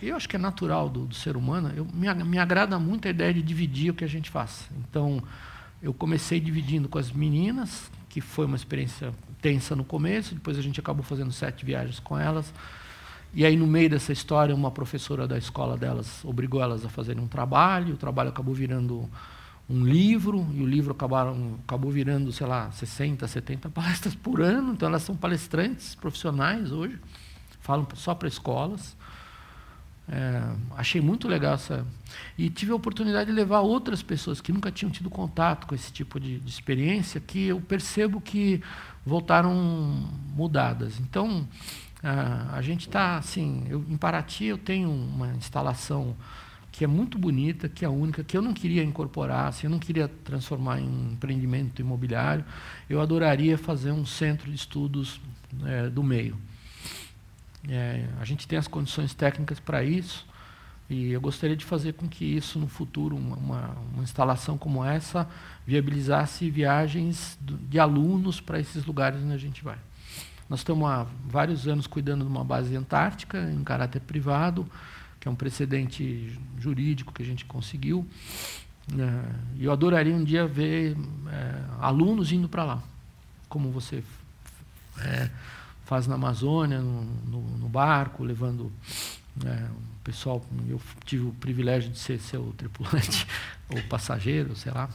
eu, 0.00 0.16
acho 0.16 0.26
que 0.26 0.36
é 0.36 0.38
natural 0.38 0.88
do, 0.88 1.04
do 1.04 1.14
ser 1.14 1.36
humano, 1.36 1.70
eu, 1.76 1.86
me, 1.92 2.12
me 2.24 2.38
agrada 2.38 2.78
muito 2.78 3.06
a 3.06 3.10
ideia 3.10 3.34
de 3.34 3.42
dividir 3.42 3.90
o 3.90 3.94
que 3.94 4.04
a 4.04 4.08
gente 4.08 4.30
faz. 4.30 4.70
Então, 4.78 5.22
eu 5.82 5.92
comecei 5.92 6.40
dividindo 6.40 6.88
com 6.88 6.96
as 6.96 7.12
meninas, 7.12 7.90
que 8.08 8.22
foi 8.22 8.46
uma 8.46 8.56
experiência 8.56 9.12
tensa 9.42 9.76
no 9.76 9.84
começo, 9.84 10.34
depois 10.34 10.56
a 10.56 10.62
gente 10.62 10.80
acabou 10.80 11.02
fazendo 11.02 11.30
sete 11.30 11.62
viagens 11.62 12.00
com 12.00 12.18
elas. 12.18 12.54
E 13.34 13.44
aí, 13.44 13.54
no 13.54 13.66
meio 13.66 13.90
dessa 13.90 14.14
história, 14.14 14.54
uma 14.54 14.70
professora 14.70 15.28
da 15.28 15.36
escola 15.36 15.76
delas 15.76 16.24
obrigou 16.24 16.62
elas 16.62 16.86
a 16.86 16.88
fazerem 16.88 17.22
um 17.22 17.28
trabalho, 17.28 17.96
o 17.96 17.98
trabalho 17.98 18.30
acabou 18.30 18.54
virando 18.54 19.10
um 19.68 19.84
livro, 19.84 20.46
e 20.54 20.62
o 20.62 20.66
livro 20.66 20.92
acabaram, 20.92 21.58
acabou 21.64 21.90
virando, 21.90 22.32
sei 22.32 22.46
lá, 22.46 22.70
60, 22.70 23.28
70 23.28 23.68
palestras 23.68 24.14
por 24.14 24.40
ano, 24.40 24.72
então 24.72 24.88
elas 24.88 25.02
são 25.02 25.14
palestrantes 25.14 25.94
profissionais 25.94 26.72
hoje, 26.72 26.98
falam 27.62 27.86
só 27.94 28.14
para 28.14 28.28
escolas. 28.28 28.96
É, 30.08 30.42
achei 30.76 31.00
muito 31.00 31.26
legal 31.28 31.54
essa. 31.54 31.86
E 32.36 32.50
tive 32.50 32.72
a 32.72 32.74
oportunidade 32.74 33.30
de 33.30 33.36
levar 33.36 33.60
outras 33.60 34.02
pessoas 34.02 34.40
que 34.40 34.52
nunca 34.52 34.70
tinham 34.70 34.90
tido 34.90 35.08
contato 35.08 35.66
com 35.66 35.74
esse 35.74 35.92
tipo 35.92 36.20
de, 36.20 36.38
de 36.38 36.50
experiência, 36.50 37.20
que 37.20 37.46
eu 37.46 37.60
percebo 37.60 38.20
que 38.20 38.60
voltaram 39.06 39.54
mudadas. 40.34 40.98
Então, 41.00 41.48
a, 42.02 42.56
a 42.56 42.62
gente 42.62 42.88
está 42.88 43.16
assim. 43.16 43.64
Eu, 43.68 43.84
em 43.88 43.96
Paraty, 43.96 44.46
eu 44.46 44.58
tenho 44.58 44.90
uma 44.90 45.28
instalação 45.28 46.16
que 46.72 46.84
é 46.84 46.86
muito 46.86 47.18
bonita, 47.18 47.68
que 47.68 47.84
é 47.84 47.88
única, 47.88 48.24
que 48.24 48.34
eu 48.36 48.40
não 48.40 48.54
queria 48.54 48.82
incorporar, 48.82 49.48
assim, 49.48 49.66
eu 49.66 49.70
não 49.70 49.78
queria 49.78 50.08
transformar 50.08 50.80
em 50.80 51.12
empreendimento 51.12 51.82
imobiliário, 51.82 52.46
eu 52.88 52.98
adoraria 52.98 53.58
fazer 53.58 53.92
um 53.92 54.06
centro 54.06 54.48
de 54.50 54.56
estudos 54.56 55.20
é, 55.66 55.90
do 55.90 56.02
meio. 56.02 56.34
É, 57.68 58.06
a 58.20 58.24
gente 58.24 58.46
tem 58.46 58.58
as 58.58 58.66
condições 58.66 59.14
técnicas 59.14 59.60
para 59.60 59.84
isso, 59.84 60.26
e 60.90 61.12
eu 61.12 61.20
gostaria 61.20 61.56
de 61.56 61.64
fazer 61.64 61.94
com 61.94 62.06
que 62.06 62.24
isso, 62.24 62.58
no 62.58 62.68
futuro, 62.68 63.16
uma, 63.16 63.74
uma 63.94 64.02
instalação 64.02 64.58
como 64.58 64.84
essa, 64.84 65.28
viabilizasse 65.66 66.50
viagens 66.50 67.38
de 67.40 67.78
alunos 67.78 68.40
para 68.40 68.58
esses 68.58 68.84
lugares 68.84 69.22
onde 69.22 69.32
a 69.32 69.38
gente 69.38 69.64
vai. 69.64 69.78
Nós 70.50 70.60
estamos 70.60 70.86
há 70.86 71.06
vários 71.24 71.66
anos 71.66 71.86
cuidando 71.86 72.24
de 72.24 72.30
uma 72.30 72.44
base 72.44 72.76
antártica, 72.76 73.50
em 73.50 73.64
caráter 73.64 74.00
privado, 74.00 74.68
que 75.18 75.26
é 75.26 75.30
um 75.30 75.34
precedente 75.34 76.38
jurídico 76.58 77.12
que 77.12 77.22
a 77.22 77.24
gente 77.24 77.44
conseguiu. 77.46 78.06
É, 78.98 79.32
e 79.56 79.64
eu 79.64 79.72
adoraria 79.72 80.14
um 80.14 80.24
dia 80.24 80.46
ver 80.46 80.96
é, 81.30 81.64
alunos 81.80 82.32
indo 82.32 82.48
para 82.48 82.64
lá, 82.64 82.82
como 83.48 83.70
você 83.70 84.02
é, 84.98 85.30
faz 85.84 86.06
na 86.06 86.14
Amazônia, 86.14 86.80
no, 86.80 87.04
no, 87.04 87.40
no 87.58 87.68
barco, 87.68 88.24
levando 88.24 88.72
é, 89.44 89.68
o 89.70 90.04
pessoal. 90.04 90.44
Eu 90.68 90.80
tive 91.04 91.26
o 91.26 91.32
privilégio 91.32 91.90
de 91.90 91.98
ser 91.98 92.18
seu 92.20 92.52
tripulante 92.56 93.26
ou 93.70 93.82
passageiro, 93.84 94.54
sei 94.56 94.72
lá. 94.72 94.88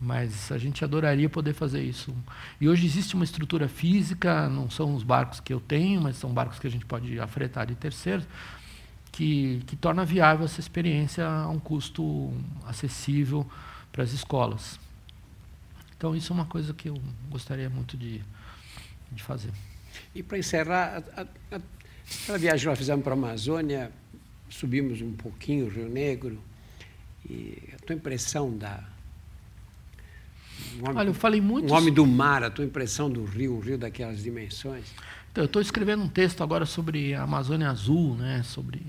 Mas 0.00 0.50
a 0.50 0.58
gente 0.58 0.84
adoraria 0.84 1.28
poder 1.28 1.54
fazer 1.54 1.82
isso. 1.82 2.14
E 2.60 2.68
hoje 2.68 2.84
existe 2.84 3.14
uma 3.14 3.24
estrutura 3.24 3.68
física, 3.68 4.48
não 4.48 4.68
são 4.68 4.94
os 4.94 5.02
barcos 5.02 5.40
que 5.40 5.52
eu 5.52 5.60
tenho, 5.60 6.00
mas 6.00 6.16
são 6.16 6.32
barcos 6.32 6.58
que 6.58 6.66
a 6.66 6.70
gente 6.70 6.84
pode 6.84 7.18
afretar 7.20 7.66
de 7.66 7.74
terceiros, 7.74 8.26
que, 9.12 9.62
que 9.66 9.76
torna 9.76 10.04
viável 10.04 10.44
essa 10.44 10.60
experiência 10.60 11.26
a 11.26 11.48
um 11.48 11.60
custo 11.60 12.32
acessível 12.66 13.46
para 13.92 14.02
as 14.02 14.12
escolas. 14.12 14.78
Então, 15.96 16.14
isso 16.14 16.32
é 16.32 16.34
uma 16.34 16.44
coisa 16.44 16.74
que 16.74 16.88
eu 16.88 17.00
gostaria 17.30 17.70
muito 17.70 17.96
de, 17.96 18.20
de 19.14 19.22
fazer. 19.22 19.50
E 20.14 20.22
para 20.22 20.38
encerrar, 20.38 21.02
a, 21.16 21.26
aquela 22.22 22.38
viagem 22.38 22.60
que 22.60 22.66
nós 22.66 22.78
fizemos 22.78 23.02
para 23.02 23.12
a 23.12 23.16
Amazônia, 23.16 23.90
subimos 24.48 25.00
um 25.00 25.12
pouquinho 25.12 25.66
o 25.66 25.68
Rio 25.68 25.88
Negro, 25.88 26.38
e 27.28 27.58
a 27.74 27.86
tua 27.86 27.96
impressão 27.96 28.56
da. 28.56 28.84
Um 30.76 30.84
homem, 30.84 30.96
Olha, 30.98 31.08
eu 31.08 31.14
falei 31.14 31.40
muito. 31.40 31.72
Um 31.72 31.76
homem 31.76 31.92
do 31.92 32.06
mar, 32.06 32.42
a 32.42 32.50
tua 32.50 32.64
impressão 32.64 33.10
do 33.10 33.24
rio, 33.24 33.56
um 33.56 33.60
rio 33.60 33.78
daquelas 33.78 34.22
dimensões. 34.22 34.84
Então, 35.32 35.42
eu 35.42 35.46
estou 35.46 35.60
escrevendo 35.60 36.02
um 36.02 36.08
texto 36.08 36.42
agora 36.42 36.64
sobre 36.64 37.14
a 37.14 37.22
Amazônia 37.22 37.68
Azul, 37.68 38.14
né? 38.14 38.42
Sobre 38.44 38.80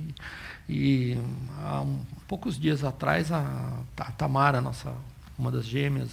e 0.67 1.17
há 1.59 1.81
um, 1.81 2.01
poucos 2.27 2.59
dias 2.59 2.83
atrás 2.83 3.31
a, 3.31 3.79
a 3.97 4.11
Tamara, 4.11 4.61
nossa 4.61 4.93
uma 5.37 5.51
das 5.51 5.65
gêmeas, 5.65 6.09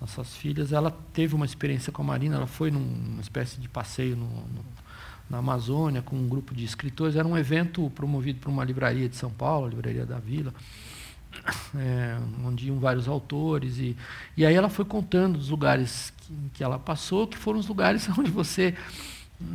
nossas 0.00 0.34
filhas, 0.34 0.72
ela 0.72 0.90
teve 1.12 1.34
uma 1.34 1.44
experiência 1.44 1.92
com 1.92 2.02
a 2.02 2.04
Marina, 2.04 2.36
ela 2.36 2.46
foi 2.46 2.70
numa 2.70 3.20
espécie 3.20 3.60
de 3.60 3.68
passeio 3.68 4.16
no, 4.16 4.26
no, 4.26 4.64
na 5.28 5.38
Amazônia 5.38 6.02
com 6.02 6.16
um 6.16 6.26
grupo 6.26 6.54
de 6.54 6.64
escritores. 6.64 7.16
Era 7.16 7.26
um 7.26 7.36
evento 7.36 7.90
promovido 7.94 8.40
por 8.40 8.50
uma 8.50 8.64
livraria 8.64 9.08
de 9.08 9.16
São 9.16 9.30
Paulo, 9.30 9.66
a 9.66 9.70
Livraria 9.70 10.06
da 10.06 10.18
Vila, 10.18 10.54
é, 11.76 12.18
onde 12.44 12.68
iam 12.68 12.78
vários 12.78 13.06
autores. 13.06 13.78
E, 13.78 13.96
e 14.36 14.46
aí 14.46 14.54
ela 14.54 14.68
foi 14.68 14.84
contando 14.84 15.36
os 15.36 15.50
lugares 15.50 16.12
que, 16.16 16.34
que 16.54 16.64
ela 16.64 16.78
passou, 16.78 17.26
que 17.26 17.36
foram 17.36 17.60
os 17.60 17.68
lugares 17.68 18.08
onde 18.18 18.30
você 18.30 18.74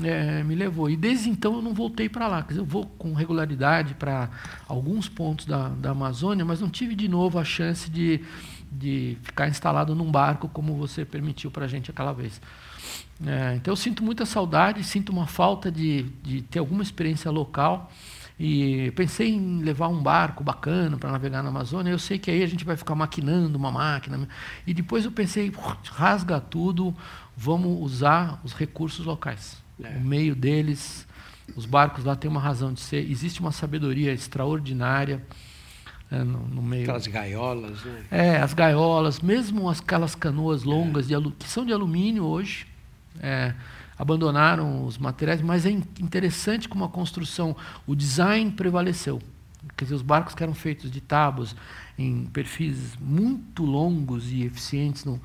é, 0.04 0.44
me 0.44 0.56
levou. 0.56 0.90
E 0.90 0.96
desde 0.96 1.30
então 1.30 1.56
eu 1.56 1.62
não 1.62 1.74
voltei 1.74 2.08
para 2.08 2.28
lá. 2.28 2.42
Quer 2.42 2.50
dizer, 2.50 2.62
eu 2.62 2.66
vou 2.66 2.86
com 2.98 3.14
regularidade 3.14 3.94
para 3.96 4.30
alguns 4.68 5.10
pontos 5.10 5.46
da, 5.46 5.70
da 5.70 5.92
Amazônia, 5.92 6.46
mas 6.46 6.62
não 6.62 6.70
tive 6.70 6.96
de 6.96 7.08
novo 7.08 7.38
a 7.38 7.44
chance 7.44 7.90
de 7.90 8.22
de 8.72 9.18
ficar 9.24 9.48
instalado 9.48 9.96
num 9.96 10.12
barco 10.12 10.50
como 10.50 10.76
você 10.76 11.06
permitiu 11.06 11.52
para 11.52 11.66
a 11.66 11.68
gente 11.68 11.92
aquela 11.92 12.14
vez. 12.14 12.42
É, 13.26 13.56
então 13.56 13.72
eu 13.72 13.76
sinto 13.76 14.04
muita 14.04 14.26
saudade, 14.26 14.84
sinto 14.84 15.12
uma 15.12 15.28
falta 15.28 15.72
de, 15.72 16.04
de 16.22 16.42
ter 16.42 16.60
alguma 16.60 16.84
experiência 16.84 17.32
local. 17.32 17.92
E 18.38 18.92
pensei 18.98 19.30
em 19.30 19.62
levar 19.62 19.88
um 19.88 20.04
barco 20.04 20.44
bacana 20.44 20.98
para 20.98 21.10
navegar 21.10 21.42
na 21.42 21.50
Amazônia. 21.50 21.92
Eu 21.92 22.00
sei 22.00 22.20
que 22.20 22.30
aí 22.30 22.44
a 22.44 22.48
gente 22.48 22.66
vai 22.66 22.76
ficar 22.76 22.94
maquinando 22.94 23.58
uma 23.58 23.72
máquina. 23.72 24.28
E 24.68 24.74
depois 24.74 25.06
eu 25.06 25.12
pensei, 25.12 25.54
rasga 25.92 26.42
tudo, 26.42 26.94
vamos 27.36 27.82
usar 27.82 28.42
os 28.44 28.52
recursos 28.54 29.06
locais. 29.06 29.64
É. 29.82 29.98
O 29.98 30.02
meio 30.02 30.36
deles, 30.36 31.08
os 31.56 31.66
barcos 31.66 32.04
lá 32.04 32.16
têm 32.16 32.30
uma 32.30 32.42
razão 32.42 32.74
de 32.74 32.82
ser. 32.82 33.10
Existe 33.10 33.40
uma 33.40 33.54
sabedoria 33.54 34.12
extraordinária 34.12 35.24
é, 36.12 36.24
no, 36.24 36.40
no, 36.48 36.62
meio. 36.62 36.84
Aquelas 36.84 37.08
gaiolas, 37.08 37.84
né? 37.84 38.06
É, 38.12 38.38
as 38.38 38.54
gaiolas, 38.54 39.20
mesmo 39.20 39.70
aquelas 39.70 40.16
canoas 40.16 40.64
longas 40.64 41.10
é. 41.12 41.20
de 41.20 41.32
que 41.32 41.48
são 41.48 41.66
de 41.66 41.74
alumínio 41.74 42.24
hoje, 42.24 42.68
é, 43.20 43.54
abandonaram 43.98 44.86
os 44.86 44.98
materiais, 44.98 45.42
mas 45.42 45.66
é 45.66 45.72
interessante 45.72 46.70
como 46.70 46.84
a 46.84 46.90
construção, 46.90 47.56
o 47.88 47.96
design 47.96 48.52
prevaleceu. 48.52 49.22
Quer 49.76 49.86
dizer, 49.86 49.96
os 49.96 50.04
barcos 50.04 50.36
que 50.36 50.44
eram 50.44 50.54
feitos 50.54 50.92
de 50.92 51.02
tábuas 51.02 51.56
em 51.98 52.26
perfis 52.26 52.96
muito 53.00 53.66
longos 53.66 54.32
e 54.32 54.44
eficientes 54.44 55.06
no, 55.06 55.20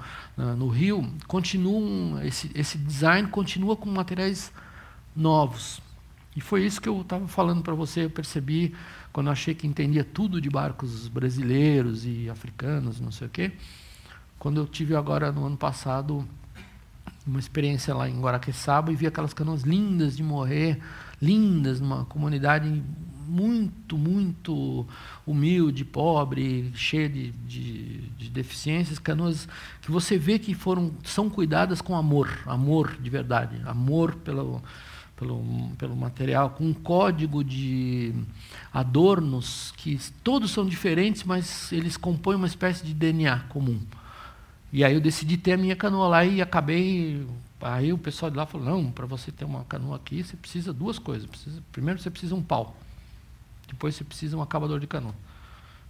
no 0.57 0.69
rio, 0.69 1.07
continuam, 1.27 2.23
esse, 2.23 2.51
esse 2.55 2.79
design 2.79 3.29
continua 3.29 3.77
com 3.77 3.91
materiais 3.91 4.51
novos. 5.15 5.83
E 6.35 6.41
foi 6.41 6.65
isso 6.65 6.81
que 6.81 6.89
eu 6.89 7.01
estava 7.01 7.27
falando 7.27 7.63
para 7.63 7.75
você, 7.75 8.05
eu 8.05 8.11
percebi 8.11 8.75
quando 9.13 9.27
eu 9.27 9.33
achei 9.33 9.55
que 9.55 9.67
entendia 9.67 10.05
tudo 10.05 10.41
de 10.41 10.49
barcos 10.49 11.09
brasileiros 11.09 12.07
e 12.07 12.29
africanos, 12.31 13.01
não 13.01 13.11
sei 13.11 13.27
o 13.27 13.31
quê. 13.31 13.53
Quando 14.39 14.61
eu 14.61 14.67
tive 14.67 14.95
agora 14.95 15.31
no 15.33 15.45
ano 15.45 15.57
passado 15.57 16.27
uma 17.27 17.39
experiência 17.39 17.95
lá 17.95 18.09
em 18.09 18.21
Guaraqueçaba 18.21 18.93
e 18.93 18.97
vi 18.97 19.07
aquelas 19.07 19.35
canoas 19.35 19.63
lindas 19.63 20.17
de 20.17 20.23
morrer, 20.23 20.81
lindas, 21.21 21.81
numa 21.81 22.05
comunidade 22.07 22.83
muito, 23.31 23.97
muito 23.97 24.87
humilde, 25.27 25.85
pobre, 25.85 26.73
cheia 26.75 27.09
de, 27.09 27.31
de, 27.31 27.99
de, 28.19 28.31
deficiências, 28.31 28.99
canoas 28.99 29.49
que 29.81 29.91
você 29.91 30.19
vê 30.19 30.39
que 30.39 30.53
foram 30.55 30.93
são 31.05 31.31
cuidadas 31.31 31.81
com 31.81 31.95
amor, 31.95 32.29
amor 32.47 32.97
de 33.01 33.09
verdade, 33.09 33.61
amor 33.65 34.17
pelo 34.17 34.61
pelo, 35.21 35.45
pelo 35.77 35.95
material, 35.95 36.51
com 36.51 36.65
um 36.65 36.73
código 36.73 37.45
de 37.45 38.15
adornos 38.73 39.71
que 39.77 40.01
todos 40.25 40.51
são 40.51 40.65
diferentes, 40.65 41.25
mas 41.25 41.71
eles 41.71 41.99
compõem 41.99 42.37
uma 42.37 42.47
espécie 42.47 42.83
de 42.83 42.95
DNA 42.95 43.41
comum. 43.51 43.79
E 44.73 44.83
aí 44.83 44.95
eu 44.95 45.01
decidi 45.01 45.37
ter 45.37 45.53
a 45.53 45.57
minha 45.59 45.77
canoa 45.77 46.09
lá 46.09 46.25
e 46.25 46.41
acabei. 46.41 47.27
Aí 47.61 47.93
o 47.93 47.99
pessoal 47.99 48.31
de 48.31 48.37
lá 48.39 48.47
falou: 48.47 48.67
não, 48.67 48.91
para 48.91 49.05
você 49.05 49.31
ter 49.31 49.45
uma 49.45 49.63
canoa 49.65 49.97
aqui, 49.97 50.25
você 50.25 50.37
precisa 50.37 50.73
duas 50.73 50.99
coisas. 50.99 51.29
Precisa, 51.29 51.63
primeiro 51.71 52.01
você 52.01 52.09
precisa 52.11 52.35
um 52.35 52.43
pau, 52.43 52.75
depois 53.69 53.95
você 53.95 54.05
precisa 54.05 54.39
um 54.39 54.43
acabador 54.43 54.81
de 54.81 54.87
canoa. 54.87 55.15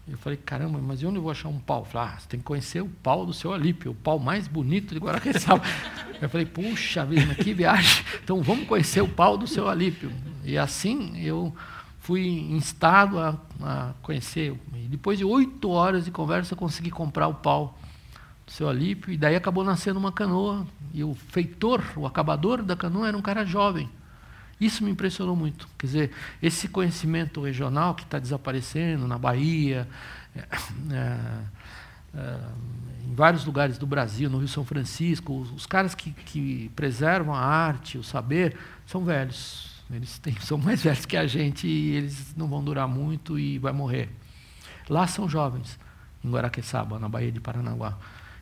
Eu 0.09 0.18
falei, 0.18 0.36
caramba, 0.36 0.78
mas 0.78 1.02
onde 1.05 1.16
eu 1.16 1.22
vou 1.22 1.31
achar 1.31 1.48
um 1.48 1.59
pau? 1.59 1.81
Eu 1.81 1.85
falei, 1.85 2.09
ah, 2.09 2.18
você 2.18 2.28
tem 2.28 2.40
que 2.40 2.47
conhecer 2.47 2.82
o 2.82 2.89
pau 2.89 3.24
do 3.24 3.32
seu 3.32 3.52
Alípio, 3.52 3.93
o 3.93 3.94
pau 3.94 4.18
mais 4.18 4.48
bonito 4.48 4.93
de 4.93 5.01
Guaraqueçaba. 5.01 5.62
eu 6.20 6.28
falei, 6.28 6.47
puxa 6.47 7.05
vida, 7.05 7.35
que 7.35 7.55
viagem. 7.55 8.05
Então 8.22 8.43
vamos 8.43 8.66
conhecer 8.66 9.01
o 9.01 9.09
pau 9.09 9.39
do 9.39 9.47
seu 9.47 9.68
Alípio. 9.68 10.12
E 10.44 10.59
assim 10.59 11.20
eu 11.22 11.55
fui 12.01 12.27
instado 12.51 13.18
a, 13.18 13.36
a 13.62 13.93
conhecer. 14.02 14.52
E 14.74 14.89
depois 14.89 15.18
de 15.18 15.24
oito 15.24 15.70
horas 15.70 16.05
de 16.05 16.10
conversa, 16.10 16.55
eu 16.55 16.59
consegui 16.59 16.90
comprar 16.90 17.28
o 17.28 17.35
pau 17.35 17.78
do 18.44 18.51
seu 18.51 18.68
Alípio. 18.68 19.12
E 19.12 19.16
daí 19.16 19.36
acabou 19.36 19.62
nascendo 19.62 19.98
uma 19.98 20.10
canoa. 20.10 20.66
E 20.93 21.05
o 21.05 21.14
feitor, 21.14 21.85
o 21.94 22.05
acabador 22.06 22.62
da 22.62 22.74
canoa, 22.74 23.06
era 23.06 23.16
um 23.16 23.22
cara 23.22 23.44
jovem. 23.44 23.89
Isso 24.61 24.85
me 24.85 24.91
impressionou 24.91 25.35
muito. 25.35 25.66
Quer 25.78 25.87
dizer, 25.87 26.11
esse 26.43 26.69
conhecimento 26.69 27.41
regional 27.43 27.95
que 27.95 28.03
está 28.03 28.19
desaparecendo 28.19 29.09
na 29.09 29.16
Bahia, 29.16 29.89
é, 30.37 31.16
é, 32.15 32.39
em 33.07 33.15
vários 33.15 33.45
lugares 33.45 33.78
do 33.78 33.87
Brasil, 33.87 34.28
no 34.28 34.39
Rio 34.39 34.49
São 34.49 34.65
Francisco, 34.65 35.41
os, 35.41 35.51
os 35.53 35.66
caras 35.66 35.95
que, 35.95 36.11
que, 36.11 36.70
preservam 36.77 37.35
a 37.35 37.41
arte, 37.41 37.97
o 37.97 38.05
saber, 38.05 38.57
são 38.87 39.05
velhos. 39.05 39.82
Eles 39.91 40.19
têm, 40.19 40.37
são 40.43 40.59
mais 40.59 40.82
velhos 40.82 41.07
que 41.07 41.16
a 41.16 41.27
gente 41.27 41.66
e 41.66 41.97
eles 41.97 42.35
não 42.37 42.47
vão 42.47 42.62
durar 42.62 42.87
muito 42.87 43.39
e 43.39 43.59
vai 43.59 43.73
morrer. 43.73 44.11
Lá 44.89 45.07
são 45.07 45.28
jovens, 45.28 45.78
em 46.24 46.31
Guaraqueçaba, 46.31 46.99
na 46.99 47.09
Baía 47.09 47.32
de 47.32 47.41
Paranaguá. 47.41 47.97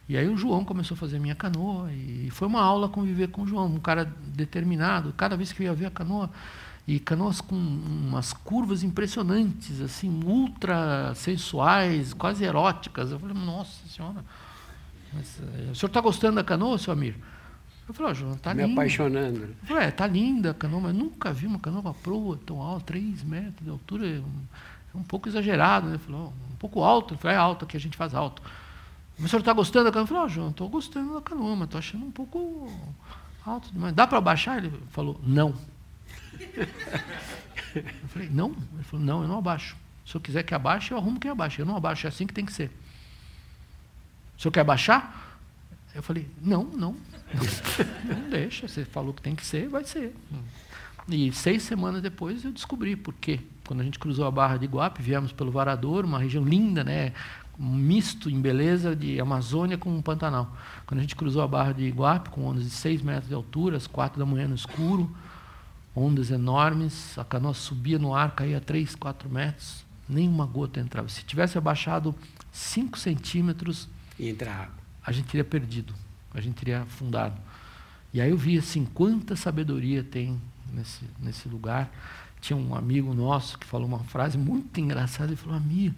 E 0.08 0.16
aí 0.16 0.26
o 0.26 0.36
João 0.36 0.64
começou 0.64 0.94
a 0.94 0.98
fazer 0.98 1.18
minha 1.18 1.34
canoa 1.34 1.92
e 1.92 2.30
foi 2.30 2.48
uma 2.48 2.62
aula 2.62 2.88
conviver 2.88 3.28
com 3.28 3.42
o 3.42 3.46
João, 3.46 3.66
um 3.66 3.80
cara 3.80 4.04
determinado. 4.04 5.12
Cada 5.12 5.36
vez 5.36 5.52
que 5.52 5.62
eu 5.62 5.66
ia 5.66 5.74
ver 5.74 5.86
a 5.86 5.90
canoa, 5.90 6.30
e 6.88 6.98
canoas 6.98 7.42
com 7.42 7.54
umas 7.54 8.32
curvas 8.32 8.82
impressionantes, 8.82 9.82
assim, 9.82 10.08
ultra 10.24 11.12
sensuais, 11.14 12.14
quase 12.14 12.42
eróticas. 12.44 13.10
Eu 13.10 13.18
falei, 13.18 13.36
nossa 13.36 13.86
senhora, 13.86 14.24
mas, 15.12 15.38
eh, 15.38 15.70
o 15.70 15.74
senhor 15.74 15.88
está 15.88 16.00
gostando 16.00 16.36
da 16.36 16.44
canoa, 16.44 16.78
seu 16.78 16.94
Amir? 16.94 17.14
Eu 17.86 17.92
falei, 17.92 18.12
oh, 18.12 18.14
João, 18.14 18.32
está 18.32 18.54
linda. 18.54 18.66
Me 18.66 18.72
apaixonando. 18.72 19.42
Eu 19.42 19.66
falei, 19.66 19.84
é, 19.84 19.88
está 19.90 20.06
linda 20.06 20.52
a 20.52 20.54
canoa, 20.54 20.80
mas 20.80 20.94
nunca 20.94 21.30
vi 21.30 21.46
uma 21.46 21.58
canoa 21.58 21.92
proa 21.92 22.38
tão 22.38 22.62
alta, 22.62 22.86
3 22.86 23.22
metros 23.24 23.62
de 23.62 23.68
altura, 23.68 24.06
é 24.06 24.20
um, 24.20 24.42
é 24.94 24.96
um 24.96 25.02
pouco 25.02 25.28
exagerado. 25.28 25.90
Né? 25.90 25.98
Falei, 25.98 26.18
oh, 26.22 26.28
um 26.52 26.56
pouco 26.58 26.82
alto. 26.82 27.12
Eu 27.12 27.18
falei, 27.18 27.36
é 27.36 27.40
alto, 27.40 27.66
que 27.66 27.76
a 27.76 27.80
gente 27.80 27.98
faz 27.98 28.14
alto. 28.14 28.42
O 29.18 29.26
senhor 29.26 29.40
está 29.40 29.52
gostando 29.52 29.86
da 29.86 29.90
canoa? 29.90 30.04
Eu 30.04 30.06
falei, 30.06 30.22
oh, 30.24 30.28
João, 30.28 30.50
estou 30.50 30.68
gostando 30.68 31.14
da 31.14 31.20
canoa, 31.20 31.56
mas 31.56 31.64
estou 31.64 31.78
achando 31.78 32.06
um 32.06 32.10
pouco 32.10 32.72
alto 33.44 33.72
demais. 33.72 33.94
Dá 33.94 34.06
para 34.06 34.20
baixar? 34.20 34.58
Ele 34.58 34.72
falou, 34.90 35.20
não. 35.24 35.54
Eu 37.74 38.08
falei, 38.08 38.28
não? 38.30 38.50
Ele 38.74 38.82
falou, 38.84 39.04
não, 39.04 39.22
eu 39.22 39.28
não 39.28 39.38
abaixo. 39.38 39.76
Se 40.04 40.14
eu 40.14 40.20
quiser 40.20 40.42
que 40.42 40.54
abaixe, 40.54 40.90
eu 40.90 40.96
arrumo 40.96 41.20
quem 41.20 41.30
abaixa. 41.30 41.60
Eu 41.60 41.66
não 41.66 41.76
abaixo, 41.76 42.06
é 42.06 42.08
assim 42.08 42.26
que 42.26 42.32
tem 42.32 42.44
que 42.44 42.52
ser. 42.52 42.70
O 44.36 44.40
senhor 44.40 44.50
quer 44.50 44.64
baixar? 44.64 45.38
Eu 45.94 46.02
falei, 46.02 46.28
não, 46.40 46.64
não. 46.64 46.96
Não 48.04 48.30
deixa, 48.30 48.66
você 48.66 48.86
falou 48.86 49.12
que 49.12 49.20
tem 49.20 49.34
que 49.34 49.44
ser, 49.44 49.68
vai 49.68 49.84
ser. 49.84 50.14
E 51.06 51.30
seis 51.32 51.62
semanas 51.62 52.00
depois 52.00 52.42
eu 52.42 52.50
descobri 52.50 52.96
por 52.96 53.12
quê. 53.12 53.40
Quando 53.66 53.80
a 53.80 53.84
gente 53.84 53.98
cruzou 53.98 54.24
a 54.24 54.30
Barra 54.30 54.56
de 54.56 54.64
Iguape, 54.64 55.02
viemos 55.02 55.30
pelo 55.30 55.50
Varador, 55.50 56.06
uma 56.06 56.18
região 56.18 56.42
linda, 56.42 56.82
né? 56.82 57.12
Um 57.58 57.74
misto 57.74 58.30
em 58.30 58.40
beleza 58.40 58.94
de 58.94 59.20
Amazônia 59.20 59.76
com 59.76 59.90
um 59.90 60.00
Pantanal. 60.00 60.56
Quando 60.86 60.98
a 60.98 61.02
gente 61.02 61.16
cruzou 61.16 61.42
a 61.42 61.48
Barra 61.48 61.72
de 61.72 61.84
Iguape, 61.84 62.30
com 62.30 62.44
ondas 62.44 62.64
de 62.64 62.70
6 62.70 63.02
metros 63.02 63.28
de 63.28 63.34
altura, 63.34 63.76
às 63.76 63.86
4 63.86 64.18
da 64.18 64.24
manhã 64.24 64.46
no 64.46 64.54
escuro, 64.54 65.10
ondas 65.94 66.30
enormes, 66.30 67.18
a 67.18 67.24
canoa 67.24 67.54
subia 67.54 67.98
no 67.98 68.14
ar, 68.14 68.34
caía 68.34 68.60
3, 68.60 68.94
4 68.94 69.28
metros, 69.28 69.84
nenhuma 70.08 70.46
gota 70.46 70.78
entrava. 70.78 71.08
Se 71.08 71.24
tivesse 71.24 71.58
abaixado 71.58 72.14
5 72.52 72.96
centímetros, 72.98 73.88
a 75.04 75.10
gente 75.10 75.26
teria 75.26 75.44
perdido, 75.44 75.92
a 76.32 76.40
gente 76.40 76.54
teria 76.54 76.82
afundado. 76.82 77.40
E 78.14 78.20
aí 78.20 78.30
eu 78.30 78.36
vi 78.36 78.56
assim, 78.56 78.84
quanta 78.84 79.34
sabedoria 79.34 80.04
tem 80.04 80.40
nesse, 80.72 81.04
nesse 81.18 81.48
lugar. 81.48 81.90
Tinha 82.40 82.56
um 82.56 82.74
amigo 82.74 83.12
nosso 83.12 83.58
que 83.58 83.66
falou 83.66 83.88
uma 83.88 83.98
frase 84.04 84.38
muito 84.38 84.80
engraçada, 84.80 85.30
ele 85.30 85.36
falou, 85.36 85.56
amigo, 85.56 85.94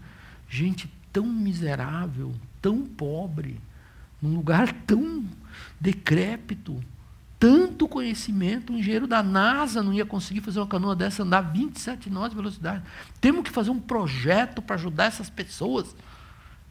gente 0.48 0.90
tão 1.12 1.26
miserável, 1.26 2.34
tão 2.60 2.82
pobre, 2.84 3.60
num 4.20 4.34
lugar 4.34 4.72
tão 4.86 5.24
decrépito, 5.80 6.82
tanto 7.38 7.88
conhecimento, 7.88 8.70
um 8.70 8.76
engenheiro 8.76 9.06
da 9.06 9.22
NASA 9.22 9.82
não 9.82 9.94
ia 9.94 10.04
conseguir 10.04 10.42
fazer 10.42 10.60
uma 10.60 10.66
canoa 10.66 10.94
dessa 10.94 11.22
andar 11.22 11.40
27 11.40 12.10
nós 12.10 12.28
de 12.28 12.36
velocidade. 12.36 12.82
Temos 13.18 13.42
que 13.42 13.50
fazer 13.50 13.70
um 13.70 13.80
projeto 13.80 14.60
para 14.60 14.76
ajudar 14.76 15.06
essas 15.06 15.30
pessoas. 15.30 15.96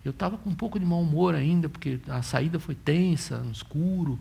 Eu 0.06 0.12
estava 0.12 0.38
com 0.38 0.52
um 0.52 0.56
pouco 0.56 0.80
de 0.80 0.86
mau 0.86 1.02
humor 1.02 1.34
ainda, 1.34 1.68
porque 1.68 2.00
a 2.08 2.22
saída 2.22 2.60
foi 2.60 2.76
tensa, 2.76 3.40
no 3.40 3.52
escuro. 3.52 4.20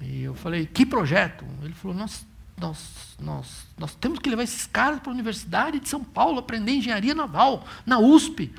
E 0.00 0.22
eu 0.22 0.34
falei, 0.34 0.64
que 0.64 0.86
projeto? 0.86 1.44
Ele 1.62 1.74
falou, 1.74 1.96
nós, 1.96 2.24
nós, 2.56 3.16
nós, 3.20 3.66
nós 3.76 3.94
temos 3.96 4.20
que 4.20 4.30
levar 4.30 4.44
esses 4.44 4.64
caras 4.66 5.00
para 5.00 5.10
a 5.10 5.14
Universidade 5.14 5.80
de 5.80 5.88
São 5.88 6.04
Paulo, 6.04 6.38
aprender 6.38 6.72
engenharia 6.72 7.16
naval, 7.16 7.66
na 7.84 7.98
USP. 7.98 8.54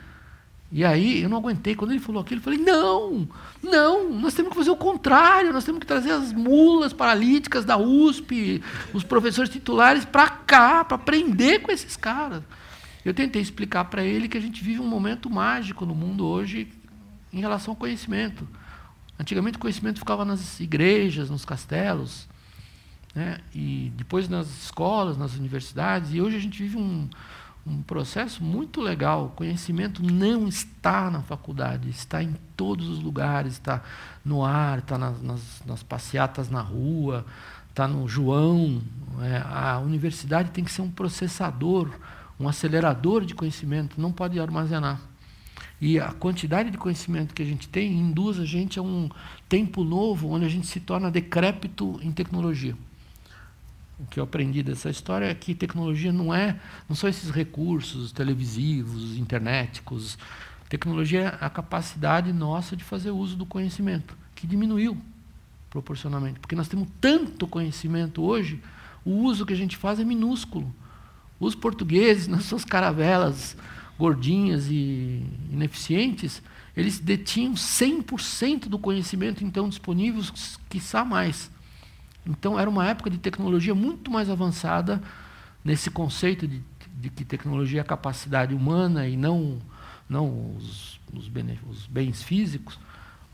E 0.72 0.84
aí 0.84 1.22
eu 1.22 1.30
não 1.30 1.38
aguentei. 1.38 1.76
Quando 1.76 1.92
ele 1.92 2.00
falou 2.00 2.22
aquilo, 2.22 2.40
eu 2.40 2.44
falei: 2.44 2.60
não, 2.60 3.28
não, 3.64 4.12
nós 4.12 4.34
temos 4.34 4.52
que 4.52 4.58
fazer 4.58 4.70
o 4.70 4.76
contrário, 4.76 5.54
nós 5.54 5.64
temos 5.64 5.80
que 5.80 5.86
trazer 5.86 6.12
as 6.12 6.34
mulas 6.34 6.92
paralíticas 6.92 7.64
da 7.64 7.78
USP, 7.78 8.62
os 8.94 9.04
professores 9.04 9.50
titulares 9.50 10.04
para 10.04 10.30
cá, 10.30 10.84
para 10.84 10.96
aprender 10.96 11.60
com 11.60 11.72
esses 11.72 11.96
caras. 11.96 12.44
Eu 13.06 13.14
tentei 13.14 13.42
explicar 13.42 13.86
para 13.86 14.04
ele 14.04 14.28
que 14.28 14.38
a 14.38 14.42
gente 14.42 14.62
vive 14.62 14.82
um 14.82 14.88
momento 14.88 15.30
mágico 15.30 15.86
no 15.86 15.96
mundo 15.96 16.26
hoje 16.26 16.68
em 17.32 17.40
relação 17.40 17.72
ao 17.72 17.76
conhecimento. 17.78 18.46
Antigamente 19.18 19.58
o 19.58 19.62
conhecimento 19.62 20.00
ficava 20.00 20.26
nas 20.26 20.60
igrejas, 20.60 21.30
nos 21.30 21.46
castelos, 21.46 22.28
né? 23.16 23.40
e 23.56 23.92
depois 23.96 24.28
nas 24.28 24.48
escolas, 24.64 25.18
nas 25.18 25.36
universidades, 25.36 26.14
e 26.14 26.22
hoje 26.22 26.36
a 26.38 26.40
gente 26.40 26.62
vive 26.62 26.78
um, 26.78 27.10
um 27.68 27.82
processo 27.82 28.44
muito 28.44 28.80
legal. 28.80 29.26
O 29.26 29.30
conhecimento 29.30 30.02
não 30.02 30.48
está 30.48 31.12
na 31.12 31.22
faculdade, 31.22 31.90
está 31.90 32.24
em 32.24 32.34
todos 32.56 32.88
os 32.88 33.00
lugares, 33.00 33.54
está 33.54 33.84
no 34.24 34.44
ar, 34.44 34.80
está 34.80 34.98
nas, 34.98 35.22
nas, 35.22 35.42
nas 35.66 35.84
passeatas 35.84 36.50
na 36.50 36.62
rua, 36.62 37.26
está 37.70 37.88
no 37.88 38.08
João. 38.08 38.82
É, 39.22 39.44
a 39.46 39.80
universidade 39.80 40.52
tem 40.52 40.64
que 40.64 40.72
ser 40.72 40.82
um 40.82 40.90
processador, 40.90 41.92
um 42.40 42.48
acelerador 42.48 43.26
de 43.26 43.36
conhecimento, 43.36 44.00
não 44.00 44.12
pode 44.12 44.40
armazenar. 44.40 45.02
E 45.80 46.00
a 46.00 46.12
quantidade 46.12 46.72
de 46.72 46.78
conhecimento 46.78 47.36
que 47.36 47.44
a 47.44 47.46
gente 47.46 47.68
tem 47.68 47.92
induz 47.92 48.40
a 48.40 48.46
gente 48.46 48.80
a 48.80 48.82
um 48.82 49.10
tempo 49.48 49.84
novo 49.84 50.30
onde 50.30 50.46
a 50.46 50.50
gente 50.50 50.66
se 50.66 50.80
torna 50.80 51.12
decrépito 51.12 52.00
em 52.02 52.12
tecnologia 52.12 52.76
o 54.00 54.06
que 54.06 54.20
eu 54.20 54.24
aprendi 54.24 54.62
dessa 54.62 54.90
história 54.90 55.26
é 55.26 55.34
que 55.34 55.56
tecnologia 55.56 56.14
não 56.14 56.34
é, 56.34 56.60
não 56.88 56.96
são 56.96 57.10
esses 57.10 57.32
recursos 57.32 58.12
televisivos, 58.12 59.18
internéticos. 59.18 60.18
Tecnologia 60.70 61.38
é 61.42 61.46
a 61.46 61.50
capacidade 61.50 62.32
nossa 62.32 62.76
de 62.76 62.84
fazer 62.84 63.12
uso 63.12 63.36
do 63.36 63.46
conhecimento, 63.46 64.16
que 64.36 64.46
diminuiu 64.46 64.98
proporcionalmente, 65.70 66.40
porque 66.40 66.56
nós 66.56 66.68
temos 66.68 66.88
tanto 67.02 67.48
conhecimento 67.48 68.22
hoje, 68.24 68.62
o 69.04 69.12
uso 69.24 69.46
que 69.46 69.54
a 69.54 69.58
gente 69.58 69.76
faz 69.78 70.00
é 70.00 70.04
minúsculo. 70.04 70.74
Os 71.40 71.56
portugueses, 71.56 72.28
nas 72.30 72.46
suas 72.46 72.64
caravelas 72.64 73.58
gordinhas 73.98 74.68
e 74.70 75.26
ineficientes, 75.52 76.42
eles 76.76 77.00
detinham 77.00 77.54
100% 77.54 78.68
do 78.68 78.78
conhecimento 78.78 79.44
então 79.44 79.68
disponível, 79.68 80.22
quiçá 80.70 81.04
mais. 81.04 81.50
Então, 82.28 82.60
era 82.60 82.70
uma 82.70 82.86
época 82.86 83.10
de 83.10 83.18
tecnologia 83.18 83.74
muito 83.74 84.12
mais 84.12 84.30
avançada 84.30 85.02
nesse 85.64 85.90
conceito 85.90 86.48
de, 86.48 86.62
de 87.00 87.10
que 87.10 87.24
tecnologia 87.24 87.82
é 87.82 87.84
capacidade 87.84 88.54
humana 88.54 89.08
e 89.08 89.16
não, 89.16 89.60
não 90.10 90.56
os, 90.56 91.00
os, 91.14 91.32
os 91.70 91.88
bens 91.88 92.22
físicos. 92.22 92.78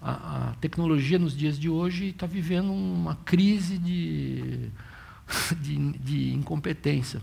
A, 0.01 0.49
a, 0.49 0.53
tecnologia 0.55 1.17
nos 1.17 1.35
dias 1.35 1.57
de 1.57 1.69
hoje 1.69 2.07
está 2.07 2.27
vivendo 2.27 2.71
uma 2.71 3.15
crise 3.15 3.77
de, 3.77 4.69
de, 5.59 5.91
de 5.93 6.33
incompetência. 6.33 7.21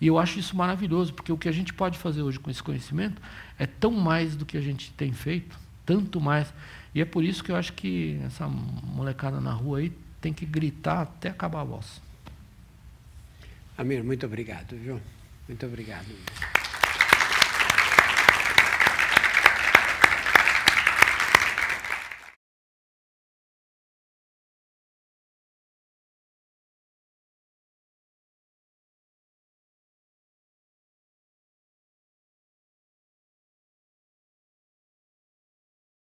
E 0.00 0.06
eu 0.06 0.18
acho 0.18 0.38
isso 0.38 0.56
maravilhoso, 0.56 1.12
porque 1.12 1.32
o 1.32 1.38
que 1.38 1.48
a 1.48 1.52
gente 1.52 1.72
pode 1.74 1.98
fazer 1.98 2.22
hoje 2.22 2.38
com 2.38 2.50
esse 2.50 2.62
conhecimento 2.62 3.20
é 3.58 3.66
tão 3.66 3.90
mais 3.90 4.36
do 4.36 4.44
que 4.44 4.56
a 4.56 4.60
gente 4.60 4.90
tem 4.92 5.12
feito, 5.12 5.58
tanto 5.84 6.20
mais. 6.20 6.52
E 6.94 7.00
é 7.00 7.04
por 7.04 7.24
isso 7.24 7.42
que 7.42 7.52
eu 7.52 7.56
acho 7.56 7.72
que 7.72 8.20
essa 8.24 8.46
molecada 8.48 9.40
na 9.40 9.52
rua 9.52 9.78
aí 9.78 9.92
tem 10.24 10.32
que 10.32 10.46
gritar 10.46 11.02
até 11.02 11.28
acabar 11.28 11.60
a 11.60 11.64
voz. 11.64 12.00
Amir, 13.76 14.02
muito 14.02 14.24
obrigado, 14.24 14.74
viu? 14.74 14.98
Muito 15.46 15.66
obrigado. 15.66 16.63